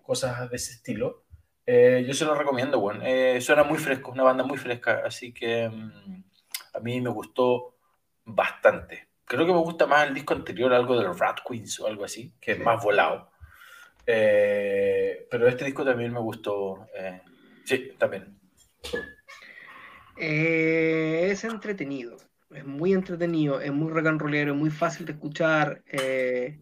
cosas 0.03 0.51
de 0.51 0.57
ese 0.57 0.73
estilo, 0.73 1.25
eh, 1.73 2.05
yo 2.07 2.15
se 2.15 2.25
lo 2.25 2.35
recomiendo, 2.35 2.81
bueno. 2.81 3.01
Eh, 3.05 3.41
suena 3.41 3.65
muy 3.65 3.79
fresco, 3.79 4.11
una 4.11 4.23
banda 4.23 4.45
muy 4.45 4.59
fresca, 4.59 5.03
así 5.05 5.33
que 5.33 5.69
mm, 5.69 6.25
a 6.75 6.81
mí 6.81 7.01
me 7.01 7.11
gustó 7.11 7.77
bastante. 8.25 9.09
Creo 9.25 9.47
que 9.47 9.53
me 9.53 9.59
gusta 9.59 9.87
más 9.87 10.09
el 10.09 10.15
disco 10.15 10.35
anterior, 10.35 10.73
algo 10.73 10.99
del 10.99 11.17
Rat 11.17 11.41
Queens 11.49 11.79
o 11.81 11.87
algo 11.87 12.05
así, 12.05 12.35
que 12.41 12.53
es 12.53 12.59
más 12.59 12.83
volado. 12.83 13.31
Eh, 14.07 15.29
pero 15.31 15.47
este 15.47 15.65
disco 15.65 15.85
también 15.85 16.13
me 16.13 16.21
gustó. 16.21 16.87
sí, 17.65 17.93
también. 17.99 18.37
es 20.17 21.45
entretenido 21.45 22.17
es 22.55 22.67
muy 22.67 22.93
entretenido, 22.93 23.61
es 23.61 23.73
muy 23.73 23.91
rock 23.91 24.07
and 24.07 24.21
rollero, 24.21 24.53
es 24.53 24.59
muy 24.59 24.71
fácil 24.71 25.07
de 25.07 25.13
escuchar. 25.13 25.83
Eh, 25.87 26.59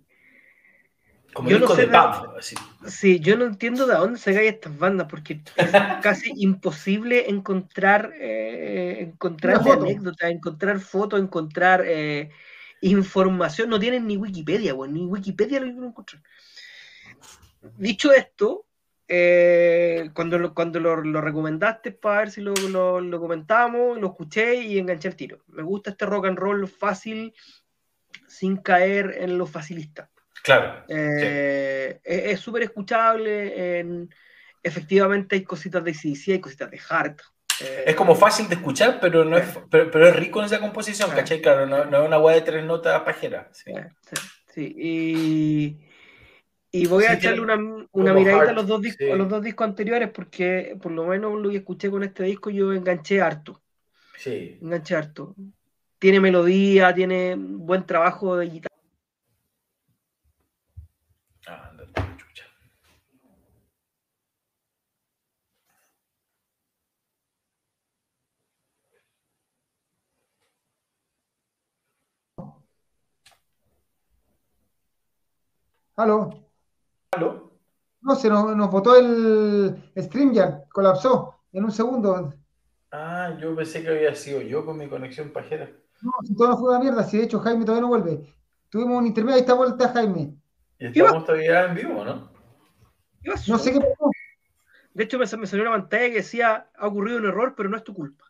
Como 1.39 1.51
yo 1.51 1.61
no 1.61 1.69
sé 1.69 1.87
de 1.87 2.91
Sí, 2.91 3.21
yo 3.21 3.37
no 3.37 3.45
entiendo 3.45 3.87
de 3.87 3.95
dónde 3.95 4.19
se 4.19 4.35
caen 4.35 4.55
estas 4.55 4.77
bandas, 4.77 5.07
porque 5.09 5.41
es 5.55 5.71
casi 6.03 6.33
imposible 6.37 7.31
encontrar, 7.31 8.13
eh, 8.19 8.97
encontrar 9.03 9.61
anécdotas, 9.71 10.33
encontrar 10.33 10.81
fotos, 10.81 11.21
encontrar 11.21 11.85
eh, 11.87 12.33
información. 12.81 13.71
No 13.71 13.79
tienen 13.79 14.09
ni 14.09 14.17
Wikipedia, 14.17 14.75
bueno, 14.75 14.95
ni 14.95 15.07
Wikipedia 15.07 15.61
lo 15.61 15.87
encontrar. 15.87 16.21
Dicho 17.77 18.13
esto, 18.13 18.67
eh, 19.07 20.11
cuando, 20.15 20.41
lo, 20.41 20.55
cuando 20.55 20.81
lo, 20.81 21.21
recomendaste 21.21 21.93
para 21.93 22.19
ver 22.19 22.33
si 22.33 22.41
lo, 22.41 22.53
lo, 23.01 23.21
comentamos, 23.21 23.97
lo 23.97 24.09
escuché 24.09 24.57
y 24.57 24.77
enganché 24.77 25.07
el 25.07 25.15
tiro. 25.15 25.39
Me 25.47 25.63
gusta 25.63 25.91
este 25.91 26.05
rock 26.05 26.27
and 26.27 26.39
roll 26.39 26.67
fácil, 26.67 27.33
sin 28.27 28.57
caer 28.57 29.19
en 29.21 29.39
lo 29.39 29.47
facilista. 29.47 30.11
Claro. 30.43 30.85
Eh, 30.89 32.01
es 32.05 32.41
súper 32.41 32.63
escuchable. 32.63 33.79
En, 33.79 34.09
efectivamente 34.63 35.37
hay 35.37 35.45
cositas 35.45 35.83
de 35.85 35.95
CC, 35.95 36.33
hay 36.33 36.41
cositas 36.41 36.71
de 36.71 36.81
Hard. 36.89 37.17
Eh, 37.61 37.85
es 37.87 37.95
como 37.97 38.15
fácil 38.15 38.49
de 38.49 38.55
escuchar, 38.55 38.99
pero 39.01 39.25
no 39.25 39.37
es, 39.37 39.47
pero, 39.71 40.07
es 40.07 40.17
rico 40.17 40.39
en 40.41 40.47
esa 40.47 40.61
composición, 40.61 41.11
¿cachai? 41.11 41.41
Claro, 41.41 41.67
no, 41.67 41.85
no 41.85 42.03
es 42.03 42.07
una 42.07 42.17
guay 42.17 42.37
de 42.37 42.47
tres 42.47 42.65
notas 42.65 43.03
pajera. 43.03 43.49
Sí. 43.53 43.73
sí, 44.55 44.75
Y 44.77 45.79
y 46.71 46.87
voy 46.87 47.05
a 47.05 47.15
echarle 47.15 47.41
una, 47.41 47.57
una 47.93 48.13
miradita 48.13 48.51
a 48.51 48.53
los, 48.53 48.67
dos 48.67 48.83
discos, 48.83 49.11
a 49.11 49.17
los 49.17 49.29
dos 49.29 49.43
discos 49.43 49.67
anteriores 49.67 50.11
porque 50.11 50.77
por 50.81 50.93
lo 50.93 51.07
menos 51.07 51.41
lo 51.41 51.51
que 51.51 51.57
escuché 51.57 51.91
con 51.91 52.03
este 52.03 52.25
disco 52.25 52.51
yo 52.51 52.73
enganché 52.73 53.23
harto. 53.23 53.63
Sí. 54.17 54.59
Enganché 54.61 54.95
harto. 54.95 55.35
Tiene 55.99 56.21
melodía, 56.21 56.95
tiene 56.95 57.37
buen 57.37 57.87
trabajo 57.87 58.37
de 58.37 58.47
guitarra. 58.47 58.77
Ah, 61.47 61.73
chucha. 62.19 62.45
Aló. 75.99 76.45
No, 78.01 78.15
se 78.15 78.29
nos, 78.29 78.57
nos 78.57 78.71
botó 78.71 78.97
el 78.97 79.91
StreamYard, 79.99 80.69
colapsó 80.69 81.41
en 81.53 81.65
un 81.65 81.73
segundo. 81.73 82.33
Ah, 82.93 83.37
yo 83.41 83.57
pensé 83.57 83.83
que 83.83 83.89
había 83.89 84.15
sido 84.15 84.41
yo 84.41 84.65
con 84.65 84.79
mi 84.79 84.89
conexión 84.89 85.33
pajera. 85.33 85.69
No, 86.01 86.13
si 86.25 86.37
todo 86.37 86.51
no 86.51 86.57
fue 86.57 86.71
una 86.71 86.79
mierda, 86.79 87.03
si 87.03 87.19
de 87.19 87.25
hecho 87.25 87.41
Jaime 87.41 87.65
todavía 87.65 87.83
no 87.83 87.89
vuelve. 87.89 88.33
Tuvimos 88.69 88.99
un 88.99 89.07
intermedio, 89.09 89.35
ahí 89.35 89.41
está 89.41 89.55
vuelta 89.55 89.89
Jaime. 89.89 90.37
Y 90.79 90.87
estamos 90.87 91.25
todavía 91.25 91.65
en 91.65 91.75
vivo, 91.75 92.05
¿no? 92.05 92.31
No 93.49 93.59
sé 93.59 93.73
qué 93.73 93.81
pasó. 93.81 94.11
De 94.95 95.03
hecho, 95.03 95.19
me, 95.19 95.27
salió 95.27 95.63
una 95.63 95.79
pantalla 95.79 96.11
que 96.11 96.15
decía, 96.15 96.71
ha 96.77 96.87
ocurrido 96.87 97.19
un 97.19 97.27
error, 97.27 97.55
pero 97.57 97.69
no 97.69 97.77
es 97.77 97.83
tu 97.83 97.93
culpa. 97.93 98.25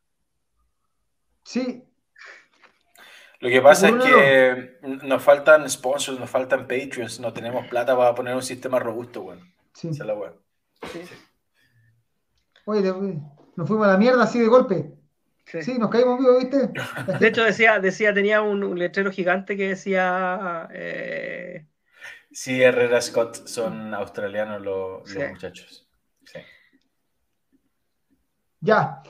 Sí, 1.43 1.85
lo 3.41 3.49
que 3.49 3.61
pasa 3.63 3.89
es 3.89 3.95
que 4.05 4.79
nos 4.83 5.23
faltan 5.23 5.69
sponsors, 5.71 6.19
nos 6.19 6.29
faltan 6.29 6.67
Patreons, 6.67 7.21
no 7.21 7.33
tenemos 7.33 7.69
plata 7.69 7.97
para 7.97 8.15
poner 8.15 8.35
un 8.35 8.43
sistema 8.43 8.79
robusto, 8.79 9.23
bueno. 9.23 9.43
Sí. 9.75 9.89
Esa 9.89 10.03
es 10.03 10.07
la 10.07 10.15
web. 10.15 10.35
Sí. 10.93 11.01
Oye, 12.65 12.93
nos 13.57 13.69
fuimos 13.69 13.87
a 13.87 13.93
la 13.93 13.97
mierda 13.97 14.25
así 14.25 14.41
de 14.41 14.47
golpe. 14.47 14.93
Sí, 15.47 15.79
nos 15.79 15.91
caímos 15.91 16.19
vivos, 16.19 16.39
¿viste? 16.43 16.71
De 17.21 17.29
hecho, 17.29 17.43
decía, 17.43 17.79
decía 17.79 18.13
tenía 18.13 18.43
un, 18.43 18.79
letrero 18.79 19.11
gigante 19.11 19.57
que 19.57 19.69
decía. 19.69 20.69
Eh... 20.73 21.67
Sí, 22.31 22.63
Herrera 22.63 23.01
Scott 23.01 23.47
son 23.47 23.95
australianos 23.95 24.61
los, 24.61 25.11
los 25.11 25.31
muchachos. 25.31 25.89
Sí. 26.25 26.41
Ya. 28.61 29.03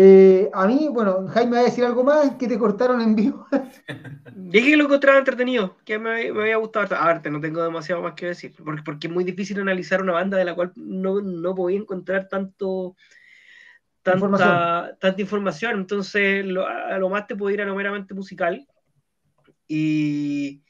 Eh, 0.00 0.48
a 0.52 0.64
mí, 0.68 0.86
bueno, 0.88 1.26
Jaime 1.26 1.56
va 1.56 1.62
a 1.62 1.64
decir 1.64 1.84
algo 1.84 2.04
más 2.04 2.36
que 2.36 2.46
te 2.46 2.56
cortaron 2.56 3.00
en 3.00 3.16
vivo. 3.16 3.48
Dije 4.36 4.70
que 4.70 4.76
lo 4.76 4.84
encontraba 4.84 5.18
entretenido, 5.18 5.76
que 5.84 5.98
me, 5.98 6.32
me, 6.32 6.42
había 6.42 6.56
gustado. 6.56 6.94
A 6.94 7.12
ver, 7.14 7.32
no 7.32 7.40
tengo 7.40 7.64
demasiado 7.64 8.00
más 8.00 8.14
que 8.14 8.26
decir, 8.26 8.54
porque, 8.64 8.82
porque 8.84 9.08
es 9.08 9.12
muy 9.12 9.24
difícil 9.24 9.58
analizar 9.58 10.00
una 10.00 10.12
banda 10.12 10.38
de 10.38 10.44
la 10.44 10.54
cual 10.54 10.70
no, 10.76 11.20
no 11.20 11.52
podía 11.52 11.80
encontrar 11.80 12.28
tanto, 12.28 12.94
tanta 14.04 14.18
información. 14.18 14.98
tanta 15.00 15.20
información. 15.20 15.80
Entonces, 15.80 16.44
a 16.90 16.98
lo 16.98 17.08
más 17.08 17.26
te 17.26 17.34
puedo 17.34 17.52
ir 17.52 17.60
a 17.60 17.66
lo 17.66 17.74
meramente 17.74 18.14
musical. 18.14 18.64
Y, 19.66 20.62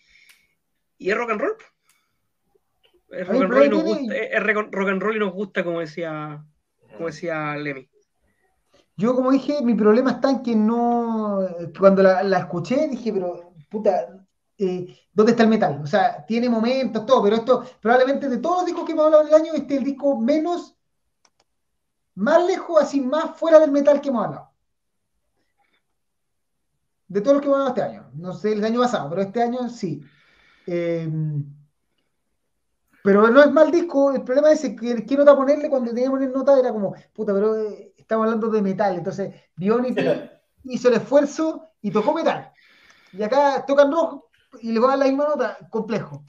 y 0.96 1.10
es 1.10 1.16
rock 1.18 1.32
and 1.32 1.40
roll. 1.42 1.56
Es 3.10 3.28
rock 3.28 3.42
and 3.42 3.52
roll, 3.52 3.66
y 3.66 3.68
nos 3.68 3.82
gusta, 3.82 4.16
es 4.16 4.42
rock 4.42 4.88
and 4.88 5.02
roll 5.02 5.16
y 5.16 5.18
nos 5.18 5.34
gusta, 5.34 5.62
como 5.62 5.80
decía, 5.80 6.42
como 6.96 7.08
decía 7.08 7.54
Lemmy. 7.56 7.90
Yo, 8.98 9.14
como 9.14 9.30
dije, 9.30 9.62
mi 9.62 9.74
problema 9.74 10.10
está 10.10 10.30
en 10.30 10.42
que 10.42 10.56
no. 10.56 11.38
Cuando 11.78 12.02
la, 12.02 12.38
escuché, 12.38 12.88
dije, 12.88 13.12
pero, 13.12 13.52
puta, 13.70 14.08
eh, 14.58 14.98
¿dónde 15.12 15.32
está 15.32 15.44
el 15.44 15.48
metal? 15.50 15.80
O 15.82 15.86
sea, 15.86 16.26
tiene 16.26 16.48
momentos, 16.48 17.06
todo, 17.06 17.22
pero 17.22 17.36
esto, 17.36 17.64
probablemente 17.80 18.28
de 18.28 18.38
todos 18.38 18.58
los 18.58 18.66
discos 18.66 18.84
que 18.84 18.92
hemos 18.92 19.04
hablado 19.04 19.22
en 19.22 19.28
el 19.28 19.34
año, 19.34 19.52
este 19.54 19.74
es 19.74 19.78
el 19.78 19.84
disco 19.84 20.18
menos. 20.20 20.76
Más 22.16 22.44
lejos, 22.44 22.82
así, 22.82 23.00
más 23.00 23.36
fuera 23.38 23.60
del 23.60 23.70
metal 23.70 24.00
que 24.00 24.08
hemos 24.08 24.24
hablado. 24.24 24.50
De 27.06 27.20
todos 27.20 27.34
los 27.34 27.42
que 27.42 27.46
hemos 27.46 27.60
hablado 27.60 27.76
este 27.76 27.82
año. 27.82 28.10
No 28.14 28.32
sé 28.32 28.52
el 28.52 28.64
año 28.64 28.80
pasado, 28.80 29.08
pero 29.10 29.22
este 29.22 29.42
año 29.42 29.68
sí. 29.68 30.02
Eh, 30.66 31.08
pero 33.04 33.30
no 33.30 33.42
es 33.42 33.52
mal 33.52 33.70
disco, 33.70 34.10
el 34.12 34.22
problema 34.22 34.50
es 34.50 34.60
que 34.60 35.06
qué 35.06 35.16
nota 35.16 35.36
ponerle 35.36 35.70
cuando 35.70 35.90
tenía 35.90 36.06
que 36.06 36.10
poner 36.10 36.30
nota 36.30 36.58
era 36.58 36.72
como, 36.72 36.94
puta, 37.14 37.32
pero 37.32 37.56
eh, 37.56 37.87
estamos 38.08 38.24
hablando 38.24 38.48
de 38.48 38.62
metal, 38.62 38.94
entonces 38.94 39.34
Bionic 39.54 40.00
hizo 40.64 40.88
el 40.88 40.94
esfuerzo 40.94 41.68
y 41.82 41.90
tocó 41.90 42.14
metal. 42.14 42.50
Y 43.12 43.22
acá 43.22 43.66
tocan 43.66 43.92
rojo 43.92 44.30
y 44.62 44.72
le 44.72 44.80
va 44.80 44.86
a 44.86 44.90
dar 44.90 45.00
la 45.00 45.04
misma 45.04 45.28
nota, 45.28 45.58
complejo. 45.68 46.24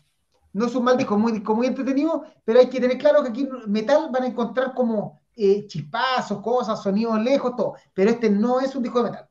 No 0.51 0.65
es 0.65 0.75
un 0.75 0.83
mal 0.83 0.97
disco, 0.97 1.17
muy, 1.17 1.39
muy 1.39 1.67
entretenido, 1.67 2.25
pero 2.43 2.59
hay 2.59 2.67
que 2.67 2.81
tener 2.81 2.97
claro 2.97 3.23
que 3.23 3.29
aquí 3.29 3.47
metal 3.65 4.09
van 4.11 4.23
a 4.23 4.27
encontrar 4.27 4.73
como 4.73 5.21
eh, 5.37 5.67
chispazos, 5.67 6.41
cosas, 6.41 6.83
sonidos 6.83 7.17
lejos, 7.21 7.55
todo. 7.55 7.75
Pero 7.93 8.09
este 8.09 8.29
no 8.29 8.59
es 8.59 8.75
un 8.75 8.83
disco 8.83 9.01
de 9.01 9.11
metal. 9.11 9.29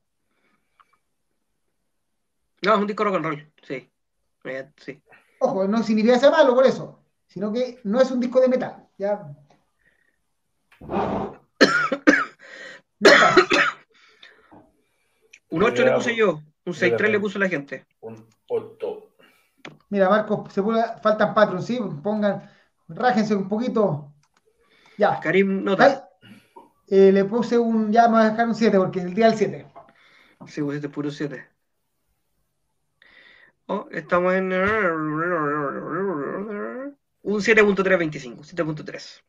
No, 2.62 2.74
es 2.74 2.80
un 2.80 2.86
disco 2.86 3.04
rock 3.04 3.16
and 3.16 3.24
roll, 3.26 3.52
sí. 3.62 3.92
Eh, 4.44 4.70
sí. 4.76 5.02
Ojo, 5.40 5.68
no 5.68 5.82
significa 5.82 6.14
que 6.14 6.20
sea 6.20 6.30
malo 6.30 6.54
por 6.54 6.64
eso, 6.64 6.98
sino 7.26 7.52
que 7.52 7.78
no 7.84 8.00
es 8.00 8.10
un 8.10 8.20
disco 8.20 8.40
de 8.40 8.48
metal. 8.48 8.88
¿ya? 8.96 9.36
un 15.50 15.62
8 15.62 15.84
le 15.84 15.92
puse 15.92 16.16
yo, 16.16 16.42
un 16.64 16.72
6-3 16.72 17.10
le 17.10 17.20
puso 17.20 17.38
la 17.38 17.48
gente. 17.48 17.86
Un 18.00 18.26
8. 18.48 19.14
Mira, 19.90 20.08
Marcos, 20.08 20.52
se 20.52 20.62
puede, 20.62 20.82
faltan 21.02 21.34
patrons, 21.34 21.66
¿sí? 21.66 21.78
Pongan, 22.02 22.50
rájense 22.88 23.34
un 23.34 23.48
poquito. 23.48 24.12
Ya. 24.96 25.20
Karim, 25.20 25.64
nota. 25.64 26.08
Eh, 26.88 27.12
le 27.12 27.24
puse 27.24 27.58
un, 27.58 27.92
ya 27.92 28.08
me 28.08 28.16
voy 28.16 28.22
a 28.22 28.30
dejar 28.30 28.48
un 28.48 28.54
7 28.54 28.78
porque 28.78 29.00
el 29.00 29.14
día 29.14 29.26
del 29.26 29.36
7. 29.36 29.66
Sí, 30.46 30.62
pues 30.62 30.76
este 30.76 30.88
puro 30.88 31.10
7. 31.10 31.46
Oh, 33.66 33.86
estamos 33.90 34.32
en 34.34 34.52
un 37.22 37.40
7.325, 37.40 38.38
7.3. 38.38 39.22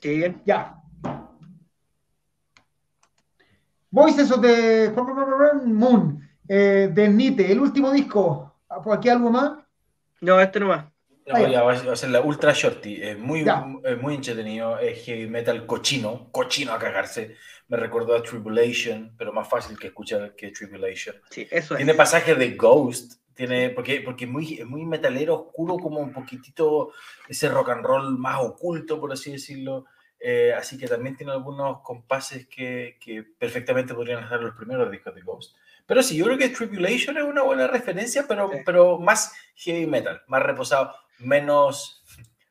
Qué 0.00 0.10
bien. 0.10 0.42
Ya. 0.46 0.80
Voices 3.90 4.30
of 4.30 4.42
the 4.42 4.92
Moon, 5.64 6.28
eh, 6.46 6.90
de 6.92 7.08
Nite, 7.08 7.50
el 7.50 7.60
último 7.60 7.90
disco. 7.90 8.54
¿Por 8.84 8.96
aquí 8.96 9.08
algo 9.08 9.30
más? 9.30 9.52
No, 10.20 10.40
este 10.40 10.60
no 10.60 10.68
va. 10.68 10.92
No, 11.26 11.46
ya 11.46 11.62
va, 11.62 11.72
a 11.72 11.96
ser 11.96 12.10
la 12.10 12.20
Ultra 12.20 12.52
Shorty. 12.52 13.02
Es 13.02 13.18
muy, 13.18 13.44
muy 14.00 14.14
entretenido. 14.14 14.78
Es 14.78 15.04
heavy 15.04 15.26
metal 15.26 15.66
cochino, 15.66 16.28
cochino 16.32 16.72
a 16.72 16.78
cagarse. 16.78 17.36
Me 17.68 17.76
recordó 17.76 18.16
a 18.16 18.22
Tribulation, 18.22 19.12
pero 19.16 19.32
más 19.32 19.48
fácil 19.48 19.78
que 19.78 19.88
escuchar 19.88 20.34
que 20.34 20.50
Tribulation. 20.50 21.16
Sí, 21.30 21.46
eso 21.50 21.76
Tiene 21.76 21.94
pasajes 21.94 22.38
de 22.38 22.52
Ghost, 22.52 23.20
tiene, 23.34 23.70
porque, 23.70 24.00
porque 24.00 24.24
es 24.24 24.30
muy, 24.30 24.62
muy 24.66 24.86
metalero, 24.86 25.34
oscuro, 25.34 25.76
como 25.76 26.00
un 26.00 26.12
poquitito 26.12 26.92
ese 27.28 27.48
rock 27.48 27.70
and 27.70 27.84
roll 27.84 28.18
más 28.18 28.40
oculto, 28.40 28.98
por 28.98 29.12
así 29.12 29.32
decirlo. 29.32 29.84
Eh, 30.20 30.52
así 30.52 30.76
que 30.76 30.88
también 30.88 31.16
tiene 31.16 31.32
algunos 31.32 31.80
compases 31.82 32.48
que, 32.48 32.98
que, 33.00 33.22
perfectamente 33.22 33.94
podrían 33.94 34.22
estar 34.24 34.40
los 34.40 34.54
primeros 34.54 34.90
discos 34.90 35.14
de 35.14 35.22
Ghost. 35.22 35.56
Pero 35.86 36.02
sí, 36.02 36.16
yo 36.16 36.24
creo 36.24 36.38
que 36.38 36.48
Tribulation 36.50 37.16
es 37.16 37.24
una 37.24 37.42
buena 37.42 37.66
referencia, 37.66 38.26
pero, 38.28 38.50
pero 38.66 38.98
más 38.98 39.32
heavy 39.56 39.86
metal, 39.86 40.22
más 40.26 40.42
reposado, 40.42 40.94
menos, 41.18 42.04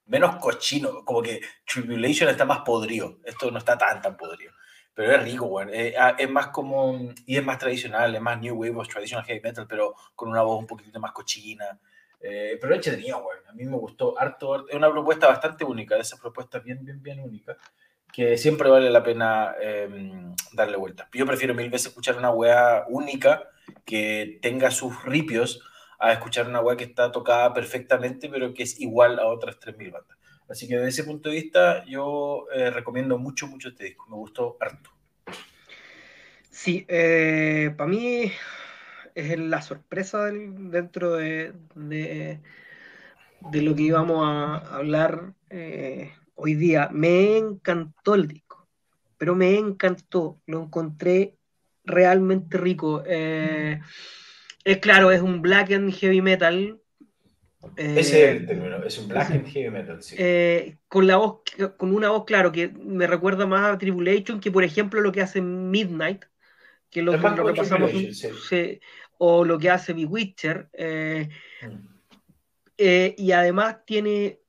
menos 0.06 0.38
cochino. 0.38 1.06
Como 1.06 1.22
que 1.22 1.41
Tribulation 1.65 2.30
está 2.30 2.45
más 2.45 2.60
podrido. 2.60 3.19
Esto 3.26 3.52
no 3.52 3.60
está 3.60 3.77
tan, 3.77 4.02
tan 4.02 4.18
podrido. 4.18 4.53
Pero 4.94 5.11
es 5.11 5.23
rico, 5.23 5.48
bueno. 5.48 5.72
Eh, 5.72 5.94
ah, 5.95 6.15
es, 6.18 6.27
más 6.27 6.48
como. 6.48 7.14
Y 7.27 7.38
es 7.38 7.45
más 7.45 7.60
tradicional, 7.60 8.15
es 8.15 8.22
más 8.22 8.39
New 8.39 8.56
Wave 8.56 8.77
of 8.77 8.88
Traditional 8.88 9.23
Heavy 9.26 9.41
Metal, 9.41 9.68
pero 9.69 9.94
con 10.15 10.30
una 10.30 10.41
voz 10.41 10.60
un 10.60 10.65
poquitito 10.65 10.99
más 10.99 11.11
cochina. 11.11 11.80
Eh, 12.19 12.57
pero 12.60 12.73
es 12.73 12.77
entretenido, 12.77 13.22
bueno. 13.22 13.41
A 13.48 13.53
mí 13.53 13.65
me 13.65 13.77
gustó 13.77 14.19
harto. 14.19 14.68
Es 14.68 14.76
una 14.76 14.91
propuesta 14.91 15.27
bastante 15.27 15.64
única, 15.64 15.95
de 15.95 16.02
esas 16.02 16.19
propuestas 16.19 16.64
bien, 16.64 16.84
bien, 16.84 17.02
bien 17.02 17.19
únicas, 17.19 17.57
que 18.11 18.38
siempre 18.38 18.69
vale 18.69 18.89
la 18.89 19.03
pena 19.03 19.56
em, 19.60 20.35
darle 20.53 20.77
vuelta. 20.77 21.10
Yo 21.14 21.26
prefiero 21.26 21.53
mil 21.53 21.69
veces 21.69 21.88
escuchar 21.88 22.18
una 22.18 22.31
wea 22.31 22.85
única 22.89 23.49
que 23.85 24.39
tenga 24.41 24.72
sus 24.72 25.03
ripios 25.03 25.61
a 25.99 26.14
escuchar 26.14 26.48
una 26.48 26.61
wea 26.61 26.77
que 26.77 26.84
está 26.84 27.11
tocada 27.11 27.53
perfectamente, 27.53 28.30
pero 28.30 28.53
que 28.53 28.64
es 28.64 28.80
igual 28.80 29.19
a 29.19 29.27
otras 29.27 29.60
3.000 29.60 29.91
bandas. 29.91 30.18
Así 30.49 30.68
que 30.68 30.76
desde 30.76 30.89
ese 30.89 31.03
punto 31.03 31.30
de 31.30 31.35
vista 31.35 31.84
yo 31.85 32.45
eh, 32.53 32.69
recomiendo 32.69 33.18
mucho, 33.18 33.48
mucho 33.48 33.69
este 33.69 33.85
disco. 33.85 34.06
Me 34.10 34.15
gustó 34.15 34.57
harto. 34.60 34.91
Sí, 36.49 36.85
eh, 36.88 37.73
para 37.77 37.89
mí 37.89 38.31
es 39.19 39.38
la 39.39 39.61
sorpresa 39.61 40.26
dentro 40.26 41.14
de, 41.15 41.53
de, 41.76 42.41
lo 43.61 43.76
que 43.76 43.81
íbamos 43.81 44.26
a 44.26 44.57
hablar 44.76 45.34
eh, 45.49 46.11
hoy 46.35 46.56
día. 46.56 46.89
Me 46.91 47.38
encantó 47.38 48.15
el 48.15 48.27
disco, 48.27 48.68
pero 49.18 49.35
me 49.35 49.57
encantó. 49.57 50.39
Lo 50.45 50.64
encontré 50.64 51.35
realmente 51.84 52.57
rico. 52.57 53.03
es 53.06 53.80
claro, 54.81 55.11
es 55.11 55.22
un 55.22 55.41
black 55.41 55.72
and 55.72 55.94
heavy 55.94 56.22
metal, 56.22 56.80
ese 57.76 57.99
es 57.99 58.14
el 58.14 58.44
eh, 58.44 58.48
término, 58.48 58.84
es 58.84 58.98
un 58.98 59.07
black 59.07 59.31
and 59.31 59.48
heavy 59.48 59.69
metal, 59.69 60.02
sí. 60.02 60.15
Eh, 60.18 60.77
con, 60.88 61.07
la 61.07 61.18
voz, 61.18 61.41
con 61.77 61.94
una 61.94 62.10
voz, 62.10 62.26
claro, 62.26 62.52
que 62.52 62.69
me 62.69 63.07
recuerda 63.07 63.45
más 63.45 63.73
a 63.73 63.77
Tribulation 63.77 64.39
que, 64.39 64.52
por 64.52 64.64
ejemplo, 64.64 65.02
lo 65.02 65.11
que 65.11 65.22
hace 65.22 65.41
Midnight, 65.41 66.26
que 66.89 67.02
lo, 67.02 67.14
que 67.14 67.53
pasamos, 67.56 67.91
o 69.18 69.45
lo 69.45 69.57
que 69.57 69.69
hace 69.69 69.94
Bewitcher. 69.94 70.69
Eh, 70.73 71.30
mm. 71.61 73.14
y 73.18 73.31
además 73.31 73.85
tiene 73.85 74.39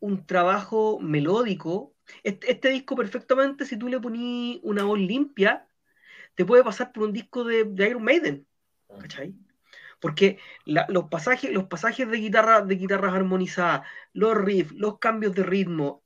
un 0.00 0.26
trabajo 0.26 0.98
melódico. 1.00 1.94
Este, 2.22 2.52
este, 2.52 2.68
disco, 2.70 2.94
perfectamente, 2.94 3.64
si 3.64 3.78
tú 3.78 3.88
le 3.88 4.00
pones 4.00 4.58
una 4.62 4.84
voz 4.84 4.98
limpia, 4.98 5.66
te 6.34 6.44
puede 6.44 6.62
pasar 6.62 6.92
por 6.92 7.04
un 7.04 7.12
disco 7.12 7.44
de, 7.44 7.64
de 7.64 7.88
Iron 7.88 8.04
Maiden. 8.04 8.46
Mm. 8.88 8.98
¿Cachai? 8.98 9.34
Porque 10.04 10.38
los, 10.66 11.08
pasajes, 11.08 11.50
los 11.50 11.64
pasajes 11.64 12.06
de, 12.06 12.18
guitarra, 12.18 12.60
de 12.60 12.74
guitarras 12.74 13.14
armonizadas, 13.14 13.86
los 14.12 14.36
riffs, 14.36 14.74
los 14.74 14.98
cambios 14.98 15.34
de 15.34 15.42
ritmo, 15.42 16.04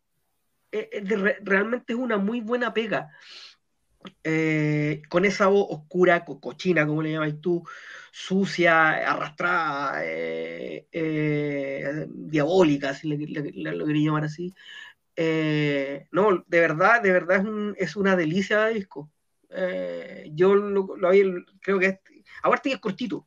eh, 0.70 0.88
eh, 0.92 1.38
realmente 1.42 1.94
es 1.94 1.98
una 1.98 2.16
muy 2.16 2.40
buena 2.40 2.72
pega. 2.72 3.10
Eh, 4.24 5.02
con 5.08 5.24
esa 5.24 5.48
voz 5.48 5.66
oscura, 5.70 6.24
cochina, 6.24 6.86
como 6.86 7.02
le 7.02 7.12
llamáis 7.12 7.40
tú, 7.40 7.64
sucia, 8.12 9.10
arrastrada, 9.10 10.02
diabólica, 12.08 12.94
si 12.94 13.08
lo 13.08 13.86
quería 13.86 14.06
llamar 14.06 14.24
así. 14.24 14.54
no, 15.16 16.44
de 16.46 16.60
verdad, 16.60 17.02
de 17.02 17.12
verdad 17.12 17.44
es, 17.76 17.96
una 17.96 18.16
delicia 18.16 18.66
de 18.66 18.74
disco. 18.74 19.10
yo 20.32 20.54
lo, 20.54 20.86
creo 21.60 21.78
que 21.78 21.86
es, 21.86 21.98
aparte 22.42 22.68
que 22.70 22.74
es 22.76 22.80
cortito, 22.80 23.26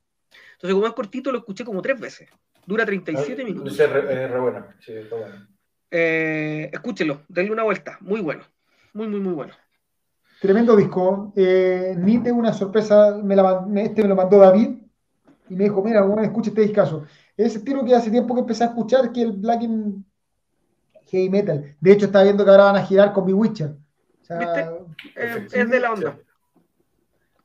entonces, 0.62 0.76
como 0.76 0.88
es 0.88 0.94
cortito, 0.94 1.32
lo 1.32 1.40
escuché 1.40 1.66
como 1.66 1.82
tres 1.82 2.00
veces. 2.00 2.30
Dura 2.68 2.86
37 2.86 3.44
minutos. 3.44 3.80
Es 3.80 3.90
re, 3.90 4.40
bueno. 4.40 4.64
Sí, 4.80 4.94
está 4.94 5.16
bueno. 5.16 5.48
Eh, 5.90 6.70
escúchelo, 6.72 7.24
denle 7.28 7.52
una 7.52 7.64
vuelta. 7.64 7.98
Muy 8.00 8.22
bueno. 8.22 8.44
Muy, 8.94 9.08
muy, 9.08 9.20
muy 9.20 9.34
bueno. 9.34 9.56
Tremendo 10.42 10.76
disco. 10.76 11.32
Eh, 11.36 11.96
Nite, 12.00 12.32
una 12.32 12.52
sorpresa. 12.52 13.16
Me 13.24 13.36
la, 13.36 13.64
este 13.76 14.02
me 14.02 14.08
lo 14.08 14.16
mandó 14.16 14.40
David 14.40 14.72
y 15.50 15.56
me 15.56 15.66
dijo: 15.66 15.84
Mira, 15.84 16.02
bueno, 16.02 16.24
escucha 16.24 16.50
este 16.50 16.62
discazo. 16.62 17.04
Ese 17.38 17.60
estilo 17.60 17.86
que 17.86 17.94
hace 17.94 18.10
tiempo 18.10 18.34
que 18.34 18.42
empecé 18.42 18.64
a 18.64 18.68
escuchar, 18.68 19.12
que 19.12 19.22
el 19.22 19.34
Black 19.34 19.62
in 19.62 20.04
Heavy 21.06 21.30
Metal. 21.30 21.76
De 21.80 21.92
hecho, 21.92 22.08
estaba 22.08 22.24
viendo 22.24 22.44
que 22.44 22.50
ahora 22.50 22.64
van 22.64 22.78
a 22.78 22.86
girar 22.86 23.14
con 23.14 23.26
mi 23.26 23.34
Witcher. 23.34 23.76
Eh, 24.30 25.48
es 25.54 25.70
de 25.70 25.80
la 25.80 25.94
onda. 25.94 26.18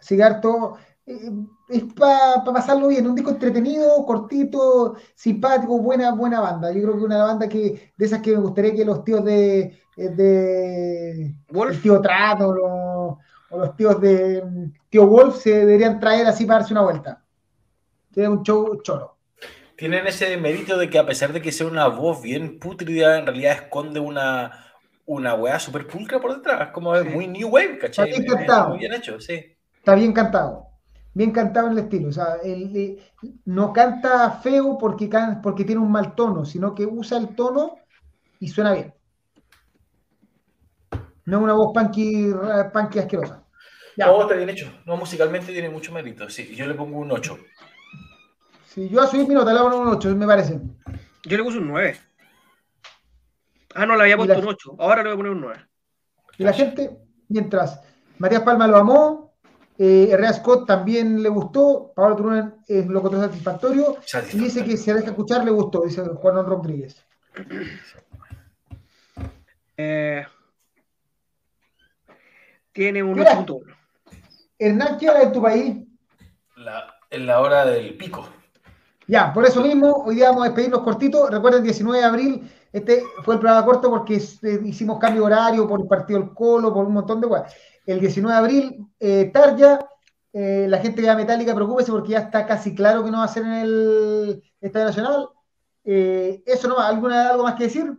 Cigarto 0.00 0.78
es 1.04 1.84
para 1.94 2.42
pasarlo 2.44 2.88
bien, 2.88 3.06
un 3.06 3.14
disco 3.14 3.30
entretenido, 3.30 4.06
cortito, 4.06 4.96
simpático, 5.14 5.78
buena, 5.80 6.12
buena 6.12 6.40
banda. 6.40 6.72
Yo 6.72 6.80
creo 6.82 6.96
que 6.96 7.04
una 7.04 7.24
banda 7.24 7.46
que 7.46 7.92
de 7.94 8.06
esas 8.06 8.22
que 8.22 8.32
me 8.32 8.40
gustaría 8.40 8.74
que 8.74 8.84
los 8.86 9.04
tíos 9.04 9.22
de, 9.22 9.78
eh, 9.96 10.08
de 10.08 11.24
el 11.24 11.82
tío 11.82 12.00
Trato 12.00 12.54
o 13.50 13.58
los 13.58 13.76
tíos 13.76 14.00
de 14.00 14.42
tío 14.88 15.06
Wolf 15.06 15.36
se 15.36 15.50
deberían 15.50 15.98
traer 16.00 16.26
así 16.26 16.44
para 16.44 16.60
darse 16.60 16.74
una 16.74 16.82
vuelta. 16.82 17.22
Tiene 18.12 18.28
un 18.28 18.42
show 18.42 18.80
choro. 18.82 19.16
Tienen 19.76 20.06
ese 20.06 20.36
mérito 20.36 20.78
de 20.78 20.88
que 20.88 20.98
a 20.98 21.06
pesar 21.06 21.32
de 21.32 21.42
que 21.42 21.52
sea 21.52 21.66
una 21.66 21.88
voz 21.88 22.22
bien 22.22 22.58
putrida, 22.58 23.18
en 23.18 23.26
realidad 23.26 23.52
esconde 23.52 24.00
una, 24.00 24.72
una 25.04 25.34
weá 25.34 25.58
súper 25.58 25.86
pulcra 25.86 26.18
por 26.18 26.34
detrás. 26.34 26.70
Como 26.70 26.94
es 26.94 27.04
muy 27.04 27.28
new 27.28 27.48
wave, 27.48 27.78
¿cachai? 27.78 28.10
Está 28.10 28.22
bien 28.22 28.36
cantado. 28.36 28.68
Muy 28.70 28.78
bien 28.78 28.94
hecho, 28.94 29.20
sí. 29.20 29.56
Está 29.78 29.94
bien 29.94 30.12
cantado 30.12 30.66
bien 31.16 31.30
cantado 31.30 31.68
en 31.68 31.72
el 31.72 31.84
estilo. 31.84 32.10
O 32.10 32.12
sea, 32.12 32.36
él, 32.44 32.98
no 33.46 33.72
canta 33.72 34.32
feo 34.32 34.76
porque, 34.76 35.08
porque 35.42 35.64
tiene 35.64 35.80
un 35.80 35.90
mal 35.90 36.14
tono, 36.14 36.44
sino 36.44 36.74
que 36.74 36.84
usa 36.84 37.16
el 37.16 37.34
tono 37.34 37.76
y 38.38 38.48
suena 38.48 38.74
bien. 38.74 38.94
No 41.26 41.38
es 41.38 41.42
una 41.42 41.52
voz 41.52 41.72
punky, 41.74 42.32
punky 42.72 42.98
asquerosa. 43.00 43.42
No, 43.96 44.22
está 44.22 44.34
bien 44.34 44.48
hecho. 44.48 44.72
No, 44.84 44.96
musicalmente 44.96 45.52
tiene 45.52 45.68
mucho 45.68 45.92
mérito. 45.92 46.28
Sí, 46.30 46.54
yo 46.54 46.66
le 46.66 46.74
pongo 46.74 46.98
un 46.98 47.10
8. 47.10 47.38
Sí, 48.68 48.88
yo 48.88 49.02
a 49.02 49.06
subir 49.06 49.26
mi 49.26 49.34
nota 49.34 49.52
le 49.52 49.60
pongo 49.60 49.80
un 49.80 49.88
8, 49.88 50.14
me 50.16 50.26
parece. 50.26 50.60
Yo 51.24 51.36
le 51.36 51.42
puse 51.42 51.58
un 51.58 51.68
9. 51.68 51.96
Ah, 53.74 53.86
no, 53.86 53.96
le 53.96 54.02
había 54.02 54.16
puesto 54.16 54.38
un 54.38 54.48
8. 54.48 54.76
Ahora 54.78 55.02
le 55.02 55.08
voy 55.08 55.14
a 55.14 55.16
poner 55.16 55.32
un 55.32 55.40
9. 55.40 55.66
Y 56.38 56.44
la 56.44 56.52
gente, 56.52 56.98
mientras 57.28 57.80
Matías 58.18 58.42
Palma 58.42 58.66
lo 58.66 58.76
amó, 58.76 59.34
eh, 59.78 60.08
Herrera 60.10 60.32
Scott 60.34 60.66
también 60.66 61.22
le 61.22 61.28
gustó. 61.28 61.92
Pablo 61.96 62.16
Turunen 62.16 62.54
es 62.68 62.86
locutor 62.86 63.20
satisfactorio. 63.20 63.96
Y 64.32 64.38
dice 64.38 64.64
que 64.64 64.76
se 64.76 64.94
deja 64.94 65.08
escuchar, 65.08 65.44
le 65.44 65.50
gustó, 65.50 65.82
dice 65.82 66.02
Juan 66.02 66.46
Rodríguez. 66.46 67.04
Eh, 69.78 70.24
tiene 72.76 73.02
un 73.02 73.16
punto. 73.16 73.60
Hernán, 74.58 74.98
¿qué 74.98 75.08
hora 75.08 75.22
en 75.22 75.32
tu 75.32 75.42
país? 75.42 75.76
La, 76.56 76.94
en 77.10 77.26
la 77.26 77.40
hora 77.40 77.64
del 77.64 77.96
pico. 77.96 78.28
Ya, 79.08 79.32
por 79.32 79.46
eso 79.46 79.62
mismo, 79.62 80.04
hoy 80.04 80.16
día 80.16 80.28
vamos 80.28 80.42
a 80.42 80.46
despedirnos 80.48 80.82
cortitos. 80.82 81.30
Recuerden, 81.30 81.62
19 81.62 81.98
de 81.98 82.04
abril, 82.04 82.50
este 82.72 83.02
fue 83.24 83.34
el 83.34 83.40
programa 83.40 83.64
corto 83.64 83.88
porque 83.88 84.16
eh, 84.16 84.60
hicimos 84.64 84.98
cambio 84.98 85.24
horario 85.24 85.66
por 85.66 85.80
el 85.80 85.86
partido 85.86 86.20
del 86.20 86.34
Colo, 86.34 86.74
por 86.74 86.84
un 86.86 86.92
montón 86.92 87.20
de 87.20 87.28
cosas. 87.28 87.54
El 87.86 87.98
19 87.98 88.32
de 88.32 88.38
abril, 88.38 88.86
eh, 89.00 89.30
Tarja, 89.32 89.88
eh, 90.32 90.66
la 90.68 90.78
gente 90.78 91.00
de 91.00 91.06
la 91.06 91.16
Metálica, 91.16 91.54
preocúpese 91.54 91.90
porque 91.90 92.10
ya 92.10 92.18
está 92.18 92.46
casi 92.46 92.74
claro 92.74 93.02
que 93.02 93.10
no 93.10 93.18
va 93.18 93.24
a 93.24 93.28
ser 93.28 93.44
en 93.44 93.52
el 93.52 94.42
Estadio 94.60 94.86
Nacional. 94.86 95.28
Eh, 95.82 96.42
eso 96.44 96.68
no, 96.68 96.78
¿alguna, 96.78 97.30
¿algo 97.30 97.44
más 97.44 97.54
que 97.54 97.64
decir? 97.64 97.90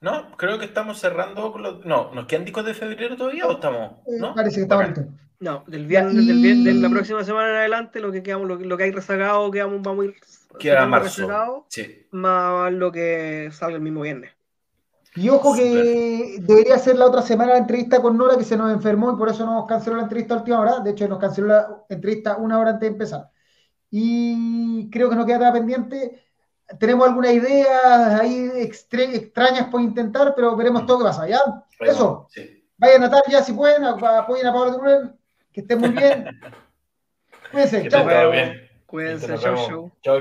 No, 0.00 0.36
creo 0.36 0.58
que 0.58 0.66
estamos 0.66 0.98
cerrando 1.00 1.52
con 1.52 1.62
los... 1.62 1.84
No, 1.84 2.12
¿nos 2.12 2.26
quedan 2.26 2.44
discos 2.44 2.64
de 2.64 2.74
febrero 2.74 3.16
todavía 3.16 3.46
o 3.46 3.52
estamos? 3.52 3.92
Eh, 4.06 4.18
¿no? 4.18 4.34
parece 4.34 4.56
que 4.56 4.62
estamos 4.62 4.90
No, 5.40 5.64
del 5.66 5.86
viernes, 5.86 6.26
del 6.26 6.42
viernes, 6.42 6.74
de 6.74 6.80
la 6.80 6.90
próxima 6.90 7.24
semana 7.24 7.50
en 7.50 7.56
adelante, 7.56 8.00
lo 8.00 8.12
que 8.12 8.22
quedamos, 8.22 8.46
lo, 8.46 8.76
que 8.76 8.84
hay 8.84 8.90
rezagado, 8.92 9.50
quedamos, 9.50 9.80
vamos 9.82 10.04
a 10.04 10.08
ir 10.08 10.14
Queda 10.58 10.86
marzo. 10.86 11.66
sí. 11.68 12.06
Más 12.10 12.72
lo 12.72 12.92
que 12.92 13.50
salga 13.52 13.76
el 13.76 13.82
mismo 13.82 14.02
viernes. 14.02 14.32
Y 15.16 15.30
ojo 15.30 15.54
que 15.54 16.36
debería 16.40 16.78
ser 16.78 16.96
la 16.96 17.06
otra 17.06 17.22
semana 17.22 17.52
la 17.52 17.58
entrevista 17.58 18.02
con 18.02 18.18
Nora, 18.18 18.36
que 18.36 18.44
se 18.44 18.56
nos 18.56 18.70
enfermó 18.70 19.12
y 19.12 19.16
por 19.16 19.30
eso 19.30 19.46
nos 19.46 19.66
canceló 19.66 19.96
la 19.96 20.02
entrevista 20.02 20.34
a 20.34 20.38
última 20.38 20.60
hora. 20.60 20.80
De 20.80 20.90
hecho, 20.90 21.08
nos 21.08 21.18
canceló 21.18 21.48
la 21.48 21.84
entrevista 21.88 22.36
una 22.36 22.58
hora 22.58 22.70
antes 22.72 22.82
de 22.82 22.86
empezar. 22.88 23.30
Y 23.90 24.90
creo 24.90 25.08
que 25.08 25.16
no 25.16 25.24
queda 25.24 25.38
nada 25.38 25.54
pendiente 25.54 26.25
tenemos 26.78 27.06
alguna 27.06 27.32
idea 27.32 28.18
ahí 28.18 28.50
extrañas 28.56 29.68
por 29.70 29.80
intentar, 29.80 30.34
pero 30.34 30.56
veremos 30.56 30.86
todo 30.86 30.98
lo 30.98 31.04
que 31.04 31.08
pasa, 31.10 31.28
¿ya? 31.28 31.40
Eso. 31.80 32.28
Vayan 32.78 33.04
a 33.04 33.22
ya 33.28 33.42
si 33.42 33.52
pueden, 33.52 33.84
apoyen 33.84 34.46
a 34.46 34.52
Pablo 34.52 34.72
Turunen, 34.72 35.16
que 35.52 35.60
estén 35.60 35.78
muy 35.78 35.90
bien. 35.90 36.26
Cuídense, 37.52 37.88
chao. 37.88 38.06
Cuídense, 38.86 39.38
chao, 39.38 39.92
chao. 40.02 40.20